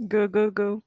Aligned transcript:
Go, 0.00 0.28
go, 0.28 0.52
go. 0.52 0.82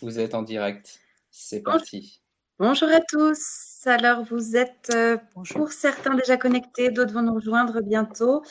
Vous 0.00 0.18
êtes 0.18 0.34
en 0.34 0.42
direct. 0.42 0.98
C'est 1.30 1.60
parti. 1.60 2.22
Bonjour 2.58 2.88
à 2.88 3.00
tous. 3.00 3.82
Alors, 3.84 4.24
vous 4.24 4.56
êtes 4.56 4.90
euh, 4.94 5.18
pour 5.34 5.72
certains 5.72 6.14
déjà 6.14 6.38
connectés, 6.38 6.90
d'autres 6.90 7.12
vont 7.12 7.20
nous 7.20 7.34
rejoindre 7.34 7.82
bientôt. 7.82 8.42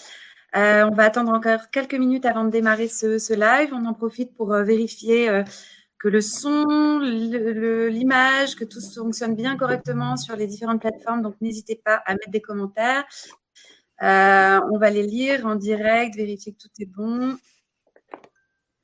Euh, 0.55 0.85
on 0.85 0.93
va 0.93 1.05
attendre 1.05 1.33
encore 1.33 1.71
quelques 1.71 1.95
minutes 1.95 2.25
avant 2.25 2.43
de 2.43 2.51
démarrer 2.51 2.87
ce, 2.87 3.33
live. 3.33 3.73
On 3.73 3.85
en 3.87 3.95
profite 3.95 4.35
pour 4.35 4.53
euh, 4.53 4.63
vérifier 4.63 5.41
que 5.97 6.07
le 6.07 6.21
son, 6.21 6.99
l'image, 6.99 8.55
que 8.55 8.65
tout 8.65 8.81
fonctionne 8.93 9.33
bien 9.33 9.57
correctement 9.57 10.17
sur 10.17 10.35
les 10.35 10.45
différentes 10.45 10.81
plateformes. 10.81 11.23
Donc, 11.23 11.35
n'hésitez 11.41 11.81
pas 11.83 11.95
à 12.05 12.13
mettre 12.13 12.29
des 12.29 12.41
commentaires. 12.41 13.05
on 14.01 14.77
va 14.77 14.89
les 14.91 15.07
lire 15.07 15.47
en 15.47 15.55
direct, 15.55 16.15
vérifier 16.15 16.51
que 16.53 16.59
tout 16.59 16.69
est 16.79 16.85
bon. 16.85 17.39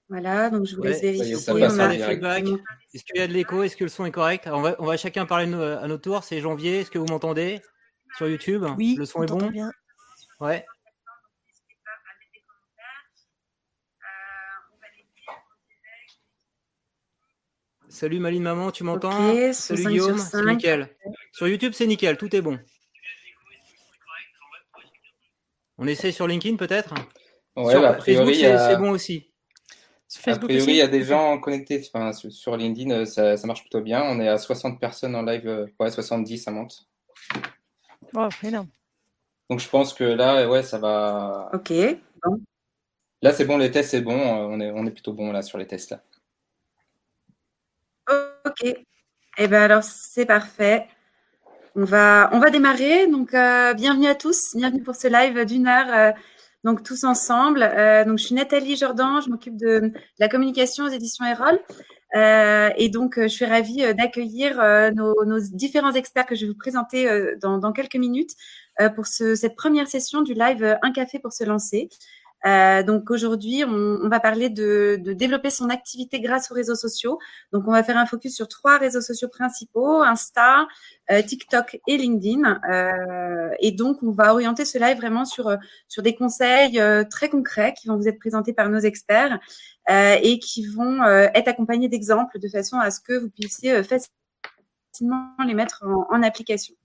Voilà, 0.09 0.49
donc 0.49 0.65
je 0.65 0.75
vous 0.75 0.81
laisse 0.81 1.01
vérifier. 1.01 1.33
Est-ce 1.33 3.03
qu'il 3.03 3.15
y 3.15 3.21
a 3.21 3.27
de 3.27 3.33
l'écho? 3.33 3.61
Est-ce 3.61 3.77
que 3.77 3.83
le 3.83 3.89
son 3.89 4.05
est 4.05 4.11
correct? 4.11 4.49
On 4.51 4.61
va, 4.61 4.75
on 4.79 4.85
va, 4.85 4.97
chacun 4.97 5.27
parler 5.27 5.45
à 5.53 5.87
notre 5.87 6.01
tour. 6.01 6.23
C'est 6.23 6.41
janvier. 6.41 6.79
Est-ce 6.79 6.89
que 6.91 6.97
vous 6.97 7.05
m'entendez 7.05 7.61
sur 8.17 8.27
YouTube? 8.27 8.65
Oui. 8.77 8.95
Le 8.97 9.05
son 9.05 9.23
est 9.23 9.27
bon? 9.27 9.47
bien. 9.49 9.71
Ouais. 10.39 10.65
Salut 17.89 18.19
Maline 18.19 18.43
Maman, 18.43 18.71
tu 18.71 18.83
m'entends? 18.83 19.33
Salut 19.51 19.85
Guillaume, 19.85 20.17
c'est 20.17 20.45
nickel. 20.45 20.95
Sur 21.33 21.47
YouTube, 21.47 21.73
c'est 21.75 21.85
nickel, 21.85 22.17
tout 22.17 22.33
est 22.35 22.41
bon. 22.41 22.57
On 25.77 25.85
essaie 25.85 26.11
sur 26.11 26.25
LinkedIn 26.27 26.55
peut-être? 26.55 26.93
Ouais, 27.55 27.71
sur 27.71 27.81
bah, 27.81 27.89
a 27.89 27.93
priori, 27.93 28.35
Facebook, 28.35 28.59
c'est 28.69 28.77
bon 28.77 28.91
aussi. 28.91 29.28
A 30.25 30.37
priori, 30.37 30.71
il 30.71 30.75
y 30.77 30.81
a 30.81 30.87
des 30.87 31.03
gens 31.03 31.37
connectés 31.39 31.87
enfin, 31.93 32.13
sur 32.13 32.57
LinkedIn, 32.57 32.89
euh, 32.91 33.05
ça, 33.05 33.37
ça, 33.37 33.45
marche 33.45 33.61
plutôt 33.61 33.81
bien. 33.81 34.01
On 34.01 34.19
est 34.19 34.27
à 34.27 34.39
60 34.39 34.79
personnes 34.79 35.15
en 35.15 35.21
live, 35.21 35.47
euh, 35.47 35.67
ouais, 35.79 35.91
70, 35.91 36.39
ça 36.39 36.51
monte. 36.51 36.87
Oh, 38.15 38.27
énorme. 38.43 38.69
Donc 39.51 39.59
je 39.59 39.69
pense 39.69 39.93
que 39.93 40.03
là, 40.03 40.49
ouais, 40.49 40.63
ça 40.63 40.79
va. 40.79 41.51
Ok. 41.53 41.71
Bon. 42.23 42.41
Là, 43.21 43.33
c'est 43.33 43.45
bon, 43.45 43.57
les 43.57 43.69
tests, 43.69 43.91
c'est 43.91 44.01
bon. 44.01 44.17
Euh, 44.17 44.47
on 44.49 44.59
est, 44.59 44.71
on 44.71 44.85
est 44.87 44.91
plutôt 44.91 45.13
bon 45.13 45.31
là 45.31 45.43
sur 45.43 45.59
les 45.59 45.67
tests 45.67 45.91
là. 45.91 46.03
Ok. 48.45 48.63
Et 48.63 48.75
eh 49.37 49.47
ben 49.47 49.61
alors, 49.61 49.83
c'est 49.83 50.25
parfait. 50.25 50.87
On 51.75 51.83
va, 51.83 52.31
on 52.33 52.39
va 52.39 52.49
démarrer. 52.49 53.07
Donc, 53.07 53.31
bienvenue 53.31 54.07
à 54.07 54.15
tous. 54.15 54.55
Bienvenue 54.55 54.81
pour 54.81 54.95
ce 54.95 55.07
live 55.07 55.45
d'une 55.45 55.67
heure 55.67 56.15
donc 56.63 56.83
tous 56.83 57.03
ensemble. 57.03 57.63
Euh, 57.63 58.05
donc 58.05 58.17
je 58.17 58.25
suis 58.25 58.35
Nathalie 58.35 58.75
Jordan, 58.75 59.21
je 59.23 59.29
m'occupe 59.29 59.57
de, 59.57 59.91
la 60.19 60.27
communication 60.27 60.85
aux 60.85 60.89
éditions 60.89 61.25
Erol. 61.25 61.59
Euh, 62.15 62.69
et 62.75 62.89
donc 62.89 63.19
je 63.19 63.27
suis 63.27 63.45
ravie 63.45 63.83
euh, 63.83 63.93
d'accueillir 63.93 64.57
nos, 64.95 65.39
différents 65.51 65.93
experts 65.93 66.25
que 66.25 66.35
je 66.35 66.41
vais 66.41 66.51
vous 66.51 66.57
présenter 66.57 67.07
dans, 67.41 67.71
quelques 67.71 67.95
minutes 67.95 68.31
pour 68.95 69.05
cette 69.07 69.55
première 69.55 69.87
session 69.87 70.21
du 70.21 70.33
live 70.33 70.77
Un 70.81 70.91
café 70.91 71.19
pour 71.19 71.33
se 71.33 71.43
lancer. 71.43 71.89
Euh, 72.45 72.83
donc 72.83 73.11
aujourd'hui, 73.11 73.63
on, 73.65 74.07
va 74.07 74.19
parler 74.19 74.49
de, 74.49 74.97
développer 75.13 75.49
son 75.49 75.69
activité 75.69 76.19
grâce 76.19 76.51
aux 76.51 76.53
réseaux 76.55 76.75
sociaux. 76.75 77.19
Donc 77.51 77.67
on 77.67 77.71
va 77.71 77.83
faire 77.83 77.97
un 77.97 78.05
focus 78.05 78.35
sur 78.35 78.47
trois 78.47 78.77
réseaux 78.77 79.01
sociaux 79.01 79.27
principaux 79.27 80.01
Insta, 80.01 80.67
euh, 81.11 81.21
TikTok 81.21 81.79
et 81.87 81.97
LinkedIn. 81.97 82.61
Euh, 82.69 83.49
et 83.59 83.71
donc 83.71 84.01
on 84.03 84.11
va 84.11 84.33
orienter 84.33 84.65
ce 84.65 84.77
live 84.77 84.97
vraiment 84.97 85.25
sur 85.25 85.55
sur 85.87 86.03
des 86.03 86.15
conseils 86.15 86.81
très 87.09 87.29
concrets 87.29 87.73
qui 87.73 87.87
vont 87.87 87.97
vous 87.97 88.07
être 88.07 88.19
présentés 88.19 88.53
par 88.53 88.69
nos 88.69 88.79
experts 88.79 89.39
et 89.89 90.39
qui 90.39 90.67
vont 90.67 91.03
être 91.03 91.47
accompagnés 91.47 91.89
d'exemples 91.89 92.39
de 92.39 92.47
façon 92.47 92.77
à 92.77 92.91
ce 92.91 92.99
que 93.01 93.13
vous 93.13 93.29
puissiez 93.29 93.81
facilement 93.83 95.35
les 95.45 95.55
mettre 95.55 95.83
en 96.09 96.21
application. 96.21 96.75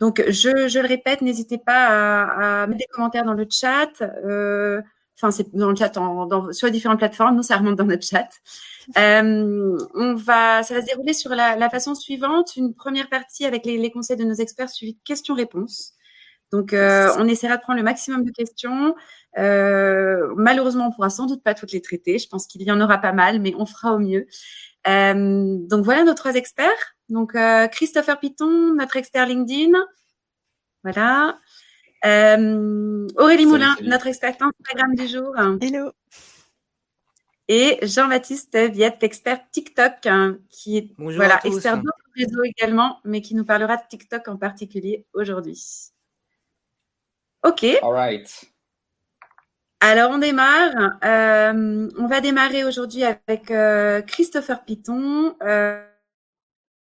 Donc, 0.00 0.22
je, 0.28 0.68
je 0.68 0.78
le 0.78 0.86
répète, 0.86 1.22
n'hésitez 1.22 1.58
pas 1.58 1.86
à, 1.88 2.62
à, 2.62 2.66
mettre 2.66 2.78
des 2.78 2.86
commentaires 2.86 3.24
dans 3.24 3.34
le 3.34 3.46
chat. 3.50 3.90
Euh, 4.02 4.80
enfin, 5.16 5.30
c'est 5.30 5.54
dans 5.54 5.70
le 5.70 5.76
chat 5.76 5.96
en, 5.96 6.26
dans, 6.26 6.52
sur 6.52 6.66
les 6.66 6.72
différentes 6.72 6.98
plateformes. 6.98 7.36
Nous, 7.36 7.42
ça 7.42 7.56
remonte 7.56 7.76
dans 7.76 7.86
notre 7.86 8.06
chat. 8.06 8.28
Euh, 8.96 9.76
on 9.92 10.14
va, 10.14 10.62
ça 10.62 10.72
va 10.72 10.80
se 10.80 10.86
dérouler 10.86 11.12
sur 11.12 11.28
la, 11.34 11.56
la, 11.56 11.68
façon 11.68 11.94
suivante. 11.94 12.56
Une 12.56 12.72
première 12.72 13.10
partie 13.10 13.44
avec 13.44 13.66
les, 13.66 13.76
les 13.76 13.90
conseils 13.90 14.16
de 14.16 14.24
nos 14.24 14.32
experts 14.32 14.70
suivi 14.70 14.94
de 14.94 14.98
questions-réponses. 15.04 15.92
Donc, 16.52 16.72
euh, 16.72 17.10
on 17.18 17.28
essaiera 17.28 17.56
de 17.56 17.62
prendre 17.62 17.78
le 17.78 17.84
maximum 17.84 18.24
de 18.24 18.30
questions. 18.30 18.94
Euh, 19.36 20.32
malheureusement, 20.36 20.88
on 20.88 20.92
pourra 20.92 21.10
sans 21.10 21.26
doute 21.26 21.42
pas 21.42 21.54
toutes 21.54 21.72
les 21.72 21.82
traiter. 21.82 22.18
Je 22.18 22.28
pense 22.28 22.46
qu'il 22.46 22.62
y 22.62 22.70
en 22.70 22.80
aura 22.80 22.98
pas 22.98 23.12
mal, 23.12 23.40
mais 23.40 23.54
on 23.58 23.66
fera 23.66 23.94
au 23.94 23.98
mieux. 23.98 24.26
Euh, 24.86 25.56
donc 25.68 25.84
voilà 25.84 26.04
nos 26.04 26.14
trois 26.14 26.34
experts. 26.34 26.96
Donc 27.08 27.34
euh, 27.34 27.66
Christopher 27.68 28.18
Piton, 28.18 28.74
notre 28.74 28.96
expert 28.96 29.26
LinkedIn. 29.26 29.78
Voilà. 30.82 31.38
Euh, 32.04 33.08
Aurélie 33.16 33.46
Moulin, 33.46 33.74
notre 33.82 34.06
expert 34.06 34.36
Instagram 34.40 34.94
du 34.94 35.08
jour. 35.08 35.34
Hello. 35.60 35.92
Et 37.48 37.78
Jean-Baptiste 37.82 38.56
Viette, 38.56 39.02
expert 39.02 39.40
TikTok, 39.50 40.04
hein, 40.04 40.38
qui 40.50 40.76
est 40.76 40.92
voilà, 40.98 41.40
expert 41.44 41.78
d'autres 41.78 41.96
réseaux 42.14 42.44
également, 42.44 43.00
mais 43.04 43.22
qui 43.22 43.34
nous 43.34 43.44
parlera 43.44 43.76
de 43.76 43.82
TikTok 43.88 44.28
en 44.28 44.36
particulier 44.36 45.06
aujourd'hui. 45.14 45.90
OK. 47.42 47.64
All 47.82 47.92
right. 47.92 48.52
Alors, 49.80 50.10
on 50.10 50.18
démarre. 50.18 50.98
Euh, 51.04 51.88
on 51.96 52.06
va 52.06 52.20
démarrer 52.20 52.64
aujourd'hui 52.64 53.04
avec 53.04 53.50
euh, 53.50 54.02
Christopher 54.02 54.64
Piton. 54.64 55.36
Euh, 55.42 55.82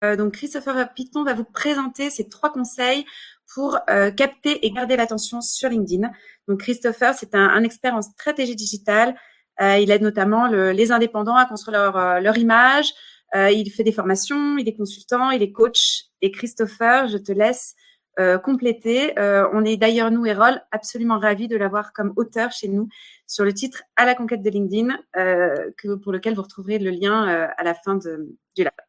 donc, 0.01 0.33
Christopher 0.33 0.93
Piton 0.93 1.23
va 1.23 1.33
vous 1.33 1.43
présenter 1.43 2.09
ses 2.09 2.29
trois 2.29 2.51
conseils 2.51 3.05
pour 3.53 3.79
capter 4.15 4.65
et 4.65 4.71
garder 4.71 4.95
l'attention 4.95 5.41
sur 5.41 5.69
LinkedIn. 5.69 6.09
Donc, 6.47 6.61
Christopher, 6.61 7.13
c'est 7.15 7.35
un, 7.35 7.63
expert 7.63 7.95
en 7.95 8.01
stratégie 8.01 8.55
digitale. 8.55 9.15
il 9.59 9.91
aide 9.91 10.01
notamment 10.01 10.47
les 10.47 10.91
indépendants 10.91 11.35
à 11.35 11.45
construire 11.45 11.91
leur, 11.91 12.21
leur 12.21 12.37
image. 12.37 12.93
il 13.35 13.69
fait 13.71 13.83
des 13.83 13.91
formations, 13.91 14.57
il 14.57 14.69
est 14.69 14.75
consultant, 14.75 15.31
il 15.31 15.41
est 15.41 15.51
coach. 15.51 16.05
Et 16.21 16.31
Christopher, 16.31 17.07
je 17.07 17.17
te 17.17 17.31
laisse 17.31 17.75
euh, 18.19 18.37
compléter. 18.37 19.17
Euh, 19.17 19.47
on 19.53 19.63
est 19.63 19.77
d'ailleurs, 19.77 20.11
nous, 20.11 20.25
Erol, 20.25 20.61
absolument 20.71 21.19
ravis 21.19 21.47
de 21.47 21.55
l'avoir 21.55 21.93
comme 21.93 22.11
auteur 22.17 22.51
chez 22.51 22.67
nous 22.67 22.89
sur 23.27 23.45
le 23.45 23.53
titre 23.53 23.83
À 23.95 24.05
la 24.05 24.13
conquête 24.13 24.41
de 24.41 24.49
LinkedIn, 24.49 24.97
euh, 25.16 25.71
que, 25.77 25.95
pour 25.95 26.11
lequel 26.11 26.35
vous 26.35 26.41
retrouverez 26.41 26.79
le 26.79 26.89
lien 26.89 27.23
à 27.57 27.63
la 27.63 27.73
fin 27.73 27.95
de, 27.95 28.35
du 28.57 28.63
live. 28.63 28.88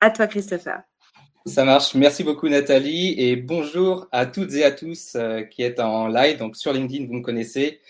À 0.00 0.10
toi, 0.10 0.26
Christopher. 0.26 0.82
Ça 1.46 1.64
marche. 1.64 1.94
Merci 1.94 2.24
beaucoup, 2.24 2.48
Nathalie. 2.48 3.14
Et 3.18 3.36
bonjour 3.36 4.08
à 4.12 4.26
toutes 4.26 4.52
et 4.54 4.64
à 4.64 4.70
tous 4.70 5.16
qui 5.50 5.62
êtes 5.62 5.80
en 5.80 6.08
live. 6.08 6.38
Donc, 6.38 6.56
sur 6.56 6.72
LinkedIn, 6.72 7.06
vous 7.06 7.14
me 7.14 7.22
connaissez. 7.22 7.80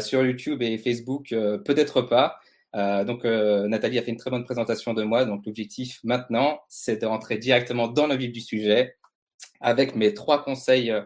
sur 0.00 0.24
YouTube 0.24 0.62
et 0.62 0.78
Facebook, 0.78 1.28
peut-être 1.64 2.02
pas. 2.02 2.40
donc, 2.74 3.24
Nathalie 3.24 3.98
a 3.98 4.02
fait 4.02 4.10
une 4.10 4.16
très 4.16 4.30
bonne 4.30 4.44
présentation 4.44 4.94
de 4.94 5.02
moi. 5.02 5.24
Donc, 5.24 5.44
l'objectif 5.44 6.00
maintenant, 6.04 6.60
c'est 6.68 7.02
de 7.02 7.06
rentrer 7.06 7.36
directement 7.36 7.88
dans 7.88 8.06
le 8.06 8.16
vif 8.16 8.32
du 8.32 8.40
sujet 8.40 8.96
avec 9.62 9.94
mes 9.94 10.12
trois 10.12 10.44
conseils 10.44 10.90
euh, 10.90 11.02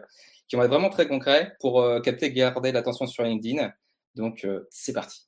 qui 0.47 0.55
vont 0.55 0.63
être 0.63 0.69
vraiment 0.69 0.89
très 0.89 1.07
concrets 1.07 1.55
pour 1.59 1.81
euh, 1.81 2.01
capter 2.01 2.25
et 2.27 2.33
garder 2.33 2.71
l'attention 2.71 3.05
sur 3.05 3.23
LinkedIn. 3.23 3.71
Donc, 4.15 4.43
euh, 4.43 4.67
c'est 4.69 4.93
parti. 4.93 5.27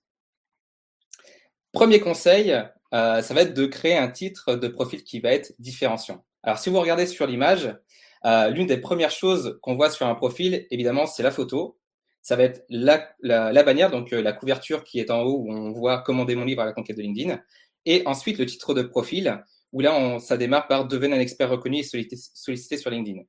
Premier 1.72 2.00
conseil, 2.00 2.56
ça 2.92 3.34
va 3.34 3.42
être 3.42 3.54
de 3.54 3.66
créer 3.66 3.98
un 3.98 4.10
titre 4.10 4.56
de 4.56 4.68
profil 4.68 5.04
qui 5.04 5.20
va 5.20 5.32
être 5.32 5.54
différenciant. 5.60 6.24
Alors, 6.44 6.58
si 6.58 6.70
vous 6.70 6.80
regardez 6.80 7.06
sur 7.06 7.28
l'image, 7.28 7.76
l'une 8.24 8.68
des 8.68 8.78
premières 8.78 9.12
choses 9.12 9.60
qu'on 9.62 9.76
voit 9.76 9.90
sur 9.90 10.08
un 10.08 10.16
profil, 10.16 10.66
évidemment, 10.72 11.06
c'est 11.06 11.24
la 11.24 11.32
photo. 11.32 11.78
Ça 12.22 12.36
va 12.36 12.44
être 12.44 12.66
la, 12.70 13.10
la, 13.22 13.64
bannière, 13.64 13.92
donc 13.92 14.12
la 14.12 14.34
couverture 14.34 14.84
qui 14.84 15.00
est 15.00 15.12
en 15.12 15.22
haut 15.22 15.38
où 15.38 15.52
on 15.52 15.72
voit 15.72 16.02
commander 16.02 16.36
mon 16.36 16.46
livre 16.46 16.62
à 16.62 16.66
la 16.66 16.74
conquête 16.74 16.98
de 16.98 17.02
LinkedIn. 17.02 17.40
Et 17.86 18.04
ensuite, 18.06 18.38
le 18.38 18.46
titre 18.46 18.74
de 18.74 18.82
profil 18.82 19.42
où 19.72 19.82
là, 19.82 19.96
on, 19.96 20.20
ça 20.20 20.38
démarre 20.38 20.68
par 20.68 20.88
devenir 20.88 21.18
un 21.18 21.20
expert 21.20 21.50
reconnu 21.50 21.80
et 21.80 21.84
sollicité, 21.84 22.78
sur 22.78 22.90
LinkedIn. 22.90 23.18
Donc, 23.18 23.28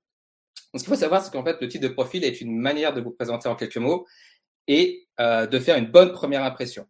ce 0.74 0.78
qu'il 0.78 0.88
faut 0.88 1.00
savoir, 1.00 1.22
c'est 1.22 1.30
qu'en 1.32 1.44
fait, 1.44 1.60
le 1.60 1.68
titre 1.68 1.86
de 1.88 1.92
profil 1.92 2.24
est 2.24 2.40
une 2.40 2.56
manière 2.56 2.94
de 2.94 3.00
vous 3.00 3.10
présenter 3.10 3.48
en 3.48 3.56
quelques 3.56 3.76
mots 3.76 4.06
et 4.66 5.08
euh, 5.18 5.46
de 5.46 5.58
faire 5.58 5.76
une 5.76 5.90
bonne 5.90 6.12
première 6.12 6.44
impression. 6.44 6.86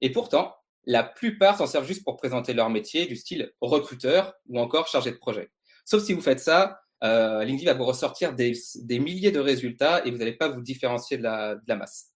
Et 0.00 0.10
pourtant, 0.10 0.54
la 0.88 1.04
plupart 1.04 1.58
s'en 1.58 1.66
servent 1.66 1.86
juste 1.86 2.02
pour 2.02 2.16
présenter 2.16 2.54
leur 2.54 2.70
métier, 2.70 3.06
du 3.06 3.14
style 3.14 3.52
recruteur 3.60 4.34
ou 4.48 4.58
encore 4.58 4.88
chargé 4.88 5.10
de 5.10 5.16
projet. 5.16 5.50
Sauf 5.84 6.02
si 6.02 6.14
vous 6.14 6.22
faites 6.22 6.40
ça, 6.40 6.80
euh, 7.04 7.44
LinkedIn 7.44 7.70
va 7.70 7.76
vous 7.76 7.84
ressortir 7.84 8.34
des, 8.34 8.54
milliers 8.98 9.30
de 9.30 9.38
résultats 9.38 10.04
et 10.06 10.10
vous 10.10 10.16
n'allez 10.16 10.32
pas 10.32 10.48
vous 10.48 10.62
différencier 10.62 11.18
de 11.18 11.22
la, 11.22 11.56
de 11.56 11.62
la 11.66 11.76
masse. 11.76 12.12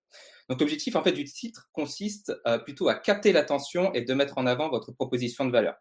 Donc 0.48 0.60
l'objectif 0.60 0.94
en 0.94 1.02
fait 1.02 1.12
du 1.12 1.24
titre 1.24 1.68
consiste 1.72 2.32
euh, 2.46 2.58
plutôt 2.58 2.88
à 2.88 2.94
capter 2.94 3.32
l'attention 3.32 3.92
et 3.92 4.02
de 4.02 4.14
mettre 4.14 4.38
en 4.38 4.46
avant 4.46 4.70
votre 4.70 4.92
proposition 4.92 5.44
de 5.44 5.50
valeur. 5.50 5.74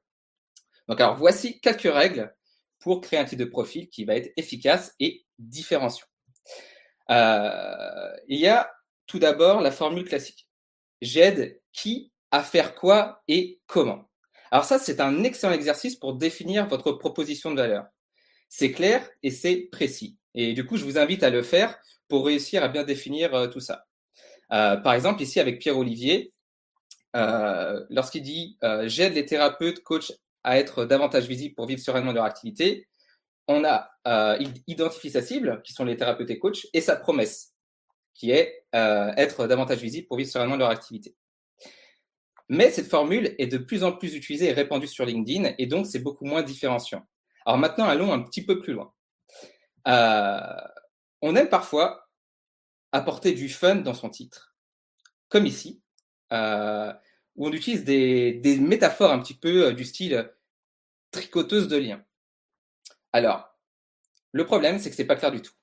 Donc, 0.90 1.00
alors, 1.00 1.16
voici 1.16 1.62
quelques 1.62 1.94
règles 1.94 2.36
pour 2.80 3.02
créer 3.02 3.20
un 3.20 3.26
type 3.26 3.38
de 3.38 3.46
profil 3.46 3.90
qui 3.90 4.06
va 4.06 4.16
être 4.16 4.34
efficace 4.36 4.96
et 5.00 5.24
différenciant. 5.38 6.08
Euh, 7.12 8.12
il 8.28 8.40
y 8.40 8.48
a 8.48 8.72
tout 9.06 9.20
d'abord 9.20 9.62
la 9.62 9.72
formule 9.72 10.06
classique. 10.06 10.48
J'aide 11.02 11.62
qui 11.72 12.12
à 12.32 12.44
faire 12.44 12.76
quoi 12.76 13.24
et 13.28 13.60
comment. 13.68 14.10
Alors 14.52 14.66
ça, 14.66 14.80
c'est 14.80 15.00
un 15.00 15.24
excellent 15.24 15.54
exercice 15.54 15.96
pour 15.96 16.16
définir 16.16 16.68
votre 16.68 16.92
proposition 16.92 17.52
de 17.52 17.58
valeur. 17.58 17.86
C'est 18.50 18.72
clair 18.72 19.08
et 19.22 19.32
c'est 19.32 19.70
précis. 19.72 20.18
Et 20.34 20.54
du 20.54 20.66
coup, 20.66 20.78
je 20.78 20.86
vous 20.86 20.98
invite 20.98 21.24
à 21.24 21.30
le 21.30 21.44
faire 21.44 21.80
pour 22.08 22.26
réussir 22.26 22.64
à 22.64 22.68
bien 22.68 22.84
définir 22.84 23.34
euh, 23.34 23.48
tout 23.48 23.60
ça. 23.60 23.86
Euh, 24.52 24.78
par 24.78 24.94
exemple, 24.94 25.22
ici 25.22 25.40
avec 25.40 25.60
Pierre-Olivier, 25.60 26.34
euh, 27.16 27.86
lorsqu'il 27.90 28.24
dit 28.24 28.58
j'aide 28.86 29.14
les 29.14 29.26
thérapeutes, 29.26 29.84
coachs 29.84 30.12
à 30.44 30.58
être 30.58 30.86
davantage 30.86 31.28
visibles 31.28 31.56
pour 31.56 31.68
vivre 31.68 31.82
sereinement 31.82 32.12
leur 32.12 32.24
activité, 32.24 32.88
on 33.48 33.64
a 33.64 33.90
il 34.40 34.54
identifie 34.68 35.12
sa 35.12 35.22
cible, 35.22 35.62
qui 35.64 35.74
sont 35.74 35.86
les 35.86 35.98
thérapeutes 35.98 36.30
et 36.30 36.40
coachs, 36.40 36.68
et 36.74 36.82
sa 36.82 36.96
promesse, 36.96 37.54
qui 38.16 38.32
est 38.32 38.64
être 38.74 39.48
davantage 39.48 39.80
visible 39.80 40.08
pour 40.08 40.18
vivre 40.18 40.30
sereinement 40.30 40.56
leur 40.56 40.70
activité. 40.70 41.16
Mais 42.50 42.72
cette 42.72 42.88
formule 42.88 43.36
est 43.38 43.48
de 43.48 43.60
plus 43.60 43.84
en 43.84 43.92
plus 43.92 44.16
utilisée 44.16 44.48
et 44.48 44.54
répandue 44.54 44.88
sur 44.88 45.06
LinkedIn, 45.06 45.54
et 45.60 45.68
donc 45.68 45.86
c'est 45.86 46.00
beaucoup 46.00 46.26
moins 46.26 46.42
différenciant. 46.42 47.08
Alors 47.46 47.60
maintenant, 47.60 47.86
allons 47.86 48.12
un 48.12 48.22
petit 48.22 48.44
peu 48.44 48.60
plus 48.60 48.74
loin. 48.74 48.92
Euh, 49.88 50.40
on 51.22 51.36
aime 51.36 51.50
parfois 51.50 52.10
apporter 52.92 53.34
du 53.34 53.50
fun 53.50 53.76
dans 53.76 53.94
son 53.94 54.10
titre, 54.10 54.56
comme 55.30 55.46
ici, 55.46 55.82
euh, 56.34 56.92
où 57.36 57.48
on 57.48 57.52
utilise 57.52 57.84
des, 57.84 58.58
métaphores 58.60 59.12
un 59.12 59.20
petit 59.20 59.36
peu 59.36 59.68
euh, 59.68 59.74
du 59.74 59.86
style 59.86 60.32
tricoteuse 61.12 61.68
de 61.68 61.78
liens. 61.78 62.04
Alors, 63.14 63.48
le 64.32 64.46
problème, 64.46 64.80
c'est 64.80 64.90
que 64.90 64.96
c'est 64.96 65.06
pas 65.06 65.16
clair 65.16 65.32
du 65.32 65.42
tout. 65.42 65.54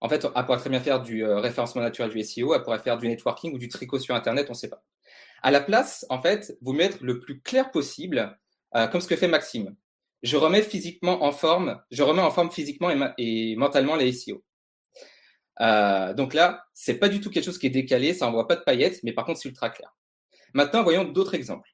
En 0.00 0.08
fait, 0.08 0.26
elle 0.34 0.46
pourrait 0.46 0.58
très 0.58 0.70
bien 0.70 0.80
faire 0.80 1.02
du 1.02 1.22
référencement 1.24 1.82
naturel 1.82 2.10
du 2.10 2.22
SEO, 2.22 2.54
elle 2.54 2.62
pourrait 2.62 2.78
faire 2.78 2.96
du 2.96 3.08
networking 3.08 3.54
ou 3.54 3.58
du 3.58 3.68
tricot 3.68 3.98
sur 3.98 4.14
Internet, 4.14 4.46
on 4.48 4.52
ne 4.52 4.58
sait 4.58 4.70
pas. 4.70 4.82
À 5.42 5.50
la 5.50 5.60
place, 5.60 6.04
en 6.10 6.20
fait, 6.20 6.56
vous 6.60 6.72
mettre 6.72 6.98
le 7.00 7.20
plus 7.20 7.40
clair 7.40 7.70
possible, 7.70 8.38
euh, 8.74 8.86
comme 8.86 9.00
ce 9.00 9.08
que 9.08 9.16
fait 9.16 9.28
Maxime. 9.28 9.74
Je 10.22 10.36
remets 10.36 10.62
physiquement 10.62 11.24
en 11.24 11.32
forme, 11.32 11.80
je 11.90 12.02
remets 12.02 12.22
en 12.22 12.30
forme 12.30 12.50
physiquement 12.50 12.90
et, 13.16 13.56
mentalement 13.56 13.96
les 13.96 14.12
SEO. 14.12 14.44
Euh, 15.60 16.12
donc 16.14 16.34
là, 16.34 16.64
c'est 16.74 16.98
pas 16.98 17.08
du 17.08 17.20
tout 17.20 17.30
quelque 17.30 17.44
chose 17.44 17.58
qui 17.58 17.66
est 17.66 17.70
décalé, 17.70 18.12
ça 18.12 18.26
envoie 18.26 18.46
pas 18.46 18.56
de 18.56 18.62
paillettes, 18.62 19.00
mais 19.02 19.12
par 19.12 19.24
contre, 19.24 19.40
c'est 19.40 19.48
ultra 19.48 19.70
clair. 19.70 19.94
Maintenant, 20.52 20.82
voyons 20.82 21.04
d'autres 21.04 21.34
exemples. 21.34 21.70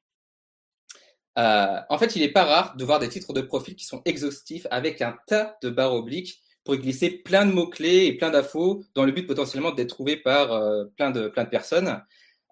Euh, 1.37 1.79
en 1.89 1.97
fait, 1.97 2.15
il 2.15 2.21
n'est 2.21 2.31
pas 2.31 2.45
rare 2.45 2.75
de 2.77 2.85
voir 2.85 2.99
des 2.99 3.09
titres 3.09 3.33
de 3.33 3.41
profil 3.41 3.75
qui 3.75 3.85
sont 3.85 4.01
exhaustifs 4.05 4.65
avec 4.71 5.01
un 5.01 5.15
tas 5.27 5.57
de 5.61 5.69
barres 5.69 5.93
obliques 5.93 6.41
pour 6.63 6.75
y 6.75 6.79
glisser 6.79 7.09
plein 7.09 7.45
de 7.45 7.51
mots-clés 7.51 8.05
et 8.05 8.17
plein 8.17 8.29
d'infos 8.29 8.83
dans 8.95 9.05
le 9.05 9.11
but 9.11 9.27
potentiellement 9.27 9.71
d'être 9.71 9.89
trouvé 9.89 10.17
par 10.17 10.47
plein, 10.95 11.11
de, 11.11 11.27
plein 11.27 11.43
de 11.43 11.49
personnes. 11.49 12.01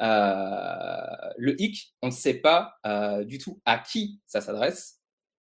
Euh, 0.02 1.30
le 1.38 1.60
hic, 1.62 1.96
on 2.02 2.08
ne 2.08 2.12
sait 2.12 2.36
pas 2.36 2.76
euh, 2.86 3.24
du 3.24 3.38
tout 3.38 3.62
à 3.66 3.80
qui 3.80 4.22
ça 4.26 4.42
s'adresse, 4.42 5.00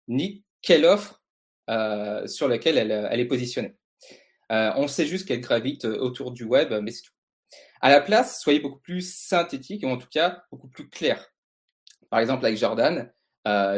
ni 0.07 0.43
quelle 0.61 0.85
offre 0.85 1.23
euh, 1.69 2.27
sur 2.27 2.47
laquelle 2.47 2.77
elle, 2.77 3.19
est 3.19 3.25
positionnée. 3.25 3.75
On 4.49 4.87
sait 4.87 5.05
juste 5.05 5.27
qu'elle 5.27 5.39
gravite 5.39 5.85
autour 5.85 6.31
du 6.31 6.43
web, 6.43 6.73
mais 6.81 6.91
c'est 6.91 7.03
tout. 7.03 7.13
À 7.79 7.89
la 7.89 8.01
place, 8.01 8.41
soyez 8.41 8.59
beaucoup 8.59 8.79
plus 8.79 9.01
synthétique, 9.01 9.83
ou 9.83 9.89
en 9.89 9.97
tout 9.97 10.09
cas 10.11 10.43
beaucoup 10.51 10.67
plus 10.67 10.89
clair. 10.89 11.25
Par 12.09 12.19
exemple, 12.19 12.45
avec 12.45 12.57
Jordan, 12.57 13.11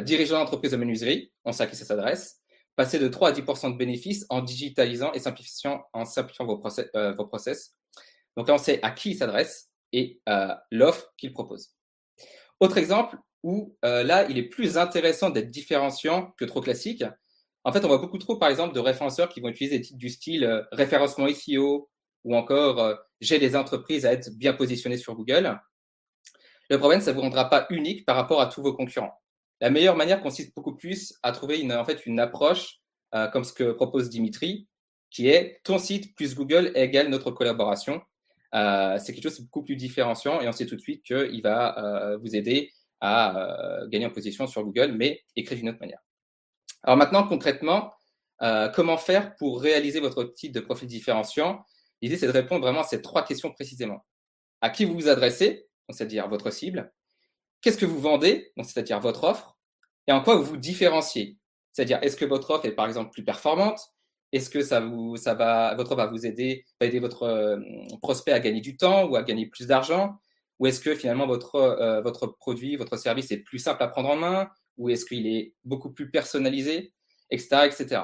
dirigeant 0.03 0.39
d'entreprise 0.39 0.71
de 0.71 0.77
menuiserie, 0.77 1.31
on 1.45 1.51
sait 1.51 1.63
à 1.63 1.67
qui 1.67 1.75
ça 1.75 1.85
s'adresse, 1.85 2.43
passer 2.75 2.99
de 2.99 3.07
3 3.07 3.29
à 3.29 3.31
10% 3.33 3.71
de 3.71 3.77
bénéfices 3.77 4.25
en 4.29 4.41
digitalisant 4.41 5.11
et 5.13 5.19
simplifiant, 5.19 5.83
en 5.93 6.05
simplifiant 6.05 6.45
vos 6.45 6.57
process, 6.57 6.87
euh, 6.95 7.13
vos 7.13 7.25
process. 7.25 7.75
Donc 8.35 8.47
là, 8.47 8.55
on 8.55 8.59
sait 8.59 8.79
à 8.81 8.91
qui 8.91 9.11
il 9.11 9.15
s'adresse 9.15 9.71
et 9.93 10.21
euh, 10.27 10.53
l'offre 10.71 11.13
qu'il 11.17 11.31
propose. 11.31 11.69
Autre 12.59 12.77
exemple 12.77 13.17
où 13.43 13.75
euh, 13.83 14.03
là, 14.03 14.25
il 14.29 14.37
est 14.37 14.43
plus 14.47 14.77
intéressant 14.77 15.29
d'être 15.29 15.51
différenciant 15.51 16.33
que 16.37 16.45
trop 16.45 16.61
classique. 16.61 17.03
En 17.65 17.71
fait, 17.71 17.83
on 17.83 17.87
voit 17.87 17.97
beaucoup 17.97 18.17
trop, 18.17 18.37
par 18.37 18.49
exemple, 18.49 18.73
de 18.73 18.79
référenceurs 18.79 19.29
qui 19.29 19.41
vont 19.41 19.49
utiliser 19.49 19.77
des 19.77 19.83
titres 19.83 19.99
du 19.99 20.09
style 20.09 20.45
euh, 20.45 20.63
référencement 20.71 21.27
SEO 21.27 21.89
ou 22.23 22.35
encore 22.35 22.79
euh, 22.79 22.95
j'ai 23.19 23.37
les 23.37 23.55
entreprises 23.55 24.05
à 24.05 24.13
être 24.13 24.29
bien 24.37 24.53
positionnées 24.53 24.97
sur 24.97 25.13
Google. 25.15 25.59
Le 26.69 26.79
problème, 26.79 27.01
ça 27.01 27.11
ne 27.11 27.15
vous 27.15 27.21
rendra 27.21 27.49
pas 27.49 27.67
unique 27.69 28.05
par 28.05 28.15
rapport 28.15 28.39
à 28.39 28.47
tous 28.47 28.61
vos 28.61 28.73
concurrents. 28.73 29.13
La 29.59 29.69
meilleure 29.69 29.97
manière 29.97 30.21
consiste 30.21 30.55
beaucoup 30.55 30.75
plus 30.75 31.13
à 31.21 31.31
trouver 31.31 31.59
une, 31.59 31.73
en 31.73 31.85
fait 31.85 32.05
une 32.05 32.19
approche 32.19 32.79
comme 33.31 33.43
ce 33.43 33.53
que 33.53 33.71
propose 33.71 34.09
Dimitri, 34.09 34.67
qui 35.11 35.29
est 35.29 35.61
ton 35.63 35.77
site 35.77 36.15
plus 36.15 36.33
Google 36.33 36.71
égale 36.73 37.09
notre 37.09 37.29
collaboration. 37.29 38.01
Euh, 38.53 38.99
c'est 38.99 39.13
quelque 39.13 39.23
chose 39.23 39.39
de 39.39 39.43
beaucoup 39.43 39.63
plus 39.63 39.75
différenciant 39.75 40.39
et 40.39 40.47
on 40.47 40.51
sait 40.51 40.65
tout 40.65 40.75
de 40.75 40.81
suite 40.81 41.03
qu'il 41.03 41.41
va 41.41 41.77
euh, 41.77 42.17
vous 42.17 42.35
aider 42.35 42.71
à 42.99 43.37
euh, 43.37 43.87
gagner 43.87 44.05
en 44.05 44.11
position 44.11 44.47
sur 44.47 44.63
Google, 44.63 44.93
mais 44.93 45.23
écrit 45.35 45.55
d'une 45.55 45.69
autre 45.69 45.79
manière. 45.79 45.99
Alors 46.83 46.97
maintenant, 46.97 47.27
concrètement, 47.27 47.93
comment 48.75 48.97
faire 48.97 49.35
pour 49.37 49.61
réaliser 49.61 50.01
votre 50.01 50.25
titre 50.25 50.53
de 50.53 50.59
profil 50.59 50.87
différenciant? 50.87 51.63
L'idée, 52.01 52.17
c'est 52.17 52.27
de 52.27 52.31
répondre 52.31 52.61
vraiment 52.61 52.81
à 52.81 52.83
ces 52.83 53.01
trois 53.01 53.23
questions 53.23 53.53
précisément. 53.53 54.05
À 54.59 54.69
qui 54.69 54.83
vous 54.83 54.93
vous 54.95 55.07
adressez, 55.07 55.69
c'est-à-dire 55.89 56.27
votre 56.27 56.51
cible. 56.51 56.91
Qu'est-ce 57.61 57.77
que 57.77 57.85
vous 57.85 57.99
vendez, 58.01 58.51
c'est-à-dire 58.57 58.99
votre 58.99 59.23
offre? 59.23 59.57
Et 60.07 60.11
en 60.11 60.21
quoi 60.21 60.35
vous 60.35 60.43
vous 60.43 60.57
différenciez? 60.57 61.37
C'est-à-dire, 61.71 61.99
est-ce 62.01 62.17
que 62.17 62.25
votre 62.25 62.51
offre 62.51 62.65
est 62.65 62.73
par 62.73 62.85
exemple 62.85 63.11
plus 63.11 63.23
performante? 63.23 63.79
Est-ce 64.33 64.49
que 64.49 64.63
ça 64.63 64.79
vous, 64.79 65.15
ça 65.15 65.35
va, 65.35 65.75
votre 65.75 65.95
va 65.95 66.07
vous 66.07 66.25
aider, 66.25 66.65
va 66.81 66.87
aider 66.87 66.99
votre 66.99 67.21
euh, 67.23 67.59
prospect 68.01 68.31
à 68.31 68.39
gagner 68.39 68.61
du 68.61 68.75
temps 68.75 69.05
ou 69.05 69.15
à 69.15 69.21
gagner 69.21 69.45
plus 69.45 69.67
d'argent? 69.67 70.17
Ou 70.57 70.65
est-ce 70.65 70.81
que 70.81 70.95
finalement 70.95 71.27
votre, 71.27 71.55
euh, 71.55 72.01
votre 72.01 72.25
produit, 72.25 72.75
votre 72.75 72.97
service 72.97 73.31
est 73.31 73.37
plus 73.37 73.59
simple 73.59 73.83
à 73.83 73.87
prendre 73.87 74.09
en 74.09 74.15
main 74.15 74.49
Ou 74.77 74.89
est-ce 74.89 75.05
qu'il 75.05 75.27
est 75.27 75.53
beaucoup 75.63 75.91
plus 75.91 76.09
personnalisé 76.09 76.93
Etc. 77.29 77.47
etc. 77.65 78.01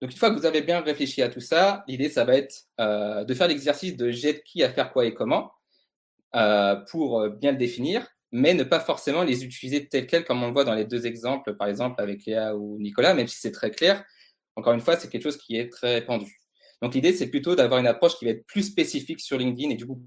Donc, 0.00 0.10
une 0.10 0.16
fois 0.16 0.30
que 0.30 0.36
vous 0.36 0.46
avez 0.46 0.62
bien 0.62 0.80
réfléchi 0.80 1.22
à 1.22 1.28
tout 1.28 1.40
ça, 1.40 1.84
l'idée, 1.86 2.08
ça 2.08 2.24
va 2.24 2.34
être 2.34 2.64
euh, 2.80 3.24
de 3.24 3.34
faire 3.34 3.46
l'exercice 3.46 3.96
de 3.96 4.10
jet 4.10 4.42
qui 4.44 4.64
à 4.64 4.70
faire 4.70 4.92
quoi 4.92 5.06
et 5.06 5.14
comment 5.14 5.52
pour 6.90 7.28
bien 7.28 7.50
le 7.50 7.58
définir, 7.58 8.06
mais 8.30 8.54
ne 8.54 8.62
pas 8.62 8.78
forcément 8.78 9.24
les 9.24 9.44
utiliser 9.44 9.88
tel 9.88 10.06
quel 10.06 10.24
comme 10.24 10.42
on 10.44 10.46
le 10.46 10.52
voit 10.52 10.62
dans 10.62 10.74
les 10.74 10.84
deux 10.84 11.04
exemples, 11.06 11.56
par 11.56 11.66
exemple 11.66 12.00
avec 12.00 12.24
Léa 12.24 12.54
ou 12.56 12.78
Nicolas, 12.78 13.14
même 13.14 13.26
si 13.26 13.38
c'est 13.40 13.50
très 13.50 13.72
clair. 13.72 14.04
Encore 14.60 14.74
une 14.74 14.80
fois, 14.80 14.96
c'est 14.96 15.08
quelque 15.08 15.22
chose 15.22 15.38
qui 15.38 15.56
est 15.56 15.70
très 15.70 15.94
répandu. 15.94 16.38
Donc, 16.82 16.94
l'idée, 16.94 17.14
c'est 17.14 17.28
plutôt 17.28 17.54
d'avoir 17.54 17.80
une 17.80 17.86
approche 17.86 18.16
qui 18.18 18.26
va 18.26 18.32
être 18.32 18.46
plus 18.46 18.62
spécifique 18.62 19.20
sur 19.20 19.38
LinkedIn 19.38 19.70
et 19.70 19.74
du 19.74 19.86
coup 19.86 20.02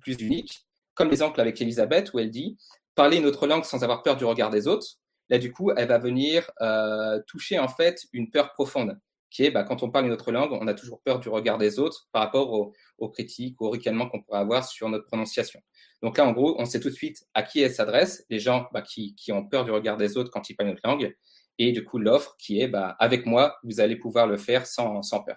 plus 0.00 0.14
unique, 0.20 0.60
comme 0.94 1.08
l'exemple 1.08 1.40
avec 1.40 1.60
Elisabeth 1.60 2.12
où 2.12 2.20
elle 2.20 2.30
dit 2.30 2.56
parler 2.94 3.16
une 3.16 3.26
autre 3.26 3.48
langue 3.48 3.64
sans 3.64 3.82
avoir 3.82 4.02
peur 4.02 4.16
du 4.16 4.24
regard 4.24 4.50
des 4.50 4.68
autres. 4.68 4.86
Là, 5.28 5.38
du 5.38 5.52
coup, 5.52 5.72
elle 5.76 5.88
va 5.88 5.98
venir 5.98 6.48
euh, 6.60 7.20
toucher 7.26 7.58
en 7.58 7.66
fait 7.66 8.06
une 8.12 8.30
peur 8.30 8.52
profonde 8.52 8.96
qui 9.30 9.44
est 9.44 9.50
bah, 9.50 9.64
quand 9.64 9.82
on 9.82 9.90
parle 9.90 10.06
une 10.06 10.12
autre 10.12 10.32
langue, 10.32 10.52
on 10.52 10.66
a 10.66 10.74
toujours 10.74 11.02
peur 11.02 11.20
du 11.20 11.28
regard 11.28 11.58
des 11.58 11.78
autres 11.78 12.08
par 12.12 12.22
rapport 12.22 12.72
aux, 12.98 13.08
critiques, 13.08 13.60
aux 13.60 13.70
ricanements 13.70 14.08
qu'on 14.08 14.22
pourrait 14.22 14.38
avoir 14.38 14.64
sur 14.64 14.88
notre 14.88 15.04
prononciation. 15.04 15.60
Donc 16.02 16.16
là, 16.16 16.26
en 16.26 16.32
gros, 16.32 16.56
on 16.58 16.64
sait 16.64 16.80
tout 16.80 16.88
de 16.88 16.94
suite 16.94 17.24
à 17.34 17.42
qui 17.42 17.60
elle 17.60 17.72
s'adresse, 17.72 18.24
les 18.30 18.38
gens 18.38 18.66
bah, 18.72 18.82
qui, 18.82 19.14
ont 19.30 19.46
peur 19.46 19.64
du 19.64 19.70
regard 19.70 19.96
des 19.96 20.16
autres 20.16 20.30
quand 20.30 20.48
ils 20.48 20.54
parlent 20.54 20.70
notre 20.70 20.86
langue, 20.88 21.14
et 21.58 21.72
du 21.72 21.84
coup 21.84 21.98
l'offre 21.98 22.36
qui 22.38 22.60
est 22.60 22.68
bah, 22.68 22.96
avec 22.98 23.26
moi, 23.26 23.56
vous 23.62 23.80
allez 23.80 23.96
pouvoir 23.96 24.26
le 24.26 24.36
faire 24.36 24.66
sans, 24.66 25.02
sans 25.02 25.22
peur. 25.22 25.36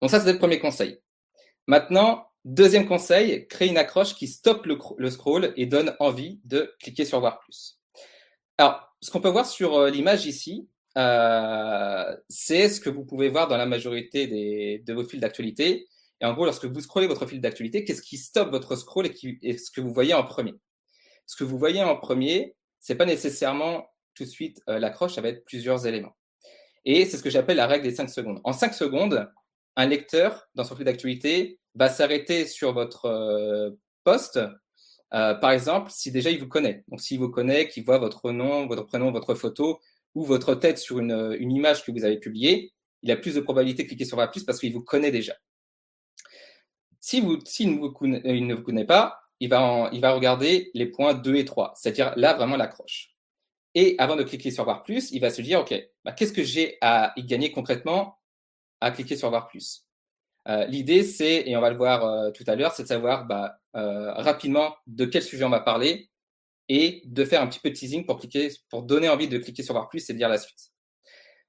Donc 0.00 0.10
ça, 0.10 0.20
c'est 0.20 0.32
le 0.32 0.38
premier 0.38 0.58
conseil. 0.58 1.00
Maintenant, 1.66 2.26
deuxième 2.44 2.86
conseil, 2.86 3.46
créer 3.48 3.68
une 3.68 3.78
accroche 3.78 4.14
qui 4.14 4.26
stoppe 4.28 4.66
le, 4.66 4.78
le 4.96 5.10
scroll 5.10 5.52
et 5.56 5.66
donne 5.66 5.94
envie 6.00 6.40
de 6.44 6.74
cliquer 6.80 7.04
sur 7.04 7.20
voir 7.20 7.38
plus. 7.40 7.78
Alors, 8.58 8.94
ce 9.00 9.10
qu'on 9.10 9.20
peut 9.20 9.28
voir 9.28 9.46
sur 9.46 9.76
euh, 9.76 9.90
l'image 9.90 10.26
ici, 10.26 10.68
euh, 10.98 12.16
c'est 12.28 12.68
ce 12.68 12.80
que 12.80 12.90
vous 12.90 13.04
pouvez 13.04 13.28
voir 13.28 13.48
dans 13.48 13.56
la 13.56 13.66
majorité 13.66 14.26
des, 14.26 14.82
de 14.86 14.92
vos 14.92 15.04
fils 15.04 15.20
d'actualité. 15.20 15.86
Et 16.20 16.24
en 16.26 16.34
gros, 16.34 16.44
lorsque 16.44 16.66
vous 16.66 16.80
scrollez 16.80 17.06
votre 17.06 17.26
fil 17.26 17.40
d'actualité, 17.40 17.84
qu'est-ce 17.84 18.02
qui 18.02 18.18
stoppe 18.18 18.50
votre 18.50 18.76
scroll 18.76 19.06
et, 19.06 19.12
qui, 19.12 19.38
et 19.42 19.56
ce 19.56 19.70
que 19.70 19.80
vous 19.80 19.92
voyez 19.92 20.14
en 20.14 20.24
premier? 20.24 20.54
Ce 21.26 21.36
que 21.36 21.44
vous 21.44 21.58
voyez 21.58 21.82
en 21.82 21.96
premier, 21.96 22.56
c'est 22.78 22.96
pas 22.96 23.06
nécessairement 23.06 23.86
tout 24.20 24.24
de 24.24 24.30
suite 24.30 24.62
euh, 24.68 24.78
l'accroche, 24.78 25.14
ça 25.14 25.22
va 25.22 25.28
être 25.28 25.44
plusieurs 25.44 25.86
éléments. 25.86 26.14
Et 26.84 27.06
c'est 27.06 27.16
ce 27.16 27.22
que 27.22 27.30
j'appelle 27.30 27.56
la 27.56 27.66
règle 27.66 27.84
des 27.84 27.94
5 27.94 28.08
secondes. 28.08 28.40
En 28.44 28.52
5 28.52 28.74
secondes, 28.74 29.30
un 29.76 29.86
lecteur, 29.86 30.48
dans 30.54 30.64
son 30.64 30.76
fil 30.76 30.84
d'actualité, 30.84 31.58
va 31.74 31.88
s'arrêter 31.88 32.46
sur 32.46 32.72
votre 32.72 33.06
euh, 33.06 33.70
poste, 34.04 34.40
euh, 35.14 35.34
par 35.34 35.50
exemple, 35.52 35.90
si 35.90 36.10
déjà 36.12 36.30
il 36.30 36.38
vous 36.38 36.48
connaît. 36.48 36.84
Donc, 36.88 37.00
s'il 37.00 37.18
vous 37.18 37.30
connaît, 37.30 37.68
qu'il 37.68 37.84
voit 37.84 37.98
votre 37.98 38.30
nom, 38.30 38.66
votre 38.66 38.84
prénom, 38.84 39.10
votre 39.10 39.34
photo, 39.34 39.80
ou 40.14 40.24
votre 40.24 40.54
tête 40.54 40.78
sur 40.78 40.98
une, 40.98 41.36
une, 41.38 41.52
image 41.52 41.84
que 41.84 41.92
vous 41.92 42.04
avez 42.04 42.18
publiée, 42.18 42.72
il 43.02 43.10
a 43.10 43.16
plus 43.16 43.34
de 43.34 43.40
probabilité 43.40 43.84
de 43.84 43.88
cliquer 43.88 44.04
sur 44.04 44.16
voir 44.16 44.30
plus 44.30 44.44
parce 44.44 44.58
qu'il 44.58 44.72
vous 44.72 44.82
connaît 44.82 45.12
déjà. 45.12 45.34
Si 47.00 47.22
s'il 47.46 47.74
ne 47.74 47.78
vous, 47.78 47.94
il 48.24 48.46
ne 48.46 48.54
vous 48.54 48.62
connaît 48.62 48.84
pas, 48.84 49.20
il 49.40 49.48
va, 49.48 49.62
en, 49.62 49.90
il 49.90 50.00
va 50.00 50.12
regarder 50.12 50.70
les 50.74 50.86
points 50.86 51.14
2 51.14 51.36
et 51.36 51.44
3, 51.44 51.72
c'est-à-dire 51.76 52.12
là 52.16 52.34
vraiment 52.34 52.56
l'accroche. 52.56 53.09
Et 53.74 53.94
avant 53.98 54.16
de 54.16 54.24
cliquer 54.24 54.50
sur 54.50 54.64
voir 54.64 54.82
plus, 54.82 55.10
il 55.12 55.20
va 55.20 55.30
se 55.30 55.42
dire, 55.42 55.60
OK, 55.60 55.74
bah, 56.04 56.12
qu'est-ce 56.12 56.32
que 56.32 56.42
j'ai 56.42 56.76
à 56.80 57.12
y 57.16 57.24
gagner 57.24 57.52
concrètement 57.52 58.18
à 58.80 58.90
cliquer 58.90 59.16
sur 59.16 59.30
voir 59.30 59.46
plus? 59.48 59.86
Euh, 60.48 60.64
L'idée, 60.66 61.04
c'est, 61.04 61.44
et 61.46 61.56
on 61.56 61.60
va 61.60 61.70
le 61.70 61.76
voir 61.76 62.04
euh, 62.04 62.30
tout 62.30 62.44
à 62.46 62.56
l'heure, 62.56 62.72
c'est 62.72 62.82
de 62.82 62.88
savoir 62.88 63.26
bah, 63.26 63.58
euh, 63.76 64.12
rapidement 64.14 64.74
de 64.86 65.04
quel 65.04 65.22
sujet 65.22 65.44
on 65.44 65.50
va 65.50 65.60
parler 65.60 66.10
et 66.68 67.02
de 67.04 67.24
faire 67.24 67.42
un 67.42 67.46
petit 67.46 67.60
peu 67.60 67.70
de 67.70 67.74
teasing 67.74 68.06
pour, 68.06 68.18
cliquer, 68.18 68.50
pour 68.70 68.82
donner 68.82 69.08
envie 69.08 69.28
de 69.28 69.38
cliquer 69.38 69.62
sur 69.62 69.74
voir 69.74 69.88
plus 69.88 70.08
et 70.08 70.12
de 70.12 70.18
lire 70.18 70.28
la 70.28 70.38
suite. 70.38 70.70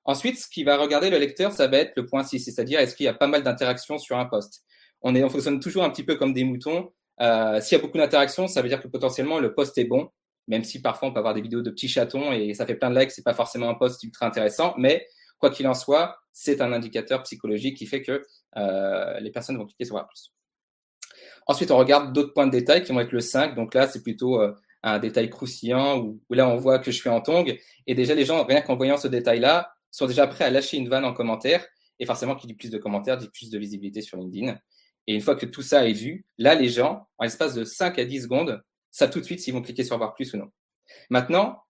Ensuite, 0.03 0.37
ce 0.37 0.47
qui 0.47 0.63
va 0.63 0.77
regarder 0.77 1.09
le 1.09 1.17
lecteur, 1.17 1.51
ça 1.51 1.67
va 1.67 1.77
être 1.77 1.93
le 1.95 2.05
point 2.05 2.23
6, 2.23 2.39
c'est-à-dire 2.39 2.79
est-ce 2.79 2.95
qu'il 2.95 3.05
y 3.05 3.09
a 3.09 3.13
pas 3.13 3.27
mal 3.27 3.43
d'interactions 3.43 3.99
sur 3.99 4.17
un 4.17 4.25
post? 4.25 4.63
On, 5.01 5.15
est, 5.15 5.23
on 5.23 5.29
fonctionne 5.29 5.59
toujours 5.59 5.83
un 5.83 5.89
petit 5.89 6.03
peu 6.03 6.15
comme 6.15 6.33
des 6.33 6.43
moutons. 6.43 6.91
S'il 7.19 7.77
y 7.77 7.79
a 7.79 7.79
beaucoup 7.79 7.99
d'interactions, 7.99 8.47
ça 8.47 8.63
veut 8.63 8.67
dire 8.67 8.81
que 8.81 8.87
potentiellement 8.87 9.39
le 9.39 9.53
post 9.53 9.77
est 9.77 9.85
bon, 9.85 10.09
même 10.47 10.63
si 10.63 10.81
parfois 10.81 11.09
on 11.09 11.13
peut 11.13 11.19
avoir 11.19 11.33
des 11.33 11.41
vidéos 11.41 11.61
de 11.61 11.69
petits 11.69 11.87
chatons 11.87 12.31
et 12.31 12.53
ça 12.53 12.65
fait 12.65 12.75
plein 12.75 12.89
de 12.89 12.99
likes, 12.99 13.11
c'est 13.11 13.23
pas 13.23 13.33
forcément 13.33 13.69
un 13.69 13.75
post 13.75 14.03
ultra 14.03 14.25
intéressant, 14.25 14.73
mais 14.77 15.07
quoi 15.39 15.49
qu'il 15.49 15.67
en 15.67 15.73
soit, 15.73 16.17
c'est 16.31 16.61
un 16.61 16.71
indicateur 16.71 17.23
psychologique 17.23 17.77
qui 17.77 17.85
fait 17.85 18.01
que 18.01 18.23
euh, 18.57 19.19
les 19.19 19.31
personnes 19.31 19.57
vont 19.57 19.65
cliquer 19.65 19.85
sur 19.85 19.95
voir 19.95 20.07
plus. 20.07 20.31
Ensuite, 21.47 21.71
on 21.71 21.77
regarde 21.77 22.13
d'autres 22.13 22.33
points 22.33 22.45
de 22.45 22.51
détail 22.51 22.83
qui 22.83 22.91
vont 22.91 22.99
être 22.99 23.11
le 23.11 23.19
5. 23.19 23.55
Donc 23.55 23.73
là, 23.73 23.87
c'est 23.87 24.03
plutôt 24.03 24.39
euh, 24.39 24.53
un 24.83 24.99
détail 24.99 25.29
croustillant 25.29 25.99
où, 25.99 26.21
là, 26.29 26.47
on 26.47 26.55
voit 26.55 26.79
que 26.79 26.91
je 26.91 26.97
suis 26.97 27.09
en 27.09 27.21
tong. 27.21 27.57
Et 27.87 27.95
déjà, 27.95 28.15
les 28.15 28.25
gens, 28.25 28.45
rien 28.45 28.61
qu'en 28.61 28.75
voyant 28.75 28.97
ce 28.97 29.07
détail-là, 29.07 29.73
sont 29.89 30.05
déjà 30.05 30.27
prêts 30.27 30.45
à 30.45 30.49
lâcher 30.49 30.77
une 30.77 30.87
vanne 30.87 31.05
en 31.05 31.13
commentaire. 31.13 31.65
Et 31.99 32.05
forcément, 32.05 32.35
qui 32.35 32.47
dit 32.47 32.53
plus 32.53 32.69
de 32.69 32.77
commentaires, 32.77 33.17
dit 33.17 33.29
plus 33.29 33.49
de 33.49 33.57
visibilité 33.57 34.01
sur 34.01 34.17
LinkedIn. 34.17 34.57
Et 35.07 35.15
une 35.15 35.21
fois 35.21 35.35
que 35.35 35.45
tout 35.45 35.61
ça 35.61 35.87
est 35.87 35.93
vu, 35.93 36.25
là, 36.37 36.55
les 36.55 36.69
gens, 36.69 37.07
en 37.17 37.23
l'espace 37.23 37.53
de 37.53 37.63
5 37.63 37.97
à 37.99 38.05
10 38.05 38.23
secondes, 38.23 38.61
savent 38.91 39.09
tout 39.09 39.19
de 39.19 39.25
suite 39.25 39.39
s'ils 39.39 39.53
vont 39.53 39.61
cliquer 39.61 39.83
sur 39.83 39.97
voir 39.97 40.13
plus 40.13 40.33
ou 40.33 40.37
non. 40.37 40.51
Maintenant, 41.09 41.63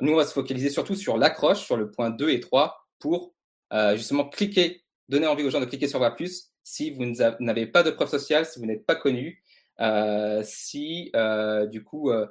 nous, 0.00 0.12
on 0.12 0.16
va 0.16 0.24
se 0.24 0.32
focaliser 0.32 0.70
surtout 0.70 0.94
sur 0.94 1.18
l'accroche, 1.18 1.64
sur 1.64 1.76
le 1.76 1.90
point 1.90 2.10
2 2.10 2.30
et 2.30 2.40
3, 2.40 2.86
pour 2.98 3.34
euh, 3.72 3.96
justement 3.96 4.28
cliquer, 4.28 4.84
donner 5.08 5.26
envie 5.26 5.44
aux 5.44 5.50
gens 5.50 5.60
de 5.60 5.66
cliquer 5.66 5.88
sur 5.88 5.98
voir 5.98 6.14
plus 6.14 6.52
si 6.62 6.90
vous 6.90 7.04
n'avez 7.40 7.66
pas 7.66 7.82
de 7.82 7.90
preuve 7.90 8.08
sociale, 8.10 8.44
si 8.44 8.58
vous 8.58 8.66
n'êtes 8.66 8.84
pas 8.84 8.94
connu, 8.94 9.42
euh, 9.80 10.42
si 10.44 11.10
euh, 11.16 11.66
du 11.66 11.82
coup 11.82 12.10
euh, 12.10 12.26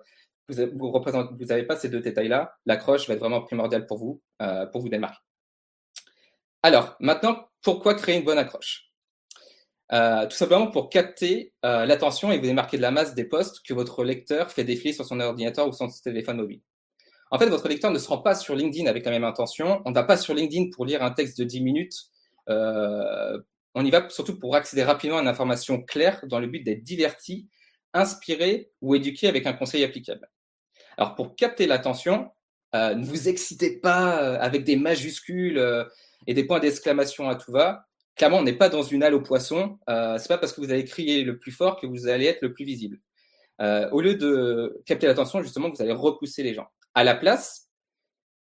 vous 0.48 0.64
vous 0.76 0.92
représentez, 0.92 1.34
vous 1.34 1.46
n'avez 1.46 1.64
pas 1.64 1.76
ces 1.76 1.90
deux 1.90 2.02
détails-là, 2.02 2.58
l'accroche 2.66 3.08
va 3.08 3.16
être 3.16 3.20
vraiment 3.20 3.42
primordiale 3.42 3.86
pour 3.86 3.98
vous, 3.98 4.22
euh, 4.42 4.66
pour 4.68 4.82
vous 4.82 4.90
démarquer. 4.90 5.18
Alors 6.62 6.96
maintenant, 7.00 7.50
pourquoi 7.64 7.96
créer 7.96 8.18
une 8.18 8.24
bonne 8.24 8.38
accroche? 8.38 8.87
Tout 9.90 10.36
simplement 10.36 10.68
pour 10.68 10.90
capter 10.90 11.54
euh, 11.66 11.86
l'attention 11.86 12.32
et 12.32 12.38
vous 12.38 12.46
démarquer 12.46 12.78
de 12.78 12.82
la 12.82 12.92
masse 12.92 13.16
des 13.16 13.24
posts 13.24 13.66
que 13.66 13.74
votre 13.74 14.04
lecteur 14.04 14.52
fait 14.52 14.64
défiler 14.64 14.94
sur 14.94 15.06
son 15.06 15.20
ordinateur 15.20 15.68
ou 15.68 15.72
son 15.72 15.88
téléphone 16.04 16.38
mobile. 16.38 16.62
En 17.32 17.40
fait, 17.40 17.48
votre 17.48 17.68
lecteur 17.68 17.92
ne 17.92 18.00
se 18.00 18.08
rend 18.08 18.20
pas 18.20 18.36
sur 18.36 18.56
LinkedIn 18.56 18.90
avec 18.90 19.06
la 19.06 19.12
même 19.12 19.24
intention. 19.24 19.82
On 19.86 19.90
ne 19.90 19.96
va 19.96 20.04
pas 20.04 20.18
sur 20.18 20.34
LinkedIn 20.34 20.70
pour 20.74 20.86
lire 20.86 21.04
un 21.04 21.12
texte 21.12 21.38
de 21.38 21.44
10 21.44 21.62
minutes. 21.62 22.06
Euh, 22.50 23.38
on 23.76 23.86
y 23.86 23.92
va 23.92 24.10
surtout 24.10 24.40
pour 24.40 24.56
accéder 24.56 24.84
rapidement 24.84 25.18
à 25.18 25.22
une 25.22 25.28
information 25.28 25.82
claire 25.82 26.22
dans 26.28 26.40
le 26.40 26.48
but 26.48 26.64
d'être 26.64 26.84
diverti, 26.84 27.48
inspiré 27.94 28.72
ou 28.82 28.96
éduqué 28.96 29.28
avec 29.28 29.46
un 29.46 29.54
conseil 29.54 29.84
applicable. 29.84 30.30
Alors, 30.98 31.16
pour 31.16 31.36
capter 31.36 31.68
l'attention, 31.68 32.32
euh, 32.76 32.96
ne 32.96 33.06
vous 33.06 33.30
excitez 33.30 33.80
pas 33.80 34.22
euh, 34.22 34.38
avec 34.40 34.64
des 34.64 34.76
majuscules 34.76 35.58
euh, 35.58 35.86
et 36.26 36.34
des 36.34 36.44
points 36.44 36.60
d'exclamation 36.60 37.30
à 37.30 37.36
tout 37.36 37.52
va 37.52 37.87
clairement, 38.18 38.38
on 38.38 38.44
n'est 38.44 38.54
pas 38.54 38.70
dans 38.70 38.84
une 38.84 39.04
halle 39.04 39.14
aux 39.14 39.22
poissons. 39.22 39.80
Euh, 39.90 40.18
c'est 40.18 40.28
pas 40.28 40.38
parce 40.38 40.54
que 40.54 40.62
vous 40.62 40.72
allez 40.72 40.86
crier 40.86 41.24
le 41.24 41.38
plus 41.38 41.52
fort 41.52 41.80
que 41.80 41.88
vous 41.88 42.08
allez 42.08 42.26
être 42.26 42.42
le 42.42 42.54
plus 42.54 42.66
visible. 42.66 43.00
Euh, 43.62 43.90
au 43.92 44.02
lieu 44.02 44.16
de 44.16 44.82
capter 44.86 45.08
l'attention, 45.08 45.42
justement, 45.42 45.70
vous 45.70 45.82
allez 45.82 45.94
repousser 45.94 46.44
les 46.44 46.54
gens. 46.54 46.68
À 46.94 47.04
la 47.04 47.16
place, 47.16 47.70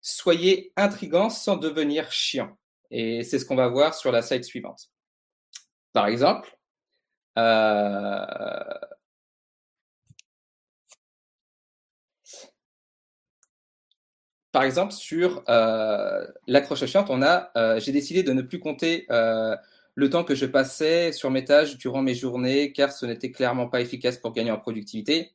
soyez 0.00 0.73
intrigant 0.76 1.30
sans 1.30 1.56
devenir 1.56 2.11
chiant. 2.11 2.56
Et 2.90 3.23
c'est 3.23 3.38
ce 3.38 3.45
qu'on 3.45 3.56
va 3.56 3.68
voir 3.68 3.95
sur 3.95 4.12
la 4.12 4.23
slide 4.23 4.45
suivante. 4.45 4.90
Par 5.92 6.06
exemple, 6.06 6.56
euh, 7.38 8.25
par 14.56 14.64
exemple, 14.64 14.94
sur 14.94 15.44
euh, 15.50 16.26
l'accroche 16.46 16.86
chiante, 16.86 17.10
on 17.10 17.20
a, 17.20 17.50
euh, 17.58 17.78
j'ai 17.78 17.92
décidé 17.92 18.22
de 18.22 18.32
ne 18.32 18.40
plus 18.40 18.58
compter 18.58 19.04
euh, 19.10 19.54
le 19.94 20.08
temps 20.08 20.25
que 20.25 20.34
je 20.34 20.46
passais 20.46 21.12
sur 21.12 21.30
mes 21.30 21.44
tâches 21.44 21.76
durant 21.76 22.00
mes 22.00 22.14
journées, 22.14 22.72
car 22.72 22.90
ce 22.90 23.04
n'était 23.04 23.30
clairement 23.30 23.68
pas 23.68 23.82
efficace 23.82 24.16
pour 24.16 24.32
gagner 24.32 24.50
en 24.50 24.58
productivité. 24.58 25.34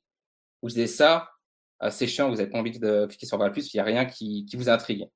Vous 0.63 0.69
disiez 0.69 0.87
ça, 0.87 1.29
c'est 1.91 2.07
chiant, 2.07 2.29
vous 2.29 2.37
n'avez 2.37 2.49
pas 2.49 2.57
envie 2.57 2.79
de 2.79 3.05
cliquer 3.05 3.27
sur 3.27 3.37
voir 3.37 3.51
plus, 3.51 3.71
il 3.71 3.77
n'y 3.77 3.81
a 3.81 3.83
rien 3.83 4.05
qui, 4.05 4.43
vous 4.55 4.69
intrigue. 4.69 5.07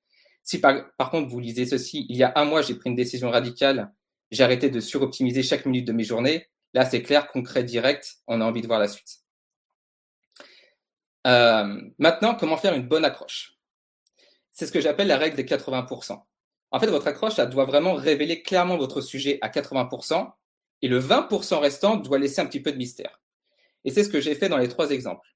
Si 0.44 0.60
par, 0.60 0.86
contre 1.10 1.28
vous 1.32 1.40
lisez 1.40 1.66
ceci, 1.66 2.06
il 2.08 2.16
y 2.16 2.22
a 2.22 2.32
un 2.36 2.46
mois, 2.46 2.62
j'ai 2.62 2.76
pris 2.76 2.92
une 2.92 2.96
décision 2.96 3.32
radicale, 3.32 3.92
j'ai 4.30 4.44
arrêté 4.44 4.70
de 4.70 4.80
suroptimiser 4.80 5.42
chaque 5.42 5.66
minute 5.66 5.88
de 5.88 5.94
mes 5.94 6.04
journées, 6.04 6.46
là 6.76 6.86
c'est 6.86 7.02
clair, 7.02 7.26
concret, 7.26 7.64
direct, 7.64 8.18
on 8.28 8.40
a 8.40 8.46
envie 8.46 8.62
de 8.62 8.68
voir 8.68 8.80
la 8.80 8.88
suite. 8.88 9.22
maintenant, 11.24 12.36
comment 12.36 12.58
faire 12.58 12.76
une 12.76 12.88
bonne 12.88 13.04
accroche? 13.04 13.55
C'est 14.56 14.66
ce 14.66 14.72
que 14.72 14.82
j'appelle 14.82 15.08
la 15.08 15.18
règle 15.18 15.36
des 15.36 15.44
80%. 15.44 16.20
En 16.72 16.80
fait, 16.80 16.88
votre 16.88 17.08
accroche, 17.08 17.36
ça 17.36 17.46
doit 17.46 17.66
vraiment 17.66 17.94
révéler 17.94 18.42
clairement 18.42 18.78
votre 18.78 19.02
sujet 19.02 19.38
à 19.42 19.50
80%, 19.50 20.32
et 20.82 20.88
le 20.88 21.00
20% 21.00 21.60
restant 21.60 21.98
doit 21.98 22.18
laisser 22.18 22.42
un 22.42 22.46
petit 22.46 22.62
peu 22.62 22.72
de 22.72 22.78
mystère. 22.78 23.22
Et 23.84 23.92
c'est 23.92 24.04
ce 24.04 24.10
que 24.10 24.22
j'ai 24.22 24.34
fait 24.34 24.50
dans 24.50 24.58
les 24.58 24.70
trois 24.70 24.92
exemples. 24.92 25.28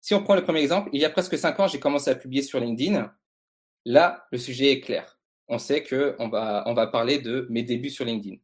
Si 0.00 0.14
on 0.14 0.22
prend 0.22 0.34
le 0.34 0.42
premier 0.42 0.60
exemple, 0.60 0.88
il 0.92 1.00
y 1.00 1.04
a 1.04 1.10
presque 1.10 1.38
cinq 1.38 1.60
ans, 1.60 1.68
j'ai 1.68 1.78
commencé 1.78 2.10
à 2.10 2.14
publier 2.14 2.42
sur 2.42 2.58
LinkedIn. 2.58 3.14
Là, 3.84 4.26
le 4.32 4.38
sujet 4.38 4.72
est 4.72 4.80
clair. 4.80 5.18
On 5.48 5.58
sait 5.58 5.84
qu'on 5.84 6.28
va, 6.28 6.64
on 6.66 6.72
va 6.72 6.86
parler 6.86 7.18
de 7.18 7.46
mes 7.50 7.62
débuts 7.62 7.90
sur 7.90 8.06
LinkedIn. 8.06 8.36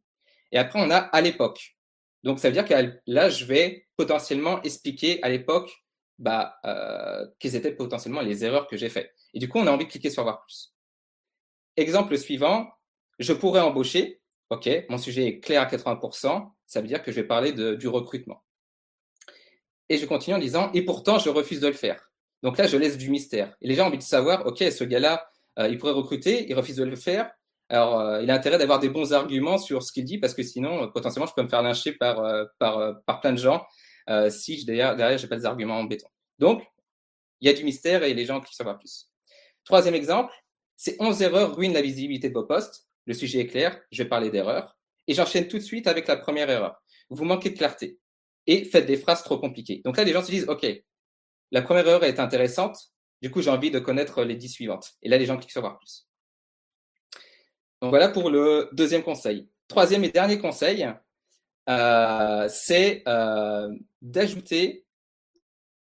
Et 0.51 0.57
après, 0.57 0.79
on 0.79 0.91
a 0.91 0.97
à 0.97 1.21
l'époque. 1.21 1.75
Donc, 2.23 2.39
ça 2.39 2.49
veut 2.49 2.53
dire 2.53 2.65
que 2.65 2.73
là, 3.07 3.29
je 3.29 3.45
vais 3.45 3.87
potentiellement 3.97 4.61
expliquer 4.61 5.21
à 5.23 5.29
l'époque 5.29 5.71
bah, 6.19 6.59
euh, 6.65 7.25
quelles 7.39 7.55
étaient 7.55 7.71
potentiellement 7.71 8.21
les 8.21 8.45
erreurs 8.45 8.67
que 8.67 8.77
j'ai 8.77 8.89
faites. 8.89 9.13
Et 9.33 9.39
du 9.39 9.49
coup, 9.49 9.59
on 9.59 9.67
a 9.67 9.71
envie 9.71 9.85
de 9.85 9.89
cliquer 9.91 10.09
sur 10.09 10.23
voir 10.23 10.41
plus. 10.41 10.73
Exemple 11.77 12.17
suivant, 12.17 12.67
je 13.19 13.33
pourrais 13.33 13.61
embaucher. 13.61 14.21
OK, 14.49 14.69
mon 14.89 14.97
sujet 14.97 15.27
est 15.27 15.39
clair 15.39 15.61
à 15.61 15.65
80%. 15.65 16.51
Ça 16.65 16.81
veut 16.81 16.87
dire 16.87 17.01
que 17.01 17.11
je 17.11 17.17
vais 17.17 17.27
parler 17.27 17.53
du 17.53 17.87
recrutement. 17.87 18.43
Et 19.89 19.97
je 19.97 20.05
continue 20.05 20.35
en 20.35 20.39
disant, 20.39 20.71
et 20.73 20.83
pourtant, 20.83 21.19
je 21.19 21.29
refuse 21.29 21.59
de 21.59 21.67
le 21.67 21.73
faire. 21.73 22.11
Donc 22.43 22.57
là, 22.57 22.67
je 22.67 22.77
laisse 22.77 22.97
du 22.97 23.09
mystère. 23.09 23.55
Et 23.61 23.67
les 23.67 23.75
gens 23.75 23.85
ont 23.85 23.87
envie 23.87 23.97
de 23.97 24.03
savoir, 24.03 24.45
OK, 24.45 24.59
ce 24.59 24.83
gars-là, 24.83 25.29
euh, 25.57 25.67
il 25.67 25.77
pourrait 25.77 25.93
recruter, 25.93 26.49
il 26.49 26.53
refuse 26.53 26.75
de 26.75 26.83
le 26.83 26.95
faire. 26.95 27.31
Alors, 27.69 27.99
euh, 27.99 28.21
il 28.21 28.31
a 28.31 28.35
intérêt 28.35 28.57
d'avoir 28.57 28.79
des 28.79 28.89
bons 28.89 29.13
arguments 29.13 29.57
sur 29.57 29.83
ce 29.83 29.91
qu'il 29.91 30.05
dit, 30.05 30.19
parce 30.19 30.33
que 30.33 30.43
sinon, 30.43 30.83
euh, 30.83 30.87
potentiellement, 30.87 31.27
je 31.27 31.33
peux 31.33 31.43
me 31.43 31.47
faire 31.47 31.61
lyncher 31.61 31.93
par, 31.93 32.23
par, 32.59 33.21
plein 33.21 33.33
de 33.33 33.37
gens 33.37 33.65
si 34.29 34.59
je, 34.59 34.65
derrière, 34.65 34.95
derrière, 34.95 35.17
j'ai 35.17 35.27
pas 35.27 35.35
des 35.35 35.45
arguments 35.45 35.79
en 35.79 35.83
béton. 35.83 36.07
Donc, 36.39 36.63
il 37.41 37.47
y 37.47 37.51
a 37.51 37.53
du 37.53 37.63
mystère 37.63 38.03
et 38.03 38.13
les 38.13 38.25
gens 38.25 38.39
cliquent 38.39 38.55
sur 38.55 38.63
voir 38.63 38.77
plus. 38.77 39.07
Troisième 39.65 39.95
exemple, 39.95 40.33
ces 40.77 40.95
11 40.99 41.21
erreurs 41.21 41.55
ruinent 41.55 41.73
la 41.73 41.81
visibilité 41.81 42.29
de 42.29 42.33
vos 42.33 42.45
posts. 42.45 42.87
Le 43.05 43.13
sujet 43.13 43.39
est 43.39 43.47
clair, 43.47 43.79
je 43.91 44.03
vais 44.03 44.09
parler 44.09 44.29
d'erreurs. 44.29 44.77
Et 45.07 45.13
j'enchaîne 45.13 45.47
tout 45.47 45.57
de 45.57 45.63
suite 45.63 45.87
avec 45.87 46.07
la 46.07 46.17
première 46.17 46.49
erreur. 46.49 46.81
Vous 47.09 47.25
manquez 47.25 47.49
de 47.49 47.57
clarté 47.57 47.99
et 48.47 48.65
faites 48.65 48.85
des 48.85 48.97
phrases 48.97 49.23
trop 49.23 49.37
compliquées. 49.37 49.81
Donc 49.83 49.97
là, 49.97 50.03
les 50.03 50.13
gens 50.13 50.23
se 50.23 50.31
disent, 50.31 50.47
OK, 50.47 50.65
la 51.51 51.61
première 51.61 51.87
erreur 51.87 52.03
est 52.03 52.19
intéressante, 52.19 52.77
du 53.21 53.31
coup, 53.31 53.41
j'ai 53.41 53.49
envie 53.49 53.71
de 53.71 53.79
connaître 53.79 54.23
les 54.23 54.35
dix 54.35 54.49
suivantes. 54.49 54.93
Et 55.01 55.09
là, 55.09 55.17
les 55.17 55.25
gens 55.25 55.37
cliquent 55.37 55.51
sur 55.51 55.61
voir 55.61 55.77
plus. 55.77 56.07
Donc 57.81 57.89
voilà 57.89 58.09
pour 58.09 58.29
le 58.29 58.69
deuxième 58.73 59.03
conseil. 59.03 59.49
Troisième 59.67 60.03
et 60.03 60.09
dernier 60.09 60.37
conseil, 60.37 60.89
euh, 61.69 62.47
c'est 62.49 63.03
euh, 63.07 63.73
d'ajouter, 64.01 64.85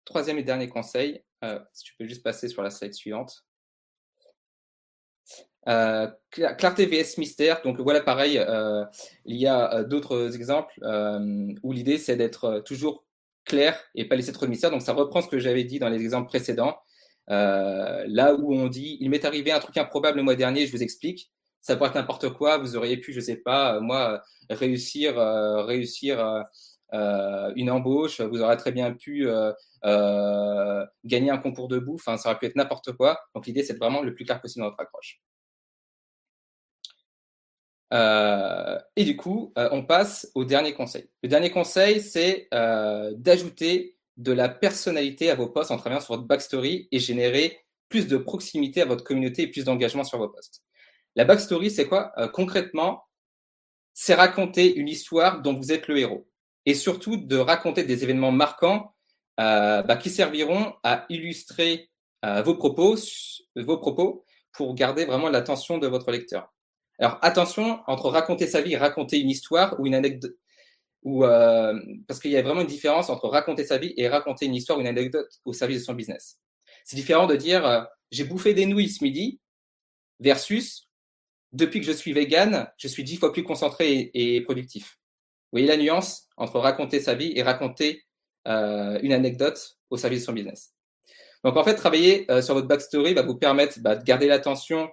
troisième 0.04 0.38
et 0.38 0.42
dernier 0.42 0.68
conseil, 0.68 1.22
euh, 1.44 1.58
si 1.72 1.84
tu 1.84 1.94
peux 1.98 2.06
juste 2.06 2.22
passer 2.22 2.48
sur 2.48 2.62
la 2.62 2.70
slide 2.70 2.94
suivante. 2.94 3.44
Euh, 5.68 6.08
clarté 6.30 6.86
vs 6.86 7.18
mystère. 7.18 7.62
Donc 7.62 7.80
voilà, 7.80 8.00
pareil, 8.00 8.38
euh, 8.38 8.84
il 9.24 9.36
y 9.36 9.46
a 9.46 9.74
euh, 9.74 9.84
d'autres 9.84 10.34
exemples 10.34 10.74
euh, 10.82 11.54
où 11.62 11.72
l'idée 11.72 11.98
c'est 11.98 12.16
d'être 12.16 12.62
toujours 12.66 13.04
clair 13.44 13.78
et 13.94 14.08
pas 14.08 14.16
laisser 14.16 14.32
trop 14.32 14.46
de 14.46 14.50
mystère. 14.50 14.70
Donc 14.70 14.82
ça 14.82 14.92
reprend 14.92 15.22
ce 15.22 15.28
que 15.28 15.38
j'avais 15.38 15.64
dit 15.64 15.78
dans 15.78 15.88
les 15.88 16.02
exemples 16.02 16.28
précédents. 16.28 16.76
là 17.28 18.34
où 18.34 18.54
on 18.54 18.68
dit 18.68 18.98
il 19.00 19.10
m'est 19.10 19.24
arrivé 19.24 19.52
un 19.52 19.60
truc 19.60 19.76
improbable 19.76 20.18
le 20.18 20.24
mois 20.24 20.36
dernier, 20.36 20.66
je 20.66 20.72
vous 20.72 20.82
explique. 20.82 21.30
Ça 21.60 21.76
pourrait 21.76 21.90
être 21.90 21.94
n'importe 21.96 22.30
quoi. 22.30 22.58
Vous 22.58 22.76
auriez 22.76 22.96
pu, 22.96 23.12
je 23.12 23.20
sais 23.20 23.36
pas, 23.36 23.80
moi 23.80 24.22
réussir, 24.50 25.16
réussir 25.66 26.44
une 26.92 27.70
embauche. 27.70 28.20
Vous 28.20 28.40
aurez 28.42 28.56
très 28.56 28.72
bien 28.72 28.92
pu 28.92 29.28
gagner 31.04 31.30
un 31.30 31.38
concours 31.38 31.68
de 31.68 31.78
bouffe. 31.78 32.04
Ça 32.04 32.16
aurait 32.26 32.38
pu 32.38 32.46
être 32.46 32.56
n'importe 32.56 32.92
quoi. 32.92 33.20
Donc 33.34 33.46
l'idée 33.46 33.62
c'est 33.62 33.78
vraiment 33.78 34.02
le 34.02 34.14
plus 34.14 34.24
clair 34.24 34.40
possible 34.40 34.62
dans 34.64 34.70
votre 34.70 34.80
accroche. 34.80 35.20
Euh, 37.92 38.78
et 38.96 39.04
du 39.04 39.16
coup, 39.16 39.52
euh, 39.58 39.68
on 39.72 39.84
passe 39.84 40.30
au 40.34 40.44
dernier 40.44 40.72
conseil. 40.72 41.08
Le 41.22 41.28
dernier 41.28 41.50
conseil, 41.50 42.00
c'est 42.00 42.48
euh, 42.54 43.12
d'ajouter 43.16 43.96
de 44.16 44.32
la 44.32 44.48
personnalité 44.48 45.30
à 45.30 45.34
vos 45.34 45.48
posts 45.48 45.70
en 45.70 45.76
travaillant 45.76 46.00
sur 46.00 46.14
votre 46.14 46.26
backstory 46.26 46.88
et 46.90 46.98
générer 46.98 47.64
plus 47.88 48.06
de 48.06 48.16
proximité 48.16 48.80
à 48.82 48.86
votre 48.86 49.04
communauté 49.04 49.42
et 49.42 49.46
plus 49.48 49.64
d'engagement 49.64 50.04
sur 50.04 50.18
vos 50.18 50.28
posts. 50.28 50.62
La 51.16 51.24
backstory, 51.24 51.70
c'est 51.70 51.86
quoi? 51.86 52.12
Concrètement, 52.32 53.04
c'est 53.94 54.14
raconter 54.14 54.74
une 54.74 54.88
histoire 54.88 55.42
dont 55.42 55.54
vous 55.54 55.72
êtes 55.72 55.88
le 55.88 55.98
héros. 55.98 56.26
Et 56.64 56.74
surtout 56.74 57.16
de 57.16 57.36
raconter 57.36 57.84
des 57.84 58.04
événements 58.04 58.32
marquants 58.32 58.94
euh, 59.40 59.82
bah, 59.82 59.96
qui 59.96 60.10
serviront 60.10 60.74
à 60.82 61.06
illustrer 61.08 61.90
euh, 62.24 62.42
vos, 62.42 62.54
propos, 62.54 62.96
vos 63.56 63.78
propos 63.78 64.24
pour 64.52 64.74
garder 64.74 65.04
vraiment 65.04 65.28
l'attention 65.28 65.78
de 65.78 65.86
votre 65.86 66.10
lecteur. 66.10 66.52
Alors 67.02 67.18
attention, 67.20 67.80
entre 67.88 68.10
raconter 68.10 68.46
sa 68.46 68.60
vie 68.60 68.74
et 68.74 68.76
raconter 68.76 69.18
une 69.18 69.28
histoire 69.28 69.74
ou 69.80 69.88
une 69.88 69.94
anecdote, 69.96 70.36
euh, 71.04 71.76
parce 72.06 72.20
qu'il 72.20 72.30
y 72.30 72.36
a 72.36 72.42
vraiment 72.42 72.60
une 72.60 72.68
différence 72.68 73.10
entre 73.10 73.26
raconter 73.26 73.64
sa 73.64 73.76
vie 73.76 73.92
et 73.96 74.06
raconter 74.06 74.46
une 74.46 74.54
histoire 74.54 74.78
ou 74.78 74.82
une 74.82 74.86
anecdote 74.86 75.26
au 75.44 75.52
service 75.52 75.80
de 75.80 75.84
son 75.84 75.94
business. 75.94 76.38
C'est 76.84 76.94
différent 76.94 77.26
de 77.26 77.34
dire 77.34 77.66
euh, 77.66 77.82
j'ai 78.12 78.22
bouffé 78.22 78.54
des 78.54 78.66
nouilles 78.66 78.88
ce 78.88 79.02
midi 79.02 79.40
versus 80.20 80.88
depuis 81.50 81.80
que 81.80 81.86
je 81.86 81.90
suis 81.90 82.12
vegan, 82.12 82.70
je 82.76 82.86
suis 82.86 83.02
dix 83.02 83.16
fois 83.16 83.32
plus 83.32 83.42
concentré 83.42 84.12
et, 84.14 84.40
productif. 84.42 85.00
Vous 85.50 85.58
voyez 85.58 85.66
la 85.66 85.78
nuance 85.78 86.28
entre 86.36 86.60
raconter 86.60 87.00
sa 87.00 87.14
vie 87.14 87.32
et 87.34 87.42
raconter 87.42 88.04
euh, 88.46 89.00
une 89.02 89.12
anecdote 89.12 89.76
au 89.90 89.96
service 89.96 90.20
de 90.20 90.26
son 90.26 90.34
business. 90.34 90.72
Donc 91.42 91.56
en 91.56 91.64
fait, 91.64 91.74
travailler 91.74 92.28
sur 92.42 92.54
votre 92.54 92.68
backstory 92.68 93.12
va 93.14 93.22
vous 93.22 93.34
permettre 93.34 93.80
bah, 93.80 93.96
de 93.96 94.04
garder 94.04 94.28
l'attention 94.28 94.88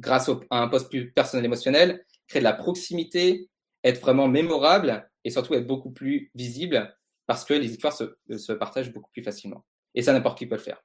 grâce 0.00 0.28
à 0.50 0.62
un 0.62 0.68
poste 0.68 0.88
plus 0.88 1.12
personnel 1.12 1.44
émotionnel, 1.44 2.04
créer 2.26 2.40
de 2.40 2.44
la 2.44 2.52
proximité, 2.52 3.48
être 3.84 4.00
vraiment 4.00 4.28
mémorable 4.28 5.08
et 5.24 5.30
surtout 5.30 5.54
être 5.54 5.66
beaucoup 5.66 5.90
plus 5.90 6.30
visible 6.34 6.94
parce 7.26 7.44
que 7.44 7.54
les 7.54 7.70
histoires 7.70 7.92
se, 7.92 8.52
partagent 8.52 8.92
beaucoup 8.92 9.10
plus 9.12 9.22
facilement. 9.22 9.64
Et 9.94 10.02
ça, 10.02 10.12
n'importe 10.12 10.38
qui 10.38 10.46
peut 10.46 10.56
le 10.56 10.60
faire. 10.60 10.82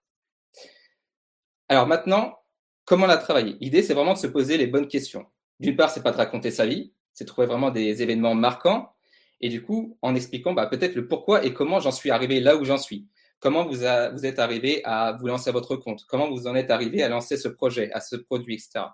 Alors 1.70 1.88
maintenant, 1.88 2.38
comment 2.84 3.08
la 3.08 3.18
travailler? 3.18 3.58
L'idée, 3.60 3.82
c'est 3.82 3.94
vraiment 3.94 4.14
de 4.14 4.20
se 4.20 4.28
poser 4.28 4.58
les 4.58 4.68
bonnes 4.68 4.88
questions. 4.88 5.26
D'une 5.60 5.76
part, 5.76 5.90
c'est 5.90 6.04
pas 6.04 6.12
de 6.12 6.18
raconter 6.18 6.52
sa 6.52 6.66
vie, 6.66 6.94
c'est 7.14 7.24
de 7.24 7.30
trouver 7.30 7.48
vraiment 7.48 7.72
des 7.72 8.04
événements 8.04 8.36
marquants 8.36 8.94
et 9.42 9.50
du 9.50 9.64
coup, 9.64 9.98
en 10.02 10.16
expliquant 10.16 10.54
bah, 10.54 10.68
peut-être 10.68 10.96
le 10.96 11.08
pourquoi 11.08 11.46
et 11.46 11.54
comment 11.54 11.80
j'en 11.80 11.92
suis 11.92 12.12
arrivé 12.12 12.40
là 12.40 12.58
où 12.58 12.66
j'en 12.66 12.78
suis. 12.78 13.08
Comment 13.40 13.66
vous, 13.66 13.78
vous 13.78 14.26
êtes 14.26 14.40
arrivé 14.40 14.82
à 14.86 15.14
vous 15.20 15.28
lancer 15.28 15.50
à 15.50 15.54
votre 15.54 15.76
compte? 15.76 16.06
Comment 16.08 16.30
vous 16.30 16.48
en 16.48 16.56
êtes 16.56 16.72
arrivé 16.72 17.04
à 17.04 17.10
lancer 17.10 17.38
ce 17.38 17.48
projet, 17.48 17.92
à 17.92 18.02
ce 18.02 18.16
produit, 18.16 18.56
etc. 18.56 18.86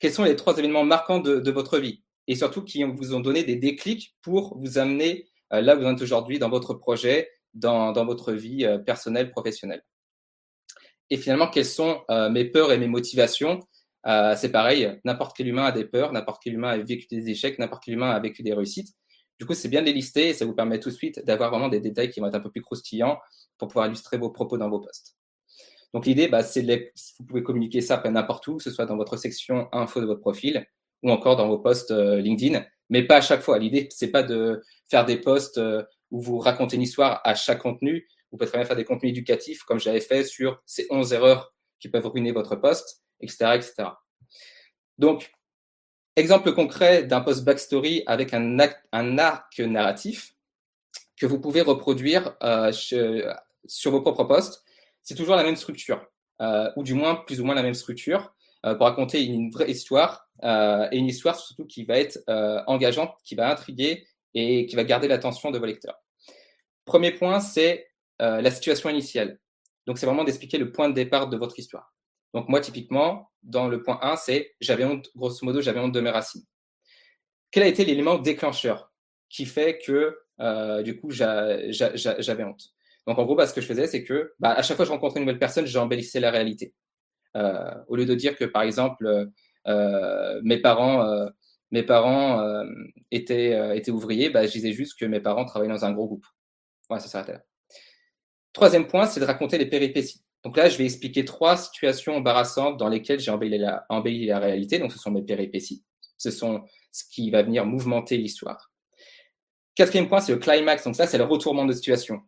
Quels 0.00 0.12
sont 0.12 0.24
les 0.24 0.34
trois 0.34 0.56
événements 0.56 0.84
marquants 0.84 1.20
de, 1.20 1.50
votre 1.50 1.78
vie 1.78 2.02
Et 2.26 2.34
surtout, 2.34 2.64
qui 2.64 2.82
vous 2.82 3.14
ont 3.14 3.20
donné 3.20 3.44
des 3.44 3.56
déclics 3.56 4.16
pour 4.22 4.58
vous 4.58 4.78
amener 4.78 5.28
euh, 5.52 5.60
là 5.60 5.76
où 5.76 5.80
vous 5.80 5.86
êtes 5.86 6.00
aujourd'hui 6.00 6.38
dans 6.38 6.48
votre 6.48 6.72
projet, 6.72 7.30
dans, 7.52 7.92
votre 8.06 8.32
vie 8.32 8.64
euh, 8.64 8.78
personnelle, 8.78 9.30
professionnelle. 9.30 9.84
Et 11.10 11.18
finalement, 11.18 11.48
quelles 11.48 11.66
sont 11.66 12.00
euh, 12.10 12.30
mes 12.30 12.46
peurs 12.46 12.72
et 12.72 12.78
mes 12.78 12.88
motivations? 12.88 13.60
C'est 14.36 14.50
pareil, 14.50 14.98
n'importe 15.04 15.36
quel 15.36 15.46
humain 15.46 15.64
a 15.64 15.72
des 15.72 15.84
peurs, 15.84 16.10
n'importe 16.10 16.40
quel 16.42 16.54
humain 16.54 16.70
a 16.70 16.78
vécu 16.78 17.06
des 17.10 17.28
échecs, 17.28 17.58
n'importe 17.58 17.82
quel 17.84 17.94
humain 17.94 18.10
a 18.10 18.18
vécu 18.18 18.42
des 18.42 18.54
réussites. 18.54 18.94
Du 19.38 19.44
coup, 19.44 19.52
c'est 19.52 19.68
bien 19.68 19.82
de 19.82 19.86
les 19.86 19.92
lister 19.92 20.30
et 20.30 20.32
ça 20.32 20.46
vous 20.46 20.54
permet 20.54 20.80
tout 20.80 20.88
de 20.88 20.94
suite 20.94 21.22
d'avoir 21.26 21.50
vraiment 21.50 21.68
des 21.68 21.80
détails 21.80 22.08
qui 22.10 22.18
vont 22.18 22.28
être 22.28 22.34
un 22.34 22.40
peu 22.40 22.50
plus 22.50 22.62
croustillants 22.62 23.18
pour 23.58 23.68
pouvoir 23.68 23.88
illustrer 23.88 24.16
vos 24.16 24.30
propos 24.30 24.56
dans 24.56 24.70
vos 24.70 24.80
posts. 24.80 25.19
Donc 25.92 26.06
l'idée, 26.06 26.28
bah, 26.28 26.42
c'est 26.42 26.62
de 26.62 26.90
vous 27.18 27.26
pouvez 27.26 27.42
communiquer 27.42 27.80
ça 27.80 27.94
après 27.94 28.10
n'importe 28.10 28.46
où, 28.48 28.56
que 28.56 28.62
ce 28.62 28.70
soit 28.70 28.86
dans 28.86 28.96
votre 28.96 29.16
section 29.16 29.68
info 29.72 30.00
de 30.00 30.06
votre 30.06 30.20
profil 30.20 30.66
ou 31.02 31.10
encore 31.10 31.36
dans 31.36 31.48
vos 31.48 31.58
posts 31.58 31.90
euh, 31.90 32.20
LinkedIn, 32.20 32.64
mais 32.90 33.02
pas 33.02 33.16
à 33.16 33.20
chaque 33.20 33.40
fois. 33.40 33.58
L'idée, 33.58 33.88
c'est 33.90 34.10
pas 34.10 34.22
de 34.22 34.62
faire 34.88 35.04
des 35.04 35.16
posts 35.16 35.58
euh, 35.58 35.82
où 36.10 36.20
vous 36.20 36.38
racontez 36.38 36.76
une 36.76 36.82
histoire 36.82 37.20
à 37.24 37.34
chaque 37.34 37.60
contenu. 37.60 38.06
Vous 38.30 38.38
pouvez 38.38 38.48
très 38.48 38.58
bien 38.58 38.66
faire 38.66 38.76
des 38.76 38.84
contenus 38.84 39.10
éducatifs, 39.10 39.62
comme 39.64 39.80
j'avais 39.80 40.00
fait 40.00 40.24
sur 40.24 40.62
ces 40.66 40.86
11 40.90 41.12
erreurs 41.12 41.54
qui 41.80 41.88
peuvent 41.88 42.06
ruiner 42.06 42.32
votre 42.32 42.56
post, 42.56 43.02
etc., 43.20 43.52
etc. 43.56 43.88
Donc, 44.98 45.32
Exemple 46.16 46.52
concret 46.52 47.04
d'un 47.04 47.20
post 47.20 47.44
backstory 47.44 48.02
avec 48.06 48.34
un, 48.34 48.58
un, 48.92 49.18
arc 49.18 49.58
narratif 49.60 50.34
que 51.16 51.24
vous 51.24 51.40
pouvez 51.40 51.62
reproduire 51.62 52.36
euh, 52.42 52.72
sur 52.72 53.90
vos 53.90 54.02
propres 54.02 54.24
posts. 54.24 54.62
C'est 55.02 55.14
toujours 55.14 55.36
la 55.36 55.42
même 55.42 55.56
structure, 55.56 56.04
euh, 56.40 56.70
ou 56.76 56.82
du 56.82 56.94
moins 56.94 57.16
plus 57.16 57.40
ou 57.40 57.44
moins 57.44 57.54
la 57.54 57.62
même 57.62 57.74
structure, 57.74 58.34
euh, 58.66 58.74
pour 58.74 58.86
raconter 58.86 59.22
une 59.22 59.50
vraie 59.50 59.70
histoire, 59.70 60.26
et 60.42 60.96
une 60.96 61.06
histoire 61.06 61.38
surtout 61.38 61.66
qui 61.66 61.84
va 61.84 61.98
être 61.98 62.18
engageante, 62.66 63.14
qui 63.24 63.34
va 63.34 63.50
intriguer 63.50 64.06
et 64.32 64.64
qui 64.64 64.74
va 64.74 64.84
garder 64.84 65.06
l'attention 65.06 65.50
de 65.50 65.58
vos 65.58 65.66
lecteurs. 65.66 65.96
Premier 66.86 67.10
point, 67.10 67.40
c'est 67.40 67.88
la 68.18 68.50
situation 68.50 68.88
initiale. 68.88 69.38
Donc 69.86 69.98
c'est 69.98 70.06
vraiment 70.06 70.24
d'expliquer 70.24 70.56
le 70.56 70.72
point 70.72 70.88
de 70.88 70.94
départ 70.94 71.28
de 71.28 71.36
votre 71.36 71.58
histoire. 71.58 71.92
Donc 72.32 72.48
moi, 72.48 72.60
typiquement, 72.60 73.30
dans 73.42 73.68
le 73.68 73.82
point 73.82 73.98
1, 74.02 74.16
c'est 74.16 74.54
j'avais 74.60 74.84
honte, 74.84 75.10
grosso 75.14 75.44
modo, 75.44 75.60
j'avais 75.60 75.80
honte 75.80 75.92
de 75.92 76.00
mes 76.00 76.10
racines. 76.10 76.44
Quel 77.50 77.64
a 77.64 77.66
été 77.66 77.84
l'élément 77.84 78.18
déclencheur 78.18 78.92
qui 79.28 79.46
fait 79.46 79.78
que, 79.78 80.18
euh, 80.40 80.82
du 80.82 80.98
coup, 81.00 81.10
j'avais 81.10 82.44
honte? 82.44 82.62
Donc 83.06 83.18
en 83.18 83.24
gros, 83.24 83.34
bah, 83.34 83.46
ce 83.46 83.54
que 83.54 83.60
je 83.60 83.66
faisais, 83.66 83.86
c'est 83.86 84.04
que 84.04 84.32
bah, 84.38 84.50
à 84.50 84.62
chaque 84.62 84.76
fois 84.76 84.84
que 84.84 84.88
je 84.88 84.92
rencontrais 84.92 85.20
une 85.20 85.26
nouvelle 85.26 85.38
personne, 85.38 85.66
j'embellissais 85.66 86.20
la 86.20 86.30
réalité. 86.30 86.74
Euh, 87.36 87.74
au 87.88 87.96
lieu 87.96 88.06
de 88.06 88.14
dire 88.14 88.36
que, 88.36 88.44
par 88.44 88.62
exemple, 88.62 89.28
euh, 89.66 90.40
mes 90.42 90.58
parents, 90.58 91.28
parents 91.86 92.64
étaient, 93.10 93.90
ouvriers, 93.90 94.30
bah, 94.30 94.46
je 94.46 94.52
disais 94.52 94.72
juste 94.72 94.98
que 94.98 95.04
mes 95.04 95.20
parents 95.20 95.44
travaillaient 95.44 95.72
dans 95.72 95.84
un 95.84 95.92
gros 95.92 96.06
groupe. 96.06 96.26
Ça 96.98 97.24
là. 97.26 97.42
Troisième 98.52 98.88
point, 98.88 99.06
c'est 99.06 99.20
de 99.20 99.24
raconter 99.24 99.58
les 99.58 99.66
péripéties. 99.66 100.22
Donc 100.42 100.56
là, 100.56 100.68
je 100.68 100.76
vais 100.76 100.84
expliquer 100.84 101.24
trois 101.24 101.56
situations 101.56 102.16
embarrassantes 102.16 102.78
dans 102.78 102.88
lesquelles 102.88 103.20
j'ai 103.20 103.30
embelli 103.30 103.58
la, 103.58 103.86
la 103.88 104.38
réalité. 104.38 104.78
Donc, 104.78 104.92
ce 104.92 104.98
sont 104.98 105.10
mes 105.12 105.22
péripéties. 105.22 105.84
Ce 106.16 106.30
sont 106.30 106.64
ce 106.92 107.04
qui 107.04 107.30
va 107.30 107.42
venir 107.42 107.64
mouvementer 107.64 108.16
l'histoire. 108.16 108.72
Quatrième 109.74 110.08
point, 110.08 110.20
c'est 110.20 110.32
le 110.32 110.38
climax. 110.38 110.84
Donc 110.84 110.96
ça, 110.96 111.06
c'est 111.06 111.18
le 111.18 111.24
retournement 111.24 111.64
de 111.64 111.72
situation. 111.72 112.20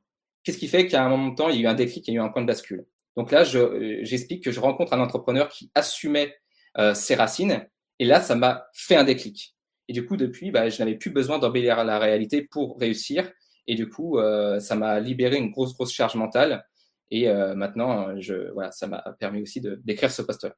Qu'est-ce 0.44 0.58
qui 0.58 0.68
fait 0.68 0.86
qu'à 0.86 1.04
un 1.04 1.08
moment 1.08 1.28
de 1.28 1.36
temps, 1.36 1.48
il 1.48 1.56
y 1.56 1.58
a 1.60 1.62
eu 1.62 1.66
un 1.66 1.74
déclic, 1.74 2.06
il 2.08 2.14
y 2.14 2.18
a 2.18 2.20
eu 2.20 2.24
un 2.24 2.28
point 2.28 2.42
de 2.42 2.46
bascule? 2.46 2.86
Donc 3.16 3.30
là, 3.30 3.44
euh, 3.54 3.98
j'explique 4.02 4.42
que 4.42 4.50
je 4.50 4.60
rencontre 4.60 4.92
un 4.92 5.00
entrepreneur 5.00 5.48
qui 5.48 5.70
assumait 5.74 6.34
euh, 6.78 6.94
ses 6.94 7.14
racines. 7.14 7.66
Et 7.98 8.04
là, 8.04 8.20
ça 8.20 8.34
m'a 8.34 8.66
fait 8.72 8.96
un 8.96 9.04
déclic. 9.04 9.54
Et 9.88 9.92
du 9.92 10.06
coup, 10.06 10.16
depuis, 10.16 10.50
bah, 10.50 10.68
je 10.68 10.78
n'avais 10.78 10.96
plus 10.96 11.10
besoin 11.10 11.38
d'embellir 11.38 11.84
la 11.84 11.98
réalité 11.98 12.42
pour 12.42 12.78
réussir. 12.78 13.30
Et 13.66 13.74
du 13.74 13.88
coup, 13.88 14.18
euh, 14.18 14.58
ça 14.58 14.74
m'a 14.74 14.98
libéré 14.98 15.36
une 15.36 15.50
grosse, 15.50 15.74
grosse 15.74 15.92
charge 15.92 16.14
mentale 16.14 16.64
et 17.12 17.28
euh, 17.28 17.54
maintenant, 17.54 18.18
je, 18.18 18.50
voilà, 18.54 18.72
ça 18.72 18.86
m'a 18.86 19.04
permis 19.20 19.42
aussi 19.42 19.60
d'écrire 19.60 20.10
ce 20.10 20.22
post-là. 20.22 20.56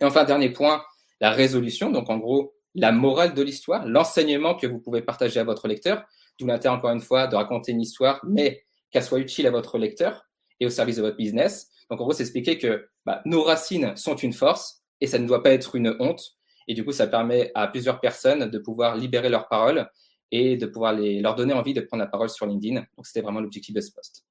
Et 0.00 0.04
enfin, 0.04 0.24
dernier 0.24 0.50
point, 0.50 0.82
la 1.20 1.30
résolution. 1.30 1.92
Donc, 1.92 2.10
en 2.10 2.18
gros, 2.18 2.52
la 2.74 2.90
morale 2.90 3.32
de 3.32 3.42
l'histoire, 3.42 3.86
l'enseignement 3.86 4.56
que 4.56 4.66
vous 4.66 4.80
pouvez 4.80 5.02
partager 5.02 5.38
à 5.38 5.44
votre 5.44 5.68
lecteur. 5.68 6.04
D'où 6.38 6.46
l'intérêt, 6.46 6.74
encore 6.74 6.90
une 6.90 7.00
fois, 7.00 7.28
de 7.28 7.36
raconter 7.36 7.70
une 7.70 7.80
histoire, 7.80 8.20
mais 8.26 8.64
qu'elle 8.90 9.04
soit 9.04 9.18
utile 9.18 9.46
à 9.46 9.50
votre 9.50 9.78
lecteur 9.78 10.26
et 10.60 10.66
au 10.66 10.70
service 10.70 10.96
de 10.96 11.02
votre 11.02 11.16
business. 11.16 11.70
Donc, 11.90 12.00
en 12.00 12.04
gros, 12.04 12.12
c'est 12.12 12.22
expliquer 12.22 12.58
que 12.58 12.88
bah, 13.06 13.22
nos 13.24 13.42
racines 13.42 13.96
sont 13.96 14.16
une 14.16 14.32
force 14.32 14.82
et 15.00 15.06
ça 15.06 15.18
ne 15.18 15.26
doit 15.26 15.42
pas 15.42 15.52
être 15.52 15.76
une 15.76 15.96
honte. 16.00 16.36
Et 16.66 16.74
du 16.74 16.84
coup, 16.84 16.92
ça 16.92 17.06
permet 17.06 17.50
à 17.54 17.68
plusieurs 17.68 18.00
personnes 18.00 18.50
de 18.50 18.58
pouvoir 18.58 18.96
libérer 18.96 19.30
leurs 19.30 19.48
paroles 19.48 19.88
et 20.30 20.56
de 20.56 20.66
pouvoir 20.66 20.92
leur 20.94 21.34
donner 21.34 21.54
envie 21.54 21.72
de 21.72 21.80
prendre 21.80 22.02
la 22.02 22.08
parole 22.08 22.28
sur 22.28 22.46
LinkedIn. 22.46 22.84
Donc, 22.96 23.06
c'était 23.06 23.22
vraiment 23.22 23.40
l'objectif 23.40 23.74
de 23.74 23.80
ce 23.80 23.90
post. 23.92 24.24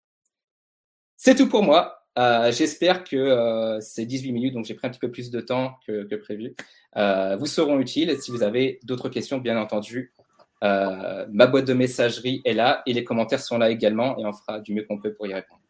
C'est 1.16 1.36
tout 1.36 1.50
pour 1.50 1.64
moi. 1.64 2.04
Euh, 2.18 2.52
j'espère 2.52 3.04
que 3.04 3.16
euh, 3.16 3.80
ces 3.80 4.06
18 4.06 4.32
minutes, 4.32 4.54
donc 4.54 4.66
j'ai 4.66 4.74
pris 4.74 4.88
un 4.88 4.90
petit 4.90 5.00
peu 5.00 5.12
plus 5.12 5.30
de 5.30 5.40
temps 5.40 5.78
que, 5.86 6.16
prévu, 6.16 6.56
euh, 6.96 7.36
vous 7.36 7.46
seront 7.46 7.80
utiles. 7.80 8.20
Si 8.20 8.32
vous 8.32 8.44
avez 8.44 8.80
d'autres 8.84 9.10
questions, 9.10 9.38
bien 9.38 9.60
entendu, 9.60 10.14
ma 10.62 11.48
boîte 11.48 11.66
de 11.66 11.74
messagerie 11.74 12.42
est 12.46 12.54
là 12.54 12.82
et 12.86 12.94
les 12.94 13.04
commentaires 13.04 13.40
sont 13.40 13.58
là 13.58 13.70
également 13.70 14.18
et 14.18 14.26
on 14.26 14.34
fera 14.34 14.60
du 14.60 14.74
mieux 14.74 14.84
qu'on 14.84 15.00
peut 15.00 15.14
pour 15.14 15.28
y 15.28 15.34
répondre. 15.34 15.62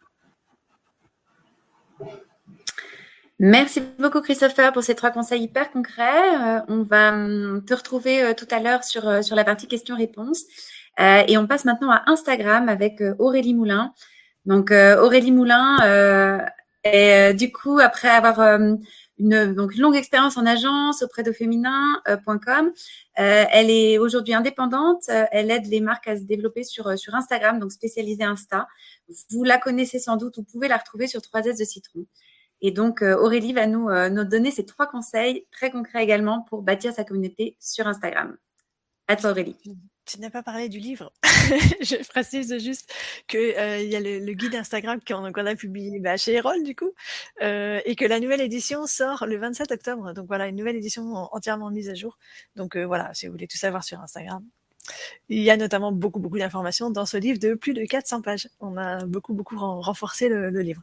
Merci 3.40 3.84
beaucoup 4.00 4.22
Christopher 4.22 4.74
pour 4.74 4.84
ces 4.84 4.96
trois 4.96 5.12
conseils 5.12 5.44
hyper 5.44 5.72
concrets. 5.72 6.64
on 6.68 6.82
va 6.84 7.14
hum, 7.14 7.64
te 7.66 7.74
retrouver 7.74 8.34
tout 8.36 8.48
à 8.50 8.60
l'heure 8.60 8.84
sur, 8.84 9.24
sur 9.24 9.36
la 9.36 9.44
partie 9.44 9.68
questions-réponses. 9.68 10.44
et 11.00 11.38
on 11.38 11.48
passe 11.48 11.66
maintenant 11.66 11.92
à 11.92 12.04
Instagram 12.08 12.70
avec 12.70 13.04
Aurélie 13.20 13.54
Moulin. 13.54 13.94
Donc 14.48 14.72
euh, 14.72 15.00
Aurélie 15.02 15.34
Moulin 15.34 15.78
euh, 15.84 16.40
est 16.84 17.32
euh, 17.32 17.34
du 17.34 17.52
coup 17.52 17.80
après 17.80 18.08
avoir 18.08 18.40
une 19.20 19.54
donc 19.54 19.76
longue 19.76 19.96
expérience 19.96 20.38
en 20.38 20.46
agence 20.46 21.02
auprès 21.02 21.24
de 21.24 21.32
féminin.com. 21.32 22.72
elle 23.16 23.70
est 23.70 23.98
aujourd'hui 23.98 24.34
indépendante. 24.34 25.04
elle 25.08 25.52
aide 25.52 25.66
les 25.68 25.82
marques 25.82 26.08
à 26.08 26.18
se 26.18 26.24
développer 26.24 26.64
sur, 26.64 26.98
sur 26.98 27.16
Instagram, 27.16 27.60
donc 27.60 27.72
spécialisée 27.72 28.24
Insta. 28.24 28.68
Vous 29.32 29.44
la 29.44 29.58
connaissez 29.58 30.00
sans 30.00 30.18
doute, 30.18 30.38
vous 30.38 30.44
pouvez 30.44 30.68
la 30.68 30.78
retrouver 30.78 31.08
sur 31.08 31.20
3S 31.20 31.60
de 31.60 31.66
Citron. 31.66 32.06
Et 32.62 32.72
donc, 32.72 33.02
Aurélie 33.02 33.54
va 33.54 33.68
nous, 33.68 33.90
nous 34.10 34.24
donner 34.24 34.52
ces 34.52 34.66
trois 34.66 34.88
conseils 34.88 35.46
très 35.52 35.72
concrets 35.72 36.04
également 36.04 36.42
pour 36.42 36.62
bâtir 36.62 36.94
sa 36.94 37.04
communauté 37.04 37.56
sur 37.60 37.88
Instagram. 37.88 38.38
Toi, 39.16 39.32
Aurélie. 39.32 39.56
Tu 40.06 40.22
n'as 40.22 40.30
pas 40.30 40.44
parlé 40.44 40.70
du 40.70 40.80
livre. 40.80 41.12
je 41.82 42.08
précise 42.10 42.58
juste 42.60 42.94
qu'il 43.28 43.40
euh, 43.40 43.82
y 43.82 43.96
a 43.96 44.00
le, 44.00 44.20
le 44.20 44.34
guide 44.34 44.56
Instagram 44.56 45.00
qu'on 45.06 45.24
a 45.24 45.56
publié 45.56 46.00
bah, 46.00 46.16
chez 46.18 46.34
Erol, 46.34 46.64
du 46.64 46.76
coup, 46.76 46.92
euh, 47.42 47.82
et 47.86 47.96
que 47.96 48.06
la 48.06 48.20
nouvelle 48.20 48.42
édition 48.42 48.86
sort 48.88 49.26
le 49.26 49.38
27 49.38 49.72
octobre. 49.72 50.14
Donc 50.14 50.28
voilà, 50.28 50.48
une 50.48 50.56
nouvelle 50.56 50.78
édition 50.78 51.14
entièrement 51.34 51.72
mise 51.72 51.90
à 51.90 51.94
jour. 51.94 52.18
Donc 52.56 52.78
euh, 52.78 52.86
voilà, 52.86 53.14
si 53.14 53.28
vous 53.28 53.34
voulez 53.34 53.48
tout 53.48 53.58
savoir 53.58 53.84
sur 53.84 54.00
Instagram, 54.00 54.44
il 55.30 55.42
y 55.42 55.52
a 55.52 55.58
notamment 55.58 55.92
beaucoup, 55.92 56.20
beaucoup 56.20 56.38
d'informations 56.38 56.90
dans 56.90 57.06
ce 57.06 57.18
livre 57.18 57.40
de 57.40 57.54
plus 57.54 57.74
de 57.74 57.84
400 57.86 58.22
pages. 58.22 58.48
On 58.60 58.78
a 58.78 59.06
beaucoup, 59.06 59.34
beaucoup 59.34 59.58
renforcé 59.58 60.30
le, 60.30 60.50
le 60.50 60.62
livre. 60.62 60.82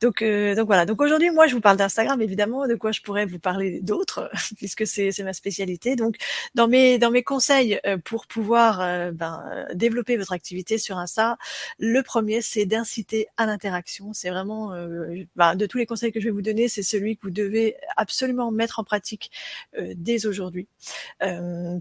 Donc, 0.00 0.22
euh, 0.22 0.54
donc 0.54 0.66
voilà. 0.66 0.86
Donc 0.86 1.00
aujourd'hui, 1.00 1.30
moi, 1.30 1.46
je 1.46 1.54
vous 1.54 1.60
parle 1.60 1.76
d'Instagram, 1.76 2.20
évidemment. 2.22 2.66
De 2.68 2.74
quoi 2.76 2.92
je 2.92 3.00
pourrais 3.00 3.26
vous 3.26 3.38
parler 3.38 3.80
d'autres, 3.80 4.30
puisque 4.56 4.86
c'est 4.86 5.12
ma 5.22 5.32
spécialité. 5.32 5.96
Donc, 5.96 6.16
dans 6.54 6.68
mes, 6.68 6.98
dans 6.98 7.10
mes 7.10 7.22
conseils 7.22 7.80
euh, 7.86 7.98
pour 7.98 8.26
pouvoir 8.26 8.80
euh, 8.80 9.10
ben, 9.12 9.66
développer 9.74 10.16
votre 10.16 10.32
activité 10.32 10.78
sur 10.78 10.98
Insta, 10.98 11.36
le 11.78 12.02
premier, 12.02 12.42
c'est 12.42 12.66
d'inciter 12.66 13.26
à 13.36 13.46
l'interaction. 13.46 14.12
C'est 14.12 14.30
vraiment, 14.30 14.72
euh, 14.74 15.24
ben, 15.36 15.56
de 15.56 15.66
tous 15.66 15.78
les 15.78 15.86
conseils 15.86 16.12
que 16.12 16.20
je 16.20 16.26
vais 16.26 16.30
vous 16.30 16.42
donner, 16.42 16.68
c'est 16.68 16.82
celui 16.82 17.16
que 17.16 17.22
vous 17.22 17.30
devez 17.30 17.76
absolument 17.96 18.50
mettre 18.52 18.78
en 18.78 18.84
pratique 18.84 19.30
euh, 19.78 19.94
dès 19.96 20.26
aujourd'hui. 20.26 20.68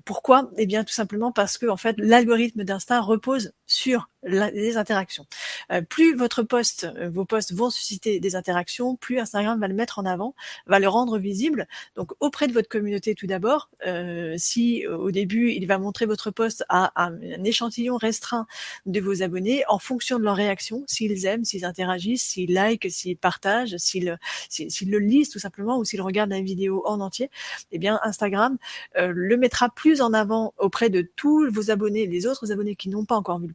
pourquoi? 0.06 0.50
Eh 0.58 0.66
bien, 0.66 0.84
tout 0.84 0.94
simplement 0.94 1.32
parce 1.32 1.58
que 1.60 1.68
en 1.68 1.78
fait, 1.78 1.96
l'algorithme 2.00 2.64
d'Insta 2.64 3.02
repose 3.02 3.54
sur 3.70 4.10
les 4.24 4.76
interactions. 4.76 5.26
Euh, 5.72 5.82
plus 5.82 6.16
votre 6.16 6.44
poste, 6.44 6.84
euh, 6.98 7.10
vos 7.10 7.24
posts 7.24 7.54
vont 7.54 7.70
susciter 7.70 8.20
des 8.20 8.36
interactions, 8.36 8.96
plus 8.98 9.20
Instagram 9.20 9.60
va 9.60 9.68
le 9.68 9.74
mettre 9.74 10.00
en 10.00 10.06
avant, 10.06 10.36
va 10.68 10.80
le 10.80 10.90
rendre 10.90 11.18
visible. 11.18 11.68
Donc 11.96 12.12
auprès 12.20 12.48
de 12.48 12.54
votre 12.54 12.68
communauté 12.68 13.16
tout 13.16 13.28
d'abord, 13.28 13.70
euh, 13.86 14.36
si 14.38 14.86
au 14.88 15.12
début 15.12 15.52
il 15.52 15.66
va 15.68 15.78
montrer 15.78 16.06
votre 16.06 16.32
post 16.32 16.66
à, 16.68 16.92
un 16.96 17.44
échantillon 17.44 17.96
restreint 17.96 18.46
de 18.86 19.00
vos 19.00 19.24
abonnés, 19.24 19.64
en 19.70 19.80
fonction 19.80 20.20
de 20.20 20.24
leur 20.24 20.36
réaction, 20.36 20.84
s'ils 20.88 21.26
aiment, 21.26 21.46
s'ils 21.46 21.64
interagissent, 21.64 22.24
s'ils 22.24 22.54
like, 22.54 22.88
s'ils 22.90 23.18
partagent, 23.18 23.78
s'ils 23.78 24.18
le 24.50 25.00
lisent 25.00 25.30
tout 25.30 25.40
simplement 25.40 25.78
ou 25.78 25.86
s'ils 25.86 26.02
regardent 26.02 26.32
la 26.32 26.42
vidéo 26.42 26.84
en 26.86 27.00
entier, 27.00 27.30
eh 27.72 27.78
bien 27.78 28.00
Instagram 28.04 28.58
le 28.98 29.38
mettra 29.38 29.70
plus 29.70 30.02
en 30.02 30.14
avant 30.14 30.54
auprès 30.58 30.90
de 30.90 31.02
tous 31.16 31.50
vos 31.52 31.72
abonnés, 31.72 32.06
les 32.06 32.26
autres 32.28 32.52
abonnés 32.52 32.76
qui 32.76 32.90
n'ont 32.90 33.06
pas 33.06 33.16
encore 33.16 33.40
vu 33.40 33.48
le 33.48 33.54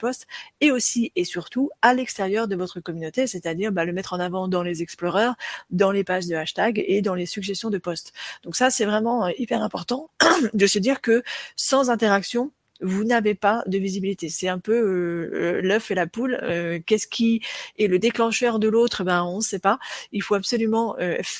et 0.60 0.70
aussi 0.70 1.12
et 1.16 1.24
surtout 1.24 1.70
à 1.82 1.94
l'extérieur 1.94 2.48
de 2.48 2.56
votre 2.56 2.80
communauté, 2.80 3.26
c'est-à-dire 3.26 3.72
bah, 3.72 3.84
le 3.84 3.92
mettre 3.92 4.12
en 4.12 4.20
avant 4.20 4.48
dans 4.48 4.62
les 4.62 4.82
explorers, 4.82 5.32
dans 5.70 5.90
les 5.90 6.04
pages 6.04 6.26
de 6.26 6.34
hashtag 6.34 6.82
et 6.86 7.02
dans 7.02 7.14
les 7.14 7.26
suggestions 7.26 7.70
de 7.70 7.78
posts. 7.78 8.12
Donc 8.42 8.56
ça, 8.56 8.70
c'est 8.70 8.84
vraiment 8.84 9.26
euh, 9.26 9.30
hyper 9.38 9.62
important 9.62 10.10
de 10.54 10.66
se 10.66 10.78
dire 10.78 11.00
que 11.00 11.22
sans 11.56 11.90
interaction, 11.90 12.52
vous 12.80 13.04
n'avez 13.04 13.34
pas 13.34 13.62
de 13.66 13.78
visibilité. 13.78 14.28
C'est 14.28 14.48
un 14.48 14.58
peu 14.58 14.74
euh, 14.74 15.30
euh, 15.32 15.60
l'œuf 15.62 15.90
et 15.90 15.94
la 15.94 16.06
poule. 16.06 16.38
Qu'est-ce 16.86 17.06
qui 17.06 17.40
est 17.78 17.86
le 17.86 17.98
déclencheur 17.98 18.58
de 18.58 18.68
l'autre 18.68 19.04
Ben 19.04 19.22
on 19.22 19.36
ne 19.36 19.42
sait 19.42 19.60
pas. 19.60 19.78
Il 20.12 20.22
faut 20.22 20.34
absolument 20.34 20.96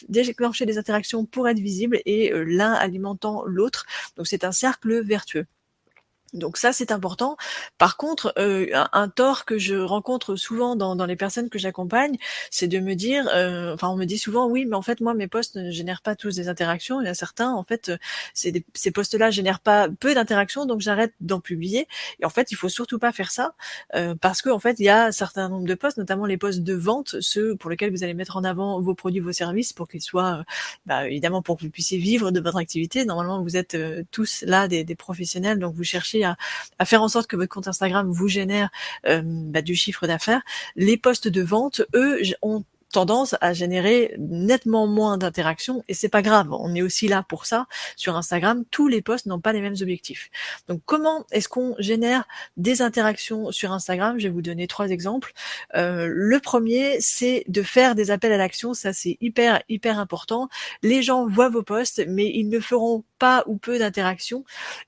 déclencher 0.09 0.65
des 0.65 0.79
interactions 0.79 1.27
pour 1.27 1.49
être 1.49 1.59
visible 1.59 2.01
et 2.07 2.33
l'un 2.33 2.73
alimentant 2.73 3.45
l'autre. 3.47 3.85
Donc 4.17 4.27
c'est 4.27 4.45
un 4.45 4.53
cercle 4.53 5.03
vertueux. 5.03 5.47
Donc 6.35 6.57
ça, 6.57 6.73
c'est 6.73 6.91
important. 6.91 7.37
Par 7.79 7.97
contre, 7.97 8.35
un, 8.37 9.09
tort 9.09 9.45
que 9.45 9.57
je 9.57 9.77
rencontre 9.77 10.35
souvent 10.37 10.75
dans, 10.75 11.07
les 11.07 11.17
personnes 11.17 11.49
que 11.49 11.59
j'accompagne, 11.59 12.17
c'est 12.51 12.67
de 12.67 12.81
me 12.81 12.95
dire, 12.95 13.29
euh, 13.33 13.75
enfin, 13.75 13.89
on 13.89 13.97
me 13.97 14.05
dit 14.05 14.19
souvent, 14.19 14.49
oui, 14.49 14.67
mais 14.67 14.75
en 14.75 14.83
fait, 14.83 15.01
moi, 15.01 15.15
mes 15.15 15.29
posts 15.29 15.55
ne 15.57 15.71
génèrent 15.71 16.03
pas 16.03 16.17
tous 16.17 16.35
des 16.35 16.49
interactions. 16.49 17.01
Il 17.01 17.05
y 17.05 17.09
a 17.09 17.15
certains, 17.15 17.53
en 17.53 17.63
fait, 17.63 17.93
ces 18.35 18.91
posts-là 18.91 19.31
génèrent 19.31 19.61
pas 19.61 19.89
peu 19.89 20.15
d'interactions, 20.15 20.67
donc 20.67 20.81
j'arrête 20.81 21.15
d'en 21.21 21.41
publier. 21.41 21.87
Et 22.21 22.25
en 22.25 22.31
fait, 22.31 22.51
il 22.51 22.57
faut 22.57 22.69
surtout 22.69 22.99
pas 22.99 23.13
faire 23.13 23.31
ça, 23.31 23.55
parce 24.21 24.43
que 24.43 24.51
en 24.51 24.59
fait, 24.59 24.81
il 24.81 24.87
y 24.87 24.89
a 24.89 25.07
un 25.07 25.13
certain 25.13 25.49
nombre 25.49 25.67
de 25.67 25.75
posts, 25.75 25.99
notamment 25.99 26.27
les 26.27 26.37
posts 26.37 26.61
de 26.61 26.75
vente, 26.75 27.21
ceux 27.21 27.55
pour 27.57 27.71
lesquels 27.71 27.93
vous 27.93 28.03
allez 28.03 28.15
mettre 28.15 28.37
en 28.37 28.45
avant 28.45 28.81
vos 28.81 28.95
produits, 28.95 29.21
vos 29.21 29.33
services, 29.33 29.73
pour 29.73 29.87
qu'ils 29.89 30.03
soient, 30.03 30.45
bah, 30.87 31.07
évidemment, 31.07 31.43
pour 31.43 31.57
que 31.57 31.63
vous 31.63 31.71
puissiez 31.71 31.99
vivre 31.99 32.33
de 32.33 32.41
votre 32.41 32.57
activité. 32.57 33.05
Normalement, 33.05 33.41
vous 33.41 33.57
êtes 33.57 33.77
tous 34.11 34.43
là 34.47 34.67
des, 34.67 34.83
des 34.83 34.97
professionnels, 34.97 35.59
donc 35.61 35.75
vous 35.75 35.85
cherchez 35.85 36.24
à, 36.25 36.37
faire 36.85 37.03
en 37.03 37.09
sorte 37.09 37.27
que 37.27 37.37
votre 37.37 37.53
compte 37.53 37.69
Instagram 37.69 38.11
vous 38.11 38.29
génère 38.29 38.71
euh, 39.07 39.23
bah, 39.25 39.63
du 39.63 39.75
chiffre 39.75 40.07
d'affaires. 40.07 40.43
Les 40.77 40.97
postes 40.97 41.29
de 41.29 41.43
vente, 41.43 41.83
eux, 41.95 42.21
ont 42.43 42.65
tendance 42.95 43.35
à 43.41 43.53
générer 43.53 44.15
nettement 44.19 44.87
moins 44.87 45.19
d'interactions 45.19 45.83
et 45.89 45.95
c'est 45.95 46.09
pas 46.09 46.23
grave. 46.23 46.53
On 46.53 46.77
est 46.77 46.83
aussi 46.83 47.09
là 47.09 47.25
pour 47.29 47.45
ça. 47.45 47.67
Sur 47.97 48.15
Instagram, 48.15 48.63
tous 48.71 48.87
les 48.87 49.03
posts 49.03 49.27
n'ont 49.27 49.41
pas 49.41 49.53
les 49.53 49.61
mêmes 49.61 49.75
objectifs. 49.83 50.31
Donc 50.69 50.81
comment 50.87 51.27
est-ce 51.33 51.49
qu'on 51.49 51.75
génère 51.81 52.25
des 52.57 52.83
interactions 52.83 53.51
sur 53.51 53.73
Instagram? 53.73 54.21
Je 54.21 54.29
vais 54.29 54.33
vous 54.33 54.43
donner 54.43 54.69
trois 54.69 54.91
exemples. 54.91 55.33
Euh, 55.75 56.07
le 56.09 56.39
premier, 56.39 57.01
c'est 57.01 57.43
de 57.49 57.63
faire 57.63 57.97
des 57.97 58.13
appels 58.13 58.33
à 58.33 58.37
l'action. 58.37 58.75
Ça, 58.75 58.93
c'est 58.93 59.19
hyper 59.21 59.61
hyper 59.69 59.99
important. 59.99 60.49
Les 60.83 61.03
gens 61.03 61.27
voient 61.27 61.49
vos 61.49 61.65
posts, 61.65 62.05
mais 62.07 62.31
ils 62.33 62.49
ne 62.49 62.61
feront 62.61 63.03
pas 63.19 63.43
ou 63.49 63.57
peu 63.57 63.77
d'interactions 63.81 64.45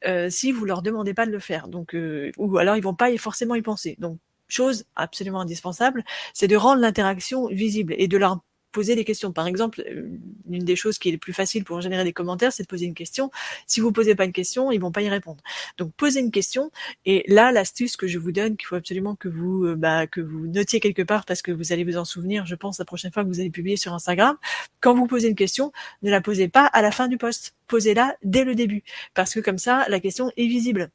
euh, 0.07 0.31
si 0.31 0.53
vous 0.53 0.65
leur 0.65 0.83
demandez 0.83 1.13
pas 1.13 1.27
de 1.27 1.33
le 1.33 1.41
faire. 1.41 1.67
Donc 1.67 1.93
euh, 1.97 2.31
ou 2.39 2.57
alors 2.59 2.77
ils 2.77 2.83
vont 2.85 2.95
pas 2.95 3.17
forcément 3.19 3.57
y 3.57 3.63
penser. 3.63 3.97
Donc 3.99 4.19
chose 4.49 4.85
absolument 4.95 5.41
indispensable, 5.41 6.05
c'est 6.35 6.49
de 6.49 6.57
rendre 6.57 6.81
l'interaction 6.81 7.47
visible 7.49 7.95
et 7.99 8.09
de 8.09 8.17
leur 8.17 8.41
poser 8.77 8.95
des 8.95 9.07
questions. 9.07 9.33
Par 9.33 9.47
exemple, 9.47 9.83
euh, 9.89 10.19
une 10.51 10.65
des 10.65 10.77
choses 10.77 10.99
qui 10.99 11.09
est 11.09 11.13
le 11.13 11.17
plus 11.17 11.33
facile 11.33 11.65
pour 11.65 11.81
générer 11.81 12.05
des 12.05 12.13
commentaires, 12.13 12.53
c'est 12.53 12.65
de 12.65 12.69
poser 12.69 12.85
une 12.85 12.93
question. 12.93 13.31
Si 13.67 13.81
vous 13.81 13.91
posez 13.91 14.15
pas 14.15 14.27
une 14.27 14.35
question, 14.35 14.71
ils 14.71 14.79
vont 14.79 14.93
pas 14.93 15.01
y 15.01 15.09
répondre. 15.09 15.43
Donc, 15.79 15.95
posez 15.97 16.21
une 16.21 16.31
question. 16.31 16.71
Et 17.07 17.25
là, 17.27 17.53
l'astuce 17.53 17.97
que 17.97 18.07
je 18.07 18.19
vous 18.19 18.33
donne, 18.33 18.59
qu'il 18.59 18.67
faut 18.67 18.75
absolument 18.75 19.17
que 19.17 19.29
vous, 19.29 19.65
euh, 19.65 19.77
bah, 19.77 20.07
que 20.07 20.21
vous 20.21 20.47
notiez 20.47 20.79
quelque 20.81 21.01
part 21.01 21.25
parce 21.25 21.41
que 21.41 21.53
vous 21.53 21.73
allez 21.73 21.85
vous 21.85 21.97
en 21.97 22.05
souvenir, 22.05 22.45
je 22.45 22.55
pense, 22.55 22.79
la 22.79 22.85
prochaine 22.85 23.13
fois 23.13 23.25
que 23.25 23.29
vous 23.29 23.41
allez 23.41 23.49
publier 23.49 23.79
sur 23.79 23.95
Instagram. 23.95 24.37
Quand 24.81 24.95
vous 24.95 25.07
posez 25.07 25.29
une 25.29 25.37
question, 25.37 25.73
ne 26.03 26.11
la 26.11 26.21
posez 26.21 26.49
pas 26.49 26.67
à 26.67 26.83
la 26.83 26.91
fin 26.91 27.09
du 27.09 27.17
post. 27.17 27.55
Posez-la 27.69 28.15
dès 28.25 28.45
le 28.45 28.55
début. 28.55 28.85
Parce 29.15 29.33
que 29.33 29.41
comme 29.41 29.59
ça, 29.59 29.87
la 29.89 30.01
question 30.01 30.31
est 30.37 30.49
visible 30.49 30.91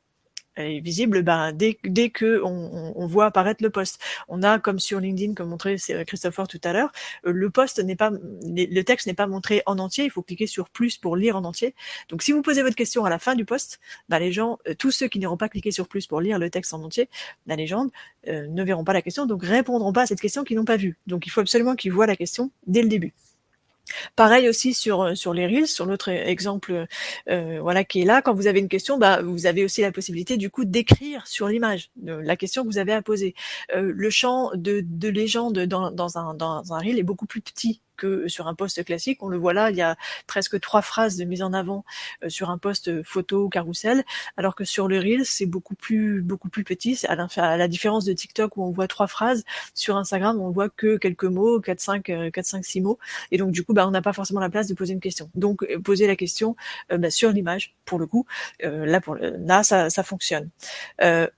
visible 0.58 1.24
ben, 1.24 1.54
dès, 1.54 1.78
dès 1.84 2.10
que 2.10 2.42
on, 2.44 2.94
on, 2.96 3.06
voit 3.06 3.26
apparaître 3.26 3.64
le 3.64 3.70
poste. 3.70 4.02
On 4.28 4.44
a, 4.44 4.60
comme 4.60 4.80
sur 4.80 5.00
LinkedIn, 5.00 5.34
comme 5.34 5.50
montré 5.50 5.78
Christopher 6.06 6.48
tout 6.48 6.60
à 6.64 6.74
l'heure, 6.74 6.92
euh, 7.26 7.32
le 7.32 7.50
poste 7.50 7.80
n'est 7.80 7.96
pas, 7.96 8.12
le 8.12 8.82
texte 8.82 9.08
n'est 9.08 9.14
pas 9.14 9.28
montré 9.28 9.62
en 9.66 9.80
entier. 9.80 10.06
Il 10.06 10.12
faut 10.12 10.22
cliquer 10.22 10.48
sur 10.48 10.70
plus 10.70 10.98
pour 10.98 11.16
lire 11.16 11.36
en 11.36 11.44
entier. 11.46 11.74
Donc, 12.10 12.22
si 12.22 12.32
vous 12.32 12.42
posez 12.42 12.62
votre 12.62 12.76
question 12.76 13.06
à 13.06 13.10
la 13.10 13.20
fin 13.20 13.36
du 13.36 13.46
poste, 13.46 13.80
ben, 14.10 14.20
les 14.20 14.32
gens, 14.32 14.60
euh, 14.68 14.74
tous 14.78 14.92
ceux 14.92 15.08
qui 15.08 15.20
n'auront 15.20 15.38
pas 15.38 15.50
cliqué 15.50 15.72
sur 15.72 15.88
plus 15.88 16.08
pour 16.08 16.22
lire 16.22 16.40
le 16.40 16.50
texte 16.50 16.74
en 16.74 16.84
entier, 16.84 17.10
la 17.48 17.56
légende, 17.56 17.90
euh, 18.28 18.48
ne 18.48 18.64
verront 18.64 18.84
pas 18.84 18.94
la 18.94 19.02
question, 19.02 19.26
donc 19.26 19.44
répondront 19.44 19.94
pas 19.94 20.04
à 20.04 20.06
cette 20.06 20.22
question 20.22 20.44
qu'ils 20.44 20.58
n'ont 20.58 20.66
pas 20.66 20.78
vue. 20.78 20.98
Donc, 21.08 21.26
il 21.26 21.30
faut 21.30 21.42
absolument 21.42 21.76
qu'ils 21.76 21.94
voient 21.94 22.08
la 22.08 22.16
question 22.16 22.52
dès 22.68 22.82
le 22.82 22.90
début. 22.90 23.14
Pareil 24.16 24.50
aussi 24.50 24.74
sur 24.74 25.02
euh, 25.02 25.16
sur 25.16 25.34
les 25.34 25.48
reels, 25.48 25.68
sur 25.68 25.86
l'autre 25.86 26.10
exemple 26.10 26.86
euh, 27.30 27.60
voilà 27.62 27.84
qui 27.84 28.02
est 28.02 28.06
là. 28.06 28.22
Quand 28.22 28.34
vous 28.34 28.48
avez 28.48 28.60
une 28.60 28.70
question, 28.70 28.98
bah 28.98 29.22
vous 29.22 29.46
avez 29.46 29.64
aussi 29.64 29.82
la 29.82 29.92
possibilité 29.92 30.38
du 30.38 30.50
coup 30.50 30.66
d'écrire 30.66 31.28
sur 31.28 31.48
l'image 31.48 31.92
la 32.04 32.36
question 32.36 32.64
que 32.64 32.68
vous 32.68 32.78
avez 32.78 32.94
à 32.94 33.02
poser. 33.02 33.34
Euh, 33.76 33.92
le 33.96 34.10
champ 34.10 34.52
de, 34.56 34.84
de 34.86 35.10
légende 35.10 35.60
dans, 35.60 35.92
dans 35.92 36.18
un 36.18 36.34
dans 36.34 36.74
un 36.74 36.80
reel 36.80 37.00
est 37.00 37.04
beaucoup 37.04 37.26
plus 37.26 37.42
petit 37.42 37.82
que 38.02 38.28
sur 38.28 38.48
un 38.48 38.56
poste 38.56 38.84
classique. 38.84 39.22
On 39.22 39.28
le 39.28 39.38
voit 39.38 39.54
là, 39.54 39.70
il 39.70 39.78
y 39.78 39.82
a 39.82 39.96
presque 40.26 40.60
trois 40.60 40.82
phrases 40.82 41.18
de 41.18 41.24
mise 41.24 41.44
en 41.44 41.54
avant 41.54 41.86
euh, 42.24 42.30
sur 42.30 42.50
un 42.50 42.58
poste 42.58 43.04
photo 43.04 43.48
carrousel, 43.48 44.04
alors 44.38 44.56
que 44.56 44.66
sur 44.66 44.88
le 44.88 44.98
reel, 44.98 45.24
c'est 45.24 45.46
beaucoup 45.46 45.76
plus 45.76 46.22
beaucoup 46.24 46.50
plus 46.50 46.64
petit. 46.64 47.00
À, 47.08 47.14
à, 47.14 47.58
la 47.58 47.68
différence 47.68 48.06
de 48.06 48.14
TikTok 48.14 48.58
où 48.58 48.64
on 48.64 48.72
voit 48.72 48.88
trois 48.88 49.08
phrases, 49.08 49.44
sur 49.76 49.98
Instagram 49.98 50.42
on 50.42 50.50
voit 50.50 50.70
que 50.70 50.98
quelques 50.98 51.26
mots, 51.26 51.60
4 51.60 51.80
5 51.80 52.04
4 52.34 52.46
5 52.46 52.66
6 52.66 52.82
mots 52.82 52.98
et 53.32 53.38
donc 53.38 53.52
du 53.52 53.64
coup 53.64 53.74
bah 53.74 53.88
on 53.88 53.92
n'a 53.92 54.02
pas 54.02 54.14
forcément 54.14 54.40
la 54.40 54.50
place 54.50 54.68
de 54.68 54.74
poser 54.74 54.94
une 54.94 55.00
question. 55.00 55.30
Donc 55.36 55.64
euh, 55.64 55.80
poser 55.80 56.08
la 56.08 56.16
question 56.16 56.56
euh, 56.92 56.98
bah, 56.98 57.12
sur 57.12 57.32
l'image 57.32 57.76
pour 57.86 58.00
le 58.00 58.08
coup. 58.08 58.26
là 58.62 59.00
pour 59.02 59.16
là 59.16 59.64
ça, 59.64 60.04
fonctionne. 60.04 60.50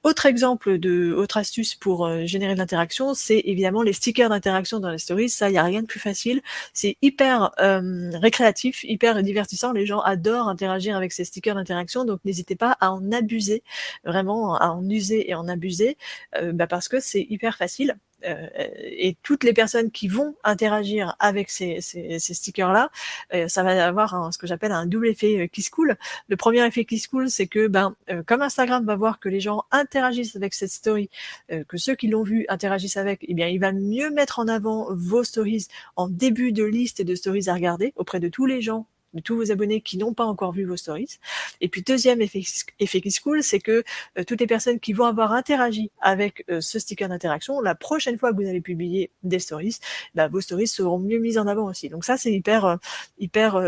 autre 0.04 0.26
exemple 0.26 0.78
de 0.78 1.13
autre 1.13 1.38
astuce 1.38 1.76
pour 1.76 2.08
générer 2.26 2.54
de 2.54 2.60
l'interaction, 2.60 3.13
c'est 3.13 3.41
évidemment 3.45 3.82
les 3.82 3.93
stickers 3.93 4.30
d'interaction 4.30 4.80
dans 4.80 4.89
les 4.89 4.99
stories. 4.99 5.30
Ça, 5.30 5.49
il 5.49 5.54
y 5.54 5.58
a 5.58 5.63
rien 5.63 5.82
de 5.82 5.88
plus 5.88 5.99
facile. 5.99 6.41
C'est 6.74 6.98
hyper 7.02 7.52
euh, 7.60 8.12
récréatif, 8.22 8.84
hyper 8.84 9.22
divertissant. 9.24 9.72
Les 9.72 9.86
gens 9.86 10.00
adorent 10.02 10.48
interagir 10.48 10.96
avec 10.98 11.12
ces 11.12 11.26
stickers 11.26 11.56
d'interaction, 11.56 12.06
donc 12.06 12.20
n'hésitez 12.26 12.56
pas 12.56 12.78
à 12.80 12.92
en 12.92 13.12
abuser, 13.12 13.63
vraiment 14.04 14.56
à 14.58 14.68
en 14.70 14.88
user 14.89 15.30
et 15.30 15.36
en 15.36 15.48
abuser, 15.48 15.98
euh, 16.38 16.52
bah 16.54 16.68
parce 16.68 16.88
que 16.88 17.00
c'est 17.00 17.26
hyper 17.30 17.58
facile. 17.58 17.98
Euh, 18.26 18.48
et 18.78 19.16
toutes 19.24 19.44
les 19.44 19.54
personnes 19.54 19.92
qui 19.92 20.08
vont 20.08 20.36
interagir 20.44 21.16
avec 21.20 21.50
ces, 21.50 21.80
stickers-là, 22.20 22.90
euh, 23.34 23.48
ça 23.48 23.64
va 23.64 23.86
avoir 23.86 24.34
ce 24.34 24.38
que 24.38 24.48
j'appelle 24.48 24.72
un 24.72 24.86
double 24.86 25.08
effet 25.08 25.42
euh, 25.42 25.48
qui 25.48 25.62
se 25.62 25.72
coule. 25.72 25.96
Le 26.28 26.36
premier 26.36 26.66
effet 26.66 26.86
qui 26.86 27.00
se 27.00 27.08
coule, 27.08 27.30
c'est 27.30 27.48
que 27.48 27.68
ben, 27.68 27.96
comme 28.26 28.42
Instagram 28.42 28.86
va 28.86 28.96
voir 28.96 29.20
que 29.20 29.30
les 29.30 29.40
gens 29.40 29.64
interagissent 29.72 30.36
avec 30.36 30.54
cette 30.54 30.72
story, 30.72 31.10
que 31.50 31.78
ceux 31.78 31.96
qui 31.96 32.08
l'ont 32.08 32.24
vu 32.24 32.46
interagissent 32.50 32.98
avec, 32.98 33.26
eh 33.28 33.34
bien, 33.34 33.48
il 33.48 33.60
va 33.60 33.72
mieux 33.72 34.10
mettre 34.12 34.40
en 34.40 34.48
avant 34.48 34.88
vos 34.92 35.24
stories 35.24 35.68
en 35.96 36.08
début 36.08 36.52
de 36.52 36.64
liste 36.64 37.02
de 37.02 37.16
stories 37.16 37.50
à 37.50 37.54
regarder 37.54 37.94
auprès 37.96 38.20
de 38.20 38.30
tous 38.30 38.46
les 38.46 38.62
gens 38.62 38.88
tous 39.21 39.36
vos 39.36 39.52
abonnés 39.52 39.82
qui 39.82 39.97
n'ont 39.97 40.13
pas 40.13 40.26
encore 40.26 40.52
vu 40.52 40.65
vos 40.65 40.78
stories. 40.78 41.19
Et 41.62 41.69
puis 41.69 41.82
deuxième 41.82 42.21
effet, 42.21 42.41
effet 42.80 43.02
qui 43.02 43.12
se 43.12 43.21
cool, 43.21 43.43
c'est 43.43 43.60
que 43.60 43.84
euh, 44.17 44.23
toutes 44.23 44.39
les 44.39 44.47
personnes 44.47 44.80
qui 44.80 44.93
vont 44.93 45.06
avoir 45.06 45.32
interagi 45.34 45.91
avec 45.99 46.45
euh, 46.49 46.62
ce 46.62 46.80
sticker 46.80 47.10
d'interaction, 47.10 47.62
la 47.62 47.76
prochaine 47.76 48.17
fois 48.17 48.32
que 48.32 48.38
vous 48.38 48.47
allez 48.47 48.62
publier 48.62 49.12
des 49.23 49.39
stories, 49.39 49.78
bah, 50.15 50.28
vos 50.28 50.41
stories 50.41 50.67
seront 50.67 50.99
mieux 50.99 51.19
mises 51.19 51.38
en 51.38 51.47
avant 51.47 51.65
aussi. 51.65 51.89
Donc 51.89 52.06
ça, 52.06 52.17
c'est 52.17 52.32
hyper, 52.32 52.65
euh, 52.65 52.76
hyper 53.19 53.62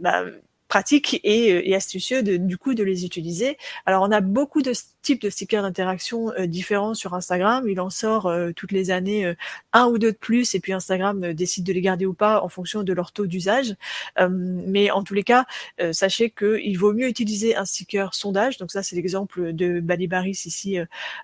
bah, 0.00 0.24
pratique 0.68 1.20
et, 1.24 1.52
euh, 1.52 1.68
et 1.68 1.74
astucieux 1.74 2.22
de, 2.22 2.36
du 2.36 2.58
coup 2.58 2.74
de 2.74 2.84
les 2.84 3.04
utiliser. 3.04 3.56
Alors 3.86 4.02
on 4.02 4.12
a 4.12 4.20
beaucoup 4.20 4.62
de 4.62 4.72
types 5.02 5.22
de 5.22 5.30
stickers 5.30 5.62
d'interaction 5.62 6.30
euh, 6.32 6.46
différents 6.46 6.94
sur 6.94 7.14
Instagram. 7.14 7.66
Il 7.68 7.80
en 7.80 7.90
sort 7.90 8.26
euh, 8.26 8.52
toutes 8.54 8.72
les 8.72 8.90
années 8.90 9.34
un 9.72 9.86
ou 9.86 9.98
deux 9.98 10.12
de 10.12 10.16
plus 10.16 10.54
et 10.54 10.60
puis 10.60 10.72
Instagram 10.72 11.32
décide 11.32 11.64
de 11.64 11.72
les 11.72 11.80
garder 11.80 12.06
ou 12.06 12.14
pas 12.14 12.42
en 12.42 12.48
fonction 12.48 12.82
de 12.82 12.92
leur 12.92 13.12
taux 13.12 13.26
d'usage. 13.26 13.74
mais 14.18 14.90
en 14.90 15.02
tous 15.02 15.14
les 15.14 15.22
cas, 15.22 15.46
sachez 15.92 16.30
qu'il 16.30 16.78
vaut 16.78 16.92
mieux 16.92 17.08
utiliser 17.08 17.56
un 17.56 17.64
sticker 17.64 18.14
sondage. 18.14 18.58
Donc 18.58 18.70
ça 18.70 18.82
c'est 18.82 18.96
l'exemple 18.96 19.52
de 19.52 19.80
Balibaris 19.80 20.42
ici 20.44 20.78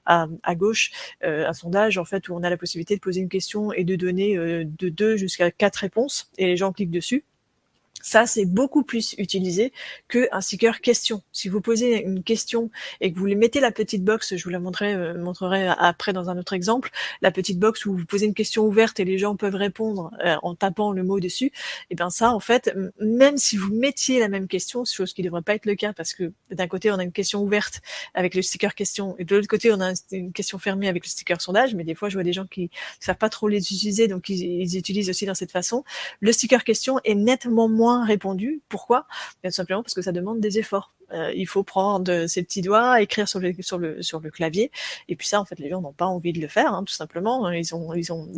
à, 0.06 0.26
à, 0.42 0.54
gauche, 0.54 0.90
un 1.22 1.52
sondage 1.52 1.98
en 1.98 2.04
fait 2.04 2.28
où 2.28 2.34
on 2.34 2.42
a 2.42 2.50
la 2.50 2.56
possibilité 2.56 2.96
de 2.96 3.00
poser 3.00 3.20
une 3.20 3.28
question 3.28 3.72
et 3.72 3.84
de 3.84 3.96
donner 3.96 4.36
de 4.36 4.88
deux 4.88 5.16
jusqu'à 5.16 5.50
quatre 5.50 5.76
réponses 5.76 6.30
et 6.38 6.46
les 6.46 6.56
gens 6.56 6.72
cliquent 6.72 6.90
dessus. 6.90 7.24
Ça, 8.04 8.26
c'est 8.26 8.44
beaucoup 8.44 8.82
plus 8.82 9.14
utilisé 9.16 9.72
qu'un 10.08 10.42
sticker 10.42 10.82
question. 10.82 11.22
Si 11.32 11.48
vous 11.48 11.62
posez 11.62 12.02
une 12.02 12.22
question 12.22 12.70
et 13.00 13.10
que 13.10 13.18
vous 13.18 13.24
les 13.24 13.34
mettez 13.34 13.60
la 13.60 13.72
petite 13.72 14.04
box, 14.04 14.36
je 14.36 14.44
vous 14.44 14.50
la 14.50 14.60
montrerai, 14.60 14.92
euh, 14.92 15.14
montrerai 15.14 15.68
après 15.68 16.12
dans 16.12 16.28
un 16.28 16.36
autre 16.36 16.52
exemple, 16.52 16.90
la 17.22 17.30
petite 17.30 17.58
box 17.58 17.86
où 17.86 17.96
vous 17.96 18.04
posez 18.04 18.26
une 18.26 18.34
question 18.34 18.66
ouverte 18.66 19.00
et 19.00 19.06
les 19.06 19.16
gens 19.16 19.36
peuvent 19.36 19.54
répondre 19.54 20.10
euh, 20.22 20.36
en 20.42 20.54
tapant 20.54 20.92
le 20.92 21.02
mot 21.02 21.18
dessus, 21.18 21.46
et 21.46 21.52
eh 21.90 21.94
bien 21.94 22.10
ça, 22.10 22.34
en 22.34 22.40
fait, 22.40 22.76
même 23.00 23.38
si 23.38 23.56
vous 23.56 23.72
mettiez 23.72 24.20
la 24.20 24.28
même 24.28 24.48
question, 24.48 24.84
chose 24.84 25.14
qui 25.14 25.22
ne 25.22 25.28
devrait 25.28 25.40
pas 25.40 25.54
être 25.54 25.64
le 25.64 25.74
cas 25.74 25.94
parce 25.94 26.12
que 26.12 26.30
d'un 26.50 26.68
côté, 26.68 26.90
on 26.90 26.98
a 26.98 27.04
une 27.04 27.10
question 27.10 27.40
ouverte 27.42 27.80
avec 28.12 28.34
le 28.34 28.42
sticker 28.42 28.74
question 28.74 29.16
et 29.18 29.24
de 29.24 29.34
l'autre 29.34 29.48
côté, 29.48 29.72
on 29.72 29.80
a 29.80 29.94
une 30.12 30.32
question 30.32 30.58
fermée 30.58 30.88
avec 30.88 31.06
le 31.06 31.08
sticker 31.08 31.40
sondage, 31.40 31.74
mais 31.74 31.84
des 31.84 31.94
fois, 31.94 32.10
je 32.10 32.16
vois 32.16 32.22
des 32.22 32.34
gens 32.34 32.44
qui 32.44 32.64
ne 32.64 32.68
savent 33.00 33.16
pas 33.16 33.30
trop 33.30 33.48
les 33.48 33.60
utiliser, 33.60 34.08
donc 34.08 34.28
ils, 34.28 34.42
ils 34.42 34.76
utilisent 34.76 35.08
aussi 35.08 35.24
dans 35.24 35.34
cette 35.34 35.52
façon. 35.52 35.84
Le 36.20 36.32
sticker 36.32 36.64
question 36.64 37.00
est 37.04 37.14
nettement 37.14 37.66
moins 37.66 37.93
répondu. 38.02 38.62
Pourquoi? 38.68 39.06
Tout 39.42 39.50
simplement 39.50 39.82
parce 39.82 39.94
que 39.94 40.02
ça 40.02 40.12
demande 40.12 40.40
des 40.40 40.58
efforts. 40.58 40.94
Euh, 41.12 41.32
il 41.34 41.46
faut 41.46 41.62
prendre 41.62 42.26
ses 42.26 42.42
petits 42.42 42.62
doigts, 42.62 43.00
écrire 43.00 43.28
sur 43.28 43.38
le, 43.38 44.30
clavier. 44.30 44.70
Et 45.08 45.16
puis 45.16 45.28
ça, 45.28 45.40
en 45.40 45.44
fait, 45.44 45.58
les 45.58 45.68
gens 45.68 45.80
n'ont 45.80 45.92
pas 45.92 46.06
envie 46.06 46.32
de 46.32 46.40
le 46.40 46.48
faire, 46.48 46.72
hein, 46.72 46.82
tout 46.84 46.94
simplement. 46.94 47.50
Ils, 47.50 47.74
ont, 47.74 47.94
ils, 47.94 48.12
ont, 48.12 48.28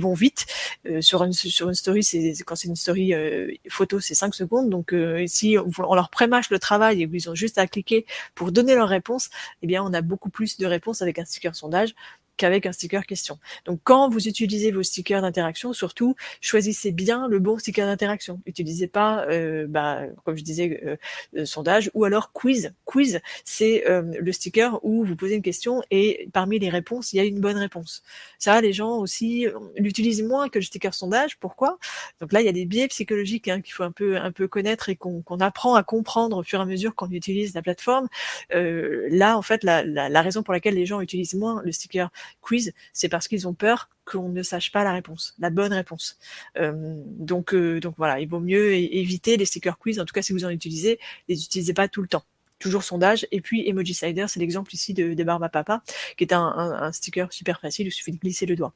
vont 0.00 0.14
vite. 0.14 0.46
Euh, 0.86 1.00
sur, 1.00 1.24
une, 1.24 1.32
sur 1.32 1.68
une 1.68 1.74
story, 1.74 2.02
c'est, 2.02 2.34
quand 2.44 2.54
c'est 2.54 2.68
une 2.68 2.76
story 2.76 3.14
euh, 3.14 3.52
photo, 3.68 4.00
c'est 4.00 4.14
5 4.14 4.34
secondes. 4.34 4.70
Donc 4.70 4.94
si 5.26 5.56
on, 5.58 5.94
leur 5.94 6.10
prémâche 6.10 6.50
le 6.50 6.58
travail 6.58 7.02
et 7.02 7.08
qu'ils 7.08 7.30
ont 7.30 7.34
juste 7.34 7.58
à 7.58 7.66
cliquer 7.66 8.06
pour 8.34 8.52
donner 8.52 8.74
leur 8.74 8.88
réponse, 8.88 9.30
eh 9.62 9.66
bien, 9.66 9.82
on 9.82 9.92
a 9.92 10.02
beaucoup 10.02 10.30
plus 10.30 10.58
de 10.58 10.66
réponses 10.66 11.02
avec 11.02 11.18
un 11.18 11.24
sticker 11.24 11.54
sondage 11.54 11.94
qu'avec 12.40 12.64
un 12.64 12.72
sticker 12.72 13.04
question. 13.06 13.38
Donc 13.66 13.80
quand 13.84 14.08
vous 14.08 14.26
utilisez 14.26 14.70
vos 14.70 14.82
stickers 14.82 15.20
d'interaction, 15.20 15.72
surtout 15.72 16.14
choisissez 16.40 16.90
bien 16.90 17.28
le 17.28 17.38
bon 17.38 17.58
sticker 17.58 17.86
d'interaction. 17.86 18.40
Utilisez 18.46 18.86
pas, 18.86 19.26
euh, 19.28 19.66
bah, 19.68 20.04
comme 20.24 20.36
je 20.36 20.42
disais, 20.42 20.80
euh, 20.84 20.96
euh, 21.36 21.44
sondage 21.44 21.90
ou 21.92 22.04
alors 22.04 22.32
quiz. 22.32 22.72
Quiz, 22.86 23.20
c'est 23.44 23.84
le 23.86 24.32
sticker 24.32 24.80
où 24.82 25.04
vous 25.04 25.16
posez 25.16 25.34
une 25.34 25.42
question 25.42 25.82
et 25.90 26.28
parmi 26.32 26.58
les 26.58 26.70
réponses, 26.70 27.12
il 27.12 27.16
y 27.16 27.20
a 27.20 27.24
une 27.24 27.40
bonne 27.40 27.56
réponse. 27.56 28.02
Ça, 28.38 28.60
les 28.60 28.72
gens 28.72 28.96
aussi 28.96 29.46
l'utilisent 29.76 30.22
moins 30.22 30.48
que 30.48 30.58
le 30.58 30.64
sticker 30.64 30.94
sondage. 30.94 31.38
Pourquoi? 31.38 31.78
Donc 32.20 32.32
là, 32.32 32.40
il 32.40 32.46
y 32.46 32.48
a 32.48 32.52
des 32.52 32.64
biais 32.64 32.88
psychologiques 32.88 33.48
hein, 33.48 33.60
qu'il 33.60 33.74
faut 33.74 33.82
un 33.82 33.92
peu 33.92 34.16
un 34.16 34.32
peu 34.32 34.48
connaître 34.48 34.88
et 34.88 34.96
qu'on 34.96 35.22
apprend 35.40 35.74
à 35.74 35.82
comprendre 35.82 36.38
au 36.38 36.42
fur 36.42 36.58
et 36.58 36.62
à 36.62 36.66
mesure 36.66 36.94
qu'on 36.94 37.10
utilise 37.10 37.54
la 37.54 37.62
plateforme. 37.62 38.08
là, 38.50 39.36
en 39.36 39.42
fait, 39.42 39.62
la, 39.62 39.84
la 39.84 40.22
raison 40.22 40.42
pour 40.42 40.54
laquelle 40.54 40.74
les 40.74 40.86
gens 40.86 41.00
utilisent 41.00 41.34
moins 41.34 41.62
le 41.64 41.72
sticker 41.72 42.10
quiz, 42.40 42.72
c'est 42.92 43.08
parce 43.08 43.28
qu'ils 43.28 43.46
ont 43.48 43.54
peur 43.54 43.88
qu'on 44.04 44.28
ne 44.28 44.42
sache 44.42 44.72
pas 44.72 44.84
la 44.84 44.92
réponse, 44.92 45.34
la 45.38 45.50
bonne 45.50 45.72
réponse. 45.72 46.18
Euh, 46.56 46.72
donc, 47.06 47.54
euh, 47.54 47.80
donc 47.80 47.94
voilà, 47.96 48.20
il 48.20 48.28
vaut 48.28 48.40
mieux 48.40 48.72
éviter 48.74 49.36
les 49.36 49.44
stickers 49.44 49.78
quiz. 49.78 50.00
En 50.00 50.04
tout 50.04 50.12
cas, 50.12 50.22
si 50.22 50.32
vous 50.32 50.44
en 50.44 50.50
utilisez, 50.50 50.98
les 51.28 51.44
utilisez 51.44 51.74
pas 51.74 51.88
tout 51.88 52.02
le 52.02 52.08
temps 52.08 52.24
toujours 52.60 52.84
sondage. 52.84 53.26
Et 53.32 53.40
puis 53.40 53.68
Emoji 53.68 53.94
Cider, 53.94 54.26
c'est 54.28 54.38
l'exemple 54.38 54.72
ici 54.72 54.94
de, 54.94 55.14
de 55.14 55.24
Barba 55.24 55.48
Papa, 55.48 55.82
qui 56.16 56.22
est 56.22 56.32
un, 56.32 56.40
un, 56.40 56.92
sticker 56.92 57.32
super 57.32 57.60
facile, 57.60 57.88
il 57.88 57.90
suffit 57.90 58.12
de 58.12 58.18
glisser 58.18 58.46
le 58.46 58.54
doigt. 58.54 58.72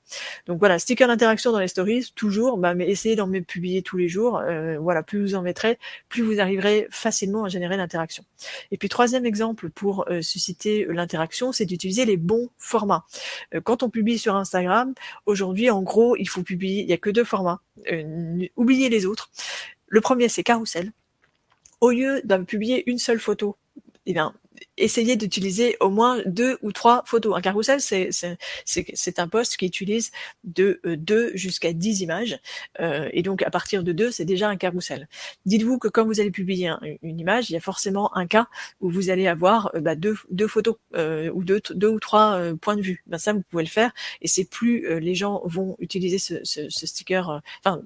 Donc 0.47 0.59
voilà, 0.59 0.81
sticker 0.81 1.07
d'interaction 1.07 1.53
dans 1.53 1.61
les 1.61 1.69
stories, 1.69 2.11
toujours, 2.17 2.59
bah, 2.59 2.75
mais 2.75 2.89
essayez 2.89 3.15
d'en 3.15 3.31
publier 3.43 3.83
tous 3.83 3.97
les 3.97 4.09
jours. 4.09 4.39
Euh, 4.39 4.79
voilà, 4.79 5.03
plus 5.03 5.21
vous 5.21 5.35
en 5.35 5.43
mettrez, 5.43 5.79
plus 6.09 6.23
vous 6.23 6.41
arriverez 6.41 6.89
facilement 6.91 7.45
à 7.45 7.49
générer 7.49 7.77
l'interaction. 7.77 8.25
Et 8.73 8.79
puis 8.79 8.89
troisième 8.89 9.27
exemple 9.27 9.71
pour 9.71 10.07
euh, 10.09 10.23
susciter 10.23 10.87
l'interaction, 10.89 11.53
c'est 11.53 11.67
d'utiliser 11.67 12.05
les 12.07 12.17
bons 12.17 12.49
formats. 12.59 13.05
Euh, 13.55 13.61
quand 13.61 13.83
on 13.83 13.91
publie 13.91 14.19
sur 14.19 14.35
Instagram, 14.35 14.95
aujourd'hui, 15.27 15.71
en 15.71 15.83
gros, 15.83 16.17
il 16.17 16.29
faut 16.29 16.43
publier, 16.43 16.83
il 16.83 16.89
y 16.89 16.93
a 16.93 16.99
que 16.99 17.11
deux 17.11 17.25
formats. 17.25 17.61
oubliez 18.57 18.89
les 18.89 19.07
autres. 19.07 19.31
Le 19.89 20.01
premier, 20.01 20.29
c'est 20.29 20.43
carousel 20.43 20.93
au 21.81 21.91
lieu 21.91 22.23
de 22.25 22.37
publier 22.39 22.89
une 22.91 22.99
seule 22.99 23.21
photo 23.21 23.57
eh 24.07 24.13
bien, 24.13 24.33
essayez 24.77 25.17
d'utiliser 25.17 25.77
au 25.81 25.91
moins 25.91 26.21
deux 26.27 26.59
ou 26.63 26.73
trois 26.73 27.03
photos. 27.07 27.37
Un 27.37 27.41
carrousel, 27.41 27.81
c'est 27.81 29.19
un 29.19 29.29
poste 29.29 29.57
qui 29.57 29.67
utilise 29.67 30.11
de 30.45 30.81
euh, 30.85 30.97
deux 30.97 31.31
jusqu'à 31.35 31.73
dix 31.73 32.01
images, 32.01 32.39
euh, 32.81 33.09
et 33.13 33.23
donc 33.23 33.43
à 33.43 33.51
partir 33.51 33.83
de 33.83 33.93
deux, 33.93 34.11
c'est 34.11 34.25
déjà 34.25 34.49
un 34.49 34.57
carrousel. 34.57 35.09
Dites-vous 35.47 35.79
que 35.79 35.89
quand 35.89 36.05
vous 36.05 36.21
allez 36.21 36.31
publier 36.31 36.73
une 37.03 37.21
image, 37.21 37.51
il 37.51 37.55
y 37.55 37.57
a 37.57 37.61
forcément 37.61 38.17
un 38.17 38.27
cas 38.27 38.49
où 38.81 38.91
vous 38.91 39.11
allez 39.11 39.27
avoir 39.27 39.71
euh, 39.75 39.81
bah, 39.81 39.95
deux, 39.95 40.17
deux 40.31 40.49
photos 40.49 40.77
ou 40.95 41.45
deux, 41.45 41.61
deux 41.71 41.89
ou 41.89 42.01
trois 42.01 42.41
points 42.61 42.77
de 42.77 42.83
vue. 42.83 43.03
Ben 43.07 43.19
ça, 43.19 43.33
vous 43.33 43.43
pouvez 43.51 43.65
le 43.65 43.69
faire, 43.69 43.93
et 44.23 44.29
c'est 44.29 44.45
plus 44.45 45.01
les 45.01 45.15
gens 45.15 45.43
vont 45.45 45.77
utiliser 45.79 46.19
ce, 46.19 46.35
ce, 46.45 46.69
ce 46.69 46.87
sticker, 46.87 47.41
enfin 47.61 47.83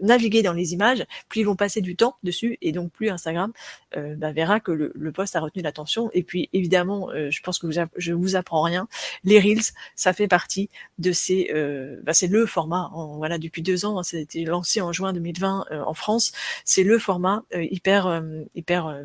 naviguer 0.00 0.42
dans 0.42 0.52
les 0.52 0.72
images, 0.72 1.04
plus 1.28 1.40
ils 1.40 1.44
vont 1.44 1.56
passer 1.56 1.80
du 1.80 1.96
temps 1.96 2.16
dessus, 2.22 2.58
et 2.62 2.72
donc 2.72 2.92
plus 2.92 3.10
Instagram 3.10 3.52
bah, 3.94 4.32
verra 4.32 4.60
que 4.60 4.72
le, 4.72 4.92
le 4.94 5.12
post 5.12 5.36
a 5.36 5.40
retenu 5.40 5.62
l'attention 5.64 6.10
et 6.12 6.22
puis 6.22 6.48
évidemment, 6.52 7.10
euh, 7.10 7.30
je 7.30 7.42
pense 7.42 7.58
que 7.58 7.66
vous 7.66 7.74
je 7.96 8.12
vous 8.12 8.36
apprends 8.36 8.62
rien. 8.62 8.88
Les 9.24 9.40
reels, 9.40 9.72
ça 9.96 10.12
fait 10.12 10.28
partie 10.28 10.70
de 10.98 11.12
ces, 11.12 11.50
euh, 11.54 12.00
bah, 12.04 12.12
c'est 12.12 12.26
le 12.26 12.46
format. 12.46 12.90
voilà, 13.16 13.38
depuis 13.38 13.62
deux 13.62 13.84
ans, 13.84 14.02
ça 14.02 14.16
a 14.16 14.20
été 14.20 14.44
lancé 14.44 14.80
en 14.80 14.92
juin 14.92 15.12
2020 15.12 15.66
euh, 15.70 15.82
en 15.82 15.94
France. 15.94 16.32
C'est 16.64 16.84
le 16.84 16.98
format 16.98 17.42
hyper 17.52 18.22
hyper 18.54 19.04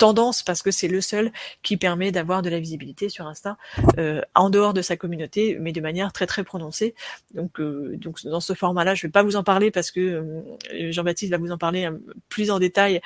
tendance 0.00 0.42
parce 0.42 0.62
que 0.62 0.70
c'est 0.70 0.88
le 0.88 1.02
seul 1.02 1.30
qui 1.62 1.76
permet 1.76 2.10
d'avoir 2.10 2.40
de 2.40 2.48
la 2.48 2.58
visibilité 2.58 3.10
sur 3.10 3.26
Insta 3.26 3.58
euh, 3.98 4.22
en 4.34 4.48
dehors 4.48 4.72
de 4.72 4.80
sa 4.80 4.96
communauté, 4.96 5.58
mais 5.60 5.72
de 5.72 5.80
manière 5.82 6.10
très 6.10 6.26
très 6.26 6.42
prononcée. 6.42 6.94
Donc, 7.34 7.60
euh, 7.60 8.00
dans 8.24 8.40
ce 8.40 8.54
format-là, 8.54 8.94
je 8.94 9.06
vais 9.06 9.10
pas 9.10 9.22
vous 9.22 9.36
en 9.36 9.44
parler 9.44 9.70
parce 9.70 9.90
que 9.90 10.00
euh, 10.00 10.90
Jean-Baptiste 10.90 11.30
va 11.30 11.36
vous 11.36 11.52
en 11.52 11.58
parler 11.58 11.86
plus 12.30 12.50
en 12.50 12.58
détail 12.58 13.02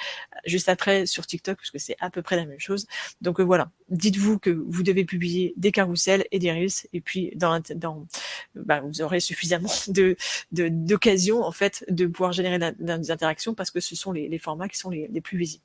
juste 0.46 0.68
après 0.68 1.04
sur 1.04 1.26
TikTok 1.26 1.56
parce 1.56 1.72
que 1.72 1.80
c'est 1.80 1.96
à 1.98 2.10
peu 2.10 2.22
près 2.22 2.36
la 2.36 2.46
même 2.46 2.60
chose. 2.60 2.86
Donc 3.20 3.40
voilà, 3.40 3.72
dites-vous 3.88 4.38
que 4.38 4.50
vous 4.50 4.84
devez 4.84 5.04
publier 5.04 5.52
des 5.56 5.72
carousels 5.72 6.24
et 6.30 6.38
des 6.38 6.52
reels 6.52 6.86
et 6.92 7.00
puis 7.00 7.32
dans, 7.34 7.60
bah, 8.54 8.82
vous 8.82 9.02
aurez 9.02 9.18
suffisamment 9.18 9.72
de 9.88 10.16
d'occasions 10.52 11.42
en 11.42 11.50
fait 11.50 11.84
de 11.88 12.06
pouvoir 12.06 12.32
générer 12.32 12.72
des 12.78 13.10
interactions 13.10 13.54
parce 13.54 13.72
que 13.72 13.80
ce 13.80 13.96
sont 13.96 14.12
les, 14.12 14.38
formats 14.38 14.68
qui 14.68 14.78
sont 14.78 14.90
les 14.90 15.20
plus 15.20 15.38
visibles. 15.38 15.64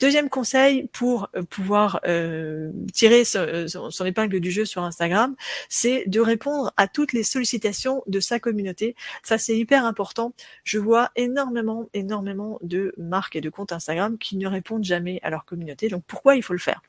Deuxième 0.00 0.30
conseil 0.30 0.88
pour 0.92 1.28
euh, 1.36 1.42
pouvoir 1.42 2.00
euh, 2.06 2.72
tirer 2.94 3.22
euh, 3.36 3.68
son, 3.68 4.04
épingle 4.06 4.40
du 4.40 4.50
jeu 4.50 4.64
sur 4.64 4.82
Instagram, 4.82 5.36
c'est 5.68 6.08
de 6.08 6.20
répondre 6.20 6.72
à 6.78 6.88
toutes 6.88 7.12
les 7.12 7.22
sollicitations 7.22 8.02
de 8.06 8.18
sa 8.18 8.40
communauté. 8.40 8.96
Ça, 9.22 9.36
c'est 9.36 9.56
hyper 9.58 9.84
important. 9.84 10.32
Je 10.64 10.78
vois 10.78 11.10
énormément, 11.16 11.90
énormément 11.92 12.58
de 12.62 12.94
marques 12.96 13.36
et 13.36 13.42
de 13.42 13.50
comptes 13.50 13.72
Instagram 13.72 14.16
qui 14.16 14.38
ne 14.38 14.46
répondent 14.46 14.84
jamais 14.84 15.20
à 15.22 15.28
leur 15.28 15.44
communauté. 15.44 15.88
Donc, 15.88 16.02
pourquoi 16.06 16.34
il 16.34 16.42
faut 16.42 16.54
le 16.54 16.58
faire? 16.58 16.80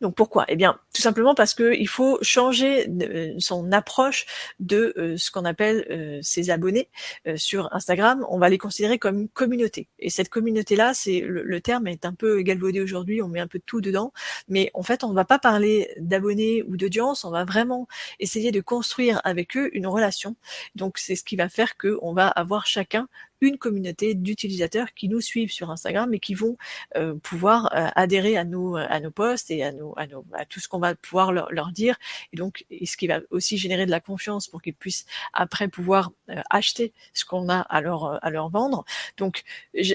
Donc 0.00 0.14
pourquoi? 0.14 0.46
Eh 0.48 0.56
bien, 0.56 0.78
tout 0.94 1.02
simplement 1.02 1.34
parce 1.34 1.52
que 1.52 1.74
il 1.74 1.88
faut 1.88 2.18
changer 2.22 2.88
euh, 3.02 3.34
son 3.38 3.70
approche 3.70 4.26
de 4.58 4.94
euh, 4.96 5.16
ce 5.18 5.30
qu'on 5.30 5.44
appelle 5.44 5.86
euh, 5.90 6.20
ses 6.22 6.50
abonnés 6.50 6.88
sur 7.36 7.72
Instagram. 7.74 8.24
On 8.30 8.38
va 8.38 8.48
les 8.48 8.58
considérer 8.58 8.98
comme 8.98 9.20
une 9.20 9.28
communauté. 9.28 9.88
Et 9.98 10.10
cette 10.10 10.30
communauté-là, 10.30 10.94
c'est 10.94 11.20
le, 11.20 11.60
terme 11.60 11.86
est 11.86 12.04
un 12.06 12.14
peu 12.14 12.40
galvaudé 12.40 12.80
aujourd'hui. 12.80 13.20
On 13.22 13.28
met 13.28 13.40
un 13.40 13.46
peu 13.46 13.60
tout 13.64 13.80
dedans, 13.80 14.12
mais 14.48 14.70
en 14.74 14.82
fait, 14.82 15.04
on 15.04 15.10
ne 15.10 15.14
va 15.14 15.24
pas 15.24 15.38
parler 15.38 15.92
d'abonnés 15.98 16.62
ou 16.66 16.76
d'audience. 16.76 17.24
On 17.24 17.30
va 17.30 17.44
vraiment 17.44 17.86
essayer 18.18 18.52
de 18.52 18.60
construire 18.60 19.20
avec 19.24 19.56
eux 19.56 19.70
une 19.74 19.86
relation. 19.86 20.36
Donc, 20.74 20.98
c'est 20.98 21.16
ce 21.16 21.24
qui 21.24 21.36
va 21.36 21.48
faire 21.48 21.76
que 21.76 21.98
on 22.00 22.14
va 22.14 22.28
avoir 22.28 22.66
chacun 22.66 23.08
une 23.40 23.58
communauté 23.58 24.14
d'utilisateurs 24.14 24.94
qui 24.94 25.08
nous 25.08 25.20
suivent 25.20 25.52
sur 25.52 25.70
Instagram 25.70 26.12
et 26.14 26.18
qui 26.18 26.34
vont 26.34 26.56
pouvoir 27.22 27.70
adhérer 27.72 28.36
à 28.36 28.44
nos 28.44 28.76
à 28.76 29.00
nos 29.00 29.10
posts 29.10 29.50
et 29.50 29.62
à 29.62 29.72
nos 29.72 29.94
à, 29.96 30.06
nos, 30.06 30.24
à 30.32 30.44
tout 30.44 30.60
ce 30.60 30.68
qu'on 30.68 30.78
va 30.78 30.94
pouvoir 30.94 31.32
leur, 31.32 31.50
leur, 31.52 31.72
dire 31.72 31.96
et 32.32 32.36
donc 32.36 32.64
ce 32.70 32.96
qui 32.96 33.06
va 33.06 33.20
aussi 33.30 33.58
générer 33.58 33.86
de 33.86 33.90
la 33.90 34.00
confiance 34.00 34.48
pour 34.48 34.62
qu'ils 34.62 34.74
puissent 34.74 35.06
après 35.32 35.68
pouvoir 35.68 36.10
acheter 36.50 36.92
ce 37.12 37.24
qu'on 37.24 37.48
a 37.48 37.60
à 37.60 37.80
leur 37.80 38.24
à 38.24 38.30
leur 38.30 38.48
vendre. 38.48 38.84
Donc 39.16 39.44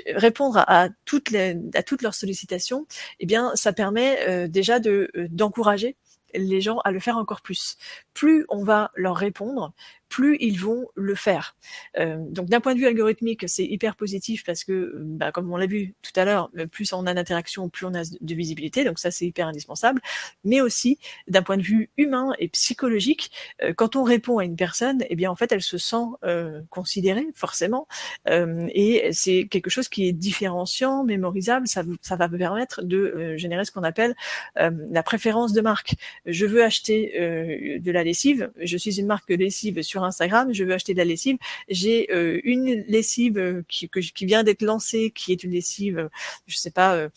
répondre 0.10 0.64
à, 0.68 0.90
toutes 1.06 1.30
les 1.30 1.58
à 1.74 1.84
toutes 1.84 2.02
leurs 2.02 2.16
sollicitations, 2.16 2.88
eh 3.20 3.26
bien 3.26 3.52
ça 3.56 3.74
permet 3.74 4.48
déjà 4.50 4.80
de 4.80 5.12
d'encourager 5.30 5.96
les 6.38 6.62
gens 6.62 6.80
à 6.80 6.92
le 6.92 7.00
faire 7.00 7.18
encore 7.18 7.42
plus. 7.42 7.78
Plus 8.14 8.46
on 8.50 8.64
va 8.64 8.92
leur 8.96 9.16
répondre, 9.16 9.74
plus 10.16 10.38
ils 10.40 10.58
vont 10.62 10.88
le 10.96 11.14
faire. 11.14 11.58
Euh, 12.00 12.16
donc 12.30 12.48
d'un 12.48 12.62
point 12.62 12.74
de 12.74 12.80
vue 12.80 12.88
algorithmique, 12.88 13.44
c'est 13.50 13.66
hyper 13.66 13.98
positif 13.98 14.46
parce 14.46 14.64
que, 14.64 14.94
bah, 14.96 15.34
comme 15.34 15.52
on 15.52 15.58
l'a 15.58 15.66
vu 15.66 15.94
tout 16.02 16.18
à 16.18 16.24
l'heure, 16.24 16.50
euh, 16.58 16.68
plus 16.68 16.94
on 16.94 17.06
a 17.06 17.14
d'interaction, 17.14 17.68
plus 17.68 17.86
on 17.86 17.94
a 17.94 18.04
de 18.06 18.34
visibilité. 18.34 18.86
Donc 18.86 18.98
ça, 18.98 19.12
c'est 19.12 19.26
hyper 19.26 19.46
indispensable. 19.50 20.00
Mais 20.46 20.62
aussi 20.62 21.00
d'un 21.28 21.42
point 21.42 21.58
de 21.58 21.64
vue 21.64 21.90
humain 21.98 22.32
et 22.40 22.48
psychologique, 22.48 23.30
euh, 23.62 23.74
quand 23.74 23.98
on 23.98 24.04
répond 24.04 24.38
à 24.38 24.46
une 24.46 24.56
personne, 24.56 25.04
eh 25.10 25.18
bien 25.18 25.30
en 25.30 25.36
fait, 25.36 25.52
elle 25.52 25.62
se 25.62 25.78
sent 25.78 26.06
euh, 26.24 26.62
considérée 26.70 27.28
forcément, 27.34 27.86
euh, 28.30 28.70
et 28.74 29.10
c'est 29.12 29.50
quelque 29.50 29.70
chose 29.70 29.90
qui 29.90 30.08
est 30.08 30.14
différenciant, 30.14 31.04
mémorisable. 31.04 31.68
Ça, 31.68 31.84
ça 32.02 32.16
va 32.16 32.30
permettre 32.30 32.84
de 32.84 32.98
euh, 32.98 33.38
générer 33.38 33.66
ce 33.66 33.72
qu'on 33.72 33.84
appelle 33.84 34.16
la 34.56 35.04
préférence 35.04 35.52
de 35.52 35.62
marque. 35.62 35.96
Je 36.26 36.46
veux 36.46 36.64
acheter 36.64 37.14
de 37.80 37.92
la 37.92 38.04
lessive. 38.04 38.52
Je 38.62 38.78
suis 38.78 39.00
une 39.00 39.08
marque 39.08 39.28
de 39.30 39.36
lessive 39.36 39.82
sur 39.82 40.05
Instagram, 40.06 40.54
je 40.54 40.64
veux 40.64 40.74
acheter 40.74 40.94
de 40.94 41.00
la 41.00 41.06
lessive, 41.06 41.38
j'ai 41.70 42.12
euh, 42.12 42.40
une 42.44 42.84
lessive 42.88 43.38
euh, 43.38 43.64
qui, 43.68 43.90
qui 43.90 44.26
vient 44.26 44.44
d'être 44.44 44.62
lancée, 44.62 45.12
qui 45.14 45.32
est 45.32 45.44
une 45.44 45.52
lessive, 45.52 45.98
euh, 45.98 46.10
je 46.48 46.58
sais 46.58 46.72
pas, 46.72 47.10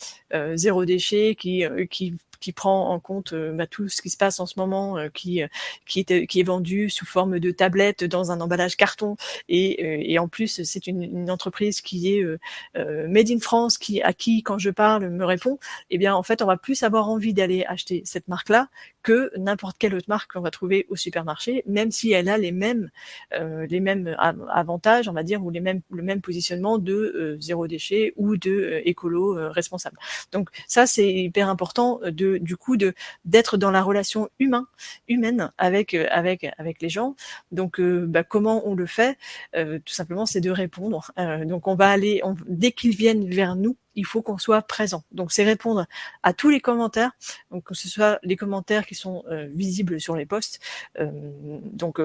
zéro 0.56 0.84
déchet, 0.84 1.34
qui, 1.38 1.64
qui 1.90 2.14
qui 2.40 2.52
prend 2.52 2.90
en 2.90 3.00
compte 3.00 3.32
euh, 3.32 3.52
bah, 3.52 3.66
tout 3.66 3.88
ce 3.88 4.02
qui 4.02 4.10
se 4.10 4.16
passe 4.16 4.40
en 4.40 4.46
ce 4.46 4.54
moment, 4.58 4.96
euh, 4.96 5.08
qui 5.08 5.42
euh, 5.42 5.48
qui 5.86 6.00
est 6.00 6.26
qui 6.26 6.40
est 6.40 6.44
vendu 6.44 6.90
sous 6.90 7.06
forme 7.06 7.38
de 7.38 7.50
tablette 7.50 8.04
dans 8.04 8.30
un 8.30 8.40
emballage 8.40 8.76
carton. 8.76 9.16
Et, 9.48 10.12
et 10.12 10.18
en 10.18 10.28
plus 10.28 10.62
c'est 10.62 10.86
une, 10.86 11.02
une, 11.02 11.30
entreprise 11.30 11.80
qui 11.80 12.14
est 12.14 12.24
made 12.74 13.30
in 13.30 13.40
France, 13.40 13.78
qui 13.78 14.02
à 14.02 14.12
qui 14.12 14.42
quand 14.42 14.58
je 14.58 14.70
parle 14.70 15.08
me 15.08 15.24
répond, 15.24 15.58
eh 15.90 15.98
bien 15.98 16.14
en 16.14 16.22
fait 16.22 16.42
on 16.42 16.46
va 16.46 16.56
plus 16.56 16.82
avoir 16.82 17.08
envie 17.08 17.34
d'aller 17.34 17.64
acheter 17.64 18.02
cette 18.04 18.28
marque 18.28 18.48
là 18.48 18.68
que 19.08 19.18
n'importe 19.38 19.76
quelle 19.78 19.94
autre 19.94 20.08
marque 20.08 20.32
qu'on 20.32 20.40
va 20.48 20.50
trouver 20.50 20.86
au 20.88 20.96
supermarché, 20.96 21.62
même 21.66 21.90
si 21.90 22.12
elle 22.12 22.28
a 22.28 22.38
les 22.38 22.52
mêmes 22.52 22.90
les 23.74 23.80
mêmes 23.80 24.06
avantages, 24.62 25.08
on 25.08 25.12
va 25.12 25.22
dire, 25.22 25.40
ou 25.44 25.50
les 25.50 25.60
mêmes 25.60 25.80
le 25.90 26.02
même 26.02 26.20
positionnement 26.28 26.78
de 26.78 27.36
zéro 27.40 27.66
déchet 27.66 28.12
ou 28.16 28.36
de 28.36 28.82
écolo 28.84 29.22
responsable. 29.60 29.98
Donc 30.32 30.50
ça 30.66 30.86
c'est 30.86 31.10
hyper 31.28 31.48
important 31.48 32.00
de 32.04 32.38
du 32.38 32.56
coup 32.56 32.76
de 32.76 32.94
d'être 33.24 33.56
dans 33.56 33.70
la 33.70 33.82
relation 33.82 34.28
humain 34.38 34.66
humaine 35.08 35.52
avec 35.58 35.94
euh, 35.94 36.06
avec 36.10 36.46
avec 36.58 36.80
les 36.82 36.88
gens. 36.88 37.14
Donc 37.52 37.80
euh, 37.80 38.06
bah, 38.06 38.24
comment 38.24 38.66
on 38.68 38.74
le 38.74 38.86
fait? 38.86 39.18
Euh, 39.56 39.78
Tout 39.84 39.94
simplement, 39.94 40.26
c'est 40.26 40.40
de 40.40 40.50
répondre. 40.50 41.12
donc 41.46 41.66
on 41.68 41.74
va 41.74 41.88
aller 41.90 42.22
dès 42.46 42.72
qu'ils 42.72 42.96
viennent 42.96 43.28
vers 43.28 43.56
nous, 43.56 43.76
il 43.98 44.06
faut 44.06 44.22
qu'on 44.22 44.38
soit 44.38 44.62
présent. 44.62 45.04
Donc 45.12 45.32
c'est 45.32 45.44
répondre 45.44 45.86
à 46.22 46.32
tous 46.32 46.50
les 46.50 46.60
commentaires, 46.60 47.12
donc 47.50 47.64
que 47.64 47.74
ce 47.74 47.88
soit 47.88 48.18
les 48.22 48.36
commentaires 48.36 48.86
qui 48.86 48.94
sont 48.94 49.24
visibles 49.54 50.00
sur 50.00 50.16
les 50.16 50.26
posts. 50.26 50.60
donc 50.98 52.00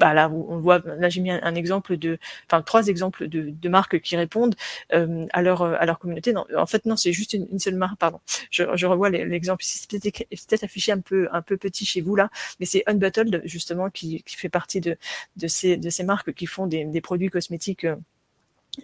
bah 0.00 0.14
là, 0.14 0.30
on 0.30 0.58
voit, 0.58 0.82
là 0.86 1.10
j'ai 1.10 1.20
mis 1.20 1.30
un, 1.30 1.54
exemple 1.54 1.98
de, 1.98 2.18
enfin 2.46 2.62
trois 2.62 2.86
exemples 2.88 3.28
de, 3.28 3.68
marques 3.68 4.00
qui 4.00 4.16
répondent 4.16 4.54
euh, 4.94 5.26
à 5.32 5.42
leur 5.42 5.62
à 5.62 5.84
leur 5.84 5.98
communauté. 5.98 6.32
Non, 6.32 6.46
en 6.56 6.66
fait 6.66 6.86
non, 6.86 6.96
c'est 6.96 7.12
juste 7.12 7.34
une, 7.34 7.58
seule 7.58 7.74
marque. 7.76 7.98
Pardon, 7.98 8.20
je, 8.50 8.86
revois 8.86 9.10
l'exemple 9.10 9.62
ici. 9.62 9.78
C'est 9.78 9.88
peut-être 9.90 10.60
peut 10.60 10.64
affiché 10.64 10.92
un 10.92 11.00
peu 11.00 11.28
un 11.32 11.42
peu 11.42 11.58
petit 11.58 11.84
chez 11.84 12.00
vous 12.00 12.16
là, 12.16 12.30
mais 12.58 12.66
c'est 12.66 12.82
Unbottled 12.86 13.42
justement 13.44 13.90
qui, 13.90 14.22
qui 14.22 14.36
fait 14.36 14.48
partie 14.48 14.80
de 14.80 14.96
de 15.36 15.48
ces 15.48 15.76
de 15.76 15.90
ces 15.90 16.02
marques 16.04 16.32
qui 16.32 16.46
font 16.46 16.66
des, 16.66 17.00
produits 17.02 17.28
cosmétiques. 17.28 17.84
Euh, 17.84 17.96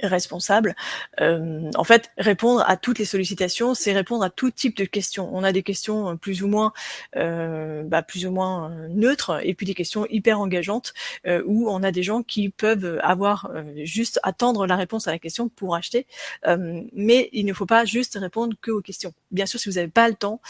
responsable. 0.03 0.75
Euh, 1.21 1.71
en 1.75 1.85
fait, 1.85 2.11
répondre 2.19 2.65
à 2.67 2.77
toutes 2.77 2.99
les 2.99 3.05
sollicitations, 3.05 3.75
c'est 3.75 3.93
répondre 3.93 4.25
à 4.25 4.31
tout 4.31 4.51
type 4.51 4.77
de 4.77 4.85
questions. 4.85 5.31
On 5.33 5.45
a 5.45 5.53
des 5.53 5.63
questions 5.63 6.11
euh, 6.11 6.15
plus 6.15 6.43
ou 6.43 6.49
moins, 6.49 6.73
euh, 7.17 7.83
bah, 7.85 8.03
plus 8.03 8.27
ou 8.27 8.31
moins 8.31 8.71
euh, 8.71 8.89
neutres, 8.89 9.41
et 9.43 9.55
puis 9.55 9.67
des 9.67 9.75
questions 9.75 10.07
hyper 10.11 10.41
engageantes 10.41 10.93
euh, 11.27 11.43
où 11.47 11.69
on 11.69 11.83
a 11.83 11.93
des 11.93 12.03
gens 12.03 12.23
qui 12.23 12.49
peuvent 12.49 12.99
avoir 13.03 13.51
juste 13.85 14.21
attendre 14.23 14.67
la 14.67 14.77
réponse 14.77 15.09
à 15.09 15.11
la 15.11 15.19
question 15.19 15.49
pour 15.49 15.75
acheter. 15.75 16.07
mais 16.47 17.29
il 17.33 17.47
ne 17.47 17.53
faut 17.53 17.67
pas 17.67 17.85
juste 17.85 18.17
répondre 18.21 18.55
que 18.61 18.71
aux 18.71 18.81
questions. 18.81 19.13
Bien 19.31 19.47
sûr, 19.47 19.59
si 19.61 19.69
vous 19.69 19.77
n'avez 19.77 19.89
pas 19.89 20.09
le 20.09 20.15
temps, 20.15 20.41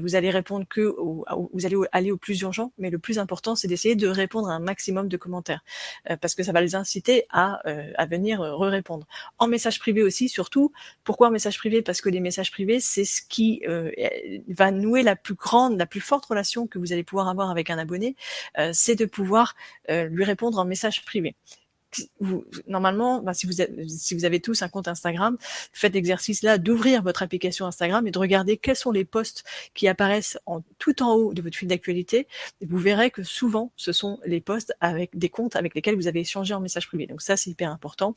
vous 0.00 0.14
allez 0.14 0.30
répondre 0.30 0.66
que 0.68 0.80
au, 0.80 1.24
vous 1.52 1.66
allez 1.66 1.76
aller 1.92 2.10
au 2.10 2.16
plus 2.16 2.40
urgent. 2.40 2.72
Mais 2.78 2.90
le 2.90 2.98
plus 2.98 3.18
important, 3.18 3.54
c'est 3.54 3.68
d'essayer 3.68 3.94
de 3.94 4.08
répondre 4.08 4.48
à 4.48 4.54
un 4.54 4.60
maximum 4.60 5.08
de 5.08 5.16
commentaires 5.16 5.64
parce 6.20 6.34
que 6.34 6.42
ça 6.42 6.52
va 6.52 6.60
les 6.60 6.74
inciter 6.74 7.24
à, 7.30 7.60
à 7.96 8.06
venir 8.06 8.40
en 9.38 9.48
message 9.48 9.78
privé 9.78 10.02
aussi, 10.02 10.28
surtout. 10.28 10.72
Pourquoi 11.04 11.28
en 11.28 11.30
message 11.30 11.58
privé? 11.58 11.82
Parce 11.82 12.00
que 12.00 12.08
les 12.08 12.20
messages 12.20 12.50
privés, 12.50 12.80
c'est 12.80 13.04
ce 13.04 13.22
qui 13.22 13.62
euh, 13.66 13.90
va 14.48 14.70
nouer 14.70 15.02
la 15.02 15.16
plus 15.16 15.34
grande, 15.34 15.78
la 15.78 15.86
plus 15.86 16.00
forte 16.00 16.26
relation 16.26 16.66
que 16.66 16.78
vous 16.78 16.92
allez 16.92 17.04
pouvoir 17.04 17.28
avoir 17.28 17.50
avec 17.50 17.70
un 17.70 17.78
abonné, 17.78 18.16
euh, 18.58 18.70
c'est 18.72 18.94
de 18.94 19.04
pouvoir 19.04 19.54
euh, 19.90 20.04
lui 20.04 20.24
répondre 20.24 20.58
en 20.58 20.64
message 20.64 21.04
privé 21.04 21.34
vous, 22.20 22.44
normalement, 22.66 23.22
bah, 23.22 23.34
si, 23.34 23.46
vous 23.46 23.60
avez, 23.60 23.88
si 23.88 24.14
vous 24.14 24.24
avez 24.24 24.40
tous 24.40 24.62
un 24.62 24.68
compte 24.68 24.88
Instagram, 24.88 25.36
faites 25.72 25.94
l'exercice 25.94 26.42
là 26.42 26.58
d'ouvrir 26.58 27.02
votre 27.02 27.22
application 27.22 27.66
Instagram 27.66 28.06
et 28.06 28.10
de 28.10 28.18
regarder 28.18 28.56
quels 28.56 28.76
sont 28.76 28.90
les 28.90 29.04
posts 29.04 29.44
qui 29.74 29.88
apparaissent 29.88 30.38
en, 30.46 30.62
tout 30.78 31.02
en 31.02 31.14
haut 31.14 31.34
de 31.34 31.42
votre 31.42 31.56
fil 31.56 31.68
d'actualité. 31.68 32.26
Vous 32.60 32.78
verrez 32.78 33.10
que 33.10 33.22
souvent, 33.22 33.72
ce 33.76 33.92
sont 33.92 34.18
les 34.24 34.40
posts 34.40 34.72
avec 34.80 35.16
des 35.16 35.28
comptes 35.28 35.56
avec 35.56 35.74
lesquels 35.74 35.96
vous 35.96 36.06
avez 36.06 36.20
échangé 36.20 36.54
en 36.54 36.60
message 36.60 36.86
privé. 36.86 37.06
Donc 37.06 37.22
ça, 37.22 37.36
c'est 37.36 37.50
hyper 37.50 37.70
important. 37.70 38.14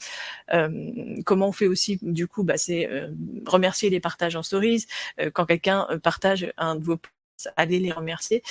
Euh, 0.53 1.21
comment 1.25 1.49
on 1.49 1.51
fait 1.51 1.67
aussi, 1.67 1.99
du 2.01 2.27
coup, 2.27 2.43
bah, 2.43 2.57
c'est 2.57 2.87
euh, 2.87 3.09
remercier 3.45 3.89
les 3.89 3.99
partages 3.99 4.35
en 4.35 4.43
stories. 4.43 4.85
Euh, 5.19 5.29
quand 5.31 5.45
quelqu'un 5.45 5.87
euh, 5.89 5.99
partage 5.99 6.51
un 6.57 6.75
de 6.75 6.83
vos 6.83 6.97
posts, 6.97 7.53
allez 7.57 7.79
les 7.79 7.91
remercier. 7.91 8.43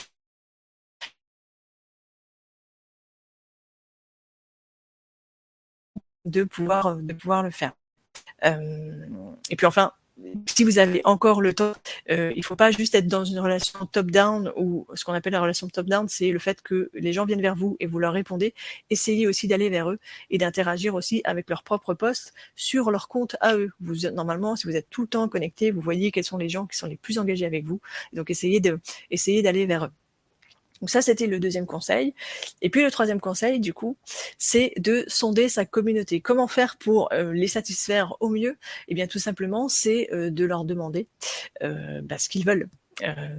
De 6.25 6.45
pouvoir, 6.45 6.87
euh, 6.87 6.97
de 7.03 7.13
pouvoir 7.13 7.43
le 7.43 7.51
faire. 7.51 7.73
Euh, 8.45 9.07
et 9.51 9.57
puis 9.57 9.67
enfin, 9.67 9.93
si 10.47 10.63
vous 10.63 10.79
avez 10.79 11.01
encore 11.05 11.41
le 11.43 11.55
temps, 11.55 11.73
euh, 12.11 12.33
il 12.37 12.45
faut 12.45 12.55
pas 12.57 12.71
juste 12.71 12.95
être 12.95 13.09
dans 13.09 13.25
une 13.25 13.39
relation 13.41 13.85
top-down 13.87 14.53
ou 14.57 14.87
ce 14.95 15.05
qu'on 15.05 15.13
appelle 15.13 15.33
la 15.33 15.41
relation 15.41 15.69
top-down, 15.69 16.07
c'est 16.09 16.31
le 16.31 16.39
fait 16.39 16.63
que 16.63 16.91
les 16.95 17.13
gens 17.13 17.25
viennent 17.25 17.43
vers 17.43 17.57
vous 17.57 17.77
et 17.81 17.87
vous 17.87 17.99
leur 17.99 18.13
répondez. 18.13 18.55
Essayez 18.91 19.27
aussi 19.27 19.49
d'aller 19.49 19.71
vers 19.71 19.91
eux 19.91 19.99
et 20.31 20.39
d'interagir 20.39 20.95
aussi 20.95 21.21
avec 21.25 21.51
leurs 21.51 21.65
propres 21.65 21.95
posts 21.95 22.33
sur 22.55 22.91
leur 22.91 23.09
compte 23.09 23.37
à 23.41 23.57
eux. 23.57 23.71
Vous 23.81 24.09
normalement, 24.11 24.55
si 24.57 24.67
vous 24.67 24.77
êtes 24.77 24.89
tout 24.89 25.03
le 25.03 25.09
temps 25.09 25.29
connecté, 25.29 25.71
vous 25.73 25.81
voyez 25.81 26.13
quels 26.13 26.25
sont 26.25 26.39
les 26.39 26.49
gens 26.49 26.67
qui 26.67 26.77
sont 26.77 26.87
les 26.87 26.97
plus 26.97 27.19
engagés 27.19 27.47
avec 27.47 27.65
vous. 27.65 27.81
Donc 28.13 28.31
essayez 28.31 28.61
de, 28.61 28.81
essayez 29.11 29.43
d'aller 29.43 29.67
vers 29.67 29.87
eux. 29.87 30.04
Donc 30.81 30.91
ça, 30.91 31.03
c'était 31.03 31.27
le 31.27 31.41
deuxième 31.41 31.67
conseil. 31.67 32.15
Et 32.61 32.71
puis 32.71 32.83
le 32.83 32.91
troisième 32.91 33.21
conseil, 33.21 33.61
du 33.61 33.73
coup, 33.73 33.97
c'est 34.39 34.73
de 34.77 35.05
sonder 35.07 35.49
sa 35.49 35.65
communauté. 35.65 36.21
Comment 36.21 36.49
faire 36.49 36.77
pour 36.77 37.13
euh, 37.13 37.33
les 37.33 37.49
satisfaire 37.49 38.15
au 38.21 38.29
mieux? 38.29 38.57
Eh 38.89 38.95
bien, 38.95 39.07
tout 39.07 39.19
simplement, 39.19 39.69
c'est 39.69 40.09
euh, 40.13 40.31
de 40.31 40.45
leur 40.45 40.65
demander 40.65 41.07
euh, 41.63 42.01
bah, 42.03 42.19
ce 42.19 42.29
qu'ils 42.29 42.45
veulent. 42.45 42.69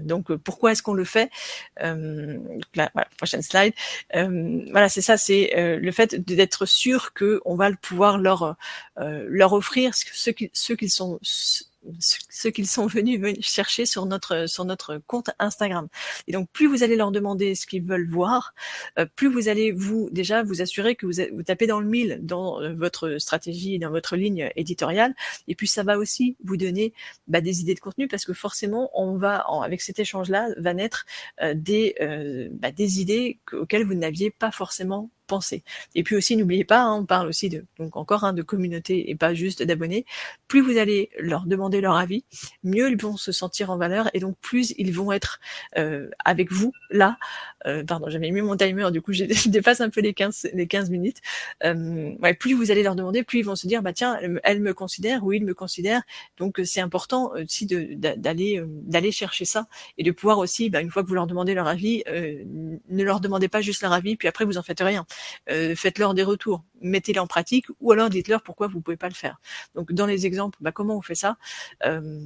donc 0.03 0.33
pourquoi 0.35 0.71
est-ce 0.71 0.83
qu'on 0.83 0.93
le 0.93 1.05
fait? 1.05 1.29
La, 1.77 2.91
Prochaine 3.17 3.41
slide. 3.41 3.73
voilà, 4.11 4.89
c'est 4.89 5.01
ça, 5.01 5.17
c'est 5.17 5.51
le 5.55 5.91
fait 5.91 6.15
d'être 6.15 6.65
sûr 6.65 7.13
que 7.13 7.41
on 7.45 7.55
va 7.55 7.71
pouvoir 7.71 8.17
leur 8.17 8.57
leur 8.97 9.53
offrir 9.53 9.95
ce 9.95 10.05
ce 10.53 10.73
qu'ils 10.73 10.91
sont 10.91 11.19
ce 11.99 12.47
qu'ils 12.47 12.67
sont 12.67 12.87
venus 12.87 13.21
chercher 13.41 13.85
sur 13.85 14.05
notre 14.05 14.47
sur 14.47 14.65
notre 14.65 15.01
compte 15.07 15.29
Instagram. 15.39 15.87
Et 16.27 16.31
donc 16.31 16.49
plus 16.51 16.67
vous 16.67 16.83
allez 16.83 16.95
leur 16.95 17.11
demander 17.11 17.55
ce 17.55 17.65
qu'ils 17.65 17.83
veulent 17.83 18.09
voir, 18.09 18.53
euh, 18.99 19.05
plus 19.15 19.27
vous 19.27 19.47
allez 19.47 19.71
vous 19.71 20.09
déjà 20.11 20.43
vous 20.43 20.61
assurer 20.61 20.95
que 20.95 21.05
vous, 21.05 21.21
vous 21.33 21.43
tapez 21.43 21.67
dans 21.67 21.79
le 21.79 21.87
mille 21.87 22.19
dans 22.21 22.61
euh, 22.61 22.73
votre 22.73 23.17
stratégie, 23.17 23.79
dans 23.79 23.91
votre 23.91 24.15
ligne 24.15 24.51
éditoriale. 24.55 25.13
Et 25.47 25.55
puis 25.55 25.67
ça 25.67 25.83
va 25.83 25.97
aussi 25.97 26.35
vous 26.43 26.57
donner 26.57 26.93
bah, 27.27 27.41
des 27.41 27.61
idées 27.61 27.75
de 27.75 27.79
contenu 27.79 28.07
parce 28.07 28.25
que 28.25 28.33
forcément 28.33 28.89
on 28.93 29.17
va 29.17 29.45
avec 29.63 29.81
cet 29.81 29.99
échange 29.99 30.29
là 30.29 30.49
va 30.57 30.73
naître 30.73 31.05
euh, 31.41 31.53
des 31.55 31.95
bah, 32.51 32.71
des 32.71 33.01
idées 33.01 33.39
auxquelles 33.51 33.85
vous 33.85 33.95
n'aviez 33.95 34.31
pas 34.31 34.51
forcément 34.51 35.09
pensez. 35.25 35.63
Et 35.95 36.03
puis 36.03 36.15
aussi, 36.15 36.35
n'oubliez 36.37 36.63
pas, 36.63 36.81
hein, 36.81 36.99
on 37.01 37.05
parle 37.05 37.27
aussi 37.27 37.49
de, 37.49 37.65
donc 37.79 37.95
encore 37.97 38.23
hein, 38.23 38.33
de 38.33 38.41
communauté 38.41 39.09
et 39.09 39.15
pas 39.15 39.33
juste 39.33 39.63
d'abonnés. 39.63 40.05
Plus 40.47 40.61
vous 40.61 40.77
allez 40.77 41.09
leur 41.19 41.45
demander 41.45 41.81
leur 41.81 41.95
avis, 41.95 42.23
mieux 42.63 42.89
ils 42.89 43.01
vont 43.01 43.17
se 43.17 43.31
sentir 43.31 43.69
en 43.69 43.77
valeur 43.77 44.09
et 44.13 44.19
donc 44.19 44.37
plus 44.41 44.73
ils 44.77 44.93
vont 44.93 45.11
être 45.11 45.39
euh, 45.77 46.09
avec 46.23 46.51
vous 46.51 46.71
là. 46.89 47.17
Euh, 47.67 47.83
pardon, 47.83 48.09
j'avais 48.09 48.29
mis 48.29 48.41
mon 48.41 48.55
timer, 48.55 48.91
du 48.91 49.01
coup, 49.01 49.13
je 49.13 49.49
dépasse 49.49 49.81
un 49.81 49.89
peu 49.89 50.01
les 50.01 50.13
15, 50.13 50.49
les 50.53 50.67
15 50.67 50.89
minutes. 50.89 51.17
Euh, 51.63 52.13
ouais, 52.21 52.33
plus 52.33 52.53
vous 52.53 52.71
allez 52.71 52.83
leur 52.83 52.95
demander, 52.95 53.23
plus 53.23 53.39
ils 53.39 53.45
vont 53.45 53.55
se 53.55 53.67
dire, 53.67 53.81
bah 53.81 53.93
tiens, 53.93 54.19
elle 54.43 54.61
me 54.61 54.73
considère 54.73 55.23
ou 55.23 55.33
il 55.33 55.43
me 55.43 55.53
considère. 55.53 56.01
Donc 56.37 56.61
c'est 56.63 56.81
important 56.81 57.31
aussi 57.31 57.65
d'aller 57.65 58.63
d'aller 58.65 59.11
chercher 59.11 59.45
ça 59.45 59.67
et 59.97 60.03
de 60.03 60.11
pouvoir 60.11 60.37
aussi, 60.37 60.69
bah, 60.69 60.81
une 60.81 60.91
fois 60.91 61.03
que 61.03 61.07
vous 61.07 61.15
leur 61.15 61.27
demandez 61.27 61.53
leur 61.53 61.67
avis, 61.67 62.03
ne 62.07 63.03
leur 63.03 63.19
demandez 63.19 63.47
pas 63.47 63.61
juste 63.61 63.81
leur 63.81 63.93
avis, 63.93 64.15
puis 64.15 64.27
après 64.27 64.45
vous 64.45 64.57
en 64.57 64.63
faites 64.63 64.81
rien. 64.81 65.05
Faites-leur 65.47 66.13
des 66.13 66.23
retours 66.23 66.63
mettez-les 66.81 67.19
en 67.19 67.27
pratique 67.27 67.67
ou 67.79 67.91
alors 67.91 68.09
dites-leur 68.09 68.41
pourquoi 68.41 68.67
vous 68.67 68.81
pouvez 68.81 68.97
pas 68.97 69.09
le 69.09 69.13
faire. 69.13 69.39
Donc 69.73 69.91
dans 69.91 70.05
les 70.05 70.25
exemples, 70.25 70.57
bah, 70.61 70.71
comment 70.71 70.97
on 70.97 71.01
fait 71.01 71.15
ça? 71.15 71.37
Euh, 71.85 72.19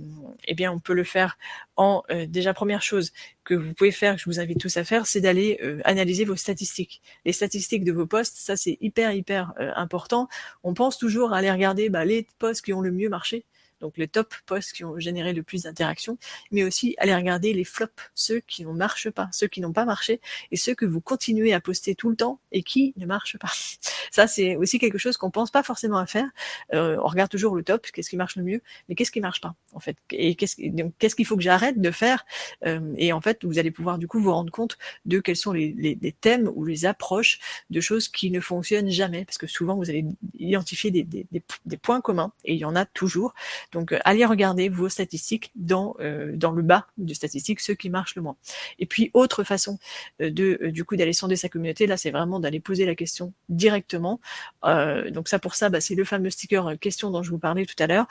Eh 0.46 0.54
bien, 0.54 0.72
on 0.72 0.80
peut 0.80 0.94
le 0.94 1.04
faire 1.04 1.38
en 1.76 2.04
euh, 2.12 2.26
déjà 2.26 2.54
première 2.54 2.82
chose 2.82 3.12
que 3.44 3.54
vous 3.54 3.74
pouvez 3.74 3.92
faire, 3.92 4.16
que 4.16 4.22
je 4.22 4.26
vous 4.26 4.40
invite 4.40 4.60
tous 4.60 4.78
à 4.78 4.84
faire, 4.84 5.08
c'est 5.08 5.22
d'aller 5.22 5.60
euh, 5.64 5.80
analyser 5.86 6.26
vos 6.26 6.36
statistiques. 6.36 7.02
Les 7.26 7.34
statistiques 7.34 7.84
de 7.84 7.92
vos 7.92 8.06
posts, 8.06 8.38
ça 8.38 8.56
c'est 8.56 8.78
hyper 8.82 9.12
hyper 9.14 9.54
important. 9.76 10.28
On 10.64 10.74
pense 10.74 10.98
toujours 10.98 11.34
à 11.34 11.38
aller 11.38 11.52
regarder 11.52 11.90
bah, 11.90 12.06
les 12.06 12.28
posts 12.38 12.64
qui 12.64 12.74
ont 12.74 12.82
le 12.82 12.92
mieux 12.92 13.10
marché 13.10 13.46
donc 13.80 13.98
les 13.98 14.08
top 14.08 14.34
posts 14.46 14.74
qui 14.74 14.84
ont 14.84 15.00
généré 15.00 15.34
le 15.34 15.44
plus 15.44 15.64
d'interactions, 15.64 16.18
mais 16.52 16.64
aussi 16.64 16.96
aller 16.98 17.16
regarder 17.16 17.54
les 17.54 17.64
flops, 17.64 17.94
ceux 18.16 18.40
qui 18.42 18.66
ne 18.66 18.72
marchent 18.72 19.10
pas, 19.10 19.30
ceux 19.32 19.48
qui 19.48 19.62
n'ont 19.62 19.74
pas 19.74 19.86
marché, 19.86 20.22
et 20.52 20.58
ceux 20.58 20.76
que 20.76 20.86
vous 20.86 21.02
continuez 21.02 21.54
à 21.54 21.60
poster 21.60 21.96
tout 21.96 22.10
le 22.10 22.16
temps 22.16 22.40
et 22.52 22.64
qui 22.64 22.94
ne 22.98 23.06
marchent 23.06 23.38
pas. 23.38 23.52
Ça, 24.12 24.28
c'est 24.28 24.56
aussi 24.56 24.80
quelque 24.80 24.98
chose 24.98 25.18
qu'on 25.18 25.32
pense 25.32 25.52
pas 25.52 25.64
forcément 25.64 25.98
à 25.98 26.06
faire. 26.06 26.28
Euh, 26.74 26.98
on 27.04 27.08
regarde 27.08 27.30
toujours 27.30 27.56
le 27.56 27.64
top, 27.64 27.88
qu'est-ce 27.94 28.10
qui 28.10 28.18
marche 28.18 28.36
le 28.36 28.44
mieux, 28.44 28.62
mais 28.88 28.96
qu'est-ce 28.96 29.12
qui 29.12 29.22
marche 29.22 29.42
pas, 29.42 29.56
en 29.74 29.80
fait, 29.80 29.98
et 30.12 30.36
qu'est-ce 30.36 31.16
qu'il 31.16 31.26
faut 31.26 31.36
que 31.36 31.44
j'arrête 31.44 31.80
de 31.80 31.92
faire, 31.92 32.26
euh, 32.66 32.94
et 32.98 33.14
en 33.14 33.22
fait, 33.22 33.46
vous 33.46 33.60
allez 33.60 33.72
pouvoir 33.72 33.98
du 33.98 34.08
coup 34.08 34.20
vous 34.20 34.34
rendre 34.34 34.52
compte 34.52 34.78
de 35.06 35.20
quels 35.20 35.36
sont 35.36 35.54
les, 35.54 35.98
thèmes 36.22 36.50
ou 36.56 36.66
les 36.66 36.86
approches 36.86 37.40
de 37.70 37.82
choses 37.82 38.08
qui 38.08 38.32
ne 38.32 38.40
fonctionnent 38.40 38.90
jamais, 38.90 39.26
parce 39.26 39.38
que 39.38 39.48
souvent 39.48 39.76
vous 39.76 39.90
allez 39.90 40.06
identifier 40.38 40.92
des, 40.92 41.04
des, 41.04 41.26
des 41.66 41.78
points 41.78 42.02
communs, 42.02 42.34
et 42.46 42.54
il 42.54 42.60
y 42.60 42.66
en 42.66 42.76
a 42.76 42.86
toujours. 42.86 43.34
Donc, 43.72 43.92
euh, 43.92 44.00
allez 44.04 44.26
regarder 44.26 44.70
vos 44.70 44.90
statistiques 44.90 45.52
dans, 45.56 45.96
euh, 46.00 46.36
dans 46.36 46.52
le 46.52 46.62
bas 46.62 46.88
de 46.98 47.14
statistiques, 47.14 47.60
ceux 47.60 47.76
qui 47.76 47.90
marchent 47.90 48.16
le 48.16 48.22
moins. 48.22 48.36
Et 48.80 48.86
puis, 48.86 49.12
autre 49.14 49.44
façon 49.44 49.78
euh, 50.22 50.32
de, 50.32 50.70
du 50.70 50.86
coup, 50.86 50.96
d'aller 50.96 51.14
sonder 51.14 51.36
sa 51.36 51.50
communauté, 51.50 51.88
là, 51.88 51.98
c'est 51.98 52.12
vraiment 52.12 52.40
d'aller 52.40 52.60
poser 52.60 52.86
la 52.86 52.96
question 52.96 53.34
directement. 53.50 54.20
donc, 54.64 55.28
ça, 55.28 55.40
pour 55.40 55.56
ça, 55.56 55.70
bah, 55.70 55.82
c'est 55.82 55.96
le 55.96 56.06
fameux 56.06 56.30
sticker 56.30 56.78
question 56.80 57.12
dont 57.12 57.24
je 57.24 57.30
vous 57.32 57.40
parlais 57.40 57.66
tout 57.66 57.82
à 57.82 57.88
l'heure. 57.88 58.08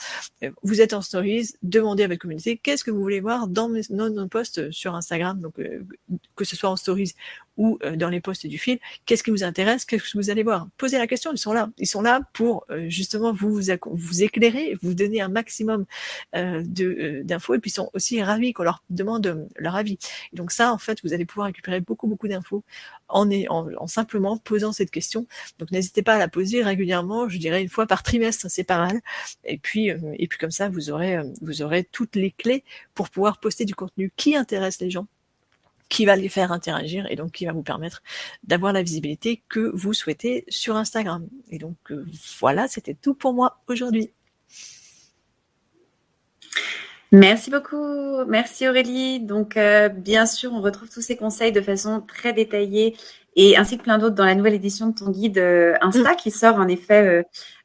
Vous 0.63 0.81
êtes 0.81 0.93
en 0.93 1.03
stories, 1.03 1.51
demandez 1.63 2.05
à 2.05 2.09
votre 2.09 2.21
communauté 2.21 2.57
qu'est-ce 2.57 2.85
que 2.85 2.91
vous 2.91 3.01
voulez 3.01 3.21
voir 3.21 3.49
dans 3.49 3.69
nos, 3.69 4.29
posts 4.29 4.71
sur 4.71 4.95
Instagram, 4.95 5.41
donc 5.41 5.55
que 6.37 6.45
ce 6.45 6.57
soit 6.57 6.71
en 6.71 6.77
stories 6.77 7.15
ou 7.59 7.79
dans 7.97 8.09
les 8.09 8.21
posts 8.21 8.47
du 8.47 8.57
fil, 8.57 8.79
qu'est-ce 9.05 9.23
qui 9.23 9.31
vous 9.31 9.45
intéresse, 9.45 9.85
qu'est-ce 9.85 10.13
que 10.13 10.19
vous 10.19 10.31
allez 10.31 10.43
voir? 10.43 10.69
Posez 10.79 10.97
la 10.97 11.07
question, 11.07 11.33
ils 11.33 11.39
sont 11.39 11.53
là. 11.53 11.69
Ils 11.77 11.87
sont 11.87 12.01
là 12.01 12.21
pour 12.33 12.67
justement 12.87 13.33
vous, 13.33 13.61
vous 13.91 14.23
éclairer, 14.23 14.77
vous 14.83 14.95
donner 14.95 15.21
un 15.21 15.29
maximum 15.29 15.85
euh, 16.35 16.65
euh, 16.81 17.23
d'infos 17.25 17.55
et 17.55 17.59
puis 17.59 17.71
ils 17.71 17.75
sont 17.75 17.91
aussi 17.95 18.23
ravis 18.23 18.53
qu'on 18.53 18.63
leur 18.63 18.83
demande 18.91 19.27
euh, 19.27 19.47
leur 19.57 19.77
avis. 19.77 19.99
Donc 20.33 20.51
ça, 20.53 20.73
en 20.73 20.79
fait, 20.79 21.01
vous 21.03 21.13
allez 21.13 21.25
pouvoir 21.25 21.47
récupérer 21.47 21.81
beaucoup, 21.81 22.07
beaucoup 22.07 22.29
d'infos 22.29 22.65
en, 23.09 23.31
en, 23.49 23.69
en, 23.77 23.87
simplement 23.87 24.37
posant 24.37 24.73
cette 24.73 24.91
question. 24.91 25.27
Donc 25.59 25.71
n'hésitez 25.71 26.03
pas 26.03 26.15
à 26.15 26.19
la 26.19 26.29
poser 26.29 26.63
régulièrement, 26.63 27.29
je 27.29 27.39
dirais 27.39 27.63
une 27.63 27.69
fois 27.69 27.87
par 27.87 28.03
trimestre, 28.03 28.47
c'est 28.51 28.65
pas 28.65 28.79
mal. 28.79 29.01
Et 29.45 29.59
puis, 29.59 29.89
et 29.89 30.29
puis 30.29 30.39
comme 30.39 30.51
ça, 30.51 30.69
vous 30.69 30.91
aurez, 30.91 31.19
vous 31.41 31.63
aurez 31.63 31.85
toutes 31.85 32.17
les 32.17 32.31
clés 32.31 32.65
pour 32.95 33.11
pouvoir 33.11 33.41
poster 33.41 33.65
du 33.65 33.75
contenu 33.75 34.13
qui 34.17 34.37
intéresse 34.37 34.81
les 34.81 34.91
gens 34.91 35.07
qui 35.89 36.05
va 36.05 36.17
les 36.17 36.29
faire 36.29 36.53
interagir 36.53 37.07
et 37.11 37.17
donc 37.17 37.33
qui 37.33 37.47
va 37.47 37.53
vous 37.53 37.63
permettre 37.63 38.03
d'avoir 38.45 38.73
la 38.73 38.83
visibilité 38.83 39.43
que 39.49 39.71
vous 39.75 39.95
souhaitez 39.95 40.45
sur 40.49 40.77
Instagram. 40.77 41.27
Et 41.51 41.59
donc 41.59 41.77
voilà, 42.41 42.69
c'était 42.69 42.95
tout 42.95 43.15
pour 43.15 43.33
moi 43.33 43.59
aujourd'hui. 43.69 44.11
Merci 47.11 47.51
beaucoup. 47.51 48.25
Merci 48.27 48.69
Aurélie. 48.69 49.21
Donc, 49.21 49.57
euh, 49.57 49.89
bien 49.89 50.27
sûr, 50.27 50.53
on 50.53 50.61
retrouve 50.61 50.91
tous 50.91 51.01
ces 51.01 51.17
conseils 51.17 51.53
de 51.53 51.63
façon 51.63 52.03
très 52.03 52.35
détaillée 52.35 52.97
et 53.35 53.57
ainsi 53.57 53.79
que 53.79 53.85
plein 53.85 53.97
d'autres 53.97 54.15
dans 54.15 54.27
la 54.27 54.35
nouvelle 54.35 54.55
édition 54.55 54.89
de 54.89 54.95
ton 54.95 55.11
guide 55.11 55.39
euh, 55.39 55.75
Insta 55.81 56.15
qui 56.15 56.31
sort 56.31 56.57
en 56.57 56.69
effet 56.69 57.25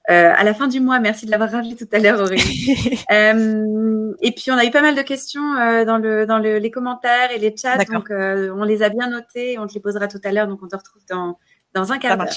euh, 0.10 0.34
à 0.36 0.44
la 0.44 0.54
fin 0.54 0.68
du 0.68 0.80
mois. 0.80 1.00
Merci 1.00 1.26
de 1.26 1.32
l'avoir 1.32 1.52
rappelé 1.52 1.76
tout 1.76 1.88
à 1.92 2.00
l'heure, 2.00 2.20
Aurélie. 2.20 2.98
et 4.22 4.32
puis, 4.32 4.52
on 4.52 4.58
a 4.58 4.66
eu 4.66 4.72
pas 4.72 4.82
mal 4.82 4.96
de 4.96 5.02
questions 5.02 5.54
dans, 5.86 5.98
le, 5.98 6.26
dans 6.26 6.40
le, 6.40 6.58
les 6.58 6.72
commentaires 6.72 7.32
et 7.32 7.40
les 7.40 7.56
chats. 7.56 7.78
Donc, 7.86 8.08
on 8.10 8.64
les 8.64 8.84
a 8.84 8.90
bien 8.90 9.10
notés. 9.10 9.58
On 9.60 9.68
te 9.68 9.74
les 9.74 9.80
posera 9.80 10.08
tout 10.08 10.22
à 10.24 10.32
l'heure. 10.32 10.48
Donc, 10.48 10.62
on 10.64 10.68
te 10.68 10.76
retrouve 10.76 11.04
dans, 11.10 11.38
dans 11.74 11.92
un 11.92 11.98
quart 11.98 12.18
d'heure. 12.18 12.28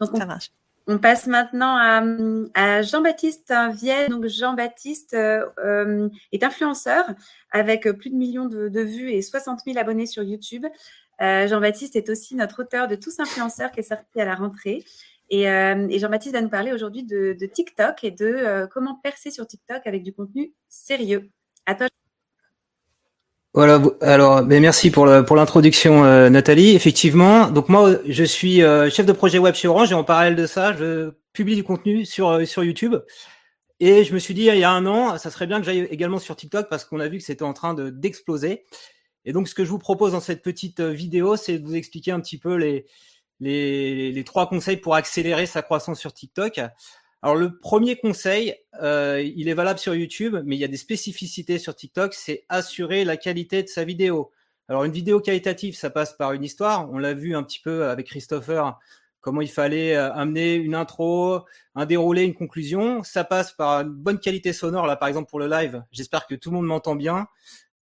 Donc, 0.00 0.16
Ça 0.16 0.26
marche. 0.26 0.50
On 0.88 0.98
passe 0.98 1.26
maintenant 1.26 1.76
à, 2.54 2.82
Jean-Baptiste 2.82 3.52
Vienne. 3.72 4.10
Donc 4.10 4.26
Jean-Baptiste 4.26 5.14
euh, 5.14 5.44
euh, 5.58 6.08
est 6.30 6.44
influenceur 6.44 7.04
avec 7.50 7.90
plus 7.90 8.10
de 8.10 8.14
millions 8.14 8.46
de, 8.46 8.80
vues 8.80 9.10
et 9.10 9.20
60 9.20 9.60
000 9.66 9.78
abonnés 9.78 10.06
sur 10.06 10.22
YouTube. 10.22 10.64
Euh, 11.20 11.48
Jean-Baptiste 11.48 11.96
est 11.96 12.08
aussi 12.08 12.36
notre 12.36 12.62
auteur 12.62 12.86
de 12.86 12.94
Tous 12.94 13.18
influenceurs 13.18 13.72
qui 13.72 13.80
est 13.80 13.82
sorti 13.82 14.20
à 14.20 14.24
la 14.24 14.36
rentrée. 14.36 14.84
Et, 15.30 15.44
Jean-Baptiste 15.98 16.34
va 16.34 16.40
nous 16.40 16.48
parler 16.48 16.72
aujourd'hui 16.72 17.04
de, 17.04 17.34
TikTok 17.46 18.04
et 18.04 18.10
de 18.10 18.66
comment 18.72 18.94
percer 19.02 19.30
sur 19.30 19.46
TikTok 19.46 19.86
avec 19.86 20.02
du 20.02 20.12
contenu 20.12 20.52
sérieux. 20.68 21.30
À 21.66 21.74
toi. 21.74 21.88
Voilà, 23.56 23.80
alors 24.02 24.42
ben 24.42 24.60
merci 24.60 24.90
pour 24.90 25.08
pour 25.26 25.34
l'introduction 25.34 26.04
euh, 26.04 26.28
Nathalie. 26.28 26.76
Effectivement, 26.76 27.48
donc 27.48 27.70
moi 27.70 27.96
je 28.06 28.22
suis 28.22 28.62
euh, 28.62 28.90
chef 28.90 29.06
de 29.06 29.12
projet 29.12 29.38
web 29.38 29.54
chez 29.54 29.66
Orange 29.66 29.92
et 29.92 29.94
en 29.94 30.04
parallèle 30.04 30.36
de 30.36 30.44
ça, 30.44 30.76
je 30.76 31.12
publie 31.32 31.56
du 31.56 31.64
contenu 31.64 32.04
sur 32.04 32.28
euh, 32.28 32.44
sur 32.44 32.64
YouTube. 32.64 32.96
Et 33.80 34.04
je 34.04 34.12
me 34.12 34.18
suis 34.18 34.34
dit 34.34 34.42
il 34.42 34.58
y 34.58 34.62
a 34.62 34.70
un 34.70 34.84
an, 34.84 35.16
ça 35.16 35.30
serait 35.30 35.46
bien 35.46 35.58
que 35.58 35.64
j'aille 35.64 35.88
également 35.90 36.18
sur 36.18 36.36
TikTok 36.36 36.68
parce 36.68 36.84
qu'on 36.84 37.00
a 37.00 37.08
vu 37.08 37.16
que 37.16 37.24
c'était 37.24 37.44
en 37.44 37.54
train 37.54 37.72
de 37.72 37.88
d'exploser. 37.88 38.66
Et 39.24 39.32
donc 39.32 39.48
ce 39.48 39.54
que 39.54 39.64
je 39.64 39.70
vous 39.70 39.78
propose 39.78 40.12
dans 40.12 40.20
cette 40.20 40.42
petite 40.42 40.82
vidéo, 40.82 41.36
c'est 41.36 41.58
de 41.58 41.66
vous 41.66 41.76
expliquer 41.76 42.10
un 42.10 42.20
petit 42.20 42.36
peu 42.36 42.56
les 42.56 42.84
les, 43.40 44.12
les 44.12 44.24
trois 44.24 44.48
conseils 44.48 44.76
pour 44.76 44.94
accélérer 44.94 45.46
sa 45.46 45.62
croissance 45.62 45.98
sur 45.98 46.12
TikTok. 46.12 46.60
Alors 47.22 47.36
le 47.36 47.58
premier 47.58 47.96
conseil, 47.96 48.54
euh, 48.82 49.20
il 49.34 49.48
est 49.48 49.54
valable 49.54 49.78
sur 49.78 49.94
YouTube, 49.94 50.36
mais 50.44 50.54
il 50.54 50.58
y 50.58 50.64
a 50.64 50.68
des 50.68 50.76
spécificités 50.76 51.58
sur 51.58 51.74
TikTok, 51.74 52.14
c'est 52.14 52.44
assurer 52.48 53.04
la 53.04 53.16
qualité 53.16 53.62
de 53.62 53.68
sa 53.68 53.84
vidéo. 53.84 54.30
Alors 54.68 54.84
une 54.84 54.92
vidéo 54.92 55.20
qualitative, 55.20 55.74
ça 55.74 55.90
passe 55.90 56.16
par 56.16 56.32
une 56.32 56.44
histoire. 56.44 56.90
On 56.92 56.98
l'a 56.98 57.14
vu 57.14 57.34
un 57.34 57.42
petit 57.42 57.60
peu 57.60 57.88
avec 57.88 58.06
Christopher, 58.06 58.78
comment 59.20 59.40
il 59.40 59.50
fallait 59.50 59.96
euh, 59.96 60.12
amener 60.12 60.54
une 60.54 60.74
intro, 60.74 61.40
un 61.74 61.86
déroulé, 61.86 62.22
une 62.22 62.34
conclusion. 62.34 63.02
Ça 63.02 63.24
passe 63.24 63.52
par 63.52 63.80
une 63.80 63.88
bonne 63.88 64.20
qualité 64.20 64.52
sonore, 64.52 64.86
là 64.86 64.94
par 64.94 65.08
exemple 65.08 65.28
pour 65.28 65.40
le 65.40 65.48
live. 65.48 65.82
J'espère 65.90 66.26
que 66.26 66.34
tout 66.34 66.50
le 66.50 66.56
monde 66.56 66.66
m'entend 66.66 66.96
bien, 66.96 67.26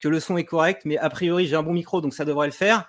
que 0.00 0.08
le 0.08 0.20
son 0.20 0.36
est 0.36 0.44
correct, 0.44 0.82
mais 0.84 0.98
a 0.98 1.08
priori 1.08 1.46
j'ai 1.46 1.56
un 1.56 1.62
bon 1.62 1.72
micro, 1.72 2.00
donc 2.00 2.14
ça 2.14 2.24
devrait 2.24 2.48
le 2.48 2.52
faire. 2.52 2.88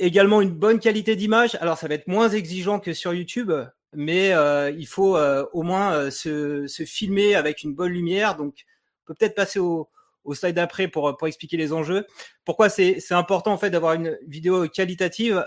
Également 0.00 0.40
une 0.40 0.50
bonne 0.50 0.80
qualité 0.80 1.14
d'image. 1.14 1.56
Alors 1.60 1.78
ça 1.78 1.86
va 1.86 1.94
être 1.94 2.08
moins 2.08 2.30
exigeant 2.30 2.80
que 2.80 2.92
sur 2.92 3.14
YouTube 3.14 3.52
mais 3.94 4.32
euh, 4.32 4.70
il 4.70 4.86
faut 4.86 5.16
euh, 5.16 5.46
au 5.52 5.62
moins 5.62 5.92
euh, 5.92 6.10
se, 6.10 6.66
se, 6.66 6.84
filmer 6.84 7.34
avec 7.34 7.62
une 7.62 7.74
bonne 7.74 7.92
lumière. 7.92 8.36
Donc, 8.36 8.64
on 9.02 9.06
peut 9.06 9.14
peut-être 9.14 9.34
passer 9.34 9.58
au, 9.58 9.88
au 10.24 10.34
slide 10.34 10.54
d'après 10.54 10.88
pour, 10.88 11.16
pour 11.16 11.28
expliquer 11.28 11.56
les 11.56 11.72
enjeux. 11.72 12.06
Pourquoi 12.44 12.68
c'est 12.68 13.00
important 13.10 13.52
en 13.52 13.58
fait 13.58 13.70
d'avoir 13.70 13.94
une 13.94 14.16
vidéo 14.26 14.68
qualitative? 14.68 15.44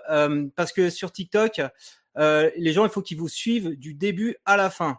Parce 0.55 0.73
que 0.73 0.89
sur 0.89 1.11
TikTok, 1.11 1.61
les 2.17 2.73
gens, 2.73 2.83
il 2.83 2.91
faut 2.91 3.01
qu'ils 3.01 3.17
vous 3.17 3.29
suivent 3.29 3.77
du 3.77 3.93
début 3.93 4.35
à 4.45 4.57
la 4.57 4.69
fin. 4.69 4.97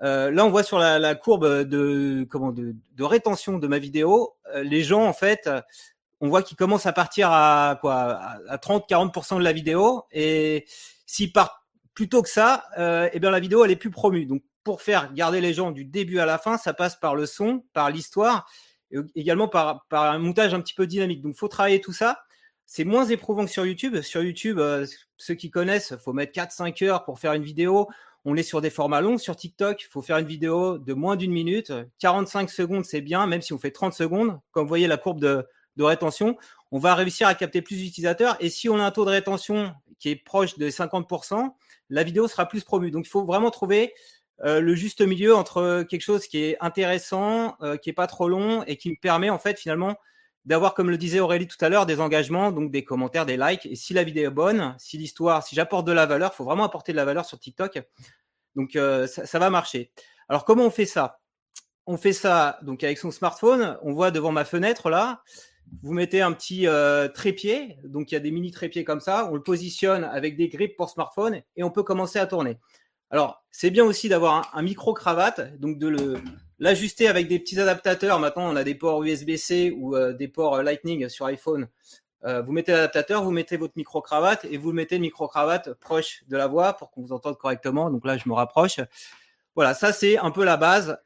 là, 0.00 0.44
on 0.44 0.50
voit 0.50 0.62
sur 0.62 0.78
la, 0.78 0.98
la 0.98 1.14
courbe 1.14 1.64
de, 1.64 2.26
comment, 2.30 2.52
de, 2.52 2.74
de, 2.94 3.04
rétention 3.04 3.58
de 3.58 3.66
ma 3.66 3.78
vidéo, 3.78 4.36
les 4.62 4.82
gens, 4.82 5.04
en 5.04 5.12
fait, 5.12 5.50
on 6.26 6.28
voit 6.28 6.42
qu'ils 6.42 6.56
commencent 6.56 6.86
à 6.86 6.92
partir 6.92 7.30
à 7.30 7.78
quoi 7.80 8.20
à 8.48 8.56
30-40% 8.56 9.38
de 9.38 9.44
la 9.44 9.52
vidéo. 9.52 10.04
Et 10.10 10.66
s'ils 11.06 11.32
partent 11.32 11.56
plutôt 11.94 12.22
que 12.22 12.28
ça, 12.28 12.64
euh, 12.78 13.08
eh 13.12 13.20
bien 13.20 13.30
la 13.30 13.40
vidéo 13.40 13.64
elle 13.64 13.70
est 13.70 13.76
plus 13.76 13.90
promue. 13.90 14.26
Donc 14.26 14.42
pour 14.64 14.82
faire 14.82 15.12
garder 15.14 15.40
les 15.40 15.54
gens 15.54 15.70
du 15.70 15.84
début 15.84 16.18
à 16.18 16.26
la 16.26 16.38
fin, 16.38 16.58
ça 16.58 16.74
passe 16.74 16.96
par 16.96 17.14
le 17.14 17.26
son, 17.26 17.64
par 17.72 17.90
l'histoire, 17.90 18.50
également 19.14 19.46
par, 19.46 19.86
par 19.88 20.10
un 20.10 20.18
montage 20.18 20.52
un 20.52 20.60
petit 20.60 20.74
peu 20.74 20.86
dynamique. 20.86 21.22
Donc 21.22 21.36
faut 21.36 21.48
travailler 21.48 21.80
tout 21.80 21.92
ça. 21.92 22.18
C'est 22.66 22.84
moins 22.84 23.04
éprouvant 23.04 23.44
que 23.44 23.50
sur 23.50 23.64
YouTube. 23.64 24.00
Sur 24.00 24.24
YouTube, 24.24 24.58
euh, 24.58 24.84
ceux 25.16 25.34
qui 25.34 25.50
connaissent, 25.50 25.94
faut 25.98 26.12
mettre 26.12 26.32
4-5 26.32 26.84
heures 26.84 27.04
pour 27.04 27.20
faire 27.20 27.32
une 27.34 27.44
vidéo. 27.44 27.86
On 28.24 28.36
est 28.36 28.42
sur 28.42 28.60
des 28.60 28.70
formats 28.70 29.00
longs. 29.00 29.18
Sur 29.18 29.36
TikTok, 29.36 29.80
il 29.80 29.86
faut 29.86 30.02
faire 30.02 30.18
une 30.18 30.26
vidéo 30.26 30.78
de 30.78 30.92
moins 30.92 31.14
d'une 31.14 31.30
minute. 31.30 31.72
45 32.00 32.50
secondes, 32.50 32.84
c'est 32.84 33.00
bien, 33.00 33.28
même 33.28 33.40
si 33.40 33.52
on 33.52 33.58
fait 33.58 33.70
30 33.70 33.94
secondes. 33.94 34.40
Comme 34.50 34.64
vous 34.64 34.68
voyez 34.68 34.88
la 34.88 34.96
courbe 34.96 35.20
de, 35.20 35.46
de 35.76 35.84
rétention, 35.84 36.36
on 36.72 36.78
va 36.78 36.94
réussir 36.94 37.28
à 37.28 37.34
capter 37.34 37.62
plus 37.62 37.76
d'utilisateurs. 37.76 38.36
Et 38.40 38.50
si 38.50 38.68
on 38.68 38.78
a 38.78 38.84
un 38.84 38.90
taux 38.90 39.04
de 39.04 39.10
rétention 39.10 39.74
qui 39.98 40.10
est 40.10 40.16
proche 40.16 40.58
de 40.58 40.68
50%, 40.68 41.52
la 41.90 42.02
vidéo 42.02 42.28
sera 42.28 42.46
plus 42.46 42.64
promue. 42.64 42.90
Donc 42.90 43.06
il 43.06 43.10
faut 43.10 43.24
vraiment 43.24 43.50
trouver 43.50 43.94
le 44.44 44.74
juste 44.74 45.00
milieu 45.00 45.34
entre 45.34 45.84
quelque 45.88 46.02
chose 46.02 46.26
qui 46.26 46.44
est 46.44 46.56
intéressant, 46.60 47.56
qui 47.80 47.88
est 47.88 47.94
pas 47.94 48.06
trop 48.06 48.28
long 48.28 48.64
et 48.64 48.76
qui 48.76 48.90
me 48.90 48.96
permet 49.00 49.30
en 49.30 49.38
fait 49.38 49.58
finalement 49.58 49.96
d'avoir, 50.46 50.74
comme 50.74 50.90
le 50.90 50.96
disait 50.96 51.18
Aurélie 51.18 51.48
tout 51.48 51.62
à 51.62 51.68
l'heure, 51.68 51.86
des 51.86 52.00
engagements, 52.00 52.52
donc 52.52 52.70
des 52.70 52.84
commentaires, 52.84 53.26
des 53.26 53.36
likes. 53.36 53.66
Et 53.66 53.74
si 53.74 53.92
la 53.92 54.04
vidéo 54.04 54.28
est 54.28 54.34
bonne, 54.34 54.74
si 54.78 54.96
l'histoire, 54.96 55.42
si 55.42 55.56
j'apporte 55.56 55.86
de 55.86 55.92
la 55.92 56.06
valeur, 56.06 56.32
faut 56.34 56.44
vraiment 56.44 56.64
apporter 56.64 56.92
de 56.92 56.96
la 56.96 57.04
valeur 57.04 57.24
sur 57.26 57.38
TikTok. 57.38 57.82
Donc 58.54 58.76
euh, 58.76 59.06
ça, 59.08 59.38
va 59.38 59.50
marcher. 59.50 59.90
Alors 60.28 60.44
comment 60.44 60.64
on 60.64 60.70
fait 60.70 60.86
ça? 60.86 61.18
On 61.84 61.96
fait 61.96 62.12
ça 62.12 62.58
donc 62.62 62.84
avec 62.84 62.98
son 62.98 63.10
smartphone. 63.10 63.76
On 63.82 63.92
voit 63.92 64.12
devant 64.12 64.32
ma 64.32 64.44
fenêtre 64.44 64.88
là. 64.88 65.22
Vous 65.82 65.92
mettez 65.92 66.20
un 66.22 66.32
petit 66.32 66.66
euh, 66.66 67.08
trépied, 67.08 67.78
donc 67.84 68.10
il 68.10 68.14
y 68.14 68.16
a 68.16 68.20
des 68.20 68.30
mini 68.30 68.50
trépieds 68.50 68.84
comme 68.84 69.00
ça. 69.00 69.28
On 69.30 69.34
le 69.34 69.42
positionne 69.42 70.04
avec 70.04 70.36
des 70.36 70.48
grippes 70.48 70.76
pour 70.76 70.90
smartphone 70.90 71.42
et 71.56 71.62
on 71.62 71.70
peut 71.70 71.82
commencer 71.82 72.18
à 72.18 72.26
tourner. 72.26 72.58
Alors 73.10 73.44
c'est 73.50 73.70
bien 73.70 73.84
aussi 73.84 74.08
d'avoir 74.08 74.34
un, 74.34 74.58
un 74.58 74.62
micro 74.62 74.94
cravate, 74.94 75.58
donc 75.58 75.78
de 75.78 76.18
l'ajuster 76.58 77.08
avec 77.08 77.28
des 77.28 77.38
petits 77.38 77.60
adaptateurs. 77.60 78.18
Maintenant, 78.18 78.50
on 78.50 78.56
a 78.56 78.64
des 78.64 78.74
ports 78.74 79.02
USB-C 79.02 79.72
ou 79.76 79.96
euh, 79.96 80.12
des 80.12 80.28
ports 80.28 80.62
Lightning 80.62 81.08
sur 81.08 81.26
iPhone. 81.26 81.68
Euh, 82.24 82.42
vous 82.42 82.52
mettez 82.52 82.72
l'adaptateur, 82.72 83.22
vous 83.22 83.30
mettez 83.30 83.56
votre 83.56 83.74
micro-cravate 83.76 84.44
et 84.46 84.56
vous 84.56 84.72
mettez 84.72 84.96
le 84.96 85.02
micro-cravate 85.02 85.74
proche 85.74 86.24
de 86.28 86.36
la 86.36 86.46
voix 86.46 86.72
pour 86.72 86.90
qu'on 86.90 87.02
vous 87.02 87.12
entende 87.12 87.38
correctement. 87.38 87.90
Donc 87.90 88.04
là, 88.04 88.16
je 88.16 88.28
me 88.28 88.34
rapproche. 88.34 88.80
Voilà, 89.54 89.74
ça 89.74 89.92
c'est 89.92 90.18
un 90.18 90.30
peu 90.30 90.44
la 90.44 90.56
base. 90.56 90.98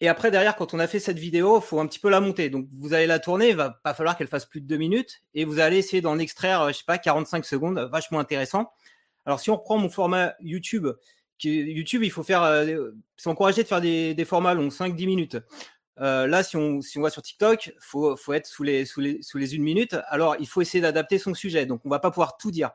Et 0.00 0.08
après, 0.08 0.30
derrière, 0.30 0.56
quand 0.56 0.74
on 0.74 0.78
a 0.78 0.86
fait 0.86 1.00
cette 1.00 1.18
vidéo, 1.18 1.60
faut 1.60 1.80
un 1.80 1.86
petit 1.86 1.98
peu 1.98 2.10
la 2.10 2.20
monter. 2.20 2.50
Donc 2.50 2.68
vous 2.78 2.92
allez 2.92 3.06
la 3.06 3.18
tourner, 3.18 3.50
il 3.50 3.56
va 3.56 3.70
pas 3.70 3.94
falloir 3.94 4.16
qu'elle 4.16 4.28
fasse 4.28 4.44
plus 4.44 4.60
de 4.60 4.66
deux 4.66 4.76
minutes. 4.76 5.22
Et 5.34 5.44
vous 5.44 5.58
allez 5.58 5.78
essayer 5.78 6.02
d'en 6.02 6.18
extraire, 6.18 6.68
je 6.68 6.74
sais 6.74 6.84
pas, 6.86 6.98
45 6.98 7.44
secondes, 7.44 7.78
vachement 7.90 8.18
intéressant. 8.18 8.72
Alors 9.24 9.40
si 9.40 9.50
on 9.50 9.56
reprend 9.56 9.78
mon 9.78 9.88
format 9.88 10.34
YouTube, 10.40 10.88
YouTube, 11.42 12.02
il 12.02 12.10
faut 12.10 12.22
faire, 12.22 12.42
euh, 12.42 12.90
c'est 13.16 13.28
encouragé 13.28 13.62
de 13.62 13.68
faire 13.68 13.80
des, 13.80 14.14
des 14.14 14.24
formats 14.24 14.54
longs, 14.54 14.68
5-10 14.68 15.06
minutes. 15.06 15.36
Euh, 16.00 16.26
là, 16.26 16.42
si 16.42 16.56
on, 16.56 16.80
si 16.82 16.98
on 16.98 17.02
va 17.02 17.10
sur 17.10 17.22
TikTok, 17.22 17.74
faut, 17.80 18.16
faut 18.16 18.32
être 18.32 18.46
sous 18.46 18.62
les, 18.62 18.84
sous 18.84 19.00
les, 19.00 19.22
sous 19.22 19.38
les 19.38 19.54
une 19.54 19.62
minute. 19.62 19.96
Alors, 20.08 20.36
il 20.38 20.46
faut 20.46 20.60
essayer 20.60 20.80
d'adapter 20.80 21.18
son 21.18 21.34
sujet. 21.34 21.66
Donc, 21.66 21.80
on 21.84 21.88
va 21.88 21.98
pas 21.98 22.10
pouvoir 22.10 22.36
tout 22.36 22.50
dire. 22.50 22.70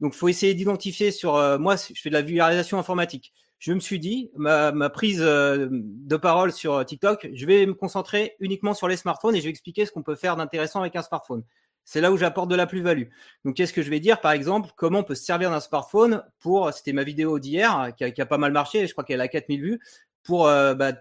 Donc, 0.00 0.12
faut 0.12 0.28
essayer 0.28 0.54
d'identifier 0.54 1.10
sur. 1.10 1.36
Euh, 1.36 1.58
moi, 1.58 1.76
je 1.76 2.00
fais 2.00 2.10
de 2.10 2.14
la 2.14 2.22
vulgarisation 2.22 2.78
informatique. 2.78 3.32
Je 3.58 3.72
me 3.72 3.80
suis 3.80 3.98
dit, 3.98 4.30
ma, 4.36 4.72
prise 4.90 5.22
euh, 5.22 5.68
de 5.70 6.16
parole 6.16 6.52
sur 6.52 6.84
TikTok, 6.84 7.28
je 7.32 7.46
vais 7.46 7.64
me 7.66 7.74
concentrer 7.74 8.36
uniquement 8.38 8.74
sur 8.74 8.86
les 8.86 8.96
smartphones 8.96 9.34
et 9.34 9.38
je 9.40 9.44
vais 9.44 9.50
expliquer 9.50 9.86
ce 9.86 9.92
qu'on 9.92 10.02
peut 10.02 10.14
faire 10.14 10.36
d'intéressant 10.36 10.80
avec 10.80 10.94
un 10.96 11.02
smartphone. 11.02 11.42
C'est 11.84 12.00
là 12.00 12.10
où 12.12 12.16
j'apporte 12.16 12.50
de 12.50 12.56
la 12.56 12.66
plus-value. 12.66 13.04
Donc, 13.44 13.56
qu'est-ce 13.56 13.72
que 13.72 13.80
je 13.80 13.90
vais 13.90 14.00
dire? 14.00 14.20
Par 14.20 14.32
exemple, 14.32 14.70
comment 14.76 14.98
on 14.98 15.04
peut 15.04 15.14
se 15.14 15.24
servir 15.24 15.50
d'un 15.50 15.60
smartphone 15.60 16.22
pour, 16.40 16.72
c'était 16.72 16.92
ma 16.92 17.04
vidéo 17.04 17.38
d'hier, 17.38 17.92
qui, 17.96 18.12
qui 18.12 18.20
a, 18.20 18.26
pas 18.26 18.38
mal 18.38 18.52
marché, 18.52 18.86
je 18.86 18.92
crois 18.92 19.04
qu'elle 19.04 19.20
a 19.20 19.28
4000 19.28 19.62
vues, 19.62 19.80
pour, 20.24 20.48
euh, 20.48 20.74
bah, 20.74 20.92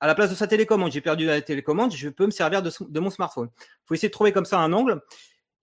à 0.00 0.06
la 0.06 0.14
place 0.14 0.30
de 0.30 0.34
sa 0.34 0.46
télécommande, 0.46 0.92
j'ai 0.92 1.00
perdu 1.00 1.26
la 1.26 1.40
télécommande, 1.40 1.94
je 1.94 2.08
peux 2.08 2.26
me 2.26 2.30
servir 2.30 2.62
de, 2.62 2.70
de 2.80 3.00
mon 3.00 3.10
smartphone. 3.10 3.48
Il 3.56 3.86
faut 3.86 3.94
essayer 3.94 4.08
de 4.08 4.12
trouver 4.12 4.32
comme 4.32 4.44
ça 4.44 4.58
un 4.58 4.72
angle. 4.72 5.00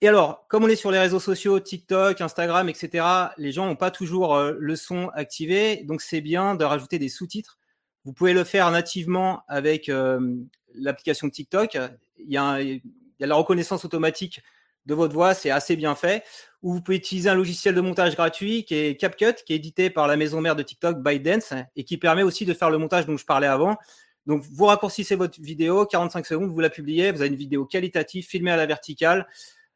Et 0.04 0.08
alors, 0.10 0.46
comme 0.50 0.66
on 0.66 0.68
est 0.68 0.76
sur 0.76 0.92
les 0.92 1.00
réseaux 1.00 1.22
sociaux, 1.22 1.62
TikTok, 1.62 2.20
Instagram, 2.20 2.68
etc., 2.68 3.06
les 3.38 3.54
gens 3.54 3.68
n'ont 3.68 3.78
pas 3.78 3.90
toujours 3.90 4.36
euh, 4.36 4.54
le 4.60 4.76
son 4.76 5.08
activé, 5.14 5.78
donc 5.86 6.02
c'est 6.02 6.20
bien 6.20 6.56
de 6.56 6.66
rajouter 6.66 7.00
des 7.00 7.08
sous-titres. 7.08 7.58
Vous 8.04 8.12
pouvez 8.12 8.34
le 8.34 8.44
faire 8.44 8.70
nativement 8.70 9.44
avec 9.48 9.88
euh, 9.88 10.36
l'application 10.76 11.30
TikTok. 11.30 11.78
Il 12.18 12.30
y 12.30 12.36
a 12.36 12.60
il 12.60 12.82
y 13.22 13.24
a 13.24 13.28
la 13.28 13.36
reconnaissance 13.36 13.86
automatique 13.86 14.42
de 14.86 14.94
votre 14.94 15.14
voix, 15.14 15.34
c'est 15.34 15.52
assez 15.52 15.78
bien 15.78 15.96
fait. 15.96 16.26
Ou 16.64 16.74
vous 16.74 16.82
pouvez 16.82 16.98
utiliser 16.98 17.30
un 17.30 17.36
logiciel 17.36 17.74
de 17.74 17.80
montage 17.80 18.18
gratuit 18.18 18.66
qui 18.66 18.76
est 18.76 19.00
CapCut, 19.00 19.36
qui 19.46 19.54
est 19.54 19.56
édité 19.56 19.90
par 19.90 20.08
la 20.08 20.18
maison 20.18 20.42
mère 20.42 20.58
de 20.58 20.64
TikTok, 20.64 21.02
ByteDance, 21.02 21.54
et 21.78 21.86
qui 21.86 21.98
permet 21.98 22.24
aussi 22.24 22.46
de 22.46 22.54
faire 22.54 22.70
le 22.70 22.78
montage 22.78 23.06
dont 23.06 23.16
je 23.16 23.26
parlais 23.26 23.48
avant. 23.48 23.78
Donc, 24.26 24.44
vous 24.52 24.66
raccourcissez 24.66 25.16
votre 25.16 25.40
vidéo, 25.40 25.86
45 25.86 26.26
secondes, 26.26 26.52
vous 26.52 26.60
la 26.60 26.70
publiez, 26.70 27.14
vous 27.14 27.22
avez 27.22 27.30
une 27.30 27.38
vidéo 27.38 27.64
qualitative, 27.64 28.26
filmée 28.26 28.52
à 28.52 28.58
la 28.58 28.66
verticale. 28.66 29.28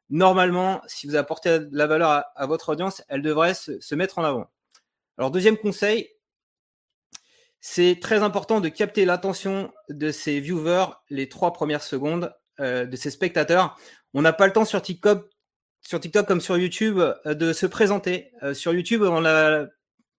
Normalement, 0.10 0.82
si 0.88 1.06
vous 1.06 1.16
apportez 1.16 1.60
de 1.60 1.70
la 1.72 1.86
valeur 1.86 2.24
à, 2.34 2.46
votre 2.46 2.70
audience, 2.70 3.04
elle 3.10 3.22
devrait 3.22 3.54
se, 3.54 3.96
mettre 3.96 4.20
en 4.20 4.24
avant. 4.24 4.50
Alors, 5.18 5.32
deuxième 5.32 5.58
conseil, 5.58 6.10
c'est 7.60 8.00
très 8.02 8.24
important 8.24 8.62
de 8.62 8.70
capter 8.70 9.04
l'attention 9.04 9.74
de 9.90 10.12
ses 10.12 10.40
viewers 10.40 10.86
les 11.10 11.28
trois 11.28 11.52
premières 11.52 11.84
secondes 11.84 12.34
euh, 12.62 12.86
de 12.86 12.96
ses 12.96 13.10
spectateurs. 13.10 13.78
On 14.14 14.22
n'a 14.22 14.32
pas 14.32 14.48
le 14.48 14.54
temps 14.54 14.64
sur 14.64 14.82
TikTok, 14.82 15.30
sur 15.82 16.00
TikTok 16.00 16.26
comme 16.26 16.42
sur 16.42 16.58
YouTube 16.58 17.00
euh, 17.00 17.34
de 17.34 17.52
se 17.52 17.66
présenter. 17.66 18.32
Euh, 18.44 18.54
sur 18.54 18.74
YouTube, 18.74 19.04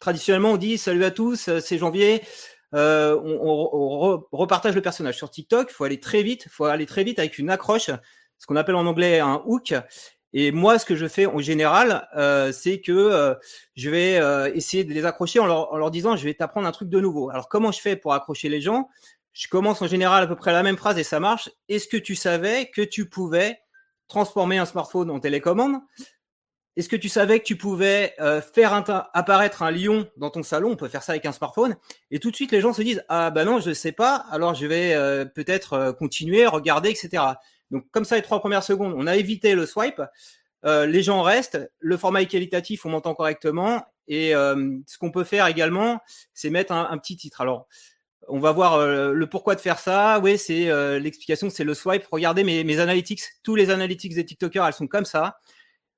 traditionnellement 0.00 0.52
on 0.52 0.56
dit 0.58 0.76
salut 0.76 1.04
à 1.04 1.10
tous, 1.10 1.48
c'est 1.60 1.78
janvier. 1.78 2.22
On, 2.72 2.78
on, 2.78 4.22
repartage 4.32 4.74
le 4.74 4.82
personnage 4.82 5.16
sur 5.16 5.30
TikTok. 5.30 5.68
Il 5.70 5.72
faut 5.72 5.84
aller 5.84 6.00
très 6.00 6.22
vite, 6.22 6.44
il 6.44 6.50
faut 6.50 6.66
aller 6.66 6.86
très 6.86 7.04
vite 7.04 7.18
avec 7.18 7.38
une 7.38 7.48
accroche, 7.48 7.90
ce 8.38 8.46
qu'on 8.46 8.56
appelle 8.56 8.74
en 8.74 8.86
anglais 8.86 9.20
un 9.20 9.42
hook. 9.44 9.74
Et 10.32 10.52
moi, 10.52 10.78
ce 10.78 10.84
que 10.84 10.94
je 10.94 11.06
fais 11.06 11.26
en 11.26 11.38
général, 11.38 12.08
euh, 12.16 12.52
c'est 12.52 12.80
que 12.80 12.92
euh, 12.92 13.34
je 13.76 13.90
vais 13.90 14.20
essayer 14.54 14.84
de 14.84 14.92
les 14.92 15.06
accrocher 15.06 15.38
en 15.38 15.46
leur, 15.46 15.72
en 15.72 15.76
leur 15.76 15.90
disant, 15.90 16.16
je 16.16 16.24
vais 16.24 16.34
t'apprendre 16.34 16.66
un 16.66 16.72
truc 16.72 16.88
de 16.88 17.00
nouveau. 17.00 17.30
Alors, 17.30 17.48
comment 17.48 17.72
je 17.72 17.80
fais 17.80 17.96
pour 17.96 18.14
accrocher 18.14 18.48
les 18.48 18.60
gens? 18.60 18.88
Je 19.32 19.48
commence 19.48 19.82
en 19.82 19.86
général 19.86 20.24
à 20.24 20.26
peu 20.26 20.36
près 20.36 20.52
la 20.52 20.62
même 20.62 20.76
phrase 20.76 20.98
et 20.98 21.04
ça 21.04 21.20
marche. 21.20 21.48
Est-ce 21.68 21.86
que 21.86 21.96
tu 21.96 22.14
savais 22.14 22.70
que 22.70 22.82
tu 22.82 23.08
pouvais 23.08 23.60
transformer 24.08 24.58
un 24.58 24.66
smartphone 24.66 25.10
en 25.10 25.20
télécommande? 25.20 25.76
Est-ce 26.78 26.88
que 26.88 26.94
tu 26.96 27.08
savais 27.08 27.40
que 27.40 27.44
tu 27.44 27.56
pouvais 27.56 28.14
euh, 28.20 28.40
faire 28.40 28.72
apparaître 29.12 29.64
un 29.64 29.72
lion 29.72 30.08
dans 30.16 30.30
ton 30.30 30.44
salon? 30.44 30.70
On 30.70 30.76
peut 30.76 30.86
faire 30.86 31.02
ça 31.02 31.10
avec 31.10 31.26
un 31.26 31.32
smartphone. 31.32 31.76
Et 32.12 32.20
tout 32.20 32.30
de 32.30 32.36
suite, 32.36 32.52
les 32.52 32.60
gens 32.60 32.72
se 32.72 32.82
disent 32.82 33.04
ah 33.08 33.30
bah 33.30 33.44
non, 33.44 33.58
je 33.58 33.70
ne 33.70 33.74
sais 33.74 33.90
pas. 33.90 34.24
Alors 34.30 34.54
je 34.54 34.64
vais 34.64 34.94
euh, 34.94 35.24
peut-être 35.24 35.72
euh, 35.72 35.92
continuer, 35.92 36.46
regarder, 36.46 36.90
etc. 36.90 37.24
Donc 37.70 37.84
comme 37.90 38.04
ça, 38.04 38.16
les 38.16 38.22
trois 38.22 38.40
premières 38.40 38.62
secondes, 38.62 38.94
on 38.96 39.06
a 39.06 39.16
évité 39.16 39.54
le 39.54 39.66
swipe. 39.66 40.02
les 40.64 41.02
gens 41.02 41.22
restent. 41.22 41.58
Le 41.78 41.96
format 41.96 42.22
est 42.22 42.26
qualitatif, 42.26 42.86
on 42.86 42.90
m'entend 42.90 43.14
correctement. 43.14 43.84
Et 44.08 44.32
ce 44.32 44.98
qu'on 44.98 45.10
peut 45.10 45.24
faire 45.24 45.46
également, 45.46 46.00
c'est 46.34 46.50
mettre 46.50 46.72
un, 46.72 46.98
petit 46.98 47.16
titre. 47.16 47.40
Alors 47.40 47.68
on 48.28 48.38
va 48.38 48.52
voir 48.52 48.74
euh, 48.74 49.12
le 49.12 49.26
pourquoi 49.26 49.54
de 49.54 49.60
faire 49.60 49.78
ça. 49.78 50.20
Oui, 50.22 50.38
c'est 50.38 50.68
euh, 50.68 50.98
l'explication, 50.98 51.50
c'est 51.50 51.64
le 51.64 51.74
swipe. 51.74 52.04
Regardez 52.10 52.44
mes, 52.44 52.62
mes 52.64 52.78
analytics, 52.78 53.22
tous 53.42 53.54
les 53.54 53.70
analytics 53.70 54.14
des 54.14 54.24
TikTokers, 54.24 54.66
elles 54.66 54.72
sont 54.72 54.86
comme 54.86 55.04
ça. 55.04 55.38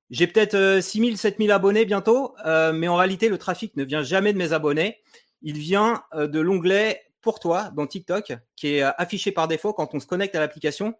J'ai 0.09 0.27
peut-être 0.27 0.55
euh, 0.55 0.81
6000, 0.81 1.17
7000 1.17 1.51
abonnés 1.51 1.85
bientôt, 1.85 2.35
euh, 2.45 2.73
mais 2.73 2.87
en 2.87 2.95
réalité, 2.95 3.29
le 3.29 3.37
trafic 3.37 3.75
ne 3.77 3.83
vient 3.83 4.03
jamais 4.03 4.33
de 4.33 4.37
mes 4.37 4.53
abonnés. 4.53 4.99
Il 5.41 5.57
vient 5.57 6.03
de 6.15 6.39
l'onglet 6.39 7.01
pour 7.21 7.39
toi 7.39 7.71
dans 7.75 7.87
TikTok, 7.87 8.33
qui 8.55 8.75
est 8.75 8.81
affiché 8.83 9.31
par 9.31 9.47
défaut 9.47 9.73
quand 9.73 9.95
on 9.95 9.99
se 9.99 10.05
connecte 10.05 10.35
à 10.35 10.39
l'application. 10.39 10.93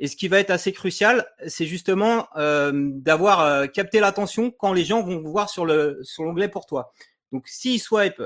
Et 0.00 0.08
ce 0.08 0.16
qui 0.16 0.26
va 0.26 0.40
être 0.40 0.50
assez 0.50 0.72
crucial, 0.72 1.26
c'est 1.46 1.66
justement 1.66 2.26
d'avoir 2.34 3.70
capté 3.70 4.00
l'attention 4.00 4.50
quand 4.50 4.72
les 4.72 4.84
gens 4.84 5.02
vont 5.02 5.20
vous 5.20 5.30
voir 5.30 5.48
sur 5.48 5.66
sur 6.02 6.24
l'onglet 6.24 6.48
pour 6.48 6.66
toi. 6.66 6.90
Donc, 7.32 7.46
s'ils 7.46 7.80
swipe, 7.80 8.22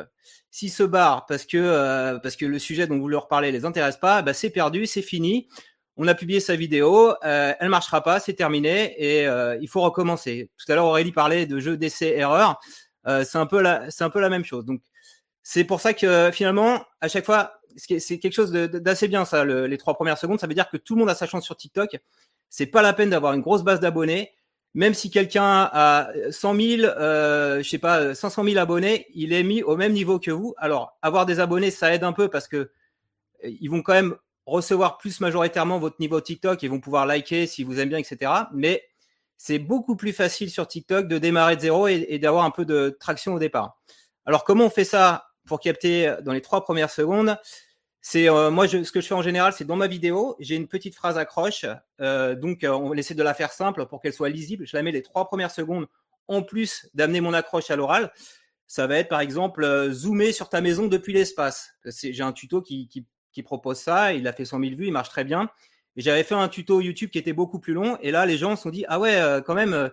s'ils 0.51 0.71
se 0.71 0.83
barrent 0.83 1.27
parce 1.27 1.45
que 1.45 1.59
euh, 1.59 2.19
parce 2.19 2.37
que 2.37 2.47
le 2.47 2.59
sujet 2.59 2.87
dont 2.87 2.99
vous 2.99 3.09
leur 3.09 3.29
parlez 3.29 3.53
les 3.53 3.65
intéresse 3.65 3.97
pas, 3.97 4.23
bah 4.23 4.35
c'est 4.35 4.51
perdu, 4.51 4.87
c'est 4.87 5.03
fini. 5.03 5.49
On 5.97 6.09
a 6.09 6.15
publié 6.15 6.41
sa 6.41 6.57
vidéo, 6.57 7.15
euh, 7.25 7.55
elle 7.59 7.69
marchera 7.69 8.03
pas, 8.03 8.19
c'est 8.19 8.35
terminé 8.35 8.95
et 8.99 9.27
euh, 9.29 9.57
il 9.61 9.69
faut 9.69 9.81
recommencer. 9.81 10.51
Tout 10.57 10.71
à 10.73 10.75
l'heure 10.75 10.87
Aurélie 10.87 11.13
parlait 11.13 11.47
de 11.47 11.61
jeu 11.61 11.77
d'essai 11.77 12.15
erreur, 12.17 12.61
euh, 13.07 13.25
c'est 13.25 13.39
un 13.39 13.47
peu 13.47 13.61
la 13.61 13.91
c'est 13.91 14.05
un 14.05 14.11
peu 14.11 14.21
la 14.21 14.31
même 14.31 14.45
chose. 14.45 14.65
Donc 14.65 14.81
c'est 15.43 15.65
pour 15.65 15.81
ça 15.81 15.93
que 15.95 16.31
finalement 16.33 16.85
à 17.01 17.09
chaque 17.09 17.27
fois 17.27 17.55
c'est 17.77 18.19
quelque 18.19 18.33
chose 18.33 18.53
d'assez 18.53 19.09
bien 19.09 19.25
ça 19.25 19.45
les 19.45 19.79
trois 19.79 19.95
premières 19.95 20.19
secondes, 20.19 20.41
ça 20.41 20.47
veut 20.47 20.55
dire 20.55 20.69
que 20.71 20.77
tout 20.77 20.95
le 20.95 21.01
monde 21.01 21.11
a 21.11 21.15
sa 21.15 21.27
chance 21.27 21.45
sur 21.45 21.57
TikTok. 21.57 21.99
C'est 22.51 22.67
pas 22.67 22.83
la 22.83 22.93
peine 22.93 23.11
d'avoir 23.11 23.33
une 23.33 23.41
grosse 23.41 23.63
base 23.63 23.81
d'abonnés 23.81 24.33
même 24.75 24.93
si 24.93 25.09
quelqu'un 25.09 25.71
a 25.73 26.09
100 26.31 26.55
000, 26.57 26.83
euh, 26.83 27.63
je 27.63 27.69
sais 27.69 27.79
pas, 27.79 28.15
500 28.15 28.45
000 28.45 28.59
abonnés, 28.59 29.07
il 29.15 29.33
est 29.33 29.45
mis 29.45 29.63
au 29.63 29.77
même 29.77 29.93
niveau 29.93 30.19
que 30.19 30.33
vous. 30.33 30.55
Alors, 30.59 30.99
avoir 31.01 31.27
des 31.27 31.39
abonnés, 31.39 31.71
ça 31.71 31.95
aide 31.95 32.03
un 32.03 32.13
peu 32.13 32.29
parce 32.29 32.49
que 32.49 32.57
euh, 32.57 32.69
ils 33.45 33.71
vont 33.71 33.83
quand 33.83 33.93
même 33.93 34.17
recevoir 34.47 34.99
plus 34.99 35.21
majoritairement 35.21 35.79
votre 35.79 35.97
niveau 36.01 36.21
TikTok 36.21 36.63
et 36.65 36.69
vont 36.69 36.81
pouvoir 36.81 37.07
liker 37.07 37.47
si 37.47 37.63
vous 37.63 37.79
aimez 37.79 37.91
bien, 37.91 37.99
etc. 37.99 38.33
Mais 38.53 38.83
c'est 39.37 39.61
beaucoup 39.61 39.95
plus 39.95 40.13
facile 40.13 40.51
sur 40.51 40.67
TikTok 40.67 41.07
de 41.07 41.19
démarrer 41.19 41.55
de 41.55 41.61
zéro 41.61 41.87
et, 41.87 42.07
et 42.09 42.19
d'avoir 42.19 42.45
un 42.45 42.51
peu 42.51 42.65
de 42.65 42.97
traction 42.99 43.35
au 43.35 43.39
départ. 43.39 43.79
Alors, 44.27 44.43
comment 44.43 44.65
on 44.65 44.71
fait 44.71 44.85
ça 44.85 45.29
pour 45.47 45.61
capter 45.61 46.15
dans 46.23 46.33
les 46.33 46.41
trois 46.41 46.63
premières 46.63 46.91
secondes 46.91 47.37
c'est 48.07 48.29
euh, 48.29 48.51
moi 48.51 48.67
je, 48.67 48.85
ce 48.85 48.93
que 48.93 49.01
je 49.01 49.07
fais 49.07 49.15
en 49.15 49.23
général, 49.23 49.55
c'est 49.55 49.65
dans 49.65 49.77
ma 49.77 49.87
vidéo, 49.87 50.37
j'ai 50.39 50.57
une 50.57 50.69
petite 50.69 50.95
phrase 50.95 51.17
accroche, 51.17 51.65
euh, 52.03 52.35
donc 52.35 52.63
euh, 52.63 52.69
on 52.69 52.93
essaie 52.93 53.15
de 53.15 53.23
la 53.23 53.33
faire 53.33 53.51
simple 53.51 53.87
pour 53.87 54.03
qu'elle 54.03 54.13
soit 54.13 54.29
lisible. 54.29 54.67
Je 54.67 54.77
la 54.77 54.83
mets 54.83 54.93
les 54.93 55.01
trois 55.01 55.27
premières 55.27 55.51
secondes 55.51 55.87
en 56.29 56.43
plus 56.43 56.91
d'amener 56.93 57.23
mon 57.23 57.33
accroche 57.33 57.71
à 57.71 57.77
l'oral. 57.77 58.13
Ça 58.67 58.87
va 58.87 58.99
être 58.99 59.09
par 59.09 59.21
exemple 59.21 59.65
euh, 59.65 59.91
zoomer 59.91 60.33
sur 60.33 60.51
ta 60.51 60.61
maison 60.61 60.87
depuis 60.87 61.15
l'espace. 61.15 61.71
J'ai 61.87 62.23
un 62.23 62.33
tuto 62.33 62.61
qui, 62.61 62.89
qui, 63.33 63.43
propose 63.43 63.79
ça, 63.79 64.13
il 64.13 64.29
a 64.29 64.35
fait 64.35 64.45
100 64.45 64.61
000 64.61 64.75
vues, 64.77 64.89
il 64.89 64.93
marche 64.93 65.09
très 65.09 65.25
bien. 65.25 65.49
J'avais 65.97 66.25
fait 66.25 66.35
un 66.35 66.49
tuto 66.49 66.83
YouTube 66.83 67.09
qui 67.09 67.19
était 67.19 67.33
beaucoup 67.33 67.59
plus 67.59 67.73
long, 67.73 67.97
et 68.03 68.11
là 68.11 68.27
les 68.27 68.37
gens 68.37 68.55
se 68.55 68.65
sont 68.65 68.71
dit 68.71 68.85
ah 68.89 69.01
ouais 69.01 69.41
quand 69.47 69.55
même 69.55 69.91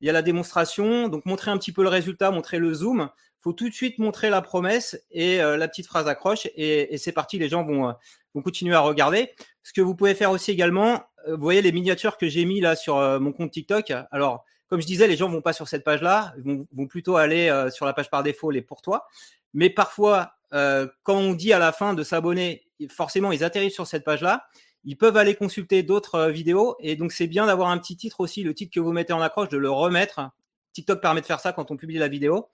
il 0.00 0.06
y 0.06 0.10
a 0.10 0.12
la 0.12 0.22
démonstration, 0.22 1.08
donc 1.08 1.26
montrer 1.26 1.50
un 1.50 1.58
petit 1.58 1.72
peu 1.72 1.82
le 1.82 1.88
résultat, 1.88 2.30
montrer 2.30 2.60
le 2.60 2.72
zoom. 2.72 3.10
Faut 3.40 3.52
tout 3.52 3.68
de 3.68 3.74
suite 3.74 3.98
montrer 3.98 4.30
la 4.30 4.42
promesse 4.42 5.00
et 5.10 5.40
euh, 5.40 5.56
la 5.56 5.68
petite 5.68 5.86
phrase 5.86 6.08
accroche 6.08 6.46
et, 6.54 6.94
et 6.94 6.98
c'est 6.98 7.12
parti, 7.12 7.38
les 7.38 7.48
gens 7.48 7.64
vont, 7.64 7.88
euh, 7.88 7.92
vont 8.34 8.42
continuer 8.42 8.74
à 8.74 8.80
regarder. 8.80 9.32
Ce 9.62 9.72
que 9.72 9.80
vous 9.80 9.94
pouvez 9.94 10.14
faire 10.14 10.30
aussi 10.30 10.50
également, 10.50 11.04
euh, 11.26 11.36
vous 11.36 11.42
voyez 11.42 11.62
les 11.62 11.72
miniatures 11.72 12.16
que 12.16 12.28
j'ai 12.28 12.44
mis 12.44 12.60
là 12.60 12.76
sur 12.76 12.96
mon 13.20 13.32
compte 13.32 13.50
TikTok. 13.50 13.92
Alors, 14.10 14.44
comme 14.68 14.80
je 14.80 14.86
disais, 14.86 15.06
les 15.06 15.16
gens 15.16 15.28
vont 15.28 15.40
pas 15.40 15.52
sur 15.52 15.68
cette 15.68 15.84
page-là, 15.84 16.34
vont, 16.44 16.66
vont 16.72 16.86
plutôt 16.86 17.16
aller 17.16 17.50
sur 17.70 17.86
la 17.86 17.92
page 17.92 18.10
par 18.10 18.22
défaut, 18.22 18.50
les 18.50 18.62
pour 18.62 18.82
toi. 18.82 19.06
Mais 19.54 19.70
parfois, 19.70 20.34
quand 20.50 21.16
on 21.16 21.32
dit 21.32 21.52
à 21.52 21.58
la 21.58 21.72
fin 21.72 21.94
de 21.94 22.02
s'abonner, 22.02 22.66
forcément, 22.90 23.32
ils 23.32 23.44
atterrissent 23.44 23.74
sur 23.74 23.86
cette 23.86 24.04
page-là 24.04 24.46
ils 24.84 24.96
peuvent 24.96 25.16
aller 25.16 25.34
consulter 25.34 25.82
d'autres 25.82 26.14
euh, 26.14 26.30
vidéos. 26.30 26.76
Et 26.80 26.96
donc, 26.96 27.12
c'est 27.12 27.26
bien 27.26 27.46
d'avoir 27.46 27.68
un 27.68 27.78
petit 27.78 27.96
titre 27.96 28.20
aussi, 28.20 28.42
le 28.42 28.54
titre 28.54 28.72
que 28.72 28.80
vous 28.80 28.92
mettez 28.92 29.12
en 29.12 29.20
accroche, 29.20 29.48
de 29.48 29.58
le 29.58 29.70
remettre. 29.70 30.30
TikTok 30.72 31.00
permet 31.00 31.20
de 31.20 31.26
faire 31.26 31.40
ça 31.40 31.52
quand 31.52 31.70
on 31.70 31.76
publie 31.76 31.98
la 31.98 32.08
vidéo 32.08 32.48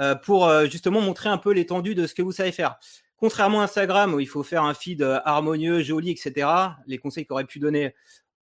euh, 0.00 0.14
pour 0.14 0.46
euh, 0.46 0.66
justement 0.66 1.00
montrer 1.00 1.28
un 1.28 1.38
peu 1.38 1.52
l'étendue 1.52 1.94
de 1.94 2.06
ce 2.06 2.14
que 2.14 2.22
vous 2.22 2.32
savez 2.32 2.52
faire. 2.52 2.76
Contrairement 3.16 3.60
à 3.60 3.64
Instagram 3.64 4.14
où 4.14 4.20
il 4.20 4.28
faut 4.28 4.42
faire 4.42 4.64
un 4.64 4.74
feed 4.74 5.02
harmonieux, 5.24 5.82
joli, 5.82 6.10
etc. 6.10 6.48
Les 6.86 6.98
conseils 6.98 7.26
qu'aurait 7.26 7.44
pu 7.44 7.58
donner 7.58 7.94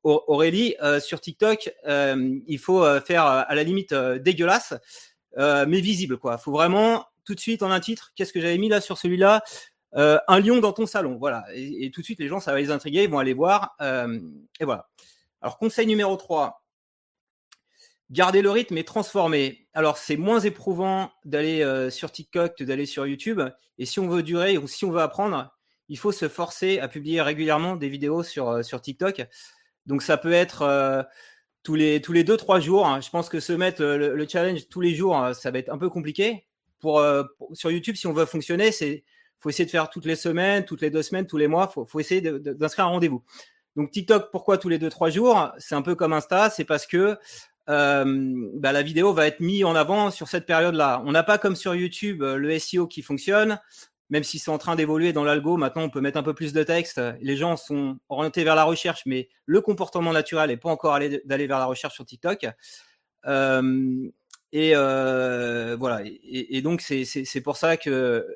Aurélie 0.03 0.75
sur 1.01 1.21
TikTok, 1.21 1.73
il 1.87 2.59
faut 2.59 2.85
faire 3.01 3.25
à 3.25 3.55
la 3.55 3.63
limite 3.63 3.95
dégueulasse, 3.95 4.75
mais 5.37 5.81
visible 5.81 6.19
quoi. 6.19 6.39
Faut 6.39 6.51
vraiment 6.51 7.07
tout 7.25 7.37
de 7.37 7.41
suite 7.41 7.63
en 7.63 7.71
un 7.71 7.79
titre. 7.79 8.13
Qu'est-ce 8.17 8.33
que 8.33 8.41
j'avais 8.41 8.59
mis 8.59 8.69
là 8.69 8.81
sur 8.81 8.99
celui-là 8.99 9.45
euh, 9.95 10.19
un 10.27 10.41
lion 10.41 10.59
dans 10.59 10.73
ton 10.73 10.87
salon. 10.87 11.17
Voilà. 11.19 11.45
Et, 11.55 11.91
tout 11.91 12.01
de 12.01 12.05
suite, 12.05 12.21
les 12.21 12.29
gens, 12.29 12.41
ça 12.41 12.53
va 12.53 12.59
les 12.59 12.71
intriguer, 12.71 13.05
ils 13.05 13.11
vont 13.11 13.19
aller 13.19 13.35
voir. 13.35 13.75
Euh, 13.81 14.21
et 14.61 14.65
voilà. 14.65 14.89
Alors, 15.41 15.59
conseil 15.59 15.87
numéro 15.87 16.17
3. 16.17 16.62
Garder 18.13 18.43
le 18.43 18.51
rythme 18.51 18.77
et 18.77 18.85
transformer. 18.85 19.67
Alors, 19.75 19.97
c'est 19.97 20.17
moins 20.17 20.39
éprouvant 20.41 21.11
d'aller 21.25 21.63
euh, 21.63 21.91
sur 21.91 22.13
TikTok 22.13 22.57
que 22.57 22.65
d'aller 22.65 22.87
sur 22.87 23.07
YouTube. 23.07 23.41
Et 23.79 23.87
si 23.87 23.99
on 24.01 24.09
veut 24.09 24.23
durer 24.23 24.59
ou 24.59 24.69
si 24.69 24.85
on 24.85 24.91
veut 24.91 25.01
apprendre, 25.01 25.51
il 25.89 25.99
faut 25.99 26.13
se 26.13 26.29
forcer 26.29 26.79
à 26.79 26.89
publier 26.89 27.23
régulièrement 27.23 27.75
des 27.75 27.89
vidéos 27.89 28.23
sur, 28.23 28.65
sur 28.65 28.81
TikTok. 28.81 29.27
Donc, 29.87 30.03
ça 30.03 30.17
peut 30.17 30.33
être 30.33 31.07
tous 31.63 31.75
les 31.75 32.01
tous 32.01 32.13
les 32.13 32.23
deux 32.23 32.37
trois 32.37 32.61
jours. 32.61 32.87
Hein. 32.87 33.01
Je 33.01 33.11
pense 33.11 33.29
que 33.29 33.41
se 33.41 33.53
mettre 33.53 33.83
le, 33.83 34.27
challenge 34.29 34.69
tous 34.69 34.81
les 34.81 34.95
jours, 34.95 35.31
ça 35.35 35.51
va 35.51 35.59
être 35.59 35.71
un 35.73 35.79
peu 35.79 35.89
compliqué. 35.89 36.47
Pour, 36.81 37.05
sur 37.53 37.71
YouTube, 37.71 37.97
si 37.97 38.07
on 38.07 38.13
veut 38.13 38.27
fonctionner, 38.27 38.73
c'est 38.73 39.05
faut 39.43 39.49
essayer 39.49 39.65
de 39.65 39.71
faire 39.71 39.91
toutes 39.91 40.07
les 40.07 40.17
semaines, 40.17 40.65
toutes 40.65 40.83
les 40.83 40.91
deux 40.91 41.03
semaines, 41.03 41.27
tous 41.27 41.37
les 41.37 41.49
mois. 41.49 41.67
Faut, 41.67 41.85
faut 41.85 41.99
essayer 41.99 42.21
d'inscrire 42.21 42.87
un 42.87 42.91
rendez-vous. 42.91 43.25
Donc 43.75 43.91
TikTok, 43.91 44.31
pourquoi 44.31 44.59
tous 44.59 44.69
les 44.69 44.79
deux 44.79 44.91
trois 44.91 45.11
jours? 45.11 45.51
C'est 45.59 45.75
un 45.75 45.83
peu 45.83 45.95
comme 45.95 46.13
Insta, 46.13 46.51
c'est 46.51 46.65
parce 46.65 46.87
que 46.87 47.19
euh, 47.69 48.51
bah, 48.55 48.73
la 48.73 48.83
vidéo 48.83 49.13
va 49.13 49.27
être 49.27 49.41
mise 49.41 49.65
en 49.65 49.75
avant 49.75 50.11
sur 50.11 50.29
cette 50.29 50.47
période-là. 50.47 51.03
On 51.07 51.13
n'a 51.13 51.23
pas 51.23 51.39
comme 51.39 51.57
sur 51.57 51.75
YouTube 51.75 52.23
euh, 52.23 52.37
le 52.37 52.59
SEO 52.59 52.87
qui 52.87 53.03
fonctionne, 53.03 53.61
même 54.11 54.25
si 54.25 54.39
c'est 54.39 54.51
en 54.51 54.59
train 54.59 54.75
d'évoluer 54.75 55.13
dans 55.13 55.25
l'algo. 55.25 55.57
Maintenant, 55.57 55.83
on 55.83 55.91
peut 55.91 56.01
mettre 56.01 56.19
un 56.19 56.23
peu 56.23 56.35
plus 56.35 56.53
de 56.53 56.63
texte. 56.63 57.01
Les 57.21 57.37
gens 57.37 57.57
sont 57.57 57.99
orientés 58.09 58.45
vers 58.45 58.57
la 58.57 58.65
recherche, 58.65 59.03
mais 59.07 59.29
le 59.47 59.61
comportement 59.61 60.13
naturel 60.13 60.51
n'est 60.51 60.57
pas 60.57 60.71
encore 60.71 60.99
d'aller 61.25 61.47
vers 61.47 61.59
la 61.59 61.67
recherche 61.67 61.95
sur 61.95 62.05
TikTok. 62.05 62.47
Euh, 63.27 64.11
et 64.53 64.75
voilà. 64.75 66.03
Et, 66.05 66.61
donc 66.63 66.83
c'est 66.83 67.41
pour 67.43 67.57
ça 67.57 67.77
que 67.77 68.27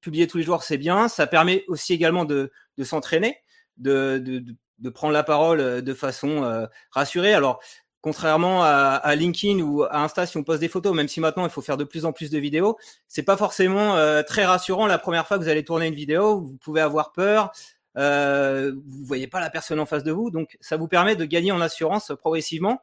publier 0.00 0.26
tous 0.26 0.38
les 0.38 0.44
jours, 0.44 0.62
c'est 0.62 0.78
bien. 0.78 1.08
Ça 1.08 1.26
permet 1.26 1.64
aussi 1.68 1.94
également 1.94 2.24
de, 2.24 2.52
s'entraîner, 2.82 3.38
de, 3.78 4.44
prendre 4.92 5.14
la 5.14 5.24
parole 5.24 5.82
de 5.82 5.94
façon 5.94 6.68
rassurée. 6.92 7.34
Alors, 7.34 7.60
contrairement 8.04 8.62
à, 8.62 9.14
LinkedIn 9.14 9.60
ou 9.60 9.82
à 9.84 10.02
Insta, 10.02 10.26
si 10.26 10.36
on 10.36 10.44
poste 10.44 10.60
des 10.60 10.68
photos, 10.68 10.94
même 10.94 11.08
si 11.08 11.20
maintenant 11.20 11.44
il 11.46 11.50
faut 11.50 11.62
faire 11.62 11.78
de 11.78 11.84
plus 11.84 12.04
en 12.04 12.12
plus 12.12 12.28
de 12.28 12.38
vidéos, 12.38 12.76
c'est 13.08 13.22
pas 13.22 13.38
forcément 13.38 13.96
euh, 13.96 14.22
très 14.22 14.44
rassurant 14.44 14.86
la 14.86 14.98
première 14.98 15.26
fois 15.26 15.38
que 15.38 15.42
vous 15.42 15.48
allez 15.48 15.64
tourner 15.64 15.86
une 15.86 15.94
vidéo. 15.94 16.42
Vous 16.42 16.58
pouvez 16.58 16.82
avoir 16.82 17.12
peur. 17.12 17.50
Euh, 17.96 18.74
vous 18.74 19.04
voyez 19.06 19.26
pas 19.26 19.40
la 19.40 19.48
personne 19.48 19.80
en 19.80 19.86
face 19.86 20.04
de 20.04 20.12
vous, 20.12 20.30
donc 20.30 20.58
ça 20.60 20.76
vous 20.76 20.86
permet 20.86 21.16
de 21.16 21.24
gagner 21.24 21.50
en 21.50 21.62
assurance 21.62 22.12
progressivement 22.18 22.78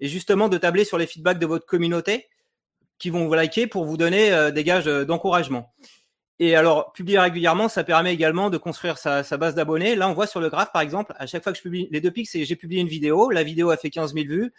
et 0.00 0.08
justement 0.08 0.48
de 0.48 0.56
tabler 0.56 0.86
sur 0.86 0.96
les 0.96 1.06
feedbacks 1.06 1.38
de 1.38 1.44
votre 1.44 1.66
communauté 1.66 2.30
qui 2.98 3.10
vont 3.10 3.26
vous 3.26 3.34
liker 3.34 3.66
pour 3.66 3.84
vous 3.84 3.98
donner 3.98 4.52
des 4.52 4.64
gages 4.64 4.86
d'encouragement. 4.86 5.70
Et 6.38 6.56
alors, 6.56 6.92
publier 6.92 7.18
régulièrement, 7.18 7.68
ça 7.68 7.84
permet 7.84 8.12
également 8.12 8.50
de 8.50 8.56
construire 8.58 8.98
sa, 8.98 9.22
base 9.36 9.54
d'abonnés. 9.54 9.94
Là, 9.94 10.08
on 10.08 10.14
voit 10.14 10.26
sur 10.26 10.40
le 10.40 10.48
graphe, 10.48 10.72
par 10.72 10.82
exemple, 10.82 11.14
à 11.18 11.26
chaque 11.26 11.42
fois 11.42 11.52
que 11.52 11.58
je 11.58 11.62
publie 11.62 11.88
les 11.90 12.00
deux 12.00 12.10
pics, 12.10 12.28
j'ai 12.32 12.56
publié 12.56 12.80
une 12.80 12.88
vidéo. 12.88 13.30
La 13.30 13.42
vidéo 13.42 13.70
a 13.70 13.76
fait 13.76 13.90
15 13.90 14.14
000 14.14 14.26
vues. 14.26 14.52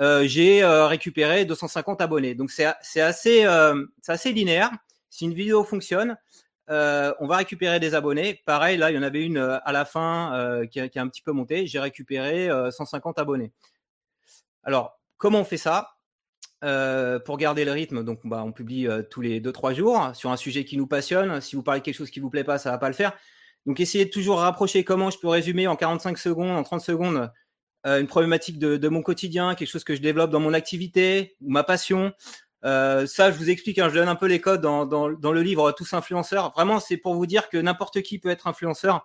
Euh, 0.00 0.26
j'ai 0.26 0.62
euh, 0.62 0.86
récupéré 0.86 1.44
250 1.44 2.00
abonnés. 2.00 2.34
Donc, 2.34 2.50
c'est 2.50 3.00
assez, 3.00 3.44
euh, 3.44 3.84
assez 4.06 4.32
linéaire. 4.32 4.70
Si 5.10 5.24
une 5.24 5.34
vidéo 5.34 5.64
fonctionne, 5.64 6.16
on 6.68 7.26
va 7.26 7.36
récupérer 7.38 7.80
des 7.80 7.94
abonnés. 7.94 8.42
Pareil, 8.44 8.76
là, 8.76 8.90
il 8.90 8.94
y 8.94 8.98
en 8.98 9.02
avait 9.02 9.24
une 9.24 9.38
à 9.38 9.72
la 9.72 9.84
fin 9.84 10.66
qui 10.70 10.80
a, 10.80 10.88
qui, 10.88 10.98
a, 10.98 11.02
un 11.02 11.08
petit 11.08 11.22
peu 11.22 11.32
monté. 11.32 11.66
J'ai 11.66 11.80
récupéré 11.80 12.50
150 12.70 13.18
abonnés. 13.18 13.52
Alors, 14.62 15.00
comment 15.16 15.40
on 15.40 15.44
fait 15.44 15.56
ça? 15.56 15.95
Euh, 16.64 17.18
pour 17.18 17.36
garder 17.36 17.66
le 17.66 17.72
rythme, 17.72 18.02
donc 18.02 18.20
bah, 18.24 18.42
on 18.44 18.50
publie 18.50 18.88
euh, 18.88 19.02
tous 19.02 19.20
les 19.20 19.40
2-3 19.40 19.74
jours 19.74 20.10
sur 20.14 20.30
un 20.30 20.36
sujet 20.36 20.64
qui 20.64 20.78
nous 20.78 20.86
passionne. 20.86 21.40
Si 21.42 21.54
vous 21.54 21.62
parlez 21.62 21.80
de 21.80 21.84
quelque 21.84 21.96
chose 21.96 22.10
qui 22.10 22.18
vous 22.18 22.30
plaît 22.30 22.44
pas, 22.44 22.56
ça 22.58 22.70
va 22.70 22.78
pas 22.78 22.88
le 22.88 22.94
faire. 22.94 23.12
Donc 23.66 23.78
essayez 23.78 24.06
de 24.06 24.10
toujours 24.10 24.38
rapprocher 24.40 24.82
comment 24.82 25.10
je 25.10 25.18
peux 25.18 25.28
résumer 25.28 25.66
en 25.66 25.76
45 25.76 26.16
secondes, 26.16 26.56
en 26.56 26.62
30 26.62 26.80
secondes, 26.80 27.30
euh, 27.86 28.00
une 28.00 28.06
problématique 28.06 28.58
de, 28.58 28.88
mon 28.88 29.02
quotidien, 29.02 29.54
quelque 29.54 29.68
chose 29.68 29.84
que 29.84 29.94
je 29.94 30.00
développe 30.00 30.30
dans 30.30 30.40
mon 30.40 30.54
activité 30.54 31.36
ou 31.42 31.50
ma 31.50 31.62
passion. 31.62 32.12
ça, 32.62 33.04
je 33.06 33.36
vous 33.36 33.50
explique, 33.50 33.78
hein, 33.78 33.88
je 33.90 33.94
donne 33.94 34.08
un 34.08 34.16
peu 34.16 34.26
les 34.26 34.40
codes 34.40 34.62
dans 34.62 35.32
le 35.32 35.42
livre 35.42 35.72
Tous 35.72 35.92
influenceurs. 35.92 36.52
Vraiment, 36.52 36.80
c'est 36.80 36.96
pour 36.96 37.14
vous 37.14 37.26
dire 37.26 37.50
que 37.50 37.58
n'importe 37.58 38.00
qui 38.02 38.18
peut 38.18 38.30
être 38.30 38.46
influenceur. 38.46 39.04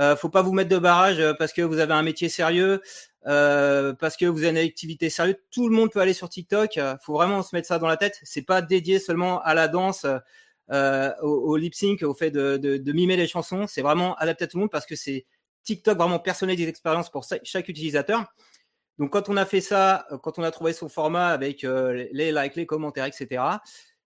Euh, 0.00 0.16
faut 0.16 0.28
pas 0.28 0.42
vous 0.42 0.52
mettre 0.52 0.70
de 0.70 0.78
barrage 0.78 1.22
parce 1.38 1.52
que 1.52 1.62
vous 1.62 1.78
avez 1.78 1.92
un 1.92 2.02
métier 2.02 2.28
sérieux. 2.28 2.82
Euh, 3.26 3.94
parce 3.94 4.16
que 4.16 4.26
vous 4.26 4.44
avez 4.44 4.50
une 4.50 4.66
activité 4.66 5.08
sérieuse, 5.08 5.36
tout 5.50 5.68
le 5.68 5.74
monde 5.74 5.90
peut 5.90 6.00
aller 6.00 6.12
sur 6.12 6.28
TikTok. 6.28 6.76
Euh, 6.76 6.96
faut 7.02 7.14
vraiment 7.14 7.42
se 7.42 7.54
mettre 7.54 7.68
ça 7.68 7.78
dans 7.78 7.86
la 7.86 7.96
tête. 7.96 8.20
C'est 8.22 8.42
pas 8.42 8.62
dédié 8.62 8.98
seulement 8.98 9.40
à 9.42 9.54
la 9.54 9.68
danse, 9.68 10.06
euh, 10.70 11.12
au, 11.22 11.56
lip 11.56 11.74
sync, 11.74 12.02
au 12.02 12.14
fait 12.14 12.30
de, 12.30 12.56
de, 12.56 12.76
de 12.76 12.92
mimer 12.92 13.16
les 13.16 13.26
chansons. 13.26 13.66
C'est 13.66 13.82
vraiment 13.82 14.14
adapté 14.16 14.44
à 14.44 14.46
tout 14.46 14.58
le 14.58 14.62
monde 14.62 14.70
parce 14.70 14.86
que 14.86 14.96
c'est 14.96 15.26
TikTok 15.62 15.96
vraiment 15.96 16.18
personnalise 16.18 16.60
des 16.64 16.68
expériences 16.68 17.10
pour 17.10 17.26
chaque 17.42 17.68
utilisateur. 17.68 18.24
Donc 18.98 19.10
quand 19.10 19.28
on 19.28 19.36
a 19.36 19.46
fait 19.46 19.62
ça, 19.62 20.06
quand 20.22 20.38
on 20.38 20.42
a 20.42 20.50
trouvé 20.50 20.72
son 20.72 20.88
format 20.88 21.28
avec 21.28 21.62
les 21.62 22.32
likes, 22.32 22.54
les 22.54 22.66
commentaires, 22.66 23.06
etc. 23.06 23.42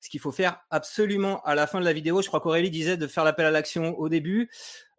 Ce 0.01 0.09
qu'il 0.09 0.21
faut 0.21 0.31
faire 0.31 0.61
absolument 0.71 1.43
à 1.43 1.57
la 1.57 1.67
fin 1.67 1.81
de 1.81 1.85
la 1.85 1.93
vidéo, 1.93 2.23
je 2.23 2.29
crois 2.29 2.41
qu'Aurélie 2.41 2.71
disait 2.71 2.97
de 2.97 3.07
faire 3.09 3.25
l'appel 3.25 3.45
à 3.45 3.51
l'action 3.51 3.99
au 3.99 4.09
début. 4.09 4.49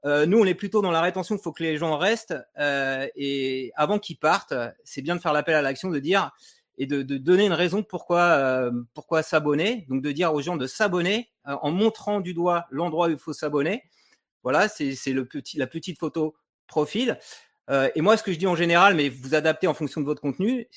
Euh, 0.06 0.26
nous, 0.26 0.40
on 0.40 0.46
est 0.46 0.56
plutôt 0.56 0.82
dans 0.82 0.92
la 0.92 1.02
rétention. 1.02 1.36
Il 1.36 1.42
faut 1.42 1.52
que 1.52 1.64
les 1.64 1.78
gens 1.78 1.98
restent 1.98 2.36
euh, 2.58 3.08
et 3.16 3.72
avant 3.76 4.00
qu'ils 4.00 4.18
partent, 4.18 4.54
c'est 4.84 5.02
bien 5.02 5.16
de 5.16 5.22
faire 5.22 5.34
l'appel 5.34 5.56
à 5.56 5.62
l'action, 5.62 5.90
de 5.90 6.00
dire 6.00 6.32
et 6.80 6.86
de, 6.86 7.04
de, 7.04 7.18
donner 7.18 7.46
une 7.46 7.54
raison 7.54 7.84
pourquoi 7.84 8.22
euh, 8.22 8.72
pourquoi 8.94 9.22
s'abonner. 9.22 9.86
Donc 9.90 10.02
de 10.02 10.12
dire 10.12 10.34
aux 10.34 10.42
gens 10.42 10.56
de 10.56 10.66
s'abonner 10.66 11.30
euh, 11.48 11.56
en 11.62 11.72
montrant 11.72 12.22
du 12.22 12.34
doigt 12.34 12.66
l'endroit 12.72 13.08
où 13.08 13.12
il 13.12 13.18
faut 13.18 13.34
s'abonner. 13.34 13.84
Voilà, 14.44 14.70
c'est 14.70 14.96
le 15.08 15.26
petit 15.26 15.58
la 15.58 15.68
petite 15.68 16.00
photo 16.00 16.36
profil. 16.68 17.20
Euh, 17.70 17.90
et 17.94 18.02
moi, 18.02 18.16
ce 18.16 18.24
que 18.24 18.32
je 18.32 18.40
dis 18.40 18.48
en 18.48 18.56
général, 18.56 18.96
mais 18.96 19.10
vous 19.10 19.36
adaptez 19.36 19.68
en 19.68 19.74
fonction 19.74 20.00
de 20.02 20.06
votre 20.06 20.22
contenu, 20.22 20.68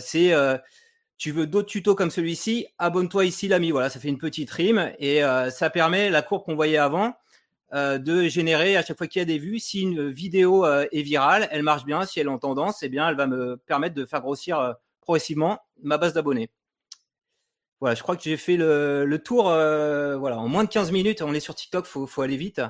c'est 0.00 0.34
tu 1.18 1.32
veux 1.32 1.46
d'autres 1.46 1.68
tutos 1.68 1.94
comme 1.94 2.10
celui-ci, 2.10 2.66
abonne-toi 2.78 3.26
ici 3.26 3.46
l'ami. 3.46 3.72
Voilà, 3.72 3.90
ça 3.90 4.00
fait 4.00 4.08
une 4.08 4.18
petite 4.18 4.50
rime 4.50 4.92
et 4.98 5.20
ça 5.50 5.68
permet 5.68 6.08
la 6.08 6.22
courbe 6.22 6.44
qu'on 6.44 6.54
voyait 6.54 6.78
avant 6.78 7.08
euh, 7.08 7.12
de 7.72 8.28
générer 8.28 8.76
à 8.76 8.84
chaque 8.84 8.98
fois 8.98 9.06
qu'il 9.06 9.20
y 9.20 9.22
a 9.22 9.26
des 9.26 9.38
vues. 9.38 9.58
Si 9.58 9.82
une 9.82 10.10
vidéo 10.10 10.64
euh, 10.64 10.86
est 10.92 11.02
virale, 11.02 11.48
elle 11.50 11.62
marche 11.62 11.84
bien. 11.84 12.04
Si 12.04 12.20
elle 12.20 12.26
est 12.26 12.30
en 12.30 12.38
tendance, 12.38 12.82
eh 12.82 12.88
bien, 12.88 13.08
elle 13.08 13.16
va 13.16 13.26
me 13.26 13.56
permettre 13.56 13.94
de 13.94 14.04
faire 14.04 14.20
grossir 14.20 14.58
euh, 14.58 14.72
progressivement 15.00 15.58
ma 15.82 15.98
base 15.98 16.12
d'abonnés. 16.12 16.50
Voilà, 17.80 17.94
je 17.94 18.02
crois 18.02 18.16
que 18.16 18.22
j'ai 18.22 18.36
fait 18.36 18.56
le, 18.56 19.18
tour. 19.24 19.44
voilà, 19.44 20.38
en 20.38 20.48
moins 20.48 20.64
de 20.64 20.68
15 20.68 20.92
minutes, 20.92 21.22
on 21.22 21.32
est 21.32 21.40
sur 21.40 21.54
TikTok, 21.54 21.86
faut, 21.86 22.06
faut 22.06 22.20
aller 22.20 22.36
vite. 22.36 22.60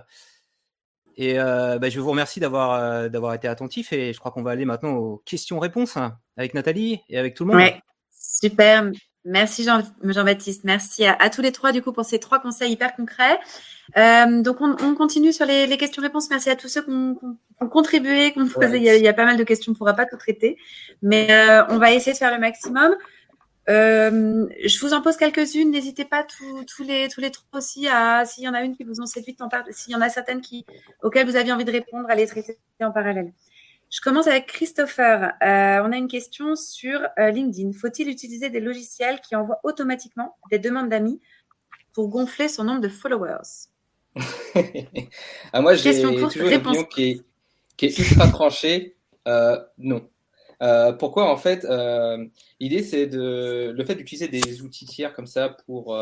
Et 1.17 1.35
bah, 1.35 1.91
je 1.91 1.99
vous 1.99 2.11
remercie 2.11 2.39
d'avoir 2.39 3.35
été 3.35 3.49
attentif 3.49 3.93
et 3.93 4.13
je 4.13 4.19
crois 4.21 4.31
qu'on 4.31 4.45
va 4.45 4.53
aller 4.53 4.65
maintenant 4.65 4.93
aux 4.93 5.21
questions-réponses 5.27 5.99
avec 6.37 6.55
Nathalie 6.55 7.01
et 7.09 7.19
avec 7.19 7.35
tout 7.35 7.45
le 7.45 7.55
monde. 7.55 7.71
Super. 8.13 8.93
Merci 9.25 9.65
Jean-Baptiste. 9.65 10.65
Merci 10.65 11.05
à, 11.05 11.29
tous 11.29 11.43
les 11.43 11.53
trois 11.53 11.73
du 11.73 11.83
coup 11.83 11.93
pour 11.93 12.05
ces 12.05 12.19
trois 12.19 12.41
conseils 12.41 12.73
hyper 12.73 12.95
concrets. 12.97 13.39
Euh, 13.99 14.41
donc 14.41 14.59
on, 14.61 14.95
continue 14.95 15.33
sur 15.33 15.45
les, 15.45 15.77
questions-réponses. 15.77 16.31
Merci 16.31 16.49
à 16.49 16.57
tous 16.57 16.69
ceux 16.69 16.83
qui 16.83 16.91
ont, 16.91 17.17
contribué, 17.69 18.33
qui 18.33 18.41
ont 18.41 18.49
posé. 18.49 18.79
Il, 18.79 18.83
y 18.83 19.09
a, 19.09 19.13
pas 19.13 19.27
mal 19.27 19.37
de 19.37 19.45
questions, 19.45 19.73
on 19.73 19.75
ne 19.75 19.79
pourra 19.79 19.93
pas 19.93 20.07
tout 20.07 20.17
traiter, 20.17 20.57
mais 21.03 21.31
euh, 21.31 21.67
on 21.69 21.79
va 21.79 21.93
essayer 21.93 22.13
de 22.13 22.19
faire 22.19 22.33
le 22.33 22.41
maximum. 22.41 22.97
Euh, 23.69 24.47
je 24.65 24.81
vous 24.81 24.95
en 24.95 25.03
pose 25.03 25.19
quelques-unes. 25.19 25.71
N'hésitez 25.71 26.07
pas 26.07 26.25
tous, 26.25 26.83
les 26.83 27.09
tous 27.09 27.21
les 27.21 27.31
trois 27.31 27.59
aussi 27.59 27.89
à 27.89 28.25
s'il 28.25 28.45
y 28.45 28.49
en 28.49 28.55
a 28.55 28.63
une 28.63 28.75
qui 28.75 28.85
vous 28.85 29.03
ont 29.03 29.07
séduite 29.07 29.39
S'il 29.71 29.93
y 29.93 29.97
en 29.97 30.01
a 30.01 30.09
certaines 30.09 30.41
qui 30.41 30.65
auxquelles 31.03 31.27
vous 31.27 31.37
aviez 31.37 31.53
envie 31.53 31.67
de 31.67 31.73
répondre, 31.73 32.09
à 32.09 32.15
les 32.15 32.27
traiter 32.27 32.57
en 32.81 32.91
parallèle. 32.91 33.33
Je 33.91 34.01
commence 34.01 34.29
avec 34.29 34.47
Christopher. 34.47 35.33
Euh, 35.43 35.83
on 35.85 35.93
a 35.93 35.97
une 35.97 36.07
question 36.07 36.55
sur 36.55 37.01
euh, 37.19 37.31
LinkedIn. 37.31 37.73
Faut-il 37.73 38.09
utiliser 38.09 38.49
des 38.49 38.61
logiciels 38.61 39.21
qui 39.21 39.35
envoient 39.35 39.59
automatiquement 39.65 40.37
des 40.51 40.61
demandes 40.61 40.89
d'amis 40.89 41.21
pour 41.93 42.09
gonfler 42.09 42.49
son 42.49 42.65
nombre 42.65 42.81
de 42.81 42.89
followers? 42.89 43.69
Ah, 45.53 45.61
Moi, 45.61 45.75
j'ai 45.75 45.93
toujours 46.03 46.49
une 46.49 46.55
opinion 46.55 46.85
qui 46.85 47.03
est, 47.03 47.21
qui 47.77 47.87
est 47.87 47.99
ultra 47.99 48.29
tranchée. 48.29 48.97
Euh, 49.29 49.61
non. 49.79 50.09
pourquoi 50.99 51.31
en 51.31 51.37
fait 51.37 51.67
L'idée 52.59 52.83
c'est 52.83 53.07
de 53.07 53.73
le 53.77 53.85
fait 53.85 53.95
d'utiliser 53.97 54.29
des 54.29 54.63
outils 54.63 54.87
tiers 54.87 55.13
comme 55.13 55.27
ça 55.27 55.51
pour 55.67 55.97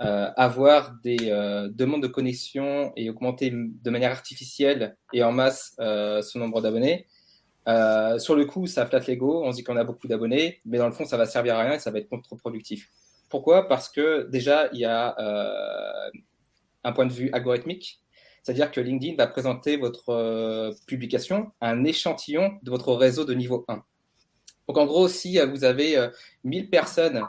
euh, 0.00 0.30
avoir 0.36 0.92
des 1.02 1.18
euh, 1.22 1.68
demandes 1.72 2.04
de 2.04 2.06
connexion 2.06 2.92
et 2.94 3.10
augmenter 3.10 3.50
de 3.52 3.90
manière 3.90 4.12
artificielle 4.12 4.96
et 5.12 5.24
en 5.24 5.32
masse 5.32 5.74
euh, 5.80 6.22
son 6.22 6.38
nombre 6.38 6.60
d'abonnés. 6.60 7.08
sur 8.18 8.36
le 8.36 8.44
coup, 8.44 8.68
ça 8.68 8.86
flatte 8.86 9.08
l'ego, 9.08 9.42
on 9.44 9.50
se 9.50 9.56
dit 9.56 9.64
qu'on 9.64 9.76
a 9.76 9.82
beaucoup 9.82 10.06
d'abonnés, 10.06 10.60
mais 10.64 10.78
dans 10.78 10.86
le 10.86 10.92
fond, 10.92 11.04
ça 11.04 11.16
va 11.16 11.26
servir 11.26 11.56
à 11.56 11.62
rien 11.62 11.72
et 11.74 11.78
ça 11.80 11.90
va 11.90 11.98
être 11.98 12.08
contre-productif. 12.08 12.88
Pourquoi? 13.28 13.66
Parce 13.66 13.88
que 13.88 14.28
déjà, 14.30 14.68
il 14.72 14.78
y 14.78 14.84
a 14.84 15.16
un 16.84 16.92
point 16.92 17.04
de 17.04 17.12
vue 17.12 17.28
algorithmique, 17.32 18.00
c'est-à-dire 18.42 18.70
que 18.70 18.80
LinkedIn 18.80 19.16
va 19.16 19.26
présenter 19.26 19.76
votre 19.76 20.72
publication 20.86 21.50
un 21.60 21.84
échantillon 21.84 22.52
de 22.62 22.70
votre 22.70 22.94
réseau 22.94 23.24
de 23.24 23.34
niveau 23.34 23.64
1. 23.68 23.82
Donc 24.68 24.78
en 24.78 24.86
gros, 24.86 25.08
si 25.08 25.38
vous 25.40 25.64
avez 25.64 26.08
1000 26.44 26.70
personnes 26.70 27.22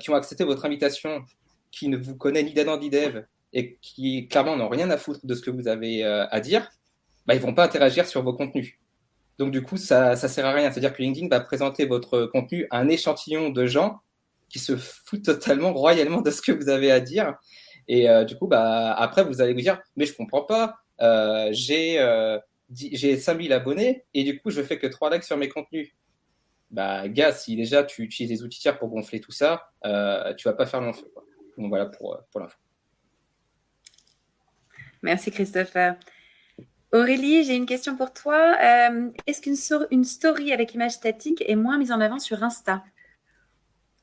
qui 0.00 0.10
ont 0.10 0.14
accepté 0.14 0.42
votre 0.42 0.64
invitation 0.64 1.22
qui 1.70 1.88
ne 1.88 1.96
vous 1.96 2.16
connaît 2.16 2.42
ni 2.42 2.52
d'Adam 2.52 2.78
ni 2.78 2.90
d'Eve 2.90 3.26
et 3.52 3.76
qui 3.80 4.28
clairement 4.28 4.56
n'ont 4.56 4.68
rien 4.68 4.90
à 4.90 4.96
foutre 4.96 5.24
de 5.24 5.34
ce 5.34 5.42
que 5.42 5.50
vous 5.50 5.68
avez 5.68 6.04
euh, 6.04 6.26
à 6.30 6.40
dire, 6.40 6.70
bah, 7.26 7.34
ils 7.34 7.40
vont 7.40 7.54
pas 7.54 7.64
interagir 7.64 8.06
sur 8.06 8.22
vos 8.22 8.34
contenus. 8.34 8.78
Donc 9.38 9.52
du 9.52 9.62
coup, 9.62 9.76
ça 9.76 10.16
ça 10.16 10.28
sert 10.28 10.46
à 10.46 10.52
rien. 10.52 10.70
C'est-à-dire 10.70 10.92
que 10.92 11.02
LinkedIn 11.02 11.28
va 11.28 11.40
présenter 11.40 11.86
votre 11.86 12.26
contenu 12.26 12.66
à 12.70 12.78
un 12.78 12.88
échantillon 12.88 13.50
de 13.50 13.66
gens 13.66 14.00
qui 14.48 14.58
se 14.58 14.76
foutent 14.76 15.24
totalement 15.24 15.72
royalement 15.72 16.20
de 16.22 16.30
ce 16.30 16.42
que 16.42 16.52
vous 16.52 16.68
avez 16.68 16.90
à 16.90 17.00
dire. 17.00 17.34
Et 17.86 18.08
euh, 18.10 18.24
du 18.24 18.36
coup, 18.36 18.46
bah 18.46 18.92
après, 18.94 19.24
vous 19.24 19.40
allez 19.40 19.54
vous 19.54 19.60
dire, 19.60 19.80
mais 19.96 20.06
je 20.06 20.14
comprends 20.14 20.42
pas. 20.42 20.76
Euh, 21.00 21.48
j'ai 21.52 22.00
euh, 22.00 22.38
j'ai 22.70 23.16
5000 23.16 23.52
abonnés 23.52 24.04
et 24.14 24.24
du 24.24 24.40
coup, 24.40 24.50
je 24.50 24.62
fais 24.62 24.78
que 24.78 24.86
3 24.86 25.10
likes 25.10 25.24
sur 25.24 25.36
mes 25.36 25.48
contenus. 25.48 25.90
Bah, 26.70 27.08
gars, 27.08 27.32
si 27.32 27.56
déjà 27.56 27.82
tu 27.82 28.02
utilises 28.02 28.30
des 28.30 28.44
outils 28.44 28.60
tiers 28.60 28.78
pour 28.78 28.88
gonfler 28.88 29.20
tout 29.20 29.32
ça, 29.32 29.70
euh, 29.86 30.34
tu 30.34 30.48
vas 30.48 30.54
pas 30.54 30.66
faire 30.66 30.80
long 30.80 30.92
feu. 30.92 31.10
Donc 31.58 31.68
voilà 31.68 31.86
pour, 31.86 32.14
euh, 32.14 32.18
pour 32.30 32.40
l'info. 32.40 32.56
Merci 35.02 35.30
Christopher. 35.30 35.96
Aurélie, 36.92 37.44
j'ai 37.44 37.54
une 37.54 37.66
question 37.66 37.96
pour 37.96 38.12
toi. 38.14 38.56
Euh, 38.62 39.10
est-ce 39.26 39.42
qu'une 39.42 40.04
story 40.04 40.52
avec 40.52 40.74
image 40.74 40.92
statique 40.92 41.44
est 41.46 41.54
moins 41.54 41.76
mise 41.76 41.92
en 41.92 42.00
avant 42.00 42.18
sur 42.18 42.42
Insta? 42.42 42.82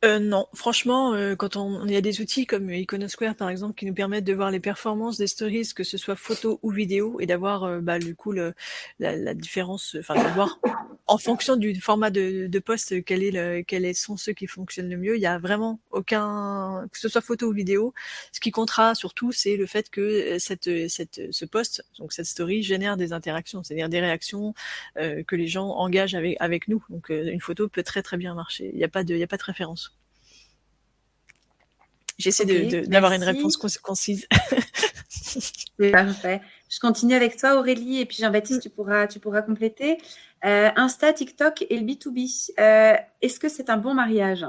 Euh, 0.05 0.19
non, 0.19 0.45
franchement, 0.53 1.13
euh, 1.13 1.35
quand 1.35 1.55
on, 1.55 1.85
il 1.85 1.91
y 1.91 1.95
a 1.95 2.01
des 2.01 2.21
outils 2.21 2.45
comme 2.45 2.69
Iconosquare 2.69 3.33
par 3.33 3.49
exemple 3.49 3.73
qui 3.73 3.87
nous 3.87 3.93
permettent 3.93 4.25
de 4.25 4.33
voir 4.33 4.51
les 4.51 4.59
performances 4.59 5.17
des 5.17 5.25
stories, 5.25 5.69
que 5.75 5.83
ce 5.83 5.97
soit 5.97 6.15
photo 6.15 6.59
ou 6.61 6.69
vidéo, 6.69 7.19
et 7.19 7.25
d'avoir 7.25 7.63
euh, 7.63 7.79
bah, 7.79 7.97
du 7.97 8.15
coup 8.15 8.31
le, 8.31 8.53
la, 8.99 9.15
la, 9.15 9.33
différence, 9.33 9.95
enfin 9.99 10.13
de 10.13 10.33
voir 10.35 10.59
en 11.07 11.17
fonction 11.17 11.55
du 11.55 11.79
format 11.79 12.09
de, 12.09 12.47
de 12.47 12.59
poste 12.59 13.03
quel 13.05 13.23
est 13.23 13.31
le, 13.31 13.61
quels 13.61 13.93
sont 13.95 14.17
ceux 14.17 14.33
qui 14.33 14.47
fonctionnent 14.47 14.89
le 14.89 14.97
mieux. 14.97 15.15
Il 15.15 15.21
y 15.21 15.27
a 15.27 15.37
vraiment 15.37 15.79
aucun, 15.91 16.87
que 16.91 16.97
ce 16.97 17.09
soit 17.09 17.21
photo 17.21 17.47
ou 17.47 17.53
vidéo. 17.53 17.93
Ce 18.31 18.39
qui 18.39 18.51
comptera 18.51 18.95
surtout, 18.95 19.31
c'est 19.31 19.55
le 19.55 19.67
fait 19.67 19.89
que 19.89 20.01
euh, 20.01 20.39
cette, 20.39 20.89
cette, 20.89 21.21
ce 21.31 21.45
poste, 21.45 21.85
donc 21.99 22.11
cette 22.13 22.25
story, 22.25 22.63
génère 22.63 22.97
des 22.97 23.13
interactions, 23.13 23.61
c'est-à-dire 23.63 23.89
des 23.89 23.99
réactions 23.99 24.53
euh, 24.97 25.23
que 25.23 25.35
les 25.35 25.47
gens 25.47 25.69
engagent 25.69 26.15
avec 26.15 26.37
avec 26.39 26.67
nous. 26.67 26.83
Donc 26.89 27.09
une 27.09 27.41
photo 27.41 27.67
peut 27.69 27.83
très 27.83 28.01
très 28.01 28.17
bien 28.17 28.33
marcher. 28.33 28.69
Il 28.73 28.77
n'y 28.77 28.83
a 28.83 28.89
pas 28.89 29.03
de, 29.03 29.13
il 29.13 29.19
y 29.19 29.23
a 29.23 29.27
pas 29.27 29.37
de 29.37 29.43
référence. 29.43 29.95
J'essaie 32.17 32.45
d'avoir 32.87 33.11
une 33.11 33.23
réponse 33.23 33.57
concise. 33.57 34.27
Parfait. 35.91 36.41
Je 36.69 36.79
continue 36.79 37.13
avec 37.13 37.37
toi, 37.37 37.55
Aurélie, 37.57 37.99
et 37.99 38.05
puis 38.05 38.17
Jean-Baptiste, 38.17 38.61
tu 38.61 38.69
pourras, 38.69 39.07
tu 39.07 39.19
pourras 39.19 39.41
compléter. 39.41 39.97
Euh, 40.43 40.69
Insta, 40.75 41.13
TikTok 41.13 41.65
et 41.69 41.77
le 41.79 41.85
B2B. 41.85 42.51
Euh, 42.59 42.95
Est-ce 43.21 43.39
que 43.39 43.49
c'est 43.49 43.69
un 43.69 43.77
bon 43.77 43.93
mariage? 43.93 44.45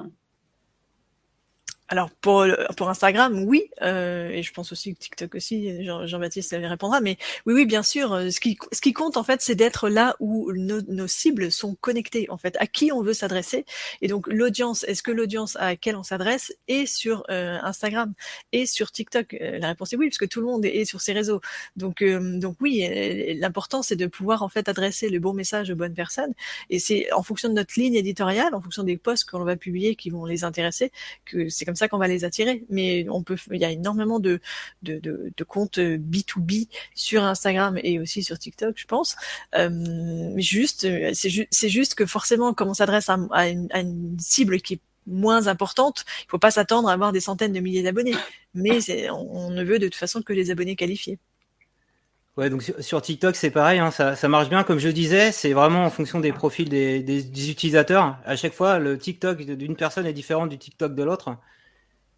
Alors 1.89 2.11
pour 2.11 2.47
pour 2.77 2.89
Instagram, 2.89 3.45
oui, 3.45 3.71
euh, 3.83 4.29
et 4.31 4.43
je 4.43 4.53
pense 4.53 4.73
aussi 4.73 4.95
que 4.95 4.99
TikTok 4.99 5.37
aussi. 5.37 5.85
Jean-Baptiste 5.85 6.61
Jean 6.61 6.69
répondra, 6.69 7.01
mais 7.01 7.17
oui, 7.47 7.55
oui, 7.55 7.67
bien 7.67 7.85
sûr. 7.85 8.13
Euh, 8.13 8.31
ce 8.31 8.41
qui 8.41 8.59
ce 8.73 8.81
qui 8.81 8.93
compte 8.93 9.17
en 9.17 9.23
fait, 9.23 9.41
c'est 9.41 9.55
d'être 9.55 9.89
là 9.89 10.17
où 10.19 10.53
nos, 10.53 10.83
nos, 10.83 11.07
cibles 11.07 11.53
sont 11.53 11.77
connectées 11.77 12.27
en 12.29 12.39
fait, 12.39 12.57
à 12.59 12.67
qui 12.67 12.91
on 12.91 13.03
veut 13.03 13.13
s'adresser. 13.15 13.65
Et 14.03 14.09
donc 14.09 14.27
l'audience, 14.27 14.83
est-ce 14.85 15.03
que 15.03 15.13
l'audience 15.13 15.55
à 15.57 15.67
laquelle 15.67 15.95
on 15.97 16.03
s'adresse 16.03 16.53
est 16.67 16.87
sur 16.87 17.23
euh, 17.31 17.59
Instagram 17.63 18.15
et 18.51 18.67
sur 18.67 18.91
TikTok? 18.91 19.35
Euh, 19.35 19.59
La 19.61 19.69
réponse 19.69 19.93
est 19.93 19.97
oui, 19.97 20.07
puisque 20.09 20.29
tout 20.29 20.41
le 20.41 20.47
monde 20.47 20.65
est, 20.65 20.85
sur 20.87 21.01
ces 21.01 21.13
réseaux. 21.13 21.41
Donc 21.77 22.03
donc 22.03 22.57
oui, 22.61 23.37
l'important 23.39 23.83
c'est 23.83 23.97
de 23.97 24.07
pouvoir 24.07 24.43
en 24.43 24.49
fait 24.49 24.69
adresser 24.69 25.09
le 25.09 25.21
bon 25.21 25.35
message 25.35 25.71
aux 25.71 25.77
bonnes 25.77 25.95
personnes. 25.95 26.35
Et 26.71 26.81
c'est 26.81 27.13
en 27.13 27.23
fonction 27.23 27.49
de 27.49 27.55
notre 27.55 27.79
ligne 27.79 27.95
éditoriale, 27.95 28.55
en 28.55 28.61
fonction 28.61 28.83
des 28.83 28.97
posts 28.97 29.31
qu'on 29.31 29.45
va 29.45 29.57
publier 29.57 29.95
qui 29.95 30.11
vont 30.11 30.25
les 30.25 30.45
intéresser, 30.45 30.91
que 31.25 31.49
c'est 31.49 31.65
comme 31.65 31.76
ça 31.77 31.89
qu'on 31.89 31.99
va 31.99 32.09
les 32.09 32.25
attirer. 32.25 32.65
Mais 32.71 33.07
on 33.09 33.23
peut, 33.23 33.37
il 33.53 33.61
y 33.61 33.65
a 33.65 33.71
énormément 33.71 34.21
de, 34.21 34.41
de, 34.83 35.45
comptes 35.45 35.79
B2B 35.79 36.69
sur 36.95 37.23
Instagram 37.23 37.79
et 37.83 38.01
aussi 38.01 38.23
sur 38.23 38.39
TikTok, 38.39 38.77
je 38.77 38.87
pense. 38.87 39.17
Euh, 39.55 40.33
juste, 40.39 40.87
c'est 41.15 41.31
ju 41.31 41.47
c'est 41.51 41.69
juste 41.69 41.95
que 41.95 42.07
forcément, 42.07 42.55
comme 42.55 42.69
on 42.69 42.75
s'adresse 42.75 43.09
à, 43.09 43.49
une, 43.49 44.17
cible 44.19 44.61
qui 44.61 44.75
est 44.75 44.81
moins 45.07 45.47
importante, 45.47 46.05
il 46.25 46.31
faut 46.31 46.39
pas 46.39 46.51
s'attendre 46.51 46.89
à 46.89 46.93
avoir 46.93 47.13
des 47.13 47.21
centaines 47.21 47.53
de 47.53 47.61
milliers 47.61 47.83
d'abonnés. 47.83 48.15
Mais 48.55 48.81
on, 49.11 49.47
on 49.47 49.51
ne 49.51 49.63
veut 49.63 49.79
de 49.79 49.87
toute 49.87 49.95
façon 49.95 50.23
que 50.23 50.33
les 50.33 50.51
abonnés 50.51 50.77
qualifiés. 50.77 51.19
Ouais, 52.37 52.51
donc 52.51 52.63
sur, 52.81 53.01
TikTok, 53.01 53.35
c'est 53.35 53.51
pareil, 53.51 53.79
hein, 53.79 53.91
ça, 53.91 54.15
ça, 54.15 54.29
marche 54.29 54.51
bien. 54.51 54.63
Comme 54.63 54.79
je 54.79 54.91
disais, 54.91 55.33
c'est 55.33 55.55
vraiment 55.55 55.87
en 55.87 55.91
fonction 55.91 56.21
des 56.21 56.33
profils 56.33 56.69
des, 56.69 57.01
des, 57.01 57.23
des, 57.23 57.51
utilisateurs. 57.51 58.19
À 58.27 58.37
chaque 58.37 58.53
fois, 58.53 58.79
le 58.79 58.99
TikTok 58.99 59.41
d'une 59.41 59.75
personne 59.75 60.05
est 60.05 60.13
différent 60.13 60.47
du 60.47 60.59
TikTok 60.59 60.95
de 60.95 61.03
l'autre. 61.03 61.39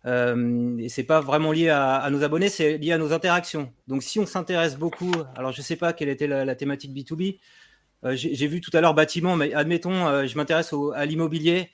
Euh, 0.09 0.79
et 0.79 0.89
c'est 0.89 1.05
pas 1.05 1.21
vraiment 1.21 1.53
lié 1.53 1.69
à, 1.69 2.09
nos 2.11 2.23
abonnés, 2.23 2.49
c'est 2.49 2.79
lié 2.79 2.93
à 2.93 2.99
nos 2.99 3.13
interactions. 3.13 3.73
Donc 3.89 4.03
si 4.03 4.19
on 4.19 4.27
s'intéresse 4.27 4.77
beaucoup, 4.77 5.13
alors 5.37 5.53
je 5.53 5.61
sais 5.61 5.77
pas 5.77 5.93
quelle 5.93 6.09
était 6.09 6.27
la, 6.27 6.55
thématique 6.55 6.93
B2B. 6.93 7.39
Euh, 8.05 8.15
J'ai 8.15 8.47
vu 8.47 8.61
tout 8.61 8.71
à 8.75 8.81
l'heure 8.81 8.95
bâtiment, 8.95 9.37
mais 9.37 9.53
admettons, 9.53 10.07
euh, 10.07 10.27
je 10.27 10.37
m'intéresse 10.37 10.73
à 10.95 11.05
l'immobilier 11.05 11.71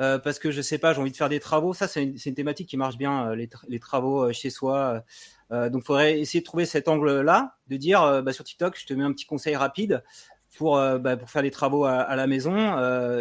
euh, 0.00 0.18
parce 0.18 0.38
que 0.38 0.50
je 0.50 0.60
sais 0.60 0.78
pas, 0.78 0.92
j'ai 0.92 1.00
envie 1.00 1.12
de 1.12 1.16
faire 1.16 1.28
des 1.28 1.40
travaux. 1.40 1.72
Ça, 1.72 1.86
c'est 1.86 2.02
une, 2.02 2.34
thématique 2.34 2.68
qui 2.68 2.76
marche 2.76 2.96
bien, 2.96 3.34
les, 3.34 3.48
les, 3.68 3.78
travaux 3.78 4.32
chez 4.32 4.50
soi. 4.50 5.04
donc, 5.50 5.82
il 5.82 5.86
faudrait 5.86 6.20
essayer 6.20 6.40
de 6.40 6.46
trouver 6.46 6.66
cet 6.66 6.88
angle-là, 6.88 7.56
de 7.68 7.76
dire 7.76 8.22
bah, 8.22 8.32
sur 8.32 8.44
TikTok, 8.44 8.78
je 8.78 8.86
te 8.86 8.94
mets 8.94 9.04
un 9.04 9.12
petit 9.12 9.26
conseil 9.26 9.56
rapide 9.56 10.02
pour, 10.56 10.76
bah, 10.76 11.16
pour 11.16 11.30
faire 11.30 11.42
des 11.42 11.50
travaux 11.50 11.84
à 11.84 12.16
la 12.16 12.26
maison. 12.26 12.56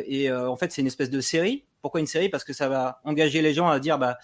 et 0.05 0.31
en 0.31 0.55
fait, 0.55 0.71
c'est 0.71 0.81
une 0.81 0.87
espèce 0.87 1.09
de 1.09 1.21
série 1.21 1.65
pourquoi 1.87 2.01
une 2.01 2.07
série? 2.07 2.27
Parce 2.27 2.43
que 2.43 2.51
ça 2.51 2.67
va 2.67 2.99
engager 3.05 3.41
les 3.41 3.53
gens 3.53 3.69
à 3.69 3.79
dire 3.79 3.97
bah 3.97 4.17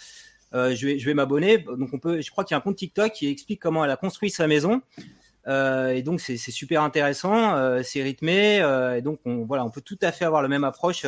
euh, 0.53 0.76
je 0.76 0.86
vais 0.86 0.99
je 0.99 1.05
vais 1.05 1.14
m'abonner. 1.14 1.59
Donc 1.59 1.91
on 1.93 1.97
peut, 1.97 2.20
je 2.20 2.30
crois 2.30 2.43
qu'il 2.43 2.55
y 2.55 2.55
a 2.55 2.57
un 2.57 2.61
compte 2.61 2.76
TikTok 2.76 3.14
qui 3.14 3.30
explique 3.30 3.61
comment 3.61 3.86
elle 3.86 3.91
a 3.91 3.95
construit 3.95 4.30
sa 4.30 4.47
maison. 4.47 4.82
Euh, 5.47 5.91
et 5.91 6.01
donc 6.01 6.20
c'est 6.20 6.36
super 6.38 6.84
intéressant, 6.84 7.55
euh, 7.55 7.82
c'est 7.82 8.03
rythmé 8.03 8.57
et 8.97 9.01
donc 9.01 9.22
on 9.24 9.45
voilà 9.45 9.64
on 9.64 9.70
peut 9.70 9.80
tout 9.80 9.97
à 10.01 10.11
fait 10.11 10.26
avoir 10.26 10.41
la 10.41 10.49
même 10.49 10.66
approche 10.66 11.05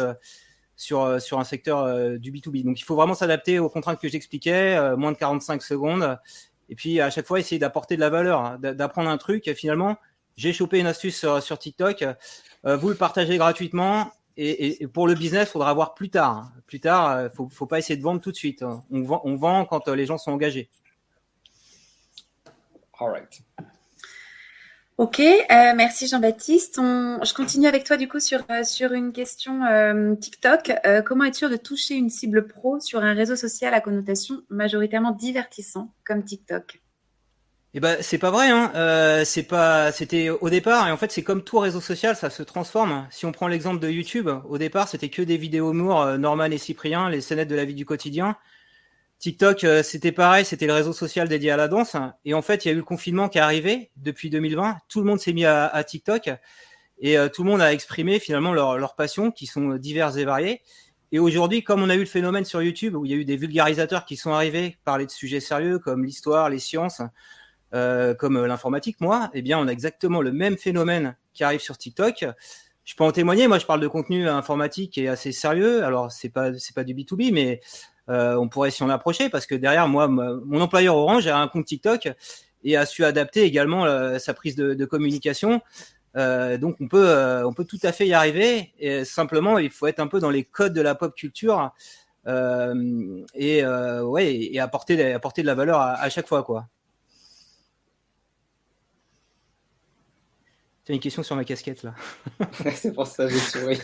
sur 0.78 1.22
sur 1.22 1.40
un 1.40 1.44
secteur 1.44 2.20
du 2.20 2.32
B2B. 2.32 2.64
Donc 2.64 2.80
il 2.80 2.84
faut 2.84 2.96
vraiment 2.96 3.16
s'adapter 3.16 3.60
aux 3.60 3.70
contraintes 3.70 4.00
que 4.00 4.08
j'expliquais, 4.08 4.96
moins 4.96 5.12
de 5.12 5.18
45 5.18 5.62
secondes 5.62 6.18
et 6.70 6.76
puis 6.76 7.02
à 7.02 7.10
chaque 7.10 7.28
fois 7.28 7.38
essayer 7.42 7.60
d'apporter 7.60 7.98
de 7.98 8.02
la 8.02 8.10
valeur, 8.10 8.40
hein, 8.40 8.60
d'apprendre 8.62 9.10
un 9.10 9.18
truc 9.18 9.52
finalement 9.58 9.98
j'ai 10.38 10.54
chopé 10.54 10.80
une 10.80 10.88
astuce 10.88 11.18
sur, 11.18 11.44
sur 11.44 11.60
TikTok, 11.60 12.06
vous 12.64 12.88
le 12.88 12.96
partagez 12.96 13.36
gratuitement 13.38 14.10
et, 14.38 14.84
et, 14.84 14.88
pour 14.88 15.08
le 15.08 15.14
business, 15.14 15.50
faudra 15.50 15.74
voir 15.74 15.94
plus 15.94 16.10
tard. 16.10 16.38
Hein. 16.38 16.52
Plus 16.68 16.80
tard, 16.80 17.12
euh, 17.12 17.30
faut, 17.30 17.48
faut 17.50 17.66
pas 17.66 17.80
essayer 17.80 17.98
de 17.98 18.04
vendre 18.04 18.22
tout 18.22 18.32
de 18.32 18.36
suite. 18.36 18.62
Hein. 18.64 18.84
On 18.92 19.04
vend, 19.04 19.22
on 19.24 19.36
vend 19.36 19.66
quand 19.66 19.88
euh, 19.88 19.96
les 19.96 20.06
gens 20.06 20.18
sont 20.18 20.32
engagés. 20.32 20.70
All 23.00 23.10
right. 23.10 23.42
Ok, 24.98 25.20
euh, 25.20 25.74
merci 25.76 26.08
Jean-Baptiste. 26.08 26.78
Je 26.78 27.34
continue 27.34 27.68
avec 27.68 27.84
toi 27.84 27.98
du 27.98 28.08
coup 28.08 28.22
sur, 28.22 28.46
sur 28.64 28.94
une 28.94 29.12
question 29.12 29.66
euh, 29.66 30.16
TikTok. 30.16 30.72
Euh, 30.86 31.02
comment 31.02 31.26
être 31.26 31.36
sûr 31.36 31.50
de 31.50 31.58
toucher 31.58 31.96
une 31.96 32.10
cible 32.10 32.48
pro 32.48 32.80
sur 32.80 33.04
un 33.04 33.14
réseau 33.14 33.36
social 33.36 33.74
à 33.74 33.82
connotation 33.82 34.44
majoritairement 34.50 35.12
divertissant 35.12 35.92
comme 36.06 36.24
TikTok? 36.24 36.82
Eh 37.78 37.82
ben 37.82 37.98
c'est 38.00 38.18
pas 38.18 38.32
vrai, 38.32 38.50
hein. 38.50 38.72
Euh, 38.76 39.26
c'est 39.26 39.44
pas, 39.44 39.92
c'était 39.92 40.30
au 40.30 40.50
départ 40.50 40.88
et 40.88 40.92
en 40.94 40.98
fait 40.98 41.12
c'est 41.12 41.24
comme 41.24 41.44
tout 41.44 41.60
réseau 41.60 41.82
social, 41.82 42.16
ça 42.16 42.30
se 42.30 42.42
transforme. 42.42 43.06
Si 43.12 43.26
on 43.26 43.34
prend 43.34 43.50
l'exemple 43.50 43.82
de 43.82 43.90
YouTube, 43.90 44.30
au 44.48 44.58
départ 44.58 44.88
c'était 44.88 45.10
que 45.10 45.22
des 45.22 45.36
vidéos 45.36 45.74
humour, 45.74 46.02
euh, 46.02 46.18
Norman 46.18 46.46
et 46.46 46.58
Cyprien, 46.58 47.10
les 47.10 47.20
scénettes 47.20 47.50
de 47.50 47.56
la 47.56 47.66
vie 47.66 47.74
du 47.74 47.86
quotidien. 47.86 48.38
TikTok 49.20 49.66
euh, 49.66 49.84
c'était 49.84 50.14
pareil, 50.14 50.46
c'était 50.46 50.68
le 50.68 50.74
réseau 50.74 50.94
social 50.94 51.28
dédié 51.28 51.52
à 51.52 51.58
la 51.58 51.68
danse 51.68 51.98
et 52.24 52.34
en 52.34 52.42
fait 52.42 52.64
il 52.64 52.70
y 52.70 52.72
a 52.72 52.74
eu 52.74 52.78
le 52.78 52.84
confinement 52.84 53.28
qui 53.28 53.40
est 53.40 53.42
arrivé 53.42 53.92
depuis 53.98 54.30
2020, 54.30 54.78
tout 54.88 55.02
le 55.02 55.06
monde 55.06 55.20
s'est 55.20 55.34
mis 55.34 55.44
à, 55.44 55.84
TikTok 55.84 56.30
Et 57.00 57.18
tout 57.34 57.44
le 57.44 57.50
monde 57.50 57.62
a 57.62 57.74
exprimé 57.74 58.20
finalement 58.20 58.54
leurs 58.54 58.78
leur 58.78 58.96
passions 58.96 59.32
qui 59.32 59.48
sont 59.48 59.76
diverses 59.76 60.16
et 60.16 60.24
variées. 60.24 60.62
Et 61.12 61.20
aujourd'hui, 61.20 61.62
comme 61.62 61.84
on 61.84 61.90
a 61.90 61.96
eu 61.96 62.00
le 62.00 62.06
phénomène 62.06 62.46
sur 62.46 62.62
YouTube 62.62 62.96
où 62.96 63.06
il 63.06 63.12
y 63.12 63.14
a 63.14 63.18
eu 63.18 63.26
des 63.26 63.36
vulgarisateurs 63.36 64.06
qui 64.06 64.16
sont 64.16 64.32
arrivés 64.32 64.78
parler 64.86 65.06
de 65.06 65.12
sujets 65.12 65.42
sérieux 65.42 65.78
comme 65.80 66.06
l'histoire, 66.06 66.50
les 66.50 66.60
sciences, 66.60 67.02
euh, 67.76 68.14
comme 68.16 68.44
l'informatique, 68.46 69.02
moi, 69.02 69.30
eh 69.34 69.42
bien, 69.42 69.60
on 69.60 69.68
a 69.68 69.72
exactement 69.72 70.22
le 70.22 70.32
même 70.32 70.58
phénomène 70.58 71.18
qui 71.34 71.44
arrive 71.44 71.60
sur 71.60 71.78
TikTok. 71.78 72.26
Je 72.86 72.96
peux 72.96 73.04
en 73.04 73.12
témoigner. 73.12 73.48
Moi, 73.48 73.60
je 73.60 73.66
parle 73.66 73.82
de 73.82 73.88
contenu 73.88 74.30
informatique 74.30 74.98
et 74.98 75.10
assez 75.10 75.32
sérieux. 75.32 75.84
Alors, 75.84 76.12
c'est 76.12 76.30
pas 76.30 76.54
c'est 76.58 76.74
pas 76.74 76.84
du 76.84 76.94
B2B, 76.94 77.34
mais 77.34 77.60
euh, 78.10 78.36
on 78.36 78.48
pourrait 78.48 78.72
s'y 78.72 78.84
en 78.84 78.90
approcher 78.90 79.30
parce 79.30 79.46
que 79.46 79.56
derrière 79.56 79.88
moi, 79.88 80.08
mon 80.08 80.62
employeur 80.62 80.96
Orange 80.96 81.28
a 81.28 81.38
un 81.38 81.48
compte 81.48 81.66
TikTok 81.66 82.10
et 82.64 82.78
a 82.78 82.86
su 82.86 83.04
adapter 83.04 83.42
également 83.42 83.86
euh, 83.86 84.20
sa 84.20 84.34
prise 84.34 84.56
de, 84.56 84.86
communication. 84.86 85.62
Euh, 86.16 86.58
donc 86.58 86.78
on 86.80 86.88
peut 86.88 87.44
on 87.44 87.54
peut 87.54 87.66
tout 87.66 87.80
à 87.84 87.92
fait 87.92 88.08
y 88.08 88.14
arriver. 88.14 88.74
Et 88.80 89.04
simplement, 89.04 89.58
il 89.58 89.72
faut 89.72 89.88
être 89.88 90.00
un 90.00 90.08
peu 90.08 90.20
dans 90.20 90.30
les 90.30 90.44
codes 90.44 90.74
de 90.74 90.82
la 90.82 90.96
pop 90.96 91.16
culture 91.16 91.72
et 92.28 93.66
ouais 93.66 94.36
et 94.36 94.60
apporter 94.60 95.14
apporter 95.14 95.42
de 95.42 95.48
la 95.48 95.56
valeur 95.56 95.80
à, 95.80 95.94
à 95.94 96.10
chaque 96.10 96.28
fois 96.28 96.44
quoi. 96.44 96.68
Tu 100.86 100.92
as 100.92 100.96
une 100.96 101.02
question 101.02 101.24
sur 101.24 101.36
ma 101.36 101.44
casquette 101.44 101.82
là. 101.82 101.96
c'est 102.76 102.94
pour 102.94 103.08
ça 103.08 103.26
que 103.26 103.32
j'ai 103.32 103.40
souri. 103.40 103.80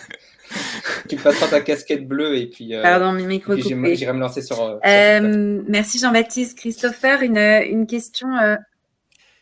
tu 1.10 1.16
passeras 1.16 1.48
ta 1.48 1.62
casquette 1.62 2.08
bleue 2.08 2.38
et 2.38 2.46
puis. 2.46 2.76
Euh, 2.76 2.84
Pardon, 2.84 3.12
mes 3.12 3.26
micros 3.26 3.56
J'irai 3.56 4.14
me 4.14 4.20
lancer 4.20 4.44
sur. 4.44 4.62
Euh, 4.62 4.78
euh, 4.86 5.64
merci 5.68 5.98
Jean-Baptiste. 5.98 6.60
Christopher, 6.60 7.24
une, 7.24 7.38
une 7.38 7.88
question. 7.88 8.28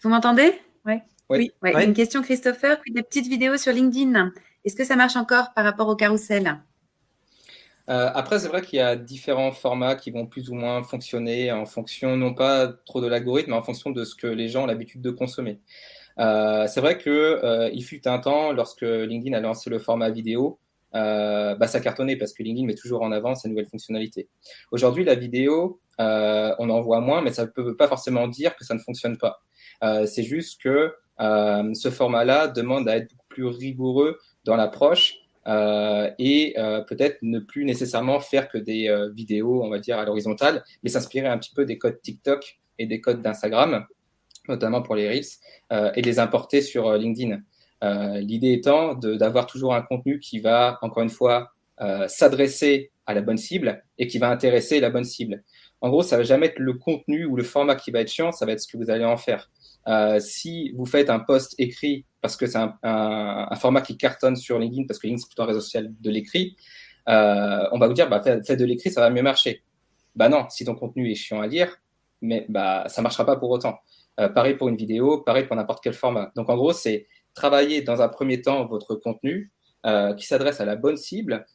Vous 0.02 0.10
m'entendez? 0.10 0.54
Ouais. 0.86 1.04
Oui. 1.30 1.52
Oui. 1.62 1.72
Une 1.84 1.94
question, 1.94 2.22
Christopher. 2.22 2.78
Des 2.90 3.04
petites 3.04 3.28
vidéos 3.28 3.58
sur 3.58 3.74
LinkedIn. 3.74 4.32
Est-ce 4.64 4.78
que 4.78 4.86
ça 4.86 4.96
marche 4.96 5.18
encore 5.18 5.54
par 5.54 5.66
rapport 5.66 5.90
au 5.90 5.98
carrousel? 5.98 6.60
Après, 7.88 8.40
c'est 8.40 8.48
vrai 8.48 8.62
qu'il 8.62 8.78
y 8.78 8.82
a 8.84 8.96
différents 8.96 9.52
formats 9.52 9.96
qui 9.96 10.12
vont 10.12 10.28
plus 10.28 10.50
ou 10.52 10.54
moins 10.54 10.84
fonctionner 10.84 11.52
en 11.52 11.66
fonction, 11.66 12.16
non 12.16 12.36
pas 12.36 12.68
trop 12.86 13.02
de 13.02 13.08
l'algorithme, 13.08 13.50
mais 13.50 13.58
en 13.58 13.64
fonction 13.64 13.90
de 13.90 14.06
ce 14.06 14.16
que 14.16 14.28
les 14.28 14.48
gens 14.48 14.64
ont 14.64 14.68
l'habitude 14.68 15.02
de 15.02 15.10
consommer. 15.10 15.60
Euh, 16.20 16.68
c'est 16.68 16.82
vrai 16.82 16.98
que 16.98 17.10
euh, 17.10 17.70
il 17.74 17.84
fut 17.84 18.08
un 18.08 18.20
temps 18.20 18.52
lorsque 18.52 18.82
LinkedIn 18.82 19.36
a 19.38 19.40
lancé 19.40 19.70
le 19.70 19.80
format 19.80 20.10
vidéo, 20.10 20.60
euh, 20.96 21.56
bah, 21.56 21.68
ça 21.68 21.80
cartonnait 21.80 22.18
parce 22.18 22.34
que 22.34 22.44
LinkedIn 22.44 22.68
met 22.68 22.76
toujours 22.76 23.02
en 23.02 23.12
avant 23.12 23.36
ses 23.36 23.48
nouvelles 23.48 23.68
fonctionnalités. 23.68 24.28
Aujourd'hui, 24.72 25.04
la 25.04 25.16
vidéo, 25.16 25.80
on 25.98 26.70
en 26.70 26.82
voit 26.82 27.02
moins, 27.02 27.22
mais 27.22 27.32
ça 27.32 27.46
ne 27.46 27.50
peut 27.50 27.76
pas 27.76 27.88
forcément 27.88 28.28
dire 28.28 28.56
que 28.56 28.66
ça 28.66 28.74
ne 28.74 28.80
fonctionne 28.80 29.18
pas. 29.18 29.42
c'est 30.06 30.24
juste 30.24 30.62
que 30.62 30.94
ce 31.20 31.90
format-là 31.92 32.48
demande 32.48 32.88
à 32.90 32.98
être 32.98 33.10
beaucoup 33.10 33.28
plus 33.30 33.46
rigoureux 33.46 34.18
dans 34.46 34.56
l'approche 34.56 35.16
et 35.46 36.56
peut-être 36.88 37.18
ne 37.22 37.40
plus 37.40 37.66
nécessairement 37.66 38.20
faire 38.20 38.48
que 38.48 38.58
des 38.58 38.90
vidéos, 39.14 39.62
on 39.62 39.70
va 39.70 39.80
dire, 39.80 40.00
à 40.00 40.06
l'horizontale, 40.06 40.64
mais 40.84 40.90
s'inspirer 40.90 41.28
un 41.28 41.38
petit 41.38 41.54
peu 41.54 41.66
des 41.66 41.78
codes 41.78 42.02
TikTok 42.02 42.60
et 42.80 42.88
des 42.88 43.02
codes 43.02 43.22
d'Instagram 43.22 43.86
notamment 44.50 44.82
pour 44.82 44.96
les 44.96 45.08
Reels, 45.08 45.26
euh, 45.72 45.92
et 45.96 46.02
les 46.02 46.20
importer 46.20 46.62
sur 46.62 46.88
euh, 46.88 46.98
LinkedIn. 46.98 47.40
Euh, 47.84 48.20
l'idée 48.20 48.52
étant 48.52 48.96
d'avoir 48.96 49.46
toujours 49.46 49.74
un 49.74 49.82
contenu 49.82 50.20
qui 50.20 50.40
va, 50.40 50.78
encore 50.82 51.04
une 51.04 51.10
fois, 51.10 51.54
s'adresser 52.08 52.92
à 53.06 53.14
la 53.14 53.22
bonne 53.22 53.38
cible 53.38 53.86
et 53.98 54.08
qui 54.08 54.18
va 54.18 54.30
intéresser 54.30 54.82
la 54.82 54.90
bonne 54.90 55.06
cible. 55.06 55.44
En 55.80 55.88
gros, 55.88 56.02
ça 56.02 56.18
va 56.18 56.24
jamais 56.24 56.48
être 56.48 56.60
le 56.60 56.74
contenu 56.74 57.24
ou 57.24 57.38
le 57.38 57.44
format 57.44 57.76
qui 57.76 57.90
va 57.90 58.02
être 58.02 58.12
chiant, 58.12 58.34
ça 58.34 58.46
va 58.46 58.52
être 58.52 58.60
ce 58.60 58.68
que 58.68 58.76
vous 58.76 58.90
allez 58.90 59.06
en 59.06 59.16
faire. 59.16 59.50
Si 60.20 60.74
vous 60.74 60.86
faites 60.86 61.10
un 61.10 61.20
post 61.20 61.56
écrit 61.58 62.04
parce 62.20 62.36
que 62.36 62.48
c'est 62.48 62.60
un, 62.84 63.56
format 63.56 63.80
qui 63.80 63.96
cartonne 63.96 64.36
sur 64.36 64.60
LinkedIn, 64.60 64.88
parce 64.88 65.00
que 65.00 65.08
LinkedIn 65.08 65.22
c'est 65.24 65.30
plutôt 65.30 65.44
un 65.44 65.46
réseau 65.46 65.62
social 65.62 65.90
de 66.02 66.10
l'écrit, 66.10 66.58
on 67.08 67.80
va 67.80 67.88
vous 67.88 67.94
dire 67.94 68.10
bah 68.10 68.20
de 68.20 68.66
l'écrit, 68.66 68.92
ça 68.92 69.00
va 69.00 69.10
mieux 69.10 69.24
marcher. 69.24 69.64
Bah 70.18 70.28
non, 70.28 70.48
si 70.50 70.66
ton 70.66 70.76
contenu 70.76 71.10
est 71.10 71.16
chiant 71.16 71.40
à 71.40 71.48
lire, 71.48 71.78
mais 72.22 72.46
bah 72.50 72.84
ça 72.88 73.02
marchera 73.02 73.26
pas 73.26 73.38
pour 73.38 73.50
autant. 73.52 73.80
Euh, 74.20 74.28
pareil 74.28 74.56
pour 74.56 74.68
une 74.68 74.76
vidéo, 74.76 75.20
pareil 75.22 75.46
pour 75.46 75.56
n'importe 75.56 75.84
quel 75.84 75.94
format. 75.94 76.32
Donc 76.36 76.50
en 76.50 76.56
gros, 76.56 76.74
c'est 76.74 77.08
travailler 77.34 77.82
dans 77.82 78.02
un 78.02 78.10
premier 78.10 78.42
temps 78.42 78.66
votre 78.66 78.96
contenu 78.96 79.52
euh, 79.86 80.14
qui 80.14 80.26
s'adresse 80.26 80.60
à 80.60 80.66
la 80.66 80.76
bonne 80.76 80.98
cible, 80.98 81.46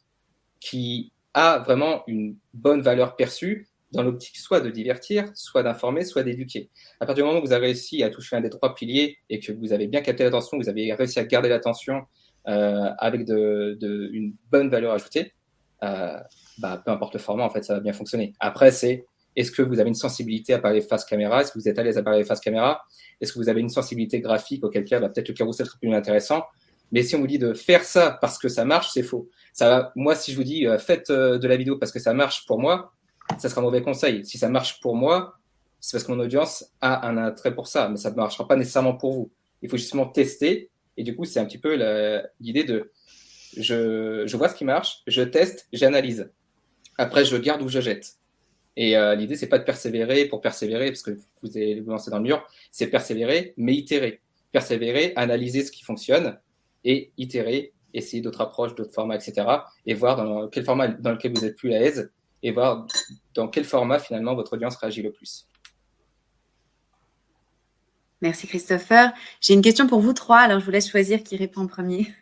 qui 0.59 1.11
a 1.33 1.59
vraiment 1.59 2.03
une 2.07 2.37
bonne 2.53 2.81
valeur 2.81 3.15
perçue 3.15 3.67
dans 3.91 4.01
l'optique 4.01 4.37
soit 4.37 4.61
de 4.61 4.69
divertir, 4.69 5.29
soit 5.35 5.63
d'informer, 5.63 6.03
soit 6.03 6.23
d'éduquer. 6.23 6.69
À 6.99 7.05
partir 7.05 7.23
du 7.23 7.27
moment 7.27 7.39
où 7.39 7.45
vous 7.45 7.53
avez 7.53 7.67
réussi 7.67 8.03
à 8.03 8.09
toucher 8.09 8.35
un 8.35 8.41
des 8.41 8.49
trois 8.49 8.73
piliers 8.73 9.19
et 9.29 9.39
que 9.39 9.51
vous 9.51 9.71
avez 9.71 9.87
bien 9.87 10.01
capté 10.01 10.23
l'attention, 10.23 10.57
vous 10.57 10.67
avez 10.67 10.91
réussi 10.93 11.19
à 11.19 11.23
garder 11.23 11.49
l'attention 11.49 12.03
euh, 12.47 12.89
avec 12.97 13.21
une 13.29 14.33
bonne 14.51 14.69
valeur 14.69 14.93
ajoutée, 14.93 15.33
bah, 15.81 16.81
peu 16.83 16.91
importe 16.91 17.13
le 17.13 17.19
format, 17.19 17.43
en 17.43 17.49
fait, 17.49 17.63
ça 17.63 17.75
va 17.75 17.79
bien 17.79 17.93
fonctionner. 17.93 18.33
Après, 18.39 18.71
c'est 18.71 19.05
est-ce 19.35 19.51
que 19.51 19.61
vous 19.61 19.79
avez 19.79 19.89
une 19.89 19.95
sensibilité 19.95 20.53
à 20.53 20.59
parler 20.59 20.81
face 20.81 21.05
caméra? 21.05 21.41
Est-ce 21.41 21.51
que 21.51 21.59
vous 21.59 21.67
êtes 21.67 21.77
à 21.77 21.83
l'aise 21.83 21.97
à 21.97 22.03
parler 22.03 22.23
face 22.23 22.39
caméra? 22.39 22.85
Est-ce 23.19 23.33
que 23.33 23.39
vous 23.39 23.49
avez 23.49 23.61
une 23.61 23.69
sensibilité 23.69 24.19
graphique 24.19 24.63
Auquel 24.63 24.85
cas, 24.85 24.99
bah, 24.99 25.09
peut-être 25.09 25.29
le 25.29 25.33
carousel 25.33 25.65
serait 25.65 25.77
plus 25.79 25.93
intéressant? 25.93 26.43
Mais 26.91 27.03
si 27.03 27.15
on 27.15 27.19
vous 27.19 27.27
dit 27.27 27.39
de 27.39 27.53
faire 27.53 27.83
ça 27.83 28.17
parce 28.21 28.37
que 28.37 28.47
ça 28.47 28.63
marche, 28.63 28.91
c'est 28.93 29.03
faux. 29.03 29.29
Moi, 29.95 30.15
si 30.15 30.31
je 30.31 30.37
vous 30.37 30.43
dis 30.43 30.67
euh, 30.67 30.77
faites 30.77 31.09
euh, 31.09 31.37
de 31.37 31.47
la 31.47 31.57
vidéo 31.57 31.77
parce 31.77 31.91
que 31.91 31.99
ça 31.99 32.13
marche 32.13 32.45
pour 32.45 32.59
moi, 32.59 32.93
ça 33.37 33.49
sera 33.49 33.61
un 33.61 33.63
mauvais 33.63 33.81
conseil. 33.81 34.25
Si 34.25 34.37
ça 34.37 34.49
marche 34.49 34.79
pour 34.79 34.95
moi, 34.95 35.35
c'est 35.79 35.97
parce 35.97 36.03
que 36.03 36.11
mon 36.11 36.19
audience 36.19 36.65
a 36.81 37.07
un 37.07 37.17
attrait 37.17 37.53
pour 37.53 37.67
ça, 37.67 37.89
mais 37.89 37.97
ça 37.97 38.11
ne 38.11 38.15
marchera 38.15 38.47
pas 38.47 38.55
nécessairement 38.55 38.95
pour 38.95 39.13
vous. 39.13 39.31
Il 39.61 39.69
faut 39.69 39.77
justement 39.77 40.05
tester. 40.05 40.69
Et 40.97 41.03
du 41.03 41.15
coup, 41.15 41.25
c'est 41.25 41.39
un 41.39 41.45
petit 41.45 41.57
peu 41.57 41.75
l'idée 42.39 42.63
de 42.63 42.91
je, 43.57 44.23
je 44.25 44.37
vois 44.37 44.49
ce 44.49 44.55
qui 44.55 44.65
marche, 44.65 45.01
je 45.07 45.21
teste, 45.21 45.67
j'analyse. 45.73 46.29
Après, 46.97 47.25
je 47.25 47.35
garde 47.35 47.61
ou 47.61 47.67
je 47.67 47.81
jette. 47.81 48.15
Et 48.77 48.97
euh, 48.97 49.15
l'idée, 49.15 49.35
c'est 49.35 49.47
pas 49.47 49.59
de 49.59 49.63
persévérer 49.63 50.25
pour 50.25 50.41
persévérer, 50.41 50.87
parce 50.87 51.01
que 51.01 51.17
vous 51.41 51.57
allez 51.57 51.79
vous 51.79 51.91
lancer 51.91 52.11
dans 52.11 52.17
le 52.17 52.23
mur, 52.23 52.45
c'est 52.71 52.87
persévérer, 52.87 53.53
mais 53.57 53.73
itérer. 53.73 54.21
Persévérer, 54.51 55.13
analyser 55.15 55.63
ce 55.63 55.71
qui 55.71 55.83
fonctionne 55.83 56.37
et 56.83 57.11
itérer, 57.17 57.73
essayer 57.93 58.21
d'autres 58.21 58.41
approches, 58.41 58.75
d'autres 58.75 58.93
formats, 58.93 59.15
etc. 59.15 59.47
Et 59.85 59.93
voir 59.93 60.17
dans 60.17 60.47
quel 60.49 60.65
format 60.65 60.89
dans 60.89 61.11
lequel 61.11 61.33
vous 61.33 61.45
êtes 61.45 61.55
plus 61.55 61.73
à 61.73 61.79
l'aise 61.79 62.11
et 62.43 62.51
voir 62.51 62.85
dans 63.33 63.47
quel 63.47 63.63
format 63.63 63.99
finalement 63.99 64.35
votre 64.35 64.53
audience 64.53 64.75
réagit 64.75 65.01
le 65.01 65.11
plus. 65.11 65.47
Merci 68.21 68.47
Christopher. 68.47 69.13
J'ai 69.41 69.53
une 69.53 69.61
question 69.61 69.87
pour 69.87 69.99
vous 69.99 70.13
trois, 70.13 70.39
alors 70.39 70.59
je 70.59 70.65
vous 70.65 70.71
laisse 70.71 70.89
choisir 70.89 71.23
qui 71.23 71.37
répond 71.37 71.61
en 71.61 71.67
premier. 71.67 72.13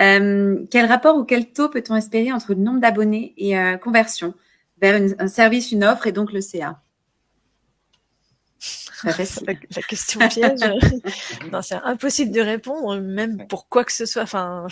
Euh, 0.00 0.64
quel 0.70 0.86
rapport 0.86 1.16
ou 1.16 1.24
quel 1.24 1.52
taux 1.52 1.68
peut-on 1.68 1.96
espérer 1.96 2.32
entre 2.32 2.54
le 2.54 2.60
nombre 2.60 2.80
d'abonnés 2.80 3.34
et 3.36 3.58
euh, 3.58 3.76
conversion? 3.76 4.34
Vers 4.80 5.00
un 5.18 5.28
service, 5.28 5.72
une 5.72 5.84
offre 5.84 6.06
et 6.06 6.12
donc 6.12 6.32
le 6.32 6.40
CA 6.40 6.82
la, 9.04 9.12
la, 9.76 9.82
question 9.82 10.20
piège. 10.28 10.58
c'est 11.62 11.74
impossible 11.74 12.32
de 12.32 12.40
répondre, 12.40 12.98
même 12.98 13.46
pour 13.46 13.68
quoi 13.68 13.84
que 13.84 13.92
ce 13.92 14.06
soit. 14.06 14.22
Enfin, 14.22 14.66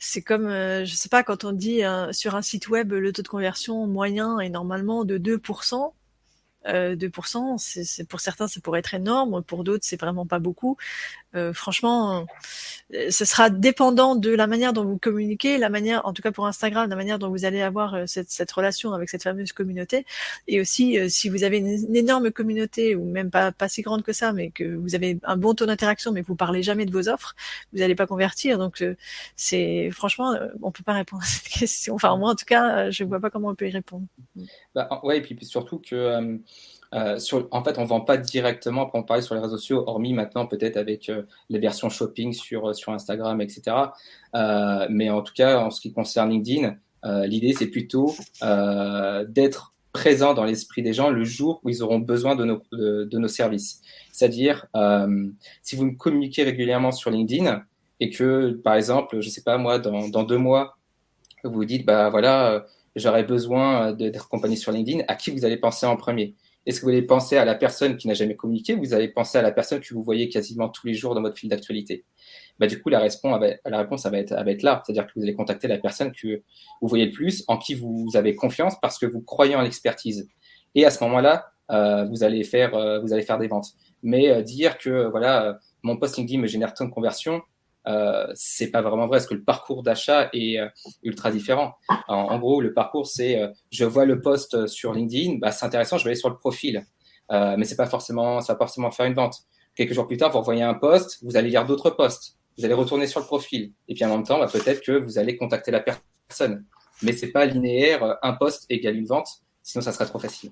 c'est 0.00 0.22
comme, 0.22 0.46
euh, 0.46 0.84
je 0.84 0.94
sais 0.94 1.08
pas, 1.08 1.22
quand 1.22 1.44
on 1.44 1.52
dit 1.52 1.82
sur 2.10 2.34
un 2.34 2.42
site 2.42 2.68
web, 2.68 2.92
le 2.92 3.12
taux 3.12 3.22
de 3.22 3.28
conversion 3.28 3.86
moyen 3.86 4.40
est 4.40 4.50
normalement 4.50 5.04
de 5.04 5.18
2%. 5.18 5.92
2%, 6.66 7.58
c'est 7.58 8.08
pour 8.08 8.20
certains 8.20 8.48
ça 8.48 8.60
pourrait 8.60 8.80
être 8.80 8.94
énorme, 8.94 9.42
pour 9.42 9.64
d'autres 9.64 9.84
c'est 9.84 10.00
vraiment 10.00 10.26
pas 10.26 10.38
beaucoup. 10.38 10.76
Euh, 11.34 11.52
franchement, 11.52 12.26
euh, 12.94 13.10
ce 13.10 13.24
sera 13.24 13.50
dépendant 13.50 14.14
de 14.14 14.30
la 14.30 14.46
manière 14.46 14.72
dont 14.72 14.84
vous 14.84 14.98
communiquez, 14.98 15.58
la 15.58 15.68
manière, 15.68 16.06
en 16.06 16.12
tout 16.12 16.22
cas 16.22 16.30
pour 16.30 16.46
Instagram, 16.46 16.88
la 16.88 16.96
manière 16.96 17.18
dont 17.18 17.28
vous 17.28 17.44
allez 17.44 17.60
avoir 17.60 17.94
euh, 17.94 18.04
cette, 18.06 18.30
cette 18.30 18.52
relation 18.52 18.92
avec 18.92 19.08
cette 19.08 19.24
fameuse 19.24 19.52
communauté, 19.52 20.06
et 20.46 20.60
aussi 20.60 20.98
si 21.10 21.28
vous 21.28 21.42
avez 21.42 21.58
une, 21.58 21.96
énorme 21.96 22.30
communauté 22.30 22.94
ou 22.94 23.04
même 23.04 23.30
pas 23.30 23.52
pas 23.52 23.68
si 23.68 23.82
grande 23.82 24.02
que 24.02 24.12
ça, 24.12 24.32
mais 24.32 24.50
que 24.50 24.76
vous 24.76 24.94
avez 24.94 25.18
un 25.24 25.36
bon 25.36 25.54
taux 25.54 25.66
d'interaction, 25.66 26.12
mais 26.12 26.22
vous 26.22 26.36
parlez 26.36 26.62
jamais 26.62 26.86
de 26.86 26.92
vos 26.92 27.08
offres, 27.08 27.34
vous 27.72 27.80
n'allez 27.80 27.94
pas 27.94 28.06
convertir. 28.06 28.58
Donc 28.58 28.84
c'est 29.36 29.90
franchement, 29.90 30.34
on 30.62 30.70
peut 30.70 30.82
pas 30.84 30.92
répondre 30.92 31.22
à 31.22 31.26
cette 31.26 31.48
question. 31.60 31.94
Enfin 31.94 32.16
moi 32.16 32.30
en 32.30 32.34
tout 32.34 32.44
cas, 32.46 32.90
je 32.90 33.04
vois 33.04 33.20
pas 33.20 33.30
comment 33.30 33.48
on 33.48 33.54
peut 33.54 33.68
y 33.68 33.72
répondre. 33.72 34.06
Bah, 34.74 35.00
ouais, 35.02 35.18
et 35.18 35.22
puis, 35.22 35.34
puis 35.34 35.46
surtout 35.46 35.78
que 35.78 36.38
euh, 36.94 37.18
en 37.50 37.64
fait, 37.64 37.78
on 37.78 37.84
vend 37.84 38.00
pas 38.00 38.16
directement, 38.16 38.86
pour 38.86 38.96
en 38.96 39.02
parler 39.02 39.22
sur 39.22 39.34
les 39.34 39.40
réseaux 39.40 39.56
sociaux, 39.56 39.84
hormis 39.86 40.12
maintenant 40.12 40.46
peut-être 40.46 40.76
avec 40.76 41.08
euh, 41.08 41.22
les 41.48 41.58
versions 41.58 41.88
shopping 41.88 42.32
sur, 42.32 42.68
euh, 42.68 42.72
Instagram, 42.86 43.40
etc. 43.40 43.76
Mais 44.90 45.10
en 45.10 45.22
tout 45.22 45.32
cas, 45.34 45.58
en 45.58 45.70
ce 45.70 45.80
qui 45.80 45.92
concerne 45.92 46.30
LinkedIn, 46.30 46.76
l'idée 47.26 47.52
c'est 47.52 47.66
plutôt 47.66 48.14
d'être 48.40 49.74
présent 49.92 50.34
dans 50.34 50.44
l'esprit 50.44 50.82
des 50.82 50.92
gens 50.92 51.10
le 51.10 51.24
jour 51.24 51.60
où 51.62 51.70
ils 51.70 51.82
auront 51.82 51.98
besoin 51.98 52.36
de 52.36 52.44
nos, 52.44 53.28
services. 53.28 53.80
C'est-à-dire, 54.12 54.66
si 55.62 55.76
vous 55.76 55.86
me 55.86 55.96
communiquez 55.96 56.44
régulièrement 56.44 56.92
sur 56.92 57.10
LinkedIn 57.10 57.64
et 58.00 58.10
que, 58.10 58.52
par 58.64 58.74
exemple, 58.74 59.20
je 59.20 59.28
sais 59.28 59.42
pas 59.42 59.56
moi, 59.56 59.78
dans, 59.78 60.08
dans 60.08 60.24
deux 60.24 60.38
mois, 60.38 60.78
vous 61.42 61.52
vous 61.52 61.64
dites, 61.64 61.84
bah 61.84 62.10
voilà, 62.10 62.64
j'aurais 62.96 63.24
besoin 63.24 63.92
d'être 63.92 64.26
accompagné 64.26 64.56
sur 64.56 64.72
LinkedIn, 64.72 65.04
à 65.08 65.14
qui 65.14 65.30
vous 65.30 65.44
allez 65.44 65.56
penser 65.56 65.86
en 65.86 65.96
premier? 65.96 66.34
Est-ce 66.66 66.80
que 66.80 66.86
vous 66.86 66.90
allez 66.90 67.02
penser 67.02 67.36
à 67.36 67.44
la 67.44 67.54
personne 67.54 67.96
qui 67.96 68.08
n'a 68.08 68.14
jamais 68.14 68.36
communiqué 68.36 68.74
ou 68.74 68.78
vous 68.78 68.94
allez 68.94 69.08
penser 69.08 69.38
à 69.38 69.42
la 69.42 69.52
personne 69.52 69.80
que 69.80 69.92
vous 69.92 70.02
voyez 70.02 70.28
quasiment 70.28 70.68
tous 70.68 70.86
les 70.86 70.94
jours 70.94 71.14
dans 71.14 71.20
votre 71.20 71.36
fil 71.36 71.50
d'actualité? 71.50 72.04
Bah, 72.58 72.66
du 72.66 72.80
coup, 72.80 72.88
la 72.88 73.00
réponse, 73.00 73.40
la 73.64 73.78
réponse 73.78 74.06
va, 74.06 74.18
être, 74.18 74.62
là. 74.62 74.82
C'est-à-dire 74.84 75.06
que 75.06 75.12
vous 75.16 75.22
allez 75.22 75.34
contacter 75.34 75.68
la 75.68 75.78
personne 75.78 76.12
que 76.12 76.42
vous 76.80 76.88
voyez 76.88 77.06
le 77.06 77.12
plus, 77.12 77.44
en 77.48 77.58
qui 77.58 77.74
vous 77.74 78.08
avez 78.14 78.34
confiance 78.34 78.74
parce 78.80 78.98
que 78.98 79.06
vous 79.06 79.20
croyez 79.20 79.56
en 79.56 79.62
l'expertise. 79.62 80.28
Et 80.74 80.84
à 80.84 80.90
ce 80.90 81.02
moment-là, 81.04 81.46
euh, 81.70 82.04
vous, 82.04 82.22
allez 82.24 82.44
faire, 82.44 82.74
euh, 82.74 83.00
vous 83.00 83.12
allez 83.12 83.22
faire 83.22 83.38
des 83.38 83.48
ventes. 83.48 83.72
Mais 84.02 84.30
euh, 84.30 84.42
dire 84.42 84.78
que 84.78 85.08
voilà, 85.08 85.58
mon 85.82 85.96
post 85.96 86.16
LinkedIn 86.16 86.40
me 86.40 86.46
génère 86.46 86.74
tant 86.74 86.84
de 86.84 86.90
conversions, 86.90 87.42
euh, 87.86 88.26
c'est 88.34 88.70
pas 88.70 88.82
vraiment 88.82 89.06
vrai 89.06 89.18
parce 89.18 89.26
que 89.26 89.34
le 89.34 89.44
parcours 89.44 89.82
d'achat 89.82 90.30
est 90.32 90.58
ultra 91.02 91.30
différent. 91.30 91.74
En, 92.08 92.38
gros, 92.38 92.60
le 92.60 92.72
parcours, 92.72 93.06
c'est 93.06 93.40
je 93.70 93.84
vois 93.84 94.04
le 94.04 94.20
post 94.20 94.66
sur 94.66 94.92
LinkedIn, 94.92 95.38
bah, 95.38 95.50
c'est 95.50 95.66
intéressant, 95.66 95.98
je 95.98 96.04
vais 96.04 96.10
aller 96.10 96.18
sur 96.18 96.30
le 96.30 96.36
profil, 96.36 96.84
mais 97.30 97.64
c'est 97.64 97.76
pas 97.76 97.86
forcément, 97.86 98.40
ça 98.40 98.54
va 98.54 98.58
forcément 98.58 98.90
faire 98.90 99.06
une 99.06 99.14
vente. 99.14 99.38
Quelques 99.74 99.92
jours 99.92 100.06
plus 100.06 100.16
tard, 100.16 100.30
vous 100.30 100.38
revoyez 100.38 100.62
un 100.62 100.74
post, 100.74 101.18
vous 101.22 101.36
allez 101.36 101.50
lire 101.50 101.66
d'autres 101.66 101.90
posts 101.90 102.36
vous 102.58 102.64
allez 102.64 102.74
retourner 102.74 103.06
sur 103.06 103.20
le 103.20 103.26
profil. 103.26 103.72
Et 103.88 103.94
puis 103.94 104.04
en 104.04 104.08
même 104.08 104.24
temps, 104.24 104.38
bah, 104.38 104.48
peut-être 104.50 104.82
que 104.82 104.92
vous 104.92 105.18
allez 105.18 105.36
contacter 105.36 105.70
la 105.70 105.80
personne. 105.80 106.64
Mais 107.02 107.12
c'est 107.12 107.32
pas 107.32 107.44
linéaire, 107.46 108.02
euh, 108.04 108.14
un 108.22 108.32
poste 108.32 108.66
égale 108.70 108.96
une 108.96 109.06
vente, 109.06 109.28
sinon 109.62 109.82
ça 109.82 109.92
serait 109.92 110.06
trop 110.06 110.18
facile. 110.18 110.50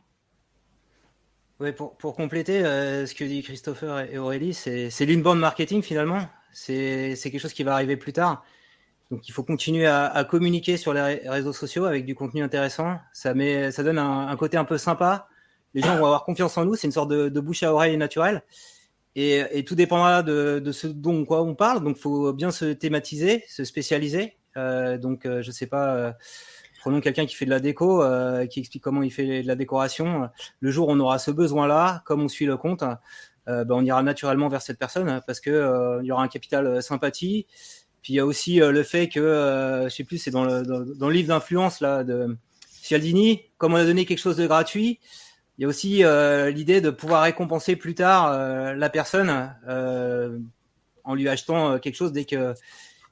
Ouais, 1.60 1.72
pour, 1.72 1.96
pour 1.96 2.16
compléter 2.16 2.64
euh, 2.64 3.06
ce 3.06 3.14
que 3.14 3.24
dit 3.24 3.42
Christopher 3.42 4.10
et 4.12 4.18
Aurélie, 4.18 4.54
c'est 4.54 5.06
l'inbound 5.06 5.38
marketing 5.38 5.82
finalement? 5.82 6.26
C'est 6.52 7.16
quelque 7.22 7.38
chose 7.38 7.52
qui 7.52 7.62
va 7.62 7.74
arriver 7.74 7.96
plus 7.96 8.12
tard. 8.12 8.44
Donc 9.10 9.28
il 9.28 9.32
faut 9.32 9.42
continuer 9.42 9.86
à, 9.86 10.24
communiquer 10.28 10.76
sur 10.76 10.94
les 10.94 11.20
réseaux 11.28 11.52
sociaux 11.52 11.84
avec 11.84 12.06
du 12.06 12.14
contenu 12.14 12.42
intéressant. 12.42 12.98
Ça, 13.12 13.34
met, 13.34 13.70
ça 13.70 13.82
donne 13.82 13.98
un, 13.98 14.34
côté 14.36 14.56
un 14.56 14.64
peu 14.64 14.78
sympa. 14.78 15.28
Les 15.74 15.82
gens 15.82 15.96
vont 15.96 16.06
avoir 16.06 16.24
confiance 16.24 16.56
en 16.56 16.64
nous. 16.64 16.74
C'est 16.76 16.86
une 16.86 16.92
sorte 16.92 17.10
de, 17.10 17.40
bouche 17.40 17.62
à 17.62 17.72
oreille 17.72 17.96
naturelle. 17.96 18.42
Et, 19.14 19.64
tout 19.66 19.74
dépendra 19.74 20.22
de, 20.22 20.72
ce 20.72 20.86
dont 20.86 21.26
on 21.28 21.54
parle. 21.54 21.84
Donc, 21.84 21.98
faut 21.98 22.32
bien 22.32 22.50
se 22.50 22.72
thématiser, 22.72 23.44
se 23.48 23.64
spécialiser. 23.64 24.38
Euh, 24.56 24.96
donc, 24.98 25.26
euh, 25.26 25.42
je 25.42 25.50
sais 25.50 25.66
pas. 25.66 25.94
Euh, 25.94 26.12
prenons 26.82 27.00
quelqu'un 27.00 27.26
qui 27.26 27.36
fait 27.36 27.44
de 27.44 27.50
la 27.50 27.60
déco, 27.60 28.02
euh, 28.02 28.46
qui 28.46 28.58
explique 28.58 28.82
comment 28.82 29.02
il 29.02 29.12
fait 29.12 29.42
de 29.42 29.46
la 29.46 29.54
décoration. 29.54 30.28
Le 30.60 30.70
jour 30.72 30.88
où 30.88 30.90
on 30.90 30.98
aura 30.98 31.18
ce 31.20 31.30
besoin-là, 31.30 32.02
comme 32.06 32.22
on 32.22 32.28
suit 32.28 32.44
le 32.44 32.56
compte, 32.56 32.82
ben, 33.46 33.66
on 33.70 33.84
ira 33.84 34.02
naturellement 34.02 34.48
vers 34.48 34.62
cette 34.62 34.78
personne 34.78 35.20
parce 35.26 35.40
que 35.40 35.98
il 36.02 36.06
y 36.06 36.12
aura 36.12 36.22
un 36.22 36.28
capital 36.28 36.82
sympathie. 36.82 37.46
Puis 38.02 38.14
il 38.14 38.16
y 38.16 38.20
a 38.20 38.26
aussi 38.26 38.56
le 38.56 38.82
fait 38.82 39.08
que, 39.08 39.84
je 39.84 39.94
sais 39.94 40.04
plus, 40.04 40.18
c'est 40.18 40.30
dans 40.30 40.44
le, 40.44 40.62
dans, 40.62 40.80
dans 40.80 41.08
le 41.08 41.14
livre 41.14 41.28
d'influence 41.28 41.80
là 41.80 42.04
de 42.04 42.36
Cialdini, 42.82 43.42
comme 43.58 43.74
on 43.74 43.76
a 43.76 43.84
donné 43.84 44.04
quelque 44.04 44.18
chose 44.18 44.36
de 44.36 44.46
gratuit, 44.46 44.98
il 45.58 45.62
y 45.62 45.64
a 45.64 45.68
aussi 45.68 46.04
euh, 46.04 46.50
l'idée 46.50 46.80
de 46.80 46.90
pouvoir 46.90 47.22
récompenser 47.22 47.76
plus 47.76 47.94
tard 47.94 48.32
euh, 48.32 48.74
la 48.74 48.90
personne 48.90 49.54
euh, 49.68 50.38
en 51.04 51.14
lui 51.14 51.28
achetant 51.28 51.78
quelque 51.78 51.94
chose 51.94 52.12
dès 52.12 52.24
que 52.24 52.54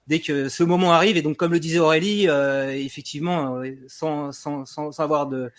dès 0.07 0.18
que 0.20 0.49
ce 0.49 0.64
moment 0.64 0.93
arrive. 0.93 1.16
Et 1.16 1.22
donc, 1.22 1.37
comme 1.37 1.53
le 1.53 1.61
disait 1.61 1.78
Aurélie, 1.78 2.26
effectivement, 2.26 3.62
sans, 3.87 4.33
sans, 4.33 4.64
sans 4.64 4.99
avoir 4.99 5.28
de, 5.28 5.53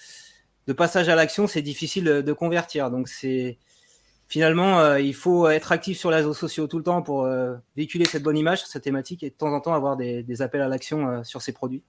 de 0.68 0.74
passage 0.74 1.08
à 1.08 1.16
l'action, 1.16 1.48
c'est 1.48 1.62
difficile 1.62 2.04
de, 2.04 2.34
convertir. 2.34 2.92
Donc, 2.92 3.08
c'est 3.08 3.58
finalement, 4.32 4.96
il 4.96 5.14
faut 5.14 5.48
être 5.50 5.72
actif 5.72 6.00
sur 6.00 6.10
les 6.10 6.18
réseaux 6.18 6.34
sociaux 6.34 6.66
tout 6.66 6.78
le 6.78 6.84
temps 6.84 7.02
pour 7.02 7.28
véhiculer 7.76 8.06
cette 8.06 8.24
bonne 8.24 8.38
image 8.38 8.60
sur 8.60 8.68
cette 8.68 8.84
thématique 8.84 9.24
et 9.24 9.30
de 9.30 9.36
temps 9.36 9.54
en 9.54 9.60
temps 9.60 9.74
avoir 9.74 9.98
des, 9.98 10.24
des 10.24 10.42
appels 10.42 10.62
à 10.62 10.70
l'action 10.70 11.24
sur 11.24 11.42
ces 11.42 11.52
produits. 11.52 11.84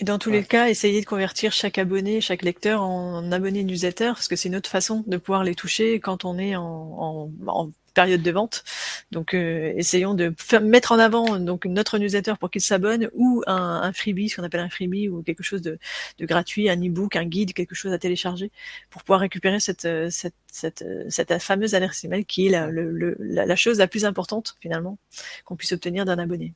Et 0.00 0.04
dans 0.04 0.18
tous 0.18 0.30
les 0.30 0.42
cas, 0.42 0.68
essayer 0.68 1.00
de 1.00 1.06
convertir 1.06 1.52
chaque 1.52 1.78
abonné, 1.78 2.20
chaque 2.20 2.42
lecteur 2.42 2.82
en 2.82 3.30
abonné 3.30 3.62
newsletter, 3.62 4.08
parce 4.14 4.26
que 4.26 4.34
c'est 4.34 4.48
une 4.48 4.56
autre 4.56 4.70
façon 4.70 5.04
de 5.06 5.16
pouvoir 5.16 5.44
les 5.44 5.54
toucher 5.54 6.00
quand 6.00 6.24
on 6.24 6.36
est 6.36 6.56
en, 6.56 6.64
en, 6.64 7.30
en 7.46 7.70
période 7.94 8.22
de 8.22 8.30
vente. 8.32 8.64
Donc, 9.12 9.34
euh, 9.34 9.72
essayons 9.76 10.14
de 10.14 10.34
faire, 10.36 10.60
mettre 10.62 10.90
en 10.90 10.98
avant 10.98 11.38
donc 11.38 11.64
notre 11.66 11.98
newsletter 11.98 12.34
pour 12.40 12.50
qu'ils 12.50 12.60
s'abonnent 12.60 13.08
ou 13.14 13.44
un, 13.46 13.82
un, 13.84 13.92
freebie, 13.92 14.28
ce 14.28 14.36
qu'on 14.36 14.42
appelle 14.42 14.60
un 14.62 14.68
freebie 14.68 15.08
ou 15.08 15.22
quelque 15.22 15.44
chose 15.44 15.62
de, 15.62 15.78
de 16.18 16.26
gratuit, 16.26 16.68
un 16.68 16.76
e-book, 16.76 17.14
un 17.14 17.24
guide, 17.24 17.52
quelque 17.52 17.76
chose 17.76 17.92
à 17.92 17.98
télécharger 17.98 18.50
pour 18.90 19.04
pouvoir 19.04 19.20
récupérer 19.20 19.60
cette, 19.60 19.86
cette, 20.10 20.34
cette, 20.50 20.84
cette 21.08 21.38
fameuse 21.40 21.76
alerte 21.76 22.02
email 22.04 22.24
qui 22.24 22.48
est 22.48 22.50
la, 22.50 22.66
le, 22.66 23.16
la, 23.20 23.46
la 23.46 23.56
chose 23.56 23.78
la 23.78 23.86
plus 23.86 24.04
importante 24.04 24.56
finalement 24.60 24.98
qu'on 25.44 25.54
puisse 25.54 25.72
obtenir 25.72 26.04
d'un 26.04 26.18
abonné 26.18 26.54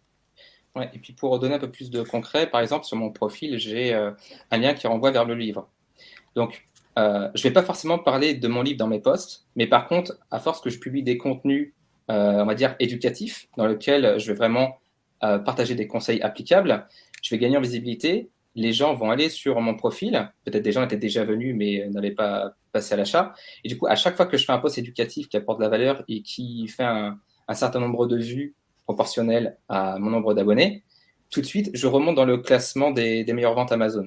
et 0.77 0.99
puis 0.99 1.13
pour 1.13 1.39
donner 1.39 1.55
un 1.55 1.59
peu 1.59 1.71
plus 1.71 1.91
de 1.91 2.03
concret, 2.03 2.49
par 2.49 2.61
exemple, 2.61 2.85
sur 2.85 2.97
mon 2.97 3.11
profil, 3.11 3.59
j'ai 3.59 3.95
euh, 3.95 4.11
un 4.51 4.59
lien 4.59 4.75
qui 4.75 4.87
renvoie 4.87 5.11
vers 5.11 5.25
le 5.25 5.35
livre. 5.35 5.69
Donc, 6.35 6.65
euh, 6.99 7.29
je 7.35 7.41
ne 7.41 7.49
vais 7.49 7.53
pas 7.53 7.63
forcément 7.63 7.99
parler 7.99 8.35
de 8.35 8.49
mon 8.49 8.63
livre 8.63 8.79
dans 8.79 8.87
mes 8.87 9.01
posts, 9.01 9.47
mais 9.57 9.67
par 9.67 9.87
contre, 9.89 10.19
à 10.31 10.39
force 10.39 10.61
que 10.61 10.71
je 10.71 10.79
publie 10.79 11.03
des 11.03 11.17
contenus, 11.17 11.75
euh, 12.11 12.43
on 12.43 12.47
va 12.47 12.55
dire, 12.55 12.75
éducatifs, 12.81 13.49
dans 13.57 13.67
lesquels 13.67 14.19
je 14.19 14.27
vais 14.29 14.35
vraiment 14.37 14.79
partager 15.21 15.75
des 15.75 15.89
conseils 15.89 16.23
applicables, 16.23 16.87
je 17.23 17.35
vais 17.35 17.39
gagner 17.41 17.57
en 17.57 17.61
visibilité. 17.61 18.31
Les 18.55 18.73
gens 18.73 18.95
vont 18.95 19.11
aller 19.11 19.29
sur 19.29 19.61
mon 19.61 19.75
profil. 19.75 20.31
Peut-être 20.45 20.63
des 20.63 20.71
gens 20.71 20.85
étaient 20.85 20.97
déjà 20.97 21.25
venus, 21.25 21.57
mais 21.57 21.89
n'avaient 21.91 22.13
pas 22.13 22.53
passé 22.71 22.95
à 22.95 22.97
l'achat. 22.97 23.35
Et 23.65 23.69
du 23.69 23.77
coup, 23.77 23.89
à 23.89 23.97
chaque 23.97 24.15
fois 24.15 24.27
que 24.27 24.37
je 24.37 24.45
fais 24.45 24.53
un 24.53 24.59
post 24.59 24.79
éducatif 24.79 25.29
qui 25.29 25.37
apporte 25.37 25.59
de 25.59 25.65
la 25.65 25.69
valeur 25.69 26.05
et 26.07 26.23
qui 26.23 26.69
fait 26.69 26.85
un, 26.85 27.19
un 27.49 27.55
certain 27.55 27.81
nombre 27.81 28.07
de 28.07 28.17
vues 28.17 28.55
proportionnel 28.89 29.59
à 29.69 29.99
mon 29.99 30.09
nombre 30.09 30.33
d'abonnés, 30.33 30.83
tout 31.31 31.43
de 31.43 31.47
suite, 31.47 31.71
je 31.75 31.87
remonte 31.87 32.17
dans 32.17 32.25
le 32.25 32.39
classement 32.39 32.91
des, 32.91 33.23
meilleures 33.35 33.55
ventes 33.55 33.71
Amazon. 33.71 34.07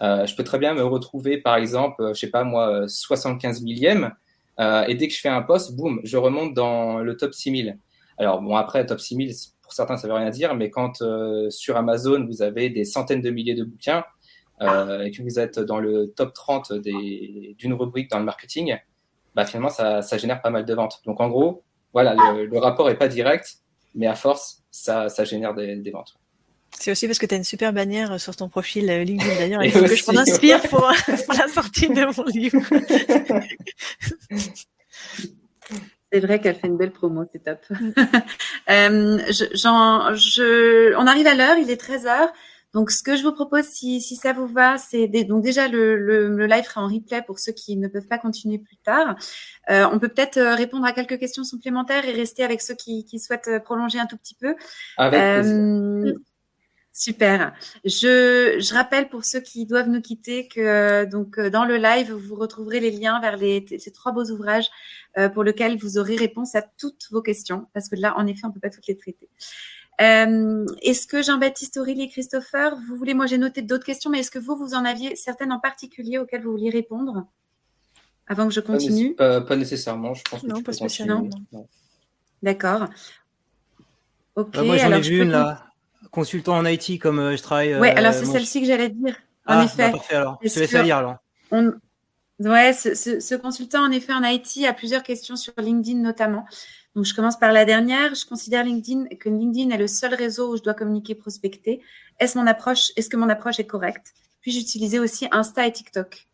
Euh, 0.00 0.24
je 0.24 0.34
peux 0.34 0.44
très 0.44 0.58
bien 0.58 0.72
me 0.72 0.82
retrouver, 0.82 1.36
par 1.36 1.56
exemple, 1.56 2.08
je 2.14 2.20
sais 2.20 2.30
pas 2.30 2.42
moi, 2.42 2.88
75 2.88 3.60
millième, 3.60 4.14
euh, 4.60 4.84
et 4.86 4.94
dès 4.94 5.08
que 5.08 5.14
je 5.14 5.20
fais 5.20 5.28
un 5.28 5.42
post, 5.42 5.76
boum, 5.76 6.00
je 6.04 6.16
remonte 6.16 6.54
dans 6.54 7.00
le 7.00 7.16
top 7.18 7.34
6000. 7.34 7.78
Alors 8.16 8.40
bon, 8.40 8.56
après, 8.56 8.86
top 8.86 8.98
6000, 8.98 9.34
pour 9.60 9.74
certains, 9.74 9.98
ça 9.98 10.08
veut 10.08 10.14
rien 10.14 10.30
dire, 10.30 10.54
mais 10.54 10.70
quand 10.70 11.02
euh, 11.02 11.50
sur 11.50 11.76
Amazon, 11.76 12.24
vous 12.26 12.40
avez 12.40 12.70
des 12.70 12.86
centaines 12.86 13.20
de 13.20 13.30
milliers 13.30 13.54
de 13.54 13.64
bouquins, 13.64 14.04
et 14.60 15.10
que 15.10 15.22
vous 15.22 15.38
êtes 15.38 15.58
dans 15.58 15.78
le 15.78 16.14
top 16.16 16.32
30 16.32 16.72
d'une 16.72 17.74
rubrique 17.74 18.10
dans 18.10 18.18
le 18.18 18.24
marketing, 18.24 18.78
bah, 19.34 19.44
finalement, 19.44 19.68
ça, 19.68 20.00
ça, 20.00 20.16
génère 20.16 20.40
pas 20.40 20.48
mal 20.48 20.64
de 20.64 20.72
ventes. 20.72 21.02
Donc 21.04 21.20
en 21.20 21.28
gros, 21.28 21.64
voilà, 21.92 22.14
le, 22.14 22.46
le 22.46 22.58
rapport 22.58 22.88
est 22.88 22.96
pas 22.96 23.08
direct, 23.08 23.58
mais 23.94 24.06
à 24.06 24.14
force, 24.14 24.62
ça, 24.70 25.08
ça 25.08 25.24
génère 25.24 25.54
des, 25.54 25.76
des 25.76 25.90
ventes. 25.90 26.14
C'est 26.78 26.90
aussi 26.90 27.06
parce 27.06 27.18
que 27.18 27.26
tu 27.26 27.34
as 27.34 27.38
une 27.38 27.44
super 27.44 27.72
bannière 27.72 28.20
sur 28.20 28.34
ton 28.34 28.48
profil 28.48 28.90
euh, 28.90 29.04
LinkedIn 29.04 29.36
d'ailleurs, 29.36 29.62
il 29.62 29.70
faut 29.70 29.80
que 29.80 29.94
je 29.94 30.10
m'en 30.10 30.20
inspire 30.20 30.60
pour, 30.62 30.80
pour, 31.26 31.34
la 31.34 31.48
sortie 31.48 31.88
de 31.88 32.16
mon 32.16 32.24
livre. 32.24 32.60
C'est 36.12 36.20
vrai 36.20 36.40
qu'elle 36.40 36.54
fait 36.54 36.68
une 36.68 36.76
belle 36.76 36.92
promo, 36.92 37.24
c'est 37.32 37.42
top. 37.42 37.58
euh, 38.70 39.18
je, 39.26 39.46
je, 39.52 40.94
on 40.94 41.08
arrive 41.08 41.26
à 41.26 41.34
l'heure, 41.34 41.58
il 41.58 41.68
est 41.68 41.82
13h. 41.82 42.28
Donc, 42.74 42.90
ce 42.90 43.02
que 43.02 43.16
je 43.16 43.22
vous 43.22 43.32
propose, 43.32 43.64
si, 43.64 44.00
si 44.00 44.16
ça 44.16 44.32
vous 44.32 44.46
va, 44.46 44.76
c'est 44.78 45.06
donc 45.24 45.42
déjà 45.42 45.68
le, 45.68 45.96
le, 45.96 46.28
le, 46.28 46.46
live 46.46 46.64
sera 46.64 46.82
en 46.82 46.88
replay 46.88 47.22
pour 47.22 47.38
ceux 47.38 47.52
qui 47.52 47.76
ne 47.76 47.88
peuvent 47.88 48.08
pas 48.08 48.18
continuer 48.18 48.58
plus 48.58 48.76
tard. 48.78 49.16
Euh, 49.70 49.88
on 49.92 49.98
peut 49.98 50.08
peut-être 50.08 50.36
euh, 50.38 50.54
répondre 50.54 50.84
à 50.84 50.92
quelques 50.92 51.18
questions 51.18 51.44
supplémentaires 51.44 52.04
et 52.06 52.12
rester 52.12 52.42
avec 52.42 52.60
ceux 52.60 52.74
qui, 52.74 53.04
qui 53.04 53.18
souhaitent 53.20 53.48
euh, 53.48 53.60
prolonger 53.60 54.00
un 54.00 54.06
tout 54.06 54.16
petit 54.16 54.34
peu. 54.34 54.56
Avec 54.98 55.20
euh, 55.20 56.14
Super. 56.96 57.54
Je, 57.84 58.60
je 58.60 58.72
rappelle 58.72 59.08
pour 59.08 59.24
ceux 59.24 59.40
qui 59.40 59.66
doivent 59.66 59.88
nous 59.88 60.00
quitter 60.00 60.46
que 60.46 61.04
donc 61.06 61.40
dans 61.40 61.64
le 61.64 61.76
live 61.76 62.12
vous 62.12 62.36
retrouverez 62.36 62.78
les 62.78 62.92
liens 62.92 63.20
vers 63.20 63.36
les, 63.36 63.66
ces 63.80 63.90
trois 63.90 64.12
beaux 64.12 64.30
ouvrages 64.30 64.68
euh, 65.18 65.28
pour 65.28 65.42
lesquels 65.42 65.76
vous 65.76 65.98
aurez 65.98 66.14
réponse 66.14 66.54
à 66.54 66.62
toutes 66.62 67.08
vos 67.10 67.20
questions 67.20 67.66
parce 67.74 67.88
que 67.88 67.96
là 67.96 68.14
en 68.16 68.28
effet 68.28 68.42
on 68.44 68.52
peut 68.52 68.60
pas 68.60 68.70
toutes 68.70 68.86
les 68.86 68.96
traiter. 68.96 69.28
Euh, 70.00 70.66
est-ce 70.82 71.06
que 71.06 71.22
Jean-Baptiste, 71.22 71.76
Aurélie 71.76 72.02
et 72.02 72.08
Christopher, 72.08 72.76
vous 72.88 72.96
voulez, 72.96 73.14
moi 73.14 73.26
j'ai 73.26 73.38
noté 73.38 73.62
d'autres 73.62 73.84
questions, 73.84 74.10
mais 74.10 74.20
est-ce 74.20 74.30
que 74.30 74.38
vous, 74.38 74.56
vous 74.56 74.74
en 74.74 74.84
aviez 74.84 75.14
certaines 75.14 75.52
en 75.52 75.60
particulier 75.60 76.18
auxquelles 76.18 76.42
vous 76.42 76.50
vouliez 76.50 76.70
répondre 76.70 77.26
avant 78.26 78.48
que 78.48 78.54
je 78.54 78.60
continue? 78.60 79.14
pas, 79.14 79.40
pas, 79.40 79.56
nécessairement, 79.56 80.14
je 80.14 80.22
pense 80.28 80.42
que 80.42 80.46
non, 80.46 80.62
pas 80.62 80.72
spécialement. 80.72 81.28
D'accord. 82.42 82.88
Ok. 84.36 84.56
moi 84.56 84.76
j'en 84.78 84.90
ai 84.90 85.00
vu 85.00 85.22
une 85.22 85.30
là, 85.30 85.64
consultant 86.10 86.56
en 86.56 86.66
IT 86.66 87.00
comme 87.00 87.20
euh, 87.20 87.36
je 87.36 87.42
travaille. 87.42 87.76
Ouais, 87.76 87.90
alors 87.90 88.12
euh, 88.12 88.16
c'est 88.18 88.26
celle-ci 88.26 88.60
que 88.60 88.66
j'allais 88.66 88.88
dire. 88.88 89.14
En 89.46 89.58
ah, 89.58 89.64
effet. 89.64 89.92
Bah, 89.92 89.98
parfait 89.98 90.16
alors. 90.16 90.38
Je 90.42 90.48
te 90.48 90.58
laisse 90.58 90.72
lire 90.72 90.96
alors. 90.96 91.16
On... 91.52 91.72
Ouais, 92.40 92.72
ce, 92.72 92.94
ce, 92.94 93.20
ce, 93.20 93.34
consultant 93.36 93.84
en 93.84 93.92
effet 93.92 94.12
en 94.12 94.24
IT 94.24 94.64
a 94.66 94.72
plusieurs 94.72 95.02
questions 95.02 95.36
sur 95.36 95.52
LinkedIn 95.56 96.00
notamment. 96.00 96.44
Donc, 96.96 97.04
je 97.04 97.14
commence 97.14 97.38
par 97.38 97.52
la 97.52 97.64
dernière. 97.64 98.14
Je 98.14 98.26
considère 98.26 98.64
LinkedIn 98.64 99.16
que 99.16 99.28
LinkedIn 99.28 99.70
est 99.70 99.78
le 99.78 99.86
seul 99.86 100.14
réseau 100.14 100.52
où 100.52 100.56
je 100.56 100.62
dois 100.62 100.74
communiquer, 100.74 101.14
prospecter. 101.14 101.80
Est-ce 102.18 102.38
mon 102.38 102.46
approche, 102.46 102.90
est-ce 102.96 103.08
que 103.08 103.16
mon 103.16 103.28
approche 103.28 103.58
est 103.58 103.66
correcte? 103.66 104.12
Puis 104.40 104.52
j'utilisais 104.52 104.98
aussi 104.98 105.26
Insta 105.32 105.66
et 105.66 105.72
TikTok? 105.72 106.26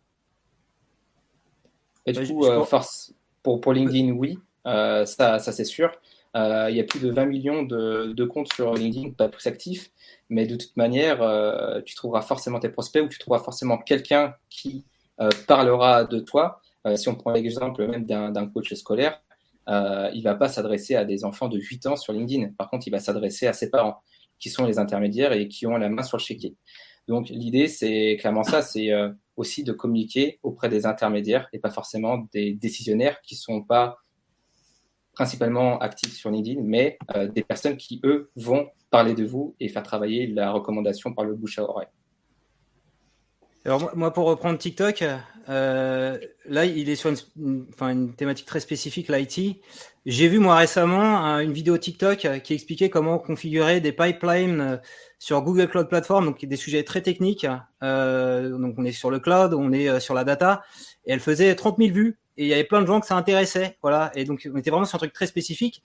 Et 2.07 2.13
du 2.13 2.27
coup, 2.27 2.45
euh, 2.45 2.65
force 2.65 3.13
pour, 3.43 3.61
pour 3.61 3.73
LinkedIn, 3.73 4.13
oui, 4.13 4.39
euh, 4.67 5.05
ça, 5.07 5.39
ça 5.39 5.53
c'est 5.53 5.65
sûr. 5.65 5.93
Euh, 6.37 6.69
il 6.71 6.77
y 6.77 6.81
a 6.81 6.85
plus 6.85 7.01
de 7.01 7.11
20 7.11 7.25
millions 7.27 7.63
de, 7.63 8.13
de, 8.13 8.25
comptes 8.25 8.53
sur 8.53 8.75
LinkedIn, 8.75 9.11
pas 9.11 9.29
tous 9.29 9.47
actifs, 9.47 9.91
mais 10.29 10.47
de 10.47 10.57
toute 10.57 10.77
manière, 10.77 11.23
euh, 11.23 11.81
tu 11.83 11.95
trouveras 11.97 12.23
forcément 12.23 12.61
tes 12.61 12.69
prospects 12.69 13.03
ou 13.03 13.09
tu 13.09 13.19
trouveras 13.19 13.43
forcément 13.43 13.79
quelqu'un 13.79 14.35
qui 14.49 14.85
parlera 15.47 16.05
de 16.05 16.19
toi. 16.19 16.61
si 16.97 17.09
on 17.09 17.15
prend 17.15 17.33
l'exemple 17.33 17.87
même 17.87 18.05
d'un 18.07 18.47
coach 18.49 18.73
scolaire, 18.75 19.21
euh, 19.69 20.11
il 20.15 20.23
va 20.23 20.35
pas 20.35 20.49
s'adresser 20.49 20.97
à 20.97 21.05
des 21.05 21.25
enfants 21.25 21.49
de 21.49 21.59
8 21.59 21.87
ans 21.87 21.97
sur 21.97 22.13
LinkedIn. 22.13 22.53
Par 22.59 22.69
contre, 22.71 22.89
il 22.89 22.91
va 22.91 22.99
s'adresser 22.99 23.47
à 23.47 23.53
ses 23.53 23.71
parents, 23.71 24.03
qui 24.39 24.49
sont 24.49 24.67
les 24.67 24.79
intermédiaires 24.79 25.33
et 25.33 25.49
qui 25.49 25.67
ont 25.67 25.77
la 25.77 25.89
main 25.89 26.03
sur 26.03 26.17
le 26.17 26.23
chéquier. 26.23 26.57
Donc 27.09 27.29
l'idée, 27.29 27.69
c'est 27.69 28.17
clairement 28.21 28.43
ça, 28.43 28.63
c'est 28.63 28.93
euh, 28.93 29.11
aussi 29.37 29.65
de 29.65 29.73
communiquer 29.73 30.39
auprès 30.43 30.69
des 30.69 30.87
intermédiaires 30.87 31.49
et 31.53 31.59
pas 31.59 31.71
forcément 31.71 32.27
des 32.33 32.55
décisionnaires 32.55 33.21
qui 33.23 33.37
sont 33.37 33.63
pas 33.63 33.99
principalement 35.13 35.79
actifs 35.79 36.15
sur 36.15 36.31
LinkedIn, 36.31 36.63
mais 36.63 36.99
euh, 37.15 37.29
des 37.29 37.43
personnes 37.43 37.77
qui, 37.77 38.01
eux, 38.05 38.31
vont 38.37 38.69
parler 38.91 39.15
de 39.15 39.25
vous 39.25 39.55
et 39.61 39.69
faire 39.69 39.83
travailler 39.83 40.27
la 40.27 40.51
recommandation 40.51 41.13
par 41.13 41.25
le 41.25 41.35
bouche 41.35 41.59
à 41.59 41.63
oreille. 41.63 41.89
Alors 43.71 43.97
moi, 43.97 44.13
pour 44.13 44.27
reprendre 44.27 44.59
TikTok, 44.59 45.05
euh, 45.49 46.19
là, 46.45 46.65
il 46.65 46.91
est 46.91 46.97
sur 46.97 47.09
une, 47.09 47.67
une 47.83 48.15
thématique 48.15 48.45
très 48.47 48.59
spécifique, 48.59 49.09
l'IT. 49.09 49.63
J'ai 50.07 50.27
vu 50.27 50.41
moi 50.41 50.57
récemment 50.57 51.39
une 51.39 51.53
vidéo 51.53 51.79
TikTok 51.79 52.41
qui 52.43 52.55
expliquait 52.55 52.91
comment 52.91 53.21
configurer 53.21 53.81
des 53.81 53.93
pipelines 53.93 54.61
euh, 54.61 54.77
sur 55.21 55.41
Google 55.43 55.69
Cloud 55.69 55.89
Platform, 55.89 56.25
donc 56.25 56.45
des 56.45 56.57
sujets 56.57 56.83
très 56.83 57.01
techniques. 57.01 57.47
Euh, 57.85 58.59
donc 58.59 58.75
on 58.77 58.85
est 58.85 58.91
sur 58.91 59.09
le 59.09 59.21
cloud, 59.21 59.55
on 59.55 59.73
est 59.73 59.89
euh, 59.89 60.01
sur 60.01 60.15
la 60.15 60.25
data, 60.25 60.65
et 61.07 61.13
elle 61.13 61.21
faisait 61.21 61.55
30 61.55 61.79
000 61.79 61.93
vues. 61.93 62.19
Et 62.39 62.47
il 62.47 62.49
y 62.49 62.55
avait 62.55 62.65
plein 62.65 62.83
de 62.83 62.89
gens 62.89 62.99
que 62.99 63.07
ça 63.07 63.15
intéressait, 63.15 63.79
voilà. 63.83 64.11
Et 64.17 64.25
donc 64.25 64.49
on 64.53 64.59
était 64.59 64.71
vraiment 64.71 64.85
sur 64.85 64.97
un 64.97 64.99
truc 64.99 65.13
très 65.13 65.29
spécifique. 65.29 65.85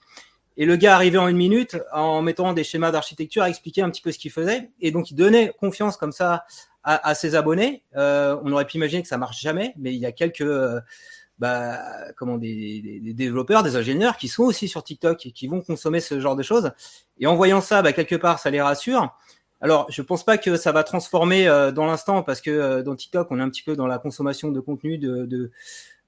Et 0.56 0.64
le 0.64 0.74
gars 0.74 0.96
arrivait 0.96 1.18
en 1.18 1.28
une 1.28 1.36
minute 1.36 1.76
en 1.92 2.20
mettant 2.22 2.52
des 2.52 2.64
schémas 2.64 2.90
d'architecture 2.90 3.42
à 3.42 3.48
expliquer 3.48 3.82
un 3.82 3.90
petit 3.90 4.02
peu 4.02 4.10
ce 4.10 4.18
qu'il 4.18 4.32
faisait. 4.32 4.70
Et 4.80 4.90
donc 4.90 5.12
il 5.12 5.14
donnait 5.14 5.52
confiance 5.60 5.96
comme 5.96 6.12
ça 6.12 6.46
à, 6.86 7.14
ses 7.16 7.34
abonnés. 7.34 7.82
Euh, 7.96 8.38
on 8.44 8.52
aurait 8.52 8.64
pu 8.64 8.76
imaginer 8.76 9.02
que 9.02 9.08
ça 9.08 9.18
marche 9.18 9.40
jamais, 9.40 9.74
mais 9.76 9.92
il 9.92 9.98
y 9.98 10.06
a 10.06 10.12
quelques 10.12 10.40
euh, 10.40 10.80
bah, 11.40 11.80
comment 12.16 12.38
des, 12.38 13.00
développeurs, 13.12 13.64
des 13.64 13.74
ingénieurs 13.74 14.16
qui 14.16 14.28
sont 14.28 14.44
aussi 14.44 14.68
sur 14.68 14.84
TikTok 14.84 15.26
et 15.26 15.32
qui 15.32 15.48
vont 15.48 15.60
consommer 15.60 15.98
ce 15.98 16.20
genre 16.20 16.36
de 16.36 16.44
choses. 16.44 16.70
Et 17.18 17.26
en 17.26 17.34
voyant 17.34 17.60
ça, 17.60 17.82
bah, 17.82 17.92
quelque 17.92 18.14
part, 18.14 18.38
ça 18.38 18.50
les 18.50 18.62
rassure. 18.62 19.16
Alors, 19.60 19.86
je 19.90 20.00
pense 20.00 20.24
pas 20.24 20.38
que 20.38 20.56
ça 20.56 20.70
va 20.70 20.84
transformer 20.84 21.48
euh, 21.48 21.72
dans 21.72 21.86
l'instant 21.86 22.22
parce 22.22 22.40
que 22.40 22.82
dans 22.82 22.94
TikTok, 22.94 23.28
on 23.32 23.40
est 23.40 23.42
un 23.42 23.50
petit 23.50 23.64
peu 23.64 23.74
dans 23.74 23.88
la 23.88 23.98
consommation 23.98 24.52
de 24.52 24.60
contenu, 24.60 24.96
de, 24.96 25.26
de, 25.26 25.50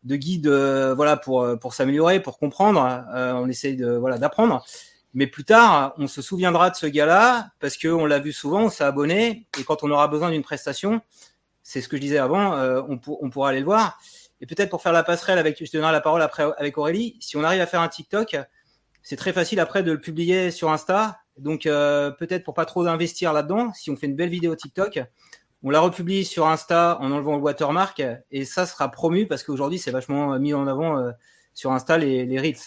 de 0.05 0.17
guides, 0.17 0.49
voilà, 0.49 1.17
pour 1.17 1.59
pour 1.59 1.75
s'améliorer, 1.75 2.21
pour 2.21 2.39
comprendre. 2.39 3.05
on 3.13 3.49
essaye 3.49 3.75
de 3.75 3.91
voilà 3.97 4.19
d'apprendre. 4.19 4.65
Mais 5.15 5.27
plus 5.27 5.45
tard, 5.45 5.95
on 5.97 6.07
se 6.07 6.21
souviendra 6.21 6.71
de 6.71 6.77
ce 6.77 6.87
gars-là 6.87 7.51
parce 7.61 7.77
qu'on 7.77 8.05
l'a 8.05 8.19
vu 8.19 8.33
souvent, 8.33 8.65
on 8.65 8.71
s'est 8.71 8.85
abonné 8.85 9.47
et 9.59 9.65
quand 9.65 9.83
on 9.83 9.91
aura 9.91 10.09
besoin 10.09 10.31
d'une 10.31 10.43
prestation, 10.43 11.01
c'est 11.63 11.81
ce 11.81 11.89
que 11.89 11.97
je 11.97 12.03
disais 12.03 12.19
avant, 12.19 12.55
euh, 12.57 12.83
on, 12.89 13.31
pourra 13.31 13.51
aller 13.51 13.61
le 13.61 13.65
voir. 13.65 13.99
Et 14.41 14.47
peut-être 14.47 14.71
pour 14.71 14.83
faire 14.83 14.93
la 14.93 15.03
passerelle 15.03 15.39
avec, 15.39 15.63
je 15.65 15.71
donnerai 15.73 15.93
la 15.93 16.01
parole 16.01 16.23
après 16.23 16.45
avec 16.59 16.79
Aurélie. 16.79 17.17
Si 17.21 17.37
on 17.37 17.45
arrive 17.45 17.61
à 17.61 17.67
faire 17.67 17.81
un 17.81 17.89
TikTok, 17.89 18.37
c'est 19.03 19.17
très 19.17 19.33
facile 19.33 19.61
après 19.61 19.83
de 19.83 19.93
le 19.93 20.01
publier 20.01 20.51
sur 20.51 20.71
Insta. 20.71 21.19
Donc 21.39 21.67
euh, 21.67 22.11
peut-être 22.11 22.45
pour 22.45 22.55
pas 22.55 22.65
trop 22.65 22.87
investir 22.87 23.33
là-dedans, 23.33 23.73
si 23.75 23.91
on 23.91 23.97
fait 23.97 24.07
une 24.07 24.17
belle 24.17 24.29
vidéo 24.29 24.55
TikTok, 24.57 25.01
on 25.63 25.71
la 25.71 25.81
republie 25.81 26.25
sur 26.25 26.47
Insta 26.47 26.99
en 27.01 27.11
enlevant 27.13 27.37
le 27.37 27.43
watermark 27.43 28.03
et 28.31 28.45
ça 28.45 28.67
sera 28.67 28.91
promu 28.91 29.27
parce 29.27 29.43
qu'aujourd'hui 29.43 29.79
c'est 29.79 29.91
vachement 29.91 30.39
mis 30.39 30.55
en 30.55 30.67
avant 30.67 30.99
euh, 30.99 31.11
sur 31.55 31.73
Insta 31.73 31.99
les, 31.99 32.27
les 32.27 32.39
reels. 32.39 32.59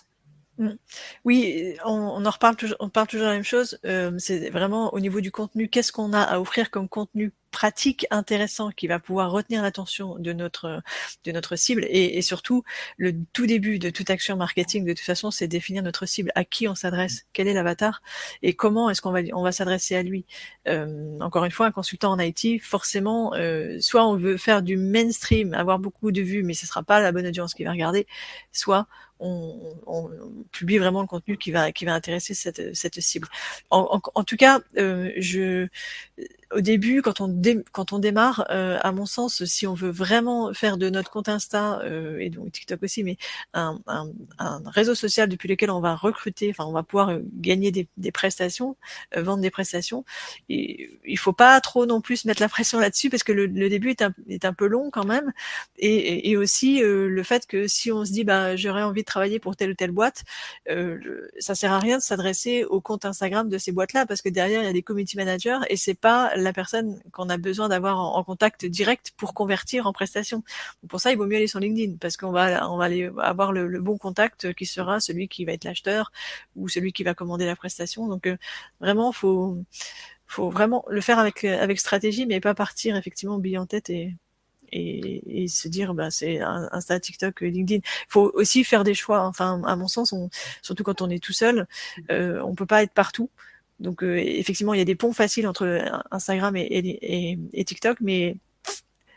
Mmh. 0.62 0.78
Oui, 1.26 1.76
on, 1.86 1.91
on, 1.91 2.26
en 2.26 2.30
reparle 2.30 2.55
toujours, 2.55 2.78
on 2.80 2.89
parle 2.89 3.07
toujours 3.07 3.26
la 3.28 3.34
même 3.34 3.43
chose. 3.43 3.80
Euh, 3.86 4.12
c'est 4.20 4.51
vraiment 4.51 4.93
au 4.93 4.99
niveau 4.99 5.20
du 5.20 5.32
contenu, 5.32 5.70
qu'est-ce 5.70 5.91
qu'on 5.91 6.14
a 6.14 6.22
à 6.22 6.39
offrir 6.39 6.70
comme 6.70 6.88
contenu 6.88 7.34
pratique 7.52 8.08
intéressant 8.12 8.72
qui 8.72 8.88
va 8.88 8.99
pouvoir 8.99 9.32
retenir 9.32 9.62
l'attention 9.62 10.18
de 10.18 10.34
notre 10.34 10.82
de 11.26 11.32
notre 11.32 11.56
cible 11.56 11.86
et, 11.88 12.18
et, 12.18 12.22
surtout 12.22 12.64
le 12.97 13.14
tout 13.34 13.45
début 13.45 13.78
de 13.78 13.89
toute 13.89 14.10
action 14.10 14.36
marketing 14.38 14.86
de 14.86 14.93
toute 14.93 15.06
façon 15.06 15.32
c'est 15.32 15.47
définir 15.47 15.84
notre 15.84 16.06
cible 16.06 16.32
à 16.36 16.45
qui 16.45 16.68
on 16.68 16.76
s'adresse 16.76 17.26
quel 17.34 17.47
est 17.47 17.54
l'avatar 17.54 18.02
et 18.41 18.54
comment 18.54 18.89
est-ce 18.89 19.02
qu'on 19.02 19.12
va 19.12 19.20
on 19.34 19.43
va 19.43 19.52
s'adresser 19.52 19.95
à 19.95 20.04
lui 20.04 20.26
euh, 20.68 21.18
encore 21.20 21.45
une 21.45 21.52
fois 21.52 21.68
un 21.68 21.72
consultant 21.72 22.12
en 22.12 22.20
IT 22.20 22.62
forcément 22.62 23.34
euh, 23.36 23.80
soit 23.80 24.08
on 24.08 24.16
veut 24.16 24.38
faire 24.38 24.62
du 24.62 24.78
mainstream 24.78 25.54
avoir 25.54 25.80
beaucoup 25.80 26.12
de 26.12 26.22
vues 26.22 26.43
mais 26.43 26.54
ce 26.54 26.66
sera 26.66 26.84
pas 26.84 26.99
la 26.99 27.12
bonne 27.12 27.28
audience 27.28 27.54
qui 27.54 27.64
va 27.64 27.72
regarder 27.72 28.08
soit 28.52 28.88
on, 29.22 29.76
on, 29.86 30.10
publie 30.52 30.80
vraiment 30.80 31.02
le 31.02 31.08
contenu 31.08 31.38
qui 31.38 31.52
va 31.52 31.72
qui 31.72 31.86
va 31.86 31.93
intéresser 31.93 32.34
cette, 32.34 32.76
cette 32.76 32.99
cible. 32.99 33.28
En, 33.70 34.02
en, 34.16 34.24
tout 34.24 34.36
cas, 34.36 34.62
euh, 34.78 35.12
je 35.18 35.68
au 36.52 36.62
début, 36.62 37.02
quand 37.02 37.22
on, 37.22 37.99
démarre, 37.99 38.45
euh, 38.49 38.78
à 38.82 38.91
mon 38.91 39.06
sens, 39.06 39.43
si 39.45 39.68
on 39.68 39.74
veut 39.74 39.89
vraiment 39.89 40.54
faire 40.54 40.78
de 40.78 40.89
notre 40.89 41.10
compte 41.10 41.30
Insta 41.30 41.80
euh, 41.84 42.20
et 42.20 42.30
donc 42.30 42.52
TikTok 42.52 42.84
aussi, 42.84 43.04
mais 43.04 43.18
un, 43.54 43.80
réseau 44.66 44.95
social 44.95 45.30
depuis 45.30 45.47
lequel 45.47 45.72
on 45.72 45.80
va 45.80 45.95
recruter, 45.95 46.49
enfin 46.49 46.66
on 46.66 46.72
va 46.72 46.84
pouvoir 46.84 47.10
euh, 47.10 47.20
gagner 47.36 47.72
des, 47.72 48.12
prestations, 48.12 48.76
vendre 49.16 49.41
des 49.41 49.52
prestations. 49.52 50.04
Et 50.49 50.91
il 51.06 51.18
faut 51.18 51.34
pas 51.34 51.60
trop 51.62 51.86
non 51.86 52.02
plus 52.02 52.26
mettre 52.26 52.41
la 52.41 52.49
pression 52.49 52.80
là-dessus 52.80 53.10
parce 53.10 53.24
que 53.24 53.32
le, 53.32 53.47
début 53.47 53.95
est 54.28 54.45
un, 54.45 54.54
peu 54.54 54.68
long 54.68 54.89
quand 54.91 55.06
même, 55.06 55.32
et, 55.78 56.30
et 56.30 56.38
aussi 56.38 56.82
le 56.82 57.24
fait 57.24 57.47
que 57.47 57.68
si 57.68 57.91
on 57.91 58.04
se 58.06 58.12
dit 58.12 58.24
bah 58.24 58.56
j'aurais 58.56 58.84
envie 58.84 59.02
de 59.02 59.06
travailler 59.06 59.39
pour 59.39 59.56
telle 59.56 59.72
ou 59.72 59.74
telle 59.76 59.91
boîte, 59.91 60.24
ça 61.39 61.56
sert 61.56 61.72
à 61.72 61.80
rien 61.80 61.97
de 61.97 62.04
s'adresser 62.04 62.66
au 62.66 62.82
compte 62.82 63.06
Instagram 63.06 63.47
de 63.49 63.58
ces 63.58 63.72
boîtes-là 63.72 64.06
parce 64.06 64.22
que 64.22 64.30
derrière 64.30 64.62
il 64.62 64.66
y 64.66 64.70
a 64.70 64.74
des 64.74 64.84
community 64.84 65.16
managers 65.16 65.60
et 65.70 65.78
c'est 65.78 65.93
pas 65.93 66.34
la 66.42 66.54
personne 66.54 67.02
qu'on 67.12 67.30
a 67.30 67.38
besoin 67.38 67.70
d'avoir 67.70 68.00
en, 68.00 68.24
contact 68.24 68.66
direct 68.66 69.12
pour 69.18 69.34
convertir 69.34 69.88
en 69.88 69.94
prestation. 69.94 70.44
Pour 70.88 71.00
ça, 71.00 71.12
il 71.12 71.18
vaut 71.18 71.26
mieux 71.26 71.38
aller 71.38 71.48
sur 71.48 71.60
LinkedIn 71.60 71.98
parce 72.00 72.18
qu'on 72.18 72.32
va, 72.32 72.70
on 72.70 72.78
va 72.78 72.86
aller 72.86 73.10
avoir 73.18 73.52
le, 73.52 73.80
bon 73.82 73.98
contact 73.98 74.54
qui 74.54 74.66
sera 74.66 75.00
celui 75.00 75.28
qui 75.28 75.46
va 75.46 75.54
être 75.54 75.64
l'acheteur 75.64 76.12
ou 76.56 76.70
celui 76.70 76.94
qui 76.94 77.04
va 77.04 77.14
commander 77.14 77.46
la 77.46 77.56
prestation. 77.56 78.08
Donc 78.08 78.28
euh, 78.28 78.38
vraiment, 78.80 79.12
faut 79.12 79.58
faut 80.28 80.50
vraiment 80.50 80.86
le 80.89 81.02
faire 81.02 81.20
avec 81.20 81.44
avec 81.44 81.80
stratégie, 81.80 82.26
mais 82.26 82.39
pas 82.39 82.54
partir 82.54 82.96
effectivement 82.96 83.38
bille 83.38 83.58
en 83.58 83.66
tête 83.66 83.89
et 83.89 84.16
et, 84.72 85.48
se 85.48 85.68
dire 85.68 85.94
bah 85.94 86.12
c'est 86.12 86.39
Insta, 86.39 87.00
TikTok, 87.00 87.42
LinkedIn. 87.42 87.82
Il 87.84 88.06
faut 88.10 88.32
aussi 88.34 88.64
faire 88.64 88.84
des 88.84 88.94
choix. 88.94 89.22
Enfin, 89.22 89.62
à 89.66 89.76
mon 89.76 89.88
sens, 89.88 90.14
surtout 90.62 90.84
quand 90.84 91.02
on 91.02 91.10
est 91.10 91.24
tout 91.24 91.34
seul, 91.34 91.68
euh, 92.10 92.42
on 92.44 92.56
peut 92.56 92.66
pas 92.66 92.84
être 92.84 92.94
partout. 92.94 93.30
Donc 93.82 94.04
euh, 94.04 94.18
effectivement, 94.18 94.74
il 94.74 94.78
y 94.78 94.82
a 94.82 94.86
des 94.86 94.96
ponts 94.96 95.14
faciles 95.14 95.48
entre 95.48 95.84
Instagram 96.12 96.56
et, 96.56 97.38
TikTok, 97.66 97.98
mais 98.00 98.38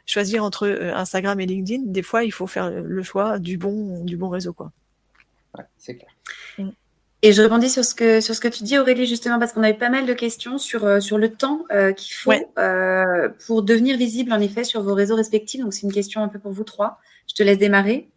choisir 0.06 0.42
entre 0.42 0.66
euh, 0.66 0.94
Instagram 0.94 1.38
et 1.40 1.46
LinkedIn, 1.46 1.84
des 1.86 2.02
fois, 2.02 2.24
il 2.24 2.32
faut 2.32 2.46
faire 2.46 2.70
le 2.70 3.02
choix 3.02 3.38
du 3.38 3.58
bon, 3.58 4.04
du 4.04 4.16
bon 4.16 4.28
réseau, 4.28 4.52
quoi. 4.52 4.72
c'est 5.78 5.96
clair. 5.96 6.10
Mm. 6.58 6.70
Et 7.22 7.32
je 7.32 7.40
rebondis 7.40 7.70
sur 7.70 7.84
ce 7.84 7.94
que 7.94 8.20
sur 8.20 8.34
ce 8.34 8.40
que 8.40 8.48
tu 8.48 8.64
dis 8.64 8.76
Aurélie 8.76 9.06
justement 9.06 9.38
parce 9.38 9.54
qu'on 9.54 9.62
avait 9.62 9.72
pas 9.72 9.88
mal 9.88 10.04
de 10.04 10.12
questions 10.12 10.58
sur 10.58 10.84
euh, 10.84 11.00
sur 11.00 11.16
le 11.16 11.32
temps 11.32 11.64
qu'il 11.96 12.14
faut 12.14 12.32
pour 13.46 13.62
devenir 13.62 13.96
visible 13.96 14.30
en 14.32 14.40
effet 14.40 14.62
sur 14.62 14.82
vos 14.82 14.94
réseaux 14.94 15.16
respectifs. 15.16 15.60
Donc 15.62 15.72
c'est 15.72 15.86
une 15.86 15.92
question 15.92 16.22
un 16.22 16.28
peu 16.28 16.38
pour 16.38 16.52
vous 16.52 16.64
trois. 16.64 16.98
Je 17.26 17.34
te 17.34 17.42
laisse 17.42 17.56
démarrer. 17.56 18.08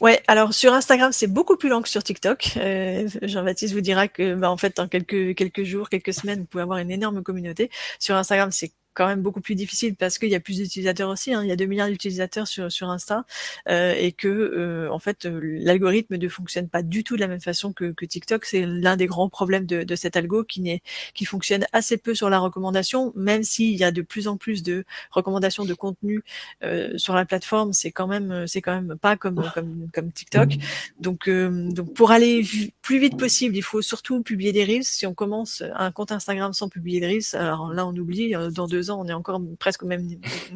Ouais, 0.00 0.22
alors 0.26 0.52
sur 0.52 0.72
Instagram, 0.72 1.12
c'est 1.12 1.26
beaucoup 1.26 1.56
plus 1.56 1.68
lent 1.68 1.82
que 1.82 1.88
sur 1.88 2.02
TikTok. 2.02 2.54
Euh, 2.56 3.08
Jean-Baptiste 3.22 3.74
vous 3.74 3.80
dira 3.80 4.08
que, 4.08 4.34
bah, 4.34 4.50
en 4.50 4.56
fait, 4.56 4.78
en 4.78 4.88
quelques 4.88 5.34
quelques 5.34 5.64
jours, 5.64 5.88
quelques 5.88 6.12
semaines, 6.12 6.40
vous 6.40 6.46
pouvez 6.46 6.62
avoir 6.62 6.78
une 6.78 6.90
énorme 6.90 7.22
communauté. 7.22 7.70
Sur 7.98 8.16
Instagram, 8.16 8.50
c'est 8.52 8.72
quand 8.96 9.06
même 9.06 9.20
beaucoup 9.20 9.40
plus 9.40 9.54
difficile 9.54 9.94
parce 9.94 10.18
qu'il 10.18 10.30
y 10.30 10.34
a 10.34 10.40
plus 10.40 10.56
d'utilisateurs 10.56 11.10
aussi. 11.10 11.34
Hein. 11.34 11.42
Il 11.44 11.48
y 11.48 11.52
a 11.52 11.56
2 11.56 11.66
milliards 11.66 11.88
d'utilisateurs 11.88 12.48
sur, 12.48 12.72
sur 12.72 12.88
Insta 12.88 13.24
euh, 13.68 13.94
et 13.96 14.10
que 14.12 14.26
euh, 14.28 14.90
en 14.90 14.98
fait 14.98 15.26
euh, 15.26 15.38
l'algorithme 15.60 16.16
ne 16.16 16.28
fonctionne 16.28 16.68
pas 16.68 16.82
du 16.82 17.04
tout 17.04 17.16
de 17.16 17.20
la 17.20 17.28
même 17.28 17.40
façon 17.40 17.72
que, 17.72 17.92
que 17.92 18.06
TikTok. 18.06 18.46
C'est 18.46 18.64
l'un 18.66 18.96
des 18.96 19.06
grands 19.06 19.28
problèmes 19.28 19.66
de, 19.66 19.82
de 19.82 19.96
cet 19.96 20.16
algo 20.16 20.44
qui 20.44 20.62
n'est 20.62 20.82
qui 21.14 21.26
fonctionne 21.26 21.66
assez 21.72 21.98
peu 21.98 22.14
sur 22.14 22.30
la 22.30 22.38
recommandation, 22.38 23.12
même 23.14 23.42
s'il 23.42 23.76
y 23.76 23.84
a 23.84 23.92
de 23.92 24.02
plus 24.02 24.28
en 24.28 24.38
plus 24.38 24.62
de 24.62 24.84
recommandations 25.10 25.64
de 25.64 25.74
contenu 25.74 26.22
euh, 26.64 26.96
sur 26.96 27.14
la 27.14 27.26
plateforme. 27.26 27.74
C'est 27.74 27.92
quand 27.92 28.06
même 28.06 28.46
c'est 28.46 28.62
quand 28.62 28.74
même 28.74 28.96
pas 28.98 29.16
comme 29.16 29.50
comme 29.54 29.88
comme 29.92 30.10
TikTok. 30.10 30.54
Donc 31.00 31.28
euh, 31.28 31.68
donc 31.70 31.92
pour 31.92 32.10
aller 32.12 32.46
plus 32.80 32.98
vite 32.98 33.18
possible, 33.18 33.56
il 33.56 33.62
faut 33.62 33.82
surtout 33.82 34.22
publier 34.22 34.52
des 34.52 34.64
reels. 34.64 34.84
Si 34.84 35.06
on 35.06 35.14
commence 35.14 35.62
un 35.74 35.92
compte 35.92 36.12
Instagram 36.12 36.54
sans 36.54 36.70
publier 36.70 37.00
des 37.00 37.08
reels, 37.08 37.34
alors 37.34 37.72
là 37.72 37.86
on 37.86 37.94
oublie 37.94 38.32
dans 38.54 38.66
deux 38.66 38.85
on 38.90 39.06
est 39.06 39.12
encore 39.12 39.40
presque 39.58 39.82
au 39.82 39.86
même, 39.86 40.08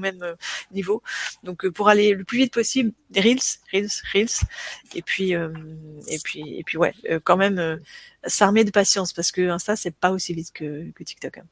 euh, 0.05 0.35
niveau. 0.72 1.03
Donc 1.43 1.64
euh, 1.64 1.70
pour 1.70 1.89
aller 1.89 2.14
le 2.14 2.24
plus 2.24 2.39
vite 2.39 2.53
possible, 2.53 2.93
reels, 3.14 3.39
reels, 3.72 3.89
reels, 4.12 4.47
et 4.95 5.03
puis 5.03 5.35
euh, 5.35 5.53
et 6.09 6.18
puis 6.22 6.59
et 6.59 6.65
puis 6.65 6.78
ouais, 6.78 6.94
quand 7.24 7.36
même 7.36 7.81
s'armer 8.24 8.65
de 8.65 8.70
patience 8.70 9.12
parce 9.12 9.32
que 9.32 9.48
Insta 9.48 9.77
c'est 9.77 9.94
pas 9.94 10.11
aussi 10.11 10.35
vite 10.35 10.52
que, 10.52 10.90
TikTok. 11.02 11.39
Hein. 11.39 11.44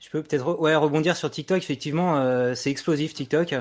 Je 0.00 0.10
peux 0.10 0.22
peut-être 0.22 0.58
ouais, 0.60 0.76
rebondir 0.76 1.16
sur 1.16 1.30
TikTok. 1.30 1.58
Effectivement, 1.58 2.54
c'est 2.54 2.70
explosif 2.70 3.14
TikTok. 3.14 3.54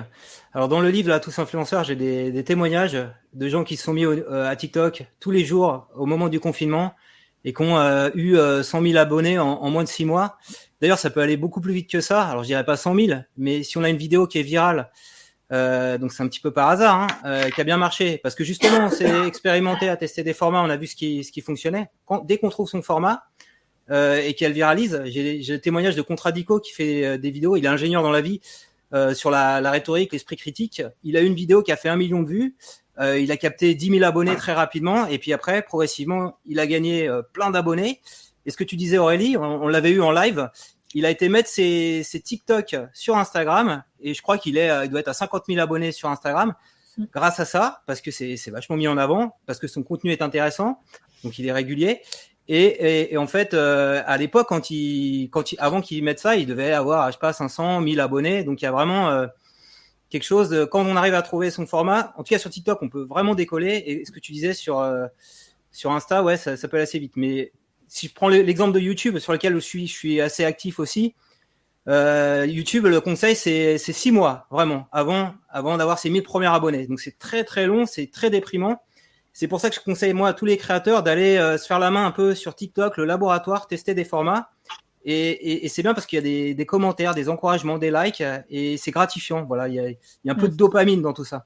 Alors 0.53 0.67
dans 0.67 0.81
le 0.81 0.89
livre 0.89 1.09
là, 1.09 1.19
tous 1.19 1.37
influenceurs, 1.39 1.83
j'ai 1.83 1.95
des, 1.95 2.43
témoignages 2.43 2.97
de 3.33 3.49
gens 3.49 3.63
qui 3.63 3.75
se 3.75 3.83
sont 3.83 3.93
mis 3.93 4.05
à 4.05 4.55
TikTok 4.55 5.05
tous 5.19 5.31
les 5.31 5.43
jours 5.43 5.87
au 5.95 6.05
moment 6.05 6.29
du 6.29 6.39
confinement 6.39 6.93
et 7.47 7.53
qui 7.53 7.61
ont 7.61 8.11
eu 8.13 8.35
100 8.35 8.81
000 8.81 8.97
abonnés 8.97 9.39
en, 9.39 9.69
moins 9.69 9.85
de 9.85 9.87
six 9.87 10.03
mois. 10.03 10.37
D'ailleurs, 10.81 10.99
ça 10.99 11.09
peut 11.09 11.21
aller 11.21 11.37
beaucoup 11.37 11.61
plus 11.61 11.71
vite 11.71 11.89
que 11.89 12.01
ça. 12.01 12.23
Alors, 12.23 12.43
je 12.43 12.47
dirais 12.47 12.65
pas 12.65 12.75
100 12.75 12.93
000, 12.93 13.19
mais 13.37 13.63
si 13.63 13.77
on 13.77 13.83
a 13.83 13.89
une 13.89 13.95
vidéo 13.95 14.27
qui 14.27 14.37
est 14.39 14.43
virale 14.43 14.91
donc 15.49 16.11
c'est 16.11 16.23
un 16.23 16.27
petit 16.27 16.41
peu 16.41 16.51
par 16.51 16.67
hasard, 16.67 17.07
hein, 17.23 17.49
qui 17.55 17.61
a 17.61 17.63
bien 17.63 17.77
marché, 17.77 18.19
parce 18.21 18.35
que 18.35 18.43
justement, 18.43 18.87
on 18.87 18.89
s'est 18.89 19.09
expérimenté 19.27 19.87
à 19.87 19.95
tester 19.95 20.21
des 20.21 20.33
formats, 20.33 20.61
on 20.61 20.69
a 20.69 20.75
vu 20.75 20.87
ce 20.87 20.95
qui, 20.97 21.23
ce 21.23 21.31
qui 21.31 21.39
fonctionnait. 21.39 21.89
Dès 22.25 22.37
qu'on 22.37 22.49
trouve 22.49 22.67
son 22.67 22.81
format 22.81 23.23
et 23.89 24.35
qu'elle 24.37 24.51
viralise, 24.51 25.01
j'ai 25.05 25.41
le 25.41 25.61
témoignage 25.61 25.95
de 25.95 26.01
Contradico 26.01 26.59
qui 26.59 26.73
fait 26.73 27.17
des 27.17 27.31
vidéos, 27.31 27.55
il 27.55 27.63
est 27.63 27.69
ingénieur 27.69 28.03
dans 28.03 28.11
la 28.11 28.19
vie, 28.19 28.41
sur 29.13 29.31
la, 29.31 29.61
la 29.61 29.71
rhétorique, 29.71 30.11
l'esprit 30.11 30.35
critique. 30.35 30.83
Il 31.03 31.15
a 31.15 31.21
une 31.21 31.33
vidéo 31.33 31.63
qui 31.63 31.71
a 31.71 31.77
fait 31.77 31.87
un 31.87 31.95
million 31.95 32.21
de 32.23 32.27
vues. 32.27 32.57
Euh, 32.99 33.19
il 33.19 33.31
a 33.31 33.37
capté 33.37 33.75
10 33.75 33.99
000 33.99 34.03
abonnés 34.03 34.35
très 34.35 34.53
rapidement 34.53 35.05
et 35.07 35.19
puis 35.19 35.33
après, 35.33 35.61
progressivement, 35.61 36.37
il 36.45 36.59
a 36.59 36.67
gagné 36.67 37.07
euh, 37.07 37.21
plein 37.21 37.51
d'abonnés. 37.51 38.01
Et 38.45 38.51
ce 38.51 38.57
que 38.57 38.63
tu 38.63 38.75
disais, 38.75 38.97
Aurélie, 38.97 39.37
on, 39.37 39.67
l'avait 39.67 39.91
eu 39.91 40.01
en 40.01 40.11
live. 40.11 40.49
Il 40.93 41.05
a 41.05 41.11
été 41.11 41.29
mettre 41.29 41.49
ses, 41.49 42.01
ses 42.03 42.21
TikTok 42.21 42.75
sur 42.93 43.17
Instagram 43.17 43.83
et 43.99 44.13
je 44.13 44.21
crois 44.21 44.37
qu'il 44.37 44.57
est, 44.57 44.69
euh, 44.69 44.85
il 44.85 44.89
doit 44.89 45.01
être 45.01 45.09
à 45.09 45.13
50 45.13 45.43
000 45.47 45.59
abonnés 45.59 45.91
sur 45.91 46.09
Instagram 46.09 46.53
grâce 47.13 47.39
à 47.39 47.45
ça, 47.45 47.83
parce 47.85 48.01
que 48.01 48.09
c'est 48.09 48.49
vachement 48.49 48.75
mis 48.75 48.87
en 48.87 48.97
avant, 48.97 49.37
parce 49.45 49.59
que 49.59 49.67
son 49.67 49.83
contenu 49.83 50.11
est 50.11 50.23
intéressant, 50.23 50.79
donc 51.23 51.37
il 51.37 51.45
est 51.47 51.51
régulier. 51.51 52.01
Et, 52.47 52.63
et, 52.63 53.13
et 53.13 53.17
en 53.17 53.27
fait, 53.27 53.53
euh, 53.53 54.01
à 54.05 54.17
l'époque, 54.17 54.47
quand 54.47 54.69
il, 54.69 55.29
quand 55.29 55.51
il, 55.51 55.59
avant 55.59 55.81
qu'il 55.81 56.03
mette 56.03 56.19
ça, 56.19 56.35
il 56.35 56.45
devait 56.47 56.71
avoir, 56.71 57.07
je 57.07 57.13
sais 57.13 57.19
pas, 57.19 57.33
500, 57.33 57.81
1000 57.81 57.99
abonnés. 57.99 58.43
Donc 58.43 58.61
il 58.61 58.65
y 58.65 58.67
a 58.67 58.71
vraiment 58.71 59.09
euh, 59.09 59.27
quelque 60.09 60.23
chose, 60.23 60.49
de, 60.49 60.65
quand 60.65 60.85
on 60.85 60.95
arrive 60.95 61.13
à 61.13 61.21
trouver 61.21 61.51
son 61.51 61.65
format, 61.65 62.13
en 62.17 62.23
tout 62.23 62.33
cas 62.33 62.39
sur 62.39 62.49
TikTok, 62.49 62.79
on 62.81 62.89
peut 62.89 63.03
vraiment 63.03 63.35
décoller. 63.35 63.83
Et 63.85 64.05
ce 64.05 64.11
que 64.11 64.19
tu 64.19 64.31
disais 64.31 64.53
sur, 64.53 64.79
euh, 64.79 65.07
sur 65.71 65.91
Insta, 65.91 66.23
ouais, 66.23 66.37
ça, 66.37 66.57
ça, 66.57 66.67
peut 66.67 66.77
aller 66.77 66.83
assez 66.83 66.99
vite. 66.99 67.13
Mais 67.15 67.51
si 67.87 68.07
je 68.07 68.13
prends 68.13 68.29
l'exemple 68.29 68.73
de 68.73 68.79
YouTube, 68.79 69.19
sur 69.19 69.33
lequel 69.33 69.53
je 69.55 69.59
suis, 69.59 69.87
je 69.87 69.93
suis 69.93 70.21
assez 70.21 70.45
actif 70.45 70.79
aussi, 70.79 71.15
euh, 71.87 72.45
YouTube, 72.47 72.85
le 72.85 72.99
conseil, 72.99 73.35
c'est 73.35 73.77
six 73.77 74.11
mois, 74.11 74.47
vraiment, 74.51 74.87
avant, 74.91 75.33
avant 75.49 75.77
d'avoir 75.77 75.99
ses 75.99 76.09
1000 76.09 76.23
premiers 76.23 76.47
abonnés. 76.47 76.85
Donc 76.87 76.99
c'est 76.99 77.17
très 77.17 77.43
très 77.43 77.65
long, 77.65 77.85
c'est 77.85 78.11
très 78.11 78.29
déprimant. 78.29 78.81
C'est 79.31 79.47
pour 79.47 79.61
ça 79.61 79.69
que 79.69 79.75
je 79.75 79.81
conseille 79.81 80.13
moi 80.13 80.29
à 80.29 80.33
tous 80.33 80.45
les 80.45 80.57
créateurs 80.57 81.03
d'aller 81.03 81.37
euh, 81.37 81.57
se 81.57 81.67
faire 81.67 81.79
la 81.79 81.91
main 81.91 82.05
un 82.05 82.11
peu 82.11 82.35
sur 82.35 82.55
TikTok, 82.55 82.97
le 82.97 83.05
laboratoire, 83.05 83.67
tester 83.67 83.93
des 83.93 84.03
formats 84.03 84.49
et, 85.05 85.67
c'est 85.69 85.83
bien 85.83 85.93
parce 85.93 86.05
qu'il 86.05 86.17
y 86.17 86.51
a 86.51 86.53
des, 86.53 86.65
commentaires, 86.65 87.15
des 87.15 87.29
encouragements, 87.29 87.77
des 87.77 87.91
likes, 87.91 88.23
et 88.49 88.77
c'est 88.77 88.91
gratifiant. 88.91 89.45
Voilà, 89.45 89.67
il 89.67 89.75
y, 89.75 89.79
a, 90.29 90.33
un 90.33 90.35
peu 90.35 90.47
de 90.47 90.53
mm. 90.53 90.57
dopamine 90.57 91.01
dans 91.01 91.13
tout 91.13 91.25
ça. 91.25 91.45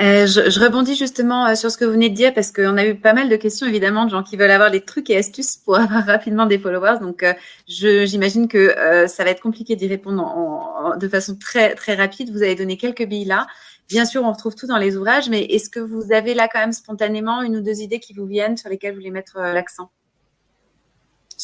Euh, 0.00 0.26
je, 0.26 0.60
rebondis 0.60 0.96
justement 0.96 1.46
euh, 1.46 1.54
sur 1.54 1.70
ce 1.70 1.78
que 1.78 1.84
vous 1.84 1.92
venez 1.92 2.10
de 2.10 2.16
dire 2.16 2.34
parce 2.34 2.50
qu'on 2.50 2.76
a 2.76 2.84
eu 2.84 2.96
pas 2.96 3.12
mal 3.12 3.28
de 3.28 3.36
questions 3.36 3.64
évidemment 3.68 4.06
de 4.06 4.10
gens 4.10 4.24
qui 4.24 4.36
veulent 4.36 4.50
avoir 4.50 4.72
des 4.72 4.80
trucs 4.80 5.08
et 5.08 5.16
astuces 5.16 5.56
pour 5.56 5.76
avoir 5.78 6.04
rapidement 6.04 6.46
des 6.46 6.58
followers. 6.58 6.98
Donc 7.00 7.22
euh, 7.22 7.32
j'imagine 7.68 8.48
que 8.48 8.74
ça 9.06 9.22
va 9.22 9.30
être 9.30 9.40
compliqué 9.40 9.76
d'y 9.76 9.86
répondre 9.86 10.96
de 10.98 11.08
façon 11.08 11.36
très 11.36 11.74
très 11.76 11.94
rapide. 11.94 12.30
Vous 12.32 12.42
avez 12.42 12.56
donné 12.56 12.76
quelques 12.76 13.06
billes 13.06 13.24
là. 13.24 13.46
Bien 13.88 14.04
sûr, 14.04 14.24
on 14.24 14.32
retrouve 14.32 14.56
tout 14.56 14.66
dans 14.66 14.78
les 14.78 14.96
ouvrages, 14.96 15.28
mais 15.28 15.44
est-ce 15.44 15.70
que 15.70 15.78
vous 15.78 16.10
avez 16.12 16.34
là 16.34 16.48
quand 16.48 16.58
même 16.58 16.72
spontanément 16.72 17.42
une 17.42 17.56
ou 17.56 17.60
deux 17.60 17.80
idées 17.80 18.00
qui 18.00 18.14
vous 18.14 18.26
viennent 18.26 18.56
sur 18.56 18.70
lesquelles 18.70 18.92
vous 18.92 19.00
voulez 19.00 19.10
mettre 19.10 19.38
l'accent? 19.38 19.90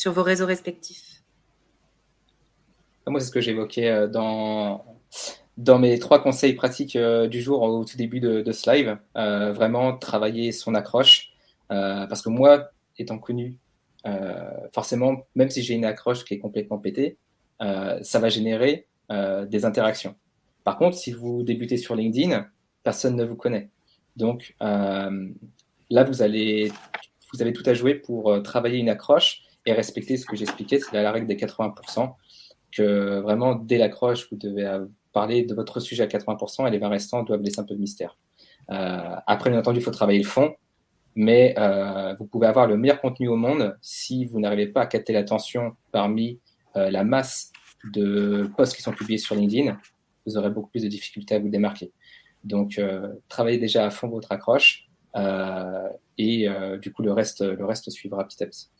Sur 0.00 0.12
vos 0.12 0.22
réseaux 0.22 0.46
respectifs 0.46 1.22
Moi, 3.06 3.20
c'est 3.20 3.26
ce 3.26 3.30
que 3.30 3.42
j'évoquais 3.42 3.90
euh, 3.90 4.08
dans, 4.08 4.82
dans 5.58 5.78
mes 5.78 5.98
trois 5.98 6.22
conseils 6.22 6.54
pratiques 6.54 6.96
euh, 6.96 7.28
du 7.28 7.42
jour 7.42 7.60
au 7.60 7.84
tout 7.84 7.98
début 7.98 8.18
de, 8.18 8.50
ce 8.50 8.70
live. 8.70 8.96
Euh, 9.18 9.52
vraiment 9.52 9.98
travailler 9.98 10.52
son 10.52 10.74
accroche. 10.74 11.32
parce 11.68 12.22
que 12.22 12.30
moi, 12.30 12.70
étant 12.96 13.18
connu, 13.18 13.58
forcément, 14.72 15.26
même 15.34 15.50
si 15.50 15.62
j'ai 15.62 15.74
une 15.74 15.84
accroche 15.84 16.24
qui 16.24 16.34
est 16.34 16.38
complètement 16.38 16.78
pétée, 16.78 17.18
ça 17.60 18.18
va 18.18 18.28
générer 18.30 18.86
des 19.48 19.64
interactions. 19.64 20.16
Par 20.64 20.78
contre, 20.78 20.96
si 20.96 21.12
vous 21.12 21.42
débutez 21.42 21.76
sur 21.76 21.94
LinkedIn, 21.94 22.46
personne 22.82 23.16
ne 23.16 23.24
vous 23.24 23.36
connaît. 23.36 23.68
Donc 24.16 24.56
là, 24.58 26.04
vous, 26.04 26.22
allez, 26.22 26.72
vous 27.32 27.42
avez 27.42 27.52
tout 27.52 27.62
à 27.66 27.74
jouer 27.74 27.94
pour 27.94 28.42
travailler 28.42 28.78
une 28.78 28.88
accroche 28.88 29.42
respecter 29.72 30.16
ce 30.16 30.26
que 30.26 30.36
j'expliquais, 30.36 30.78
c'est 30.78 30.92
la 30.92 31.12
règle 31.12 31.26
des 31.26 31.36
80%, 31.36 32.14
que 32.72 33.20
vraiment, 33.20 33.54
dès 33.54 33.78
l'accroche, 33.78 34.28
vous 34.30 34.36
devez 34.36 34.66
parler 35.12 35.44
de 35.44 35.54
votre 35.54 35.80
sujet 35.80 36.02
à 36.02 36.06
80% 36.06 36.66
et 36.66 36.70
les 36.70 36.78
20 36.78 36.88
restants 36.88 37.22
doivent 37.22 37.42
laisser 37.42 37.60
un 37.60 37.64
peu 37.64 37.74
de 37.74 37.80
mystère. 37.80 38.16
Euh, 38.70 39.16
après, 39.26 39.50
bien 39.50 39.58
entendu, 39.58 39.78
il 39.78 39.82
faut 39.82 39.90
travailler 39.90 40.20
le 40.20 40.28
fond, 40.28 40.54
mais 41.14 41.54
euh, 41.58 42.14
vous 42.18 42.26
pouvez 42.26 42.46
avoir 42.46 42.66
le 42.66 42.76
meilleur 42.76 43.00
contenu 43.00 43.28
au 43.28 43.36
monde 43.36 43.76
si 43.80 44.24
vous 44.26 44.40
n'arrivez 44.40 44.68
pas 44.68 44.82
à 44.82 44.86
capter 44.86 45.12
l'attention 45.12 45.76
parmi 45.92 46.38
euh, 46.76 46.90
la 46.90 47.04
masse 47.04 47.52
de 47.92 48.50
posts 48.56 48.76
qui 48.76 48.82
sont 48.82 48.92
publiés 48.92 49.18
sur 49.18 49.34
LinkedIn, 49.34 49.76
vous 50.26 50.36
aurez 50.36 50.50
beaucoup 50.50 50.70
plus 50.70 50.82
de 50.82 50.88
difficultés 50.88 51.34
à 51.34 51.38
vous 51.38 51.48
démarquer. 51.48 51.92
Donc, 52.44 52.80
travaillez 53.28 53.58
déjà 53.58 53.84
à 53.84 53.90
fond 53.90 54.08
votre 54.08 54.32
accroche 54.32 54.88
et 56.16 56.48
du 56.80 56.92
coup, 56.92 57.02
le 57.02 57.12
reste, 57.12 57.42
le 57.42 57.64
reste 57.64 57.90
suivra 57.90 58.26
petit 58.26 58.42
à 58.42 58.46
petit 58.46 58.70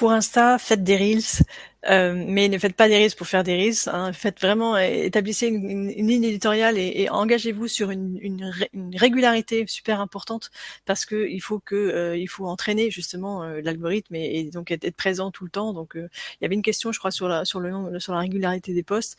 pour 0.00 0.12
Insta, 0.12 0.56
faites 0.58 0.82
des 0.82 0.96
reels, 0.96 1.44
euh, 1.88 2.12
mais 2.14 2.48
ne 2.48 2.58
faites 2.58 2.74
pas 2.76 2.88
des 2.88 2.96
reels 2.96 3.14
pour 3.16 3.26
faire 3.26 3.42
des 3.42 3.56
reels. 3.56 3.88
Hein. 3.88 4.12
Faites 4.12 4.40
vraiment, 4.40 4.76
euh, 4.76 4.80
établissez 4.80 5.46
une, 5.46 5.88
ligne 5.88 6.24
éditoriale 6.24 6.78
et, 6.78 7.08
engagez-vous 7.10 7.68
sur 7.68 7.90
une, 7.90 8.18
une, 8.20 8.52
régularité 8.94 9.64
super 9.66 10.00
importante 10.00 10.50
parce 10.84 11.06
que 11.06 11.28
il 11.28 11.40
faut 11.40 11.58
que 11.58 11.74
euh, 11.74 12.16
il 12.16 12.28
faut 12.28 12.46
entraîner 12.46 12.90
justement 12.90 13.44
l'algorithme 13.44 14.14
et, 14.14 14.50
donc 14.52 14.70
être, 14.70 14.94
présent 14.94 15.30
tout 15.30 15.44
le 15.44 15.50
temps. 15.50 15.72
Donc 15.72 15.92
il 15.94 16.08
y 16.42 16.44
avait 16.44 16.54
une 16.54 16.62
question, 16.62 16.92
je 16.92 16.98
crois, 16.98 17.10
sur 17.10 17.28
la 17.28 17.44
sur 17.44 17.60
le 17.60 17.98
sur 17.98 18.12
la 18.12 18.20
régularité 18.20 18.74
des 18.74 18.82
posts. 18.82 19.16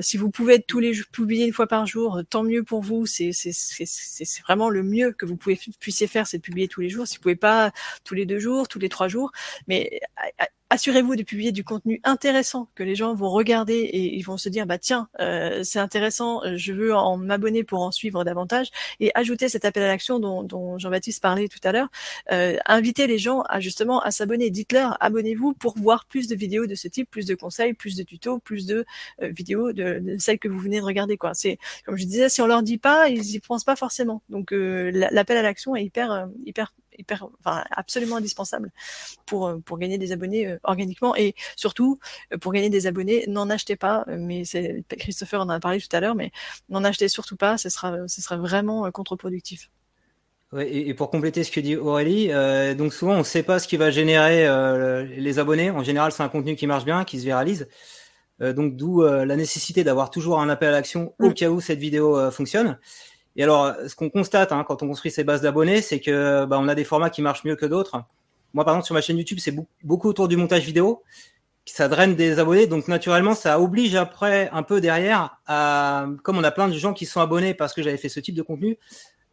si 0.00 0.16
vous 0.16 0.30
pouvez 0.30 0.54
être 0.54 0.66
tous 0.66 0.80
les 0.80 0.92
publier 1.12 1.46
une 1.46 1.52
fois 1.52 1.66
par 1.66 1.86
jour, 1.86 2.20
tant 2.30 2.42
mieux 2.42 2.62
pour 2.62 2.82
vous. 2.82 3.06
C'est 3.06 3.32
c'est 3.32 3.52
c'est 3.52 4.42
vraiment 4.42 4.68
le 4.70 4.82
mieux 4.82 5.12
que 5.12 5.26
vous 5.26 5.36
puissiez 5.36 6.06
faire, 6.06 6.26
c'est 6.26 6.38
de 6.38 6.42
publier 6.42 6.68
tous 6.68 6.80
les 6.80 6.88
jours. 6.88 7.06
Si 7.06 7.16
vous 7.16 7.22
pouvez 7.22 7.36
pas 7.36 7.72
tous 8.04 8.14
les 8.14 8.26
deux 8.26 8.38
jours, 8.38 8.68
tous 8.68 8.78
les 8.78 8.88
trois 8.88 9.08
jours, 9.08 9.32
mais 9.68 10.00
assurez-vous 10.70 11.14
de 11.16 11.22
publier 11.22 11.52
du 11.52 11.64
contenu 11.64 12.00
intéressant 12.04 12.68
que 12.74 12.82
les 12.82 12.96
gens 12.96 13.14
vont 13.14 13.30
regarder 13.30 13.74
et 13.74 14.16
ils 14.16 14.22
vont 14.22 14.36
se 14.36 14.48
dire 14.48 14.66
bah 14.66 14.78
tiens 14.78 15.08
euh, 15.20 15.62
c'est 15.62 15.78
intéressant 15.78 16.44
euh, 16.44 16.56
je 16.56 16.72
veux 16.72 16.94
en 16.94 17.16
m'abonner 17.16 17.62
pour 17.62 17.82
en 17.82 17.92
suivre 17.92 18.24
davantage. 18.24 18.70
Et 19.00 19.12
ajouter 19.14 19.48
cet 19.48 19.64
appel 19.64 19.82
à 19.82 19.86
l'action 19.88 20.18
dont, 20.18 20.78
Jean-Baptiste 20.78 21.22
parlait 21.22 21.48
tout 21.48 21.60
à 21.64 21.72
l'heure 21.72 21.88
euh, 22.32 22.56
inviter 22.66 23.06
les 23.06 23.18
gens 23.18 23.42
à 23.42 23.60
justement 23.60 24.00
à 24.00 24.10
s'abonner. 24.10 24.50
Dites-leur 24.50 24.96
abonnez-vous 25.00 25.54
pour 25.54 25.78
voir 25.78 26.04
plus 26.06 26.26
de 26.28 26.34
vidéos 26.34 26.66
de 26.66 26.74
ce 26.74 26.88
type 26.88 27.10
plus 27.10 27.26
de 27.26 27.34
conseils 27.34 27.74
plus 27.74 27.96
de 27.96 28.02
tutos 28.02 28.38
plus 28.38 28.66
de 28.66 28.84
vidéos 29.20 29.72
de, 29.72 30.00
de, 30.00 30.18
celles 30.18 30.38
que 30.38 30.48
vous 30.48 30.58
venez 30.58 30.80
de 30.80 30.84
regarder 30.84 31.16
quoi. 31.16 31.34
C'est 31.34 31.58
comme 31.84 31.96
je 31.96 32.04
disais 32.04 32.28
si 32.28 32.42
on 32.42 32.46
leur 32.46 32.62
dit 32.62 32.78
pas 32.78 33.08
ils 33.08 33.34
y 33.34 33.40
pensent 33.40 33.64
pas 33.64 33.76
forcément. 33.76 34.22
Donc 34.28 34.48
l'appel 34.52 35.36
à 35.36 35.42
l'action 35.42 35.76
est 35.76 35.84
hyper 35.84 36.28
hyper 36.44 36.72
hyper, 36.98 37.28
enfin, 37.40 37.64
absolument 37.70 38.16
indispensable 38.16 38.70
pour, 39.26 39.48
euh, 39.48 39.58
pour 39.58 39.78
gagner 39.78 39.98
des 39.98 40.12
abonnés 40.12 40.46
euh, 40.46 40.58
organiquement 40.62 41.14
et 41.16 41.34
surtout 41.56 41.98
euh, 42.32 42.38
pour 42.38 42.52
gagner 42.52 42.70
des 42.70 42.86
abonnés, 42.86 43.24
n'en 43.28 43.50
achetez 43.50 43.76
pas. 43.76 44.04
Mais 44.08 44.44
c'est 44.44 44.84
Christopher 44.98 45.40
en 45.40 45.48
a 45.48 45.60
parlé 45.60 45.80
tout 45.80 45.94
à 45.94 46.00
l'heure, 46.00 46.14
mais 46.14 46.30
n'en 46.68 46.84
achetez 46.84 47.08
surtout 47.08 47.36
pas. 47.36 47.58
Ce 47.58 47.68
sera, 47.68 48.08
ce 48.08 48.20
sera 48.20 48.36
vraiment 48.36 48.90
contre-productif. 48.90 49.70
Ouais, 50.52 50.72
et, 50.72 50.94
pour 50.94 51.10
compléter 51.10 51.42
ce 51.42 51.50
que 51.50 51.60
dit 51.60 51.76
Aurélie, 51.76 52.28
donc 52.76 52.94
souvent 52.94 53.14
on 53.14 53.18
ne 53.18 53.24
sait 53.24 53.42
pas 53.42 53.58
ce 53.58 53.66
qui 53.66 53.76
va 53.76 53.90
générer 53.90 54.46
les 55.16 55.38
abonnés. 55.38 55.70
En 55.70 55.82
général, 55.82 56.12
c'est 56.12 56.22
un 56.22 56.28
contenu 56.28 56.54
qui 56.54 56.66
marche 56.68 56.84
bien, 56.84 57.04
qui 57.04 57.18
se 57.18 57.24
viralise. 57.24 57.68
donc 58.40 58.76
d'où 58.76 59.02
la 59.02 59.36
nécessité 59.36 59.82
d'avoir 59.82 60.10
toujours 60.10 60.40
un 60.40 60.48
appel 60.48 60.68
à 60.68 60.72
l'action 60.72 61.14
au 61.18 61.30
mm. 61.30 61.34
cas 61.34 61.50
où 61.50 61.60
cette 61.60 61.80
vidéo 61.80 62.30
fonctionne. 62.30 62.78
Et 63.36 63.42
alors, 63.42 63.74
ce 63.86 63.94
qu'on 63.94 64.10
constate 64.10 64.52
hein, 64.52 64.64
quand 64.66 64.82
on 64.82 64.88
construit 64.88 65.10
ces 65.10 65.24
bases 65.24 65.42
d'abonnés, 65.42 65.82
c'est 65.82 66.00
que 66.00 66.44
bah, 66.46 66.58
on 66.60 66.68
a 66.68 66.74
des 66.74 66.84
formats 66.84 67.10
qui 67.10 67.22
marchent 67.22 67.44
mieux 67.44 67.56
que 67.56 67.66
d'autres. 67.66 68.02
Moi, 68.54 68.64
par 68.64 68.74
exemple, 68.74 68.86
sur 68.86 68.94
ma 68.94 69.00
chaîne 69.02 69.18
YouTube, 69.18 69.38
c'est 69.40 69.54
beaucoup 69.82 70.08
autour 70.08 70.28
du 70.28 70.36
montage 70.36 70.64
vidéo. 70.64 71.02
Ça 71.66 71.88
draine 71.88 72.14
des 72.14 72.38
abonnés, 72.38 72.66
donc 72.66 72.86
naturellement, 72.88 73.34
ça 73.34 73.60
oblige 73.60 73.96
après 73.96 74.48
un 74.52 74.62
peu 74.62 74.80
derrière, 74.80 75.40
à, 75.46 76.06
comme 76.22 76.38
on 76.38 76.44
a 76.44 76.52
plein 76.52 76.68
de 76.68 76.74
gens 76.74 76.94
qui 76.94 77.06
sont 77.06 77.20
abonnés 77.20 77.54
parce 77.54 77.74
que 77.74 77.82
j'avais 77.82 77.96
fait 77.96 78.08
ce 78.08 78.20
type 78.20 78.36
de 78.36 78.42
contenu, 78.42 78.78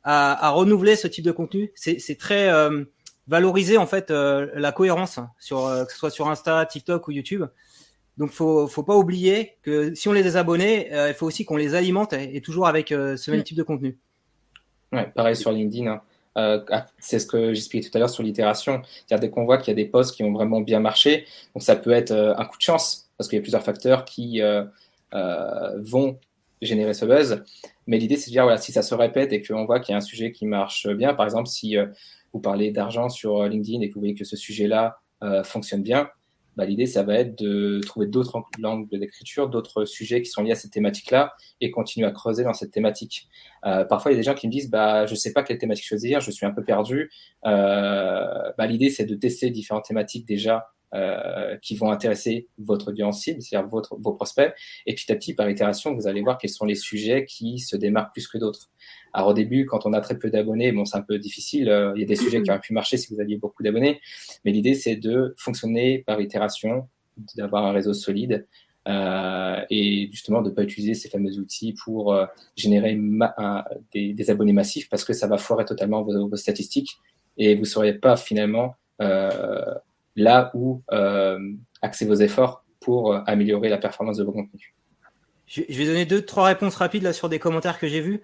à, 0.03 0.47
à 0.47 0.49
renouveler 0.49 0.95
ce 0.95 1.07
type 1.07 1.23
de 1.23 1.31
contenu. 1.31 1.71
C'est 1.75 2.17
très 2.17 2.49
euh, 2.49 2.85
valoriser 3.27 3.77
en 3.77 3.85
fait 3.85 4.11
euh, 4.11 4.47
la 4.55 4.71
cohérence 4.71 5.19
sur 5.39 5.65
euh, 5.67 5.85
que 5.85 5.91
ce 5.91 5.97
soit 5.97 6.09
sur 6.09 6.27
Insta, 6.27 6.65
TikTok 6.65 7.07
ou 7.07 7.11
YouTube. 7.11 7.45
Donc, 8.17 8.29
faut, 8.29 8.67
faut 8.67 8.83
pas 8.83 8.95
oublier 8.95 9.53
que 9.63 9.93
si 9.95 10.07
on 10.07 10.13
les 10.13 10.23
désabonnait, 10.23 10.89
euh, 10.93 11.09
il 11.09 11.13
faut 11.13 11.25
aussi 11.25 11.45
qu'on 11.45 11.57
les 11.57 11.73
alimente 11.73 12.13
et, 12.13 12.41
toujours 12.41 12.67
avec 12.67 12.91
euh, 12.91 13.17
ce 13.17 13.31
même 13.31 13.43
type 13.43 13.57
de 13.57 13.63
contenu. 13.63 13.97
Ouais, 14.91 15.11
pareil 15.15 15.35
sur 15.35 15.51
LinkedIn. 15.51 15.87
Hein. 15.87 16.01
Euh, 16.37 16.63
ah, 16.69 16.85
c'est 16.99 17.19
ce 17.19 17.25
que 17.25 17.53
j'expliquais 17.53 17.89
tout 17.89 17.97
à 17.97 17.99
l'heure 17.99 18.09
sur 18.09 18.21
l'itération. 18.21 18.81
C'est-à-dire 18.83 19.27
dès 19.27 19.29
qu'on 19.31 19.45
voit 19.45 19.57
qu'il 19.57 19.69
y 19.69 19.71
a 19.71 19.75
des 19.75 19.85
posts 19.85 20.15
qui 20.15 20.23
ont 20.23 20.31
vraiment 20.31 20.61
bien 20.61 20.79
marché, 20.79 21.25
donc 21.55 21.63
ça 21.63 21.75
peut 21.75 21.91
être 21.91 22.11
un 22.11 22.45
coup 22.45 22.57
de 22.57 22.63
chance 22.63 23.09
parce 23.17 23.27
qu'il 23.29 23.37
y 23.37 23.39
a 23.39 23.41
plusieurs 23.41 23.63
facteurs 23.63 24.05
qui 24.05 24.41
vont 25.11 26.19
générer 26.61 26.93
ce 26.93 27.05
buzz. 27.05 27.43
Mais 27.87 27.97
l'idée, 27.97 28.15
c'est 28.15 28.29
de 28.29 28.33
dire 28.33 28.43
voilà, 28.43 28.57
si 28.57 28.71
ça 28.71 28.81
se 28.81 28.95
répète 28.95 29.33
et 29.33 29.41
qu'on 29.41 29.65
voit 29.65 29.79
qu'il 29.79 29.93
y 29.93 29.95
a 29.95 29.97
un 29.97 30.01
sujet 30.01 30.31
qui 30.31 30.45
marche 30.45 30.87
bien, 30.87 31.13
par 31.13 31.25
exemple, 31.25 31.49
si 31.49 31.75
vous 32.31 32.39
parlez 32.39 32.71
d'argent 32.71 33.09
sur 33.09 33.43
LinkedIn 33.43 33.81
et 33.81 33.89
que 33.89 33.95
vous 33.95 34.01
voyez 34.01 34.15
que 34.15 34.25
ce 34.25 34.35
sujet-là 34.35 34.99
fonctionne 35.43 35.83
bien, 35.83 36.09
bah, 36.55 36.65
l'idée, 36.65 36.85
ça 36.85 37.03
va 37.03 37.15
être 37.15 37.37
de 37.37 37.79
trouver 37.85 38.07
d'autres 38.07 38.41
langues 38.59 38.89
d'écriture, 38.89 39.49
d'autres 39.49 39.85
sujets 39.85 40.21
qui 40.21 40.29
sont 40.29 40.43
liés 40.43 40.51
à 40.51 40.55
cette 40.55 40.71
thématique-là 40.71 41.33
et 41.61 41.71
continuer 41.71 42.07
à 42.07 42.11
creuser 42.11 42.43
dans 42.43 42.53
cette 42.53 42.71
thématique. 42.71 43.27
Euh, 43.65 43.85
parfois, 43.85 44.11
il 44.11 44.15
y 44.15 44.17
a 44.17 44.19
des 44.19 44.23
gens 44.23 44.35
qui 44.35 44.47
me 44.47 44.51
disent, 44.51 44.69
bah, 44.69 45.05
je 45.05 45.15
sais 45.15 45.33
pas 45.33 45.43
quelle 45.43 45.57
thématique 45.57 45.85
choisir, 45.85 46.19
je 46.19 46.31
suis 46.31 46.45
un 46.45 46.51
peu 46.51 46.63
perdu. 46.63 47.11
Euh, 47.45 48.51
bah, 48.57 48.67
l'idée, 48.67 48.89
c'est 48.89 49.05
de 49.05 49.15
tester 49.15 49.49
différentes 49.49 49.85
thématiques 49.85 50.27
déjà 50.27 50.67
euh, 50.93 51.57
qui 51.57 51.75
vont 51.75 51.91
intéresser 51.91 52.47
votre 52.57 52.89
audience 52.89 53.21
cible, 53.21 53.41
c'est-à-dire 53.41 53.67
votre, 53.67 53.95
vos 53.99 54.13
prospects. 54.13 54.53
Et 54.85 54.93
petit 54.93 55.11
à 55.11 55.15
petit, 55.15 55.33
par 55.33 55.49
itération, 55.49 55.93
vous 55.93 56.07
allez 56.07 56.21
voir 56.21 56.37
quels 56.37 56.49
sont 56.49 56.65
les 56.65 56.75
sujets 56.75 57.25
qui 57.25 57.59
se 57.59 57.75
démarquent 57.75 58.13
plus 58.13 58.27
que 58.27 58.37
d'autres. 58.37 58.69
Alors 59.13 59.29
au 59.29 59.33
début, 59.33 59.65
quand 59.65 59.85
on 59.85 59.93
a 59.93 60.01
très 60.01 60.17
peu 60.17 60.29
d'abonnés, 60.29 60.71
bon, 60.71 60.85
c'est 60.85 60.97
un 60.97 61.01
peu 61.01 61.19
difficile. 61.19 61.69
Euh, 61.69 61.93
il 61.95 62.01
y 62.01 62.03
a 62.03 62.07
des 62.07 62.15
sujets 62.15 62.41
qui 62.41 62.49
auraient 62.49 62.59
pu 62.59 62.73
marcher 62.73 62.97
si 62.97 63.13
vous 63.13 63.19
aviez 63.19 63.37
beaucoup 63.37 63.63
d'abonnés, 63.63 64.01
mais 64.45 64.51
l'idée 64.51 64.73
c'est 64.73 64.95
de 64.95 65.33
fonctionner 65.37 65.99
par 65.99 66.19
itération, 66.21 66.87
d'avoir 67.35 67.65
un 67.65 67.71
réseau 67.71 67.93
solide 67.93 68.47
euh, 68.87 69.61
et 69.69 70.09
justement 70.11 70.41
de 70.41 70.49
ne 70.49 70.53
pas 70.53 70.63
utiliser 70.63 70.93
ces 70.93 71.07
fameux 71.07 71.39
outils 71.39 71.73
pour 71.85 72.13
euh, 72.13 72.25
générer 72.57 72.99
des, 73.93 74.29
abonnés 74.29 74.51
massifs 74.51 74.89
parce 74.89 75.05
que 75.05 75.13
ça 75.13 75.25
va 75.27 75.37
foirer 75.37 75.63
totalement 75.63 76.03
vos, 76.03 76.27
vos 76.27 76.35
statistiques 76.35 76.97
et 77.37 77.55
vous 77.55 77.61
ne 77.61 77.65
saurez 77.65 77.93
pas 77.93 78.17
finalement 78.17 78.75
euh, 79.01 79.73
là 80.15 80.51
où 80.53 80.83
euh, 80.91 81.39
axer 81.81 82.05
vos 82.05 82.15
efforts 82.15 82.63
pour 82.79 83.15
améliorer 83.27 83.69
la 83.69 83.77
performance 83.77 84.17
de 84.17 84.23
vos 84.23 84.31
contenus. 84.31 84.73
Je 85.47 85.61
vais 85.67 85.85
donner 85.85 86.05
deux, 86.05 86.21
trois 86.21 86.45
réponses 86.45 86.75
rapides 86.75 87.03
là 87.03 87.13
sur 87.13 87.29
des 87.29 87.39
commentaires 87.39 87.79
que 87.79 87.87
j'ai 87.87 88.01
vus. 88.01 88.21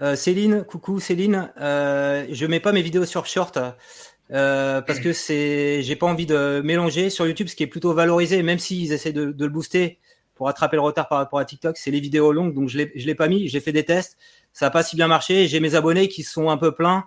Euh, 0.00 0.14
Céline, 0.14 0.64
coucou 0.64 1.00
Céline. 1.00 1.50
Euh, 1.60 2.26
je 2.30 2.46
mets 2.46 2.60
pas 2.60 2.72
mes 2.72 2.82
vidéos 2.82 3.04
sur 3.04 3.26
short 3.26 3.58
euh, 4.30 4.80
parce 4.82 5.00
que 5.00 5.12
c'est, 5.12 5.82
j'ai 5.82 5.96
pas 5.96 6.06
envie 6.06 6.26
de 6.26 6.60
mélanger 6.62 7.10
sur 7.10 7.26
YouTube, 7.26 7.48
ce 7.48 7.56
qui 7.56 7.62
est 7.62 7.68
plutôt 7.68 7.94
valorisé, 7.94 8.42
même 8.42 8.58
s'ils 8.58 8.92
essaient 8.92 9.12
de, 9.12 9.32
de, 9.32 9.44
le 9.44 9.50
booster 9.50 9.98
pour 10.34 10.48
attraper 10.48 10.76
le 10.76 10.82
retard 10.82 11.08
par 11.08 11.18
rapport 11.18 11.40
à 11.40 11.44
TikTok, 11.44 11.76
c'est 11.76 11.90
les 11.90 12.00
vidéos 12.00 12.32
longues. 12.32 12.54
Donc 12.54 12.68
je 12.68 12.78
l'ai, 12.78 12.92
je 12.94 13.06
l'ai 13.06 13.16
pas 13.16 13.26
mis. 13.26 13.48
J'ai 13.48 13.60
fait 13.60 13.72
des 13.72 13.84
tests, 13.84 14.16
ça 14.52 14.66
a 14.66 14.70
pas 14.70 14.84
si 14.84 14.94
bien 14.94 15.08
marché. 15.08 15.48
J'ai 15.48 15.58
mes 15.58 15.74
abonnés 15.74 16.08
qui 16.08 16.22
sont 16.22 16.48
un 16.48 16.58
peu 16.58 16.72
pleins 16.72 16.98
euh, 16.98 17.04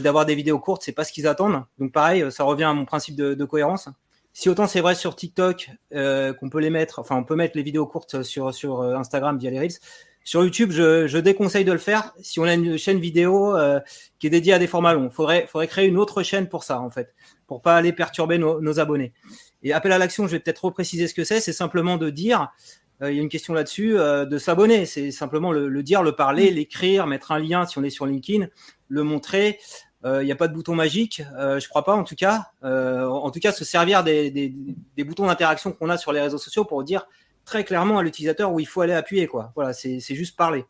d'avoir 0.00 0.26
des 0.26 0.34
vidéos 0.34 0.58
courtes, 0.58 0.82
c'est 0.84 0.92
pas 0.92 1.04
ce 1.04 1.12
qu'ils 1.12 1.26
attendent. 1.26 1.64
Donc 1.78 1.92
pareil, 1.92 2.24
ça 2.30 2.44
revient 2.44 2.64
à 2.64 2.72
mon 2.72 2.84
principe 2.84 3.16
de, 3.16 3.44
cohérence. 3.44 3.88
Si 4.32 4.48
autant 4.48 4.66
c'est 4.66 4.80
vrai 4.80 4.94
sur 4.94 5.16
TikTok 5.16 5.70
euh, 5.92 6.32
qu'on 6.32 6.50
peut 6.50 6.60
les 6.60 6.70
mettre, 6.70 6.98
enfin 7.00 7.16
on 7.16 7.24
peut 7.24 7.34
mettre 7.34 7.56
les 7.56 7.62
vidéos 7.62 7.86
courtes 7.86 8.22
sur 8.22 8.82
Instagram 8.82 9.38
via 9.38 9.50
les 9.50 9.58
reels 9.58 9.78
sur 10.24 10.44
YouTube, 10.44 10.70
je, 10.70 11.18
déconseille 11.18 11.64
de 11.64 11.72
le 11.72 11.78
faire 11.78 12.12
si 12.20 12.40
on 12.40 12.44
a 12.44 12.54
une 12.54 12.76
chaîne 12.76 13.00
vidéo 13.00 13.56
euh, 13.56 13.80
qui 14.18 14.26
est 14.26 14.30
dédiée 14.30 14.52
à 14.52 14.58
des 14.58 14.66
formats 14.66 14.92
longs. 14.92 15.10
Faudrait, 15.10 15.46
faudrait 15.46 15.66
créer 15.66 15.86
une 15.86 15.96
autre 15.96 16.22
chaîne 16.22 16.48
pour 16.48 16.62
ça, 16.62 16.80
en 16.80 16.90
fait, 16.90 17.14
pour 17.46 17.62
pas 17.62 17.76
aller 17.76 17.92
perturber 17.92 18.38
nos, 18.38 18.80
abonnés. 18.80 19.12
Et 19.62 19.72
appel 19.72 19.92
à 19.92 19.98
l'action, 19.98 20.26
je 20.26 20.32
vais 20.32 20.40
peut-être 20.40 20.64
repréciser 20.64 21.08
ce 21.08 21.14
que 21.14 21.24
c'est. 21.24 21.40
C'est 21.40 21.52
simplement 21.52 21.96
de 21.96 22.10
dire, 22.10 22.42
euh, 22.42 22.89
il 23.08 23.14
y 23.14 23.18
a 23.18 23.22
une 23.22 23.28
question 23.28 23.54
là-dessus, 23.54 23.98
euh, 23.98 24.26
de 24.26 24.38
s'abonner. 24.38 24.84
C'est 24.86 25.10
simplement 25.10 25.52
le, 25.52 25.68
le, 25.68 25.82
dire, 25.82 26.02
le 26.02 26.12
parler, 26.12 26.50
l'écrire, 26.50 27.06
mettre 27.06 27.32
un 27.32 27.38
lien 27.38 27.66
si 27.66 27.78
on 27.78 27.82
est 27.82 27.90
sur 27.90 28.06
LinkedIn, 28.06 28.48
le 28.88 29.02
montrer. 29.02 29.58
Il 30.02 30.24
n'y 30.24 30.32
a 30.32 30.36
pas 30.36 30.48
de 30.48 30.54
bouton 30.54 30.74
magique, 30.74 31.22
je 31.38 31.68
crois 31.68 31.84
pas 31.84 31.94
en 31.94 32.04
tout 32.04 32.14
cas. 32.14 32.52
en 32.62 33.30
tout 33.30 33.38
cas, 33.38 33.52
se 33.52 33.66
servir 33.66 34.02
des, 34.02 34.30
des, 34.30 34.54
des 34.96 35.04
boutons 35.04 35.26
d'interaction 35.26 35.72
qu'on 35.72 35.90
a 35.90 35.98
sur 35.98 36.10
les 36.10 36.22
réseaux 36.22 36.38
sociaux 36.38 36.64
pour 36.64 36.82
dire 36.84 37.06
très 37.44 37.64
clairement 37.64 37.98
à 37.98 38.02
l'utilisateur 38.02 38.50
où 38.52 38.60
il 38.60 38.66
faut 38.66 38.80
aller 38.80 38.94
appuyer. 38.94 39.26
Quoi. 39.26 39.52
Voilà, 39.54 39.74
c'est 39.74 40.00
juste 40.00 40.38
parler. 40.38 40.64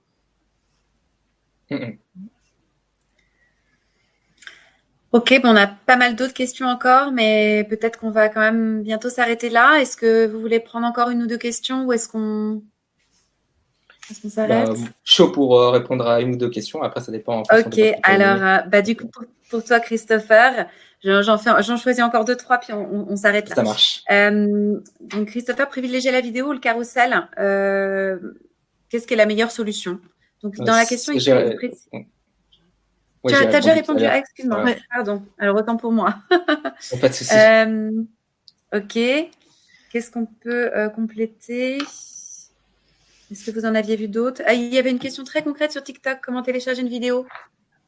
Ok, 5.13 5.41
bon, 5.43 5.51
on 5.51 5.57
a 5.57 5.67
pas 5.67 5.97
mal 5.97 6.15
d'autres 6.15 6.35
questions 6.35 6.69
encore, 6.69 7.11
mais 7.11 7.67
peut-être 7.69 7.99
qu'on 7.99 8.11
va 8.11 8.29
quand 8.29 8.41
même 8.41 8.83
bientôt 8.83 9.11
s'arrêter 9.11 9.51
là. 9.51 9.81
Est-ce 9.81 9.97
que 9.97 10.27
vous 10.27 10.41
voulez 10.41 10.61
prendre 10.61 10.87
encore 10.87 11.11
une 11.11 11.23
ou 11.23 11.27
deux 11.27 11.39
questions 11.39 11.85
ou 11.85 11.93
est-ce 11.93 12.09
qu'on 12.09 12.63
est 14.25 14.29
s'arrête? 14.29 14.69
Bah, 14.69 14.75
Chaud 15.03 15.33
pour 15.33 15.59
euh, 15.59 15.71
répondre 15.71 16.07
à 16.07 16.21
une 16.21 16.35
ou 16.35 16.37
deux 16.37 16.49
questions. 16.49 16.83
Après, 16.83 17.01
ça 17.01 17.11
dépend. 17.11 17.43
ok, 17.43 17.81
alors, 18.05 18.43
euh, 18.43 18.59
bah, 18.69 18.83
du 18.83 18.97
coup, 18.97 19.09
pour, 19.09 19.25
pour 19.51 19.65
toi, 19.65 19.81
Christopher, 19.81 20.67
J'en 21.03 21.39
choisis 21.79 22.05
encore 22.05 22.27
deux, 22.27 22.37
trois, 22.37 22.59
puis 22.59 22.75
on, 22.75 23.11
on, 23.11 23.17
s'arrête 23.17 23.49
là. 23.49 23.55
Ça 23.55 23.63
marche. 23.63 24.03
Euh, 24.11 24.79
donc, 25.01 25.29
Christopher, 25.29 25.67
privilégier 25.69 26.13
la 26.13 26.21
vidéo 26.21 26.49
ou 26.49 26.53
le 26.53 26.59
carrousel 26.59 27.27
Qu'est-ce 28.91 29.07
qui 29.07 29.15
est 29.15 29.17
la 29.17 29.25
meilleure 29.25 29.51
solution? 29.51 29.99
Donc, 30.43 30.57
dans 30.57 30.75
la 30.75 30.85
question, 30.85 31.15
il 31.15 31.23
faut 31.23 32.03
tu 33.27 33.35
as, 33.35 33.47
déjà 33.47 33.73
répondu. 33.73 34.05
Ah, 34.05 34.19
excuse-moi. 34.19 34.65
Pardon. 34.95 35.23
Alors, 35.39 35.57
autant 35.57 35.77
pour 35.77 35.93
moi. 35.93 36.17
pas 37.01 37.09
de 37.09 37.15
souci. 37.15 37.35
Euh, 37.35 37.91
ok. 38.75 38.99
Qu'est-ce 39.91 40.11
qu'on 40.11 40.27
peut 40.27 40.71
euh, 40.77 40.89
compléter? 40.89 41.79
Est-ce 41.79 43.47
que 43.47 43.51
vous 43.51 43.67
en 43.67 43.75
aviez 43.75 43.97
vu 43.97 44.09
d'autres? 44.09 44.43
Ah, 44.47 44.55
Il 44.55 44.73
y 44.73 44.79
avait 44.79 44.91
une 44.91 44.99
question 44.99 45.25
très 45.25 45.43
concrète 45.43 45.73
sur 45.73 45.83
TikTok. 45.83 46.19
Comment 46.23 46.43
télécharger 46.43 46.81
une 46.81 46.89
vidéo? 46.89 47.27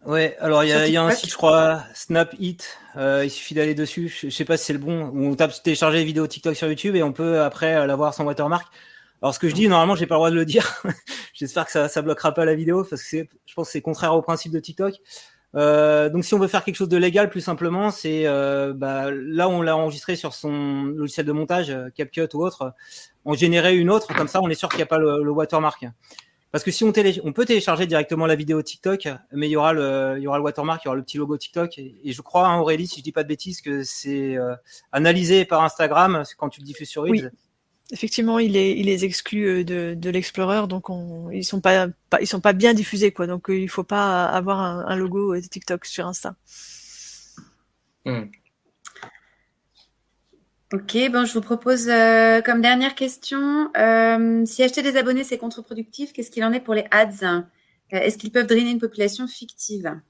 Ouais, 0.05 0.37
alors 0.41 0.65
il 0.65 0.69
y, 0.69 0.91
y, 0.91 0.97
a 0.97 1.03
un 1.03 1.13
site, 1.13 1.31
je 1.31 1.37
crois, 1.37 1.85
Snap 1.95 2.35
It. 2.41 2.77
Euh, 2.97 3.25
il 3.25 3.31
suffit 3.31 3.55
d'aller 3.55 3.75
dessus. 3.75 4.09
Je, 4.09 4.29
je, 4.29 4.35
sais 4.35 4.45
pas 4.45 4.57
si 4.57 4.65
c'est 4.65 4.73
le 4.73 4.81
bon. 4.81 5.13
On 5.15 5.35
tape 5.37 5.53
télécharger 5.63 5.99
les 5.99 6.05
vidéos 6.05 6.27
TikTok 6.27 6.57
sur 6.57 6.69
YouTube 6.69 6.97
et 6.97 7.05
on 7.05 7.13
peut 7.13 7.41
après 7.41 7.87
l'avoir 7.87 8.13
sans 8.13 8.25
watermark. 8.25 8.67
Alors 9.23 9.35
ce 9.35 9.39
que 9.39 9.49
je 9.49 9.55
dis, 9.55 9.69
normalement, 9.69 9.95
j'ai 9.95 10.07
pas 10.07 10.17
le 10.17 10.19
droit 10.19 10.31
de 10.31 10.35
le 10.35 10.45
dire. 10.45 10.83
J'espère 11.35 11.67
que 11.67 11.73
ça, 11.73 11.89
ça 11.89 12.03
bloquera 12.03 12.33
pas 12.35 12.45
la 12.45 12.55
vidéo 12.55 12.85
parce 12.85 13.03
que 13.03 13.27
je 13.47 13.55
pense 13.55 13.69
que 13.69 13.73
c'est 13.73 13.81
contraire 13.81 14.15
au 14.15 14.23
principe 14.23 14.53
de 14.53 14.59
TikTok. 14.59 14.95
Euh, 15.55 16.09
donc 16.09 16.25
si 16.25 16.35
on 16.35 16.39
veut 16.39 16.49
faire 16.49 16.65
quelque 16.65 16.77
chose 16.77 16.89
de 16.89 16.97
légal, 16.97 17.31
plus 17.31 17.41
simplement, 17.41 17.91
c'est 17.91 18.27
euh, 18.27 18.73
bah, 18.75 19.11
là 19.11 19.49
où 19.49 19.53
on 19.53 19.63
l'a 19.63 19.77
enregistré 19.77 20.17
sur 20.17 20.35
son 20.35 20.85
logiciel 20.85 21.27
de 21.27 21.33
montage, 21.33 21.71
euh, 21.71 21.91
CapCut 21.95 22.29
ou 22.35 22.45
autre, 22.45 22.75
on 23.25 23.35
générait 23.35 23.77
une 23.77 23.91
autre. 23.91 24.15
Comme 24.15 24.29
ça, 24.29 24.41
on 24.43 24.49
est 24.49 24.55
sûr 24.55 24.69
qu'il 24.69 24.79
n'y 24.79 24.85
a 24.85 24.87
pas 24.87 24.99
le, 24.99 25.23
le 25.23 25.31
watermark. 25.31 25.87
Parce 26.53 26.65
que 26.65 26.71
si 26.71 26.85
on, 26.85 26.93
télé, 26.93 27.19
on 27.25 27.33
peut 27.33 27.47
télécharger 27.47 27.87
directement 27.87 28.27
la 28.27 28.35
vidéo 28.35 28.61
TikTok, 28.61 29.09
mais 29.33 29.49
il 29.49 29.53
y 29.53 29.57
aura 29.57 29.73
le, 29.73 30.17
il 30.19 30.23
y 30.23 30.27
aura 30.27 30.37
le 30.37 30.45
watermark, 30.45 30.83
il 30.85 30.87
y 30.87 30.89
aura 30.89 30.97
le 30.97 31.03
petit 31.03 31.17
logo 31.17 31.37
TikTok. 31.39 31.79
Et, 31.79 32.13
je 32.13 32.21
crois, 32.21 32.47
hein, 32.47 32.59
Aurélie, 32.59 32.87
si 32.87 32.99
je 32.99 33.05
dis 33.05 33.13
pas 33.13 33.23
de 33.23 33.29
bêtises, 33.29 33.63
que 33.63 33.83
c'est 33.85 34.37
euh, 34.37 34.55
analysé 34.93 35.47
par 35.47 35.65
Instagram 35.65 36.25
quand 36.37 36.51
tu 36.51 36.61
le 36.61 36.67
diffuses 36.67 36.91
sur 36.91 37.05
Reels. 37.05 37.33
Effectivement, 37.93 38.39
il 38.39 38.57
est, 38.57 38.79
il 38.79 38.89
est 38.89 39.03
exclu 39.03 39.45
euh, 39.45 39.95
de, 39.95 40.11
l'Explorer, 40.11 40.67
donc 40.67 40.89
on, 40.89 41.31
ils 41.31 41.41
ils 41.41 42.27
sont 42.27 42.41
pas 42.41 42.53
bien 42.55 42.75
diffusés. 42.75 43.11
Donc 43.11 43.51
euh, 43.51 43.59
il 43.59 43.69
faut 43.69 43.85
pas 43.85 44.25
avoir 44.25 44.61
un, 44.61 44.97
logo 44.97 45.39
TikTok 45.39 45.85
sur 45.85 46.07
Insta. 46.07 46.35
Mmh. 48.07 48.23
Ok, 50.73 50.97
bon, 51.13 51.27
je 51.27 51.35
vous 51.35 51.43
propose 51.43 51.91
euh, 51.91 52.41
comme 52.41 52.63
dernière 52.63 52.95
question, 52.95 53.71
euh, 53.77 54.47
si 54.47 54.63
acheter 54.63 54.81
des 54.81 54.97
abonnés 54.97 55.23
c'est 55.23 55.37
contre-productif, 55.37 56.15
qu'est-ce 56.15 56.31
qu'il 56.31 56.43
en 56.45 56.53
est 56.53 56.61
pour 56.61 56.73
les 56.73 56.87
ads? 56.91 57.25
Euh, 57.25 57.43
Est-ce 57.91 58.17
qu'ils 58.17 58.33
peuvent 58.33 58.47
drainer 58.47 58.71
une 58.71 58.81
population 58.81 59.27
fictive? 59.27 60.01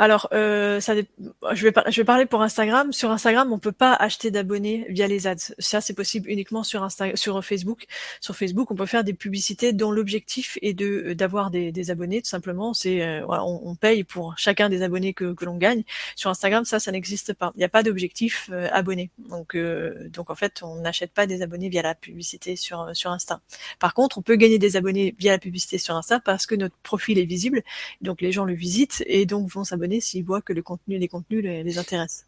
Alors, 0.00 0.28
euh, 0.32 0.78
ça, 0.78 0.94
je, 0.94 1.68
vais 1.68 1.72
je 1.88 2.00
vais 2.00 2.04
parler 2.04 2.24
pour 2.24 2.40
Instagram. 2.40 2.92
Sur 2.92 3.10
Instagram, 3.10 3.52
on 3.52 3.58
peut 3.58 3.72
pas 3.72 3.94
acheter 3.94 4.30
d'abonnés 4.30 4.86
via 4.90 5.08
les 5.08 5.26
ads. 5.26 5.34
Ça, 5.58 5.80
c'est 5.80 5.92
possible 5.92 6.30
uniquement 6.30 6.62
sur 6.62 6.84
Insta 6.84 7.16
sur 7.16 7.44
Facebook. 7.44 7.84
Sur 8.20 8.36
Facebook, 8.36 8.70
on 8.70 8.76
peut 8.76 8.86
faire 8.86 9.02
des 9.02 9.12
publicités 9.12 9.72
dont 9.72 9.90
l'objectif 9.90 10.56
est 10.62 10.72
de 10.72 11.14
d'avoir 11.14 11.50
des, 11.50 11.72
des, 11.72 11.90
abonnés. 11.90 12.22
Tout 12.22 12.28
simplement, 12.28 12.74
c'est 12.74 13.02
euh, 13.02 13.26
on, 13.26 13.74
paye 13.74 14.04
pour 14.04 14.38
chacun 14.38 14.68
des 14.68 14.82
abonnés 14.82 15.14
que, 15.14 15.32
que 15.34 15.44
l'on 15.44 15.56
gagne. 15.56 15.82
Sur 16.14 16.30
Instagram, 16.30 16.64
ça, 16.64 16.78
ça 16.78 16.92
n'existe 16.92 17.32
pas. 17.34 17.50
Il 17.56 17.58
n'y 17.58 17.64
a 17.64 17.68
pas 17.68 17.82
d'objectif 17.82 18.50
euh, 18.52 18.68
abonné. 18.70 19.10
Donc, 19.28 19.56
euh, 19.56 20.08
donc 20.10 20.30
en 20.30 20.36
fait, 20.36 20.62
on 20.62 20.76
n'achète 20.76 21.10
pas 21.10 21.26
des 21.26 21.42
abonnés 21.42 21.70
via 21.70 21.82
la 21.82 21.96
publicité 21.96 22.54
sur 22.54 22.88
sur 22.92 23.10
Insta. 23.10 23.40
Par 23.80 23.94
contre, 23.94 24.18
on 24.18 24.22
peut 24.22 24.36
gagner 24.36 24.60
des 24.60 24.76
abonnés 24.76 25.16
via 25.18 25.32
la 25.32 25.38
publicité 25.38 25.76
sur 25.76 25.96
Insta 25.96 26.20
parce 26.20 26.46
que 26.46 26.54
notre 26.54 26.76
profil 26.84 27.18
est 27.18 27.24
visible. 27.24 27.64
Donc 28.00 28.20
les 28.20 28.30
gens 28.30 28.44
le 28.44 28.54
visitent 28.54 29.02
et 29.08 29.26
donc 29.26 29.48
vont 29.50 29.64
s'abonner 29.64 29.87
s'ils 30.00 30.24
voient 30.24 30.42
que 30.42 30.52
le 30.52 30.62
contenu, 30.62 30.98
les 30.98 31.08
contenus 31.08 31.42
les, 31.42 31.62
les 31.62 31.78
intéressent. 31.78 32.26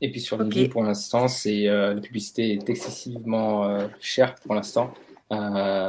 Et 0.00 0.10
puis 0.10 0.20
sur 0.20 0.36
LinkedIn, 0.36 0.64
okay. 0.64 0.70
pour 0.70 0.82
l'instant, 0.82 1.28
c'est 1.28 1.66
euh, 1.66 1.94
la 1.94 2.00
publicité 2.02 2.52
est 2.52 2.68
excessivement 2.68 3.64
euh, 3.64 3.88
chère 4.00 4.34
pour 4.34 4.54
l'instant. 4.54 4.92
Euh, 5.32 5.36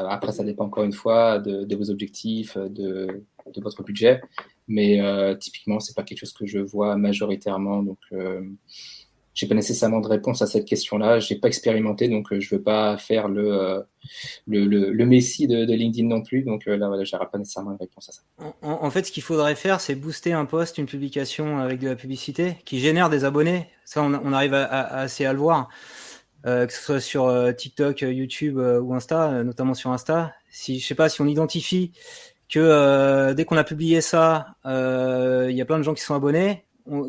après, 0.07 0.31
ça 0.31 0.43
dépend 0.43 0.65
encore 0.65 0.85
une 0.85 0.93
fois 0.93 1.39
de, 1.39 1.65
de 1.65 1.75
vos 1.75 1.89
objectifs, 1.89 2.57
de, 2.57 3.25
de, 3.53 3.61
votre 3.61 3.83
budget, 3.83 4.21
mais 4.69 5.01
typiquement, 5.39 5.81
c'est 5.81 5.93
pas 5.93 6.03
quelque 6.03 6.19
chose 6.19 6.31
que 6.31 6.45
je 6.45 6.59
vois 6.59 6.95
majoritairement. 6.95 7.83
Donc, 7.83 7.99
j'ai 9.35 9.47
pas 9.47 9.53
nécessairement 9.53 9.99
de 9.99 10.07
réponse 10.07 10.41
à 10.41 10.47
cette 10.47 10.65
question-là. 10.65 11.19
J'ai 11.19 11.35
pas 11.35 11.49
expérimenté, 11.49 12.07
donc 12.07 12.31
euh, 12.31 12.39
je 12.39 12.55
veux 12.55 12.61
pas 12.61 12.97
faire 12.97 13.27
le 13.27 13.51
euh, 13.51 13.81
le, 14.47 14.65
le, 14.65 14.91
le 14.91 15.05
messie 15.05 15.45
de, 15.45 15.65
de, 15.65 15.73
LinkedIn 15.73 16.07
non 16.07 16.21
plus. 16.21 16.43
Donc 16.43 16.67
euh, 16.67 16.77
là, 16.77 16.87
voilà, 16.87 17.03
j'aurai 17.03 17.25
pas 17.29 17.37
nécessairement 17.37 17.71
une 17.71 17.77
réponse 17.77 18.09
à 18.09 18.11
ça. 18.13 18.21
En, 18.39 18.55
en 18.85 18.89
fait, 18.89 19.05
ce 19.05 19.11
qu'il 19.11 19.23
faudrait 19.23 19.55
faire, 19.55 19.81
c'est 19.81 19.95
booster 19.95 20.31
un 20.31 20.45
post, 20.45 20.77
une 20.77 20.85
publication 20.85 21.59
avec 21.59 21.79
de 21.79 21.89
la 21.89 21.95
publicité 21.95 22.55
qui 22.63 22.79
génère 22.79 23.09
des 23.09 23.25
abonnés. 23.25 23.67
Ça, 23.83 24.01
on, 24.01 24.13
on 24.13 24.31
arrive 24.31 24.53
à, 24.53 24.63
à, 24.63 25.01
assez 25.01 25.25
à 25.25 25.33
le 25.33 25.39
voir. 25.39 25.67
Euh, 26.45 26.65
que 26.67 26.73
ce 26.73 26.81
soit 26.81 26.99
sur 27.01 27.55
TikTok, 27.57 28.01
YouTube 28.01 28.57
ou 28.57 28.93
Insta, 28.93 29.43
notamment 29.43 29.73
sur 29.73 29.91
Insta. 29.91 30.33
Si 30.49 30.79
je 30.79 30.87
sais 30.87 30.95
pas 30.95 31.09
si 31.09 31.19
on 31.21 31.25
identifie 31.25 31.91
que 32.47 33.33
dès 33.33 33.43
qu'on 33.45 33.57
a 33.57 33.63
publié 33.63 33.99
ça, 33.99 34.55
il 34.63 35.55
y 35.55 35.61
a 35.61 35.65
plein 35.65 35.79
de 35.79 35.83
gens 35.83 35.95
qui 35.95 36.03
sont 36.03 36.13
abonnés, 36.13 36.64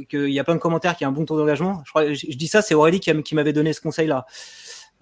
qu'il 0.08 0.30
y 0.30 0.38
a 0.38 0.44
plein 0.44 0.54
de 0.54 0.60
commentaires, 0.60 0.96
qu'il 0.96 1.04
y 1.04 1.06
a 1.06 1.08
un 1.08 1.12
bon 1.12 1.24
taux 1.24 1.38
d'engagement. 1.38 1.82
Je, 1.84 1.90
crois, 1.90 2.12
je, 2.12 2.26
dis 2.36 2.48
ça, 2.48 2.62
c'est 2.62 2.74
Aurélie 2.74 3.00
qui, 3.00 3.22
qui 3.22 3.34
m'avait 3.34 3.52
donné 3.52 3.72
ce 3.72 3.80
conseil-là. 3.80 4.26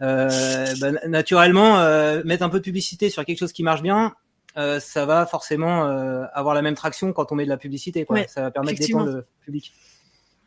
Euh, 0.02 0.74
bah, 0.80 0.90
naturellement, 1.06 1.78
euh, 1.78 2.22
mettre 2.24 2.42
un 2.42 2.48
peu 2.48 2.58
de 2.58 2.64
publicité 2.64 3.10
sur 3.10 3.24
quelque 3.24 3.38
chose 3.38 3.52
qui 3.52 3.62
marche 3.62 3.82
bien, 3.82 4.14
euh, 4.56 4.78
ça 4.80 5.04
va 5.04 5.26
forcément 5.26 5.86
euh, 5.86 6.24
avoir 6.32 6.54
la 6.54 6.62
même 6.62 6.74
traction 6.74 7.12
quand 7.12 7.32
on 7.32 7.34
met 7.34 7.44
de 7.44 7.48
la 7.48 7.56
publicité. 7.56 8.04
Quoi. 8.04 8.16
Ouais, 8.16 8.26
ça 8.28 8.42
va 8.42 8.50
permettre 8.50 8.80
d'étendre 8.80 9.06
le 9.06 9.26
public. 9.44 9.72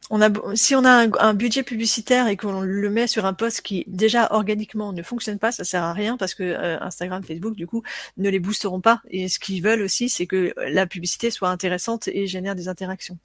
On 0.10 0.22
a, 0.22 0.30
si 0.56 0.76
on 0.76 0.86
a 0.86 1.08
un, 1.20 1.34
budget 1.34 1.64
publicitaire 1.64 2.28
et 2.28 2.38
qu'on 2.38 2.62
le 2.62 2.90
met 2.90 3.08
sur 3.08 3.26
un 3.26 3.34
poste 3.34 3.62
qui 3.62 3.84
déjà 3.88 4.32
organiquement 4.32 4.94
ne 4.94 5.04
fonctionne 5.04 5.38
pas, 5.40 5.52
ça 5.52 5.64
sert 5.64 5.84
à 5.84 5.94
rien 5.94 6.18
parce 6.18 6.34
que 6.34 6.44
euh, 6.44 6.80
Instagram, 6.82 7.24
Facebook, 7.24 7.56
du 7.56 7.68
coup, 7.68 7.84
ne 8.18 8.30
les 8.30 8.40
boosteront 8.40 8.82
pas. 8.82 9.02
Et 9.10 9.28
ce 9.28 9.40
qu'ils 9.40 9.62
veulent 9.62 9.82
aussi, 9.82 10.10
c'est 10.10 10.26
que 10.26 10.54
la 10.58 10.88
publicité 10.88 11.30
soit 11.32 11.50
intéressante 11.50 12.08
et 12.08 12.28
génère 12.28 12.56
des 12.56 12.68
interactions. 12.68 13.18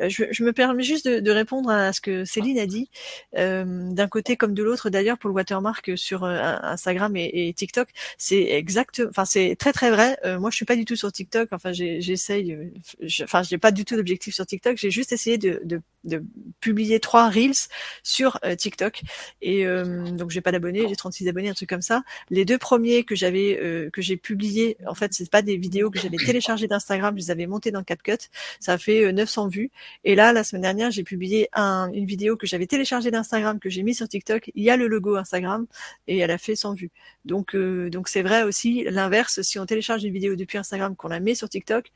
Euh, 0.00 0.08
je, 0.08 0.24
je, 0.30 0.44
me 0.44 0.52
permets 0.52 0.82
juste 0.82 1.08
de, 1.08 1.20
de, 1.20 1.30
répondre 1.30 1.70
à 1.70 1.92
ce 1.92 2.00
que 2.00 2.24
Céline 2.24 2.58
a 2.58 2.66
dit, 2.66 2.88
euh, 3.36 3.90
d'un 3.92 4.08
côté 4.08 4.36
comme 4.36 4.54
de 4.54 4.62
l'autre. 4.62 4.90
D'ailleurs, 4.90 5.18
pour 5.18 5.28
le 5.28 5.34
watermark 5.34 5.92
sur 5.96 6.24
euh, 6.24 6.38
Instagram 6.62 7.16
et, 7.16 7.52
TikTok, 7.54 7.88
c'est 8.16 8.42
exact, 8.42 9.02
enfin 9.08 9.24
c'est 9.24 9.56
très 9.56 9.72
très 9.72 9.90
vrai. 9.90 10.16
Euh, 10.24 10.38
moi, 10.38 10.50
je 10.50 10.56
suis 10.56 10.64
pas 10.64 10.76
du 10.76 10.84
tout 10.84 10.96
sur 10.96 11.12
TikTok. 11.12 11.48
Enfin, 11.52 11.72
j'essaye. 11.72 12.56
Je, 13.00 13.24
enfin, 13.24 13.42
j'ai 13.42 13.58
pas 13.58 13.70
du 13.70 13.84
tout 13.84 13.96
d'objectif 13.96 14.34
sur 14.34 14.46
TikTok. 14.46 14.76
J'ai 14.76 14.90
juste 14.90 15.12
essayé 15.12 15.38
de, 15.38 15.60
de, 15.64 15.80
de 16.04 16.22
publier 16.60 17.00
trois 17.00 17.28
reels 17.28 17.68
sur 18.02 18.38
euh, 18.44 18.54
TikTok 18.54 19.02
et 19.42 19.66
euh, 19.66 20.10
donc 20.10 20.30
j'ai 20.30 20.40
pas 20.40 20.52
d'abonnés, 20.52 20.86
j'ai 20.88 20.96
36 20.96 21.28
abonnés, 21.28 21.48
un 21.48 21.54
truc 21.54 21.68
comme 21.68 21.82
ça. 21.82 22.02
Les 22.30 22.44
deux 22.44 22.58
premiers 22.58 23.04
que 23.04 23.14
j'avais 23.14 23.58
euh, 23.60 23.90
que 23.90 24.00
j'ai 24.02 24.16
publiés, 24.16 24.76
en 24.86 24.94
fait, 24.94 25.12
c'est 25.12 25.30
pas 25.30 25.42
des 25.42 25.56
vidéos 25.56 25.90
que 25.90 25.98
j'avais 25.98 26.16
téléchargées 26.16 26.68
d'Instagram, 26.68 27.14
je 27.16 27.24
les 27.24 27.30
avais 27.30 27.46
montées 27.46 27.70
dans 27.70 27.82
CapCut. 27.82 28.28
Ça 28.60 28.74
a 28.74 28.78
fait 28.78 29.12
900 29.12 29.48
vues 29.48 29.70
et 30.04 30.14
là 30.14 30.32
la 30.32 30.44
semaine 30.44 30.62
dernière, 30.62 30.90
j'ai 30.90 31.04
publié 31.04 31.48
un, 31.52 31.90
une 31.92 32.06
vidéo 32.06 32.36
que 32.36 32.46
j'avais 32.46 32.66
téléchargée 32.66 33.10
d'Instagram 33.10 33.58
que 33.58 33.70
j'ai 33.70 33.82
mis 33.82 33.94
sur 33.94 34.08
TikTok, 34.08 34.50
il 34.54 34.62
y 34.62 34.70
a 34.70 34.76
le 34.76 34.86
logo 34.86 35.16
Instagram 35.16 35.66
et 36.06 36.18
elle 36.18 36.30
a 36.30 36.38
fait 36.38 36.56
100 36.56 36.74
vues. 36.74 36.90
Donc 37.24 37.56
donc 37.56 38.08
c'est 38.08 38.22
vrai 38.22 38.42
aussi 38.42 38.84
l'inverse 38.84 39.42
si 39.42 39.58
on 39.58 39.66
télécharge 39.66 40.04
une 40.04 40.12
vidéo 40.12 40.36
depuis 40.36 40.58
Instagram 40.58 40.96
qu'on 40.96 41.08
la 41.08 41.20
met 41.20 41.34
sur 41.34 41.48
TikTok, 41.48 41.90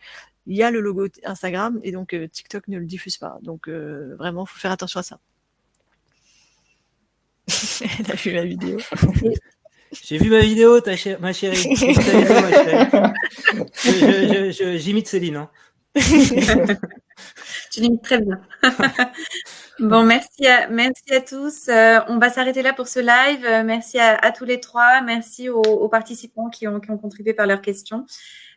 il 0.47 0.57
y 0.57 0.63
a 0.63 0.71
le 0.71 0.81
logo 0.81 1.07
Instagram 1.25 1.79
et 1.83 1.93
donc 1.93 2.15
euh, 2.15 2.29
TikTok 2.29 2.69
ne 2.69 2.79
le 2.79 2.87
diffuse 2.87 3.17
pas. 3.17 3.39
Donc 3.43 3.69
euh, 3.69 4.15
vraiment, 4.17 4.47
faut 4.47 4.59
faire 4.59 4.73
attention 4.73 5.01
à 5.01 5.03
ça. 5.03 5.19
Elle 7.99 8.11
a 8.11 8.15
vu 8.15 8.33
ma 8.33 8.45
vidéo. 8.45 8.79
J'ai 10.05 10.17
vu 10.17 10.31
ma 10.31 10.41
vidéo, 10.41 10.81
ta 10.81 10.97
ch 10.97 11.19
ma 11.21 11.35
chérie. 11.35 11.59
J'imite 14.79 15.07
Céline. 15.07 15.37
Hein. 15.37 15.51
tu 17.71 17.81
l'imites 17.81 18.03
très 18.03 18.21
bien. 18.21 18.41
bon, 19.79 20.05
merci 20.05 20.47
à, 20.47 20.69
merci 20.69 21.13
à 21.13 21.21
tous. 21.21 21.69
Euh, 21.69 22.01
on 22.09 22.19
va 22.19 22.31
s'arrêter 22.31 22.63
là 22.63 22.73
pour 22.73 22.89
ce 22.89 23.01
live. 23.01 23.45
Euh, 23.45 23.63
merci 23.65 23.99
à, 23.99 24.17
à, 24.17 24.33
tous 24.33 24.47
les 24.47 24.61
trois. 24.61 25.03
Merci 25.03 25.51
aux, 25.51 25.61
aux 25.61 25.89
participants 25.89 26.49
qui 26.49 26.67
ont, 26.67 26.81
qui 26.81 26.91
ont, 26.91 26.99
contribué 26.99 27.35
par 27.35 27.47
leurs 27.47 27.61
questions. 27.61 28.07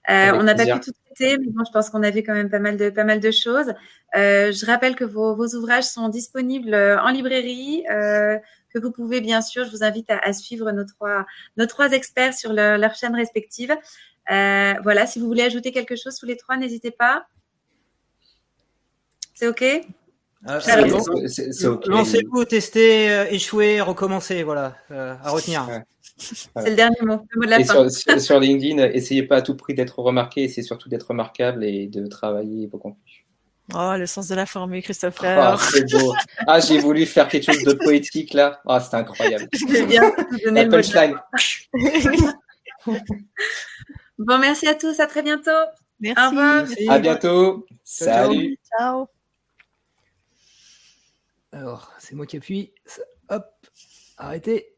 Euh, 0.10 0.32
on 0.34 0.44
n'a 0.44 0.56
pas 0.56 0.66
pu 0.66 0.80
tout 0.80 0.94
traiter, 1.16 1.38
mais 1.38 1.48
bon, 1.48 1.64
je 1.66 1.72
pense 1.72 1.90
qu'on 1.90 2.04
a 2.04 2.10
vu 2.12 2.20
quand 2.20 2.34
même 2.34 2.50
pas 2.50 2.60
mal 2.60 2.78
de, 2.78 2.90
pas 2.90 3.04
mal 3.04 3.20
de 3.20 3.32
choses. 3.32 3.74
Euh, 4.16 4.52
je 4.52 4.66
rappelle 4.66 4.96
que 4.96 5.04
vos, 5.04 5.36
vos, 5.36 5.56
ouvrages 5.56 5.86
sont 5.86 6.10
disponibles 6.10 6.76
en 6.76 7.10
librairie, 7.10 7.84
euh, 7.90 8.38
que 8.74 8.80
vous 8.80 8.92
pouvez 8.92 9.22
bien 9.22 9.42
sûr, 9.42 9.66
je 9.66 9.72
vous 9.72 9.84
invite 9.84 10.10
à, 10.10 10.20
à 10.20 10.34
suivre 10.34 10.72
nos 10.72 10.86
trois, 10.86 11.26
nos 11.58 11.66
trois 11.66 11.92
experts 11.92 12.34
sur 12.34 12.54
leur, 12.54 12.78
leur 12.78 12.96
chaîne 12.96 13.16
respective. 13.16 13.76
Euh, 14.32 14.74
voilà, 14.84 15.06
si 15.06 15.20
vous 15.20 15.28
voulez 15.28 15.44
ajouter 15.44 15.72
quelque 15.72 15.96
chose 15.96 16.18
tous 16.18 16.26
les 16.26 16.38
trois, 16.38 16.58
n'hésitez 16.58 16.92
pas. 16.92 17.28
C'est 19.34 19.48
OK? 19.48 19.64
Ah, 20.48 20.58
okay. 20.58 20.90
Lancez-vous, 21.88 22.46
testez, 22.46 23.10
euh, 23.10 23.26
échouez, 23.30 23.82
recommencez, 23.82 24.44
voilà, 24.44 24.76
euh, 24.92 25.16
à 25.24 25.32
retenir. 25.32 25.68
Ouais. 25.68 25.84
C'est 26.18 26.70
le 26.70 26.76
dernier 26.76 27.02
mot, 27.02 27.26
le 27.30 27.40
mot 27.40 27.46
de 27.46 27.50
la 27.50 27.60
et 27.60 27.66
fin. 27.66 27.90
Sur, 27.90 28.22
sur, 28.22 28.40
LinkedIn, 28.40 28.84
essayez 28.92 29.24
pas 29.24 29.38
à 29.38 29.42
tout 29.42 29.56
prix 29.56 29.74
d'être 29.74 30.00
remarqué, 30.00 30.44
essayez 30.44 30.64
surtout 30.64 30.88
d'être 30.88 31.08
remarquable 31.08 31.64
et 31.64 31.88
de 31.88 32.08
travailler 32.08 32.68
vos 32.68 32.78
contenus. 32.78 33.26
Oh, 33.74 33.94
le 33.98 34.06
sens 34.06 34.28
de 34.28 34.36
la 34.36 34.46
formule, 34.46 34.84
Christophe. 34.84 35.18
Ah, 35.24 35.58
c'est 35.60 35.92
beau. 35.92 36.14
Ah, 36.46 36.60
j'ai 36.60 36.78
voulu 36.78 37.06
faire 37.06 37.28
quelque 37.28 37.52
chose 37.52 37.64
de 37.64 37.74
poétique 37.74 38.34
là. 38.34 38.62
Ah, 38.68 38.80
c'était 38.80 38.98
incroyable. 38.98 39.50
Bien. 39.88 40.14
La 40.46 40.68
punchline. 40.68 41.16
bon, 44.20 44.38
merci 44.38 44.68
à 44.68 44.76
tous. 44.76 45.00
À 45.00 45.08
très 45.08 45.24
bientôt. 45.24 45.50
Merci. 46.00 46.24
Au 46.24 46.30
revoir. 46.30 46.66
Merci. 46.68 46.90
À 46.90 47.00
bientôt. 47.00 47.66
Salut. 47.84 48.60
Ciao. 48.78 49.08
Alors, 51.52 51.92
c'est 51.98 52.16
moi 52.16 52.28
qui 52.28 52.38
appuie. 52.38 52.72
Hop, 53.30 53.46
arrêtez. 54.18 54.68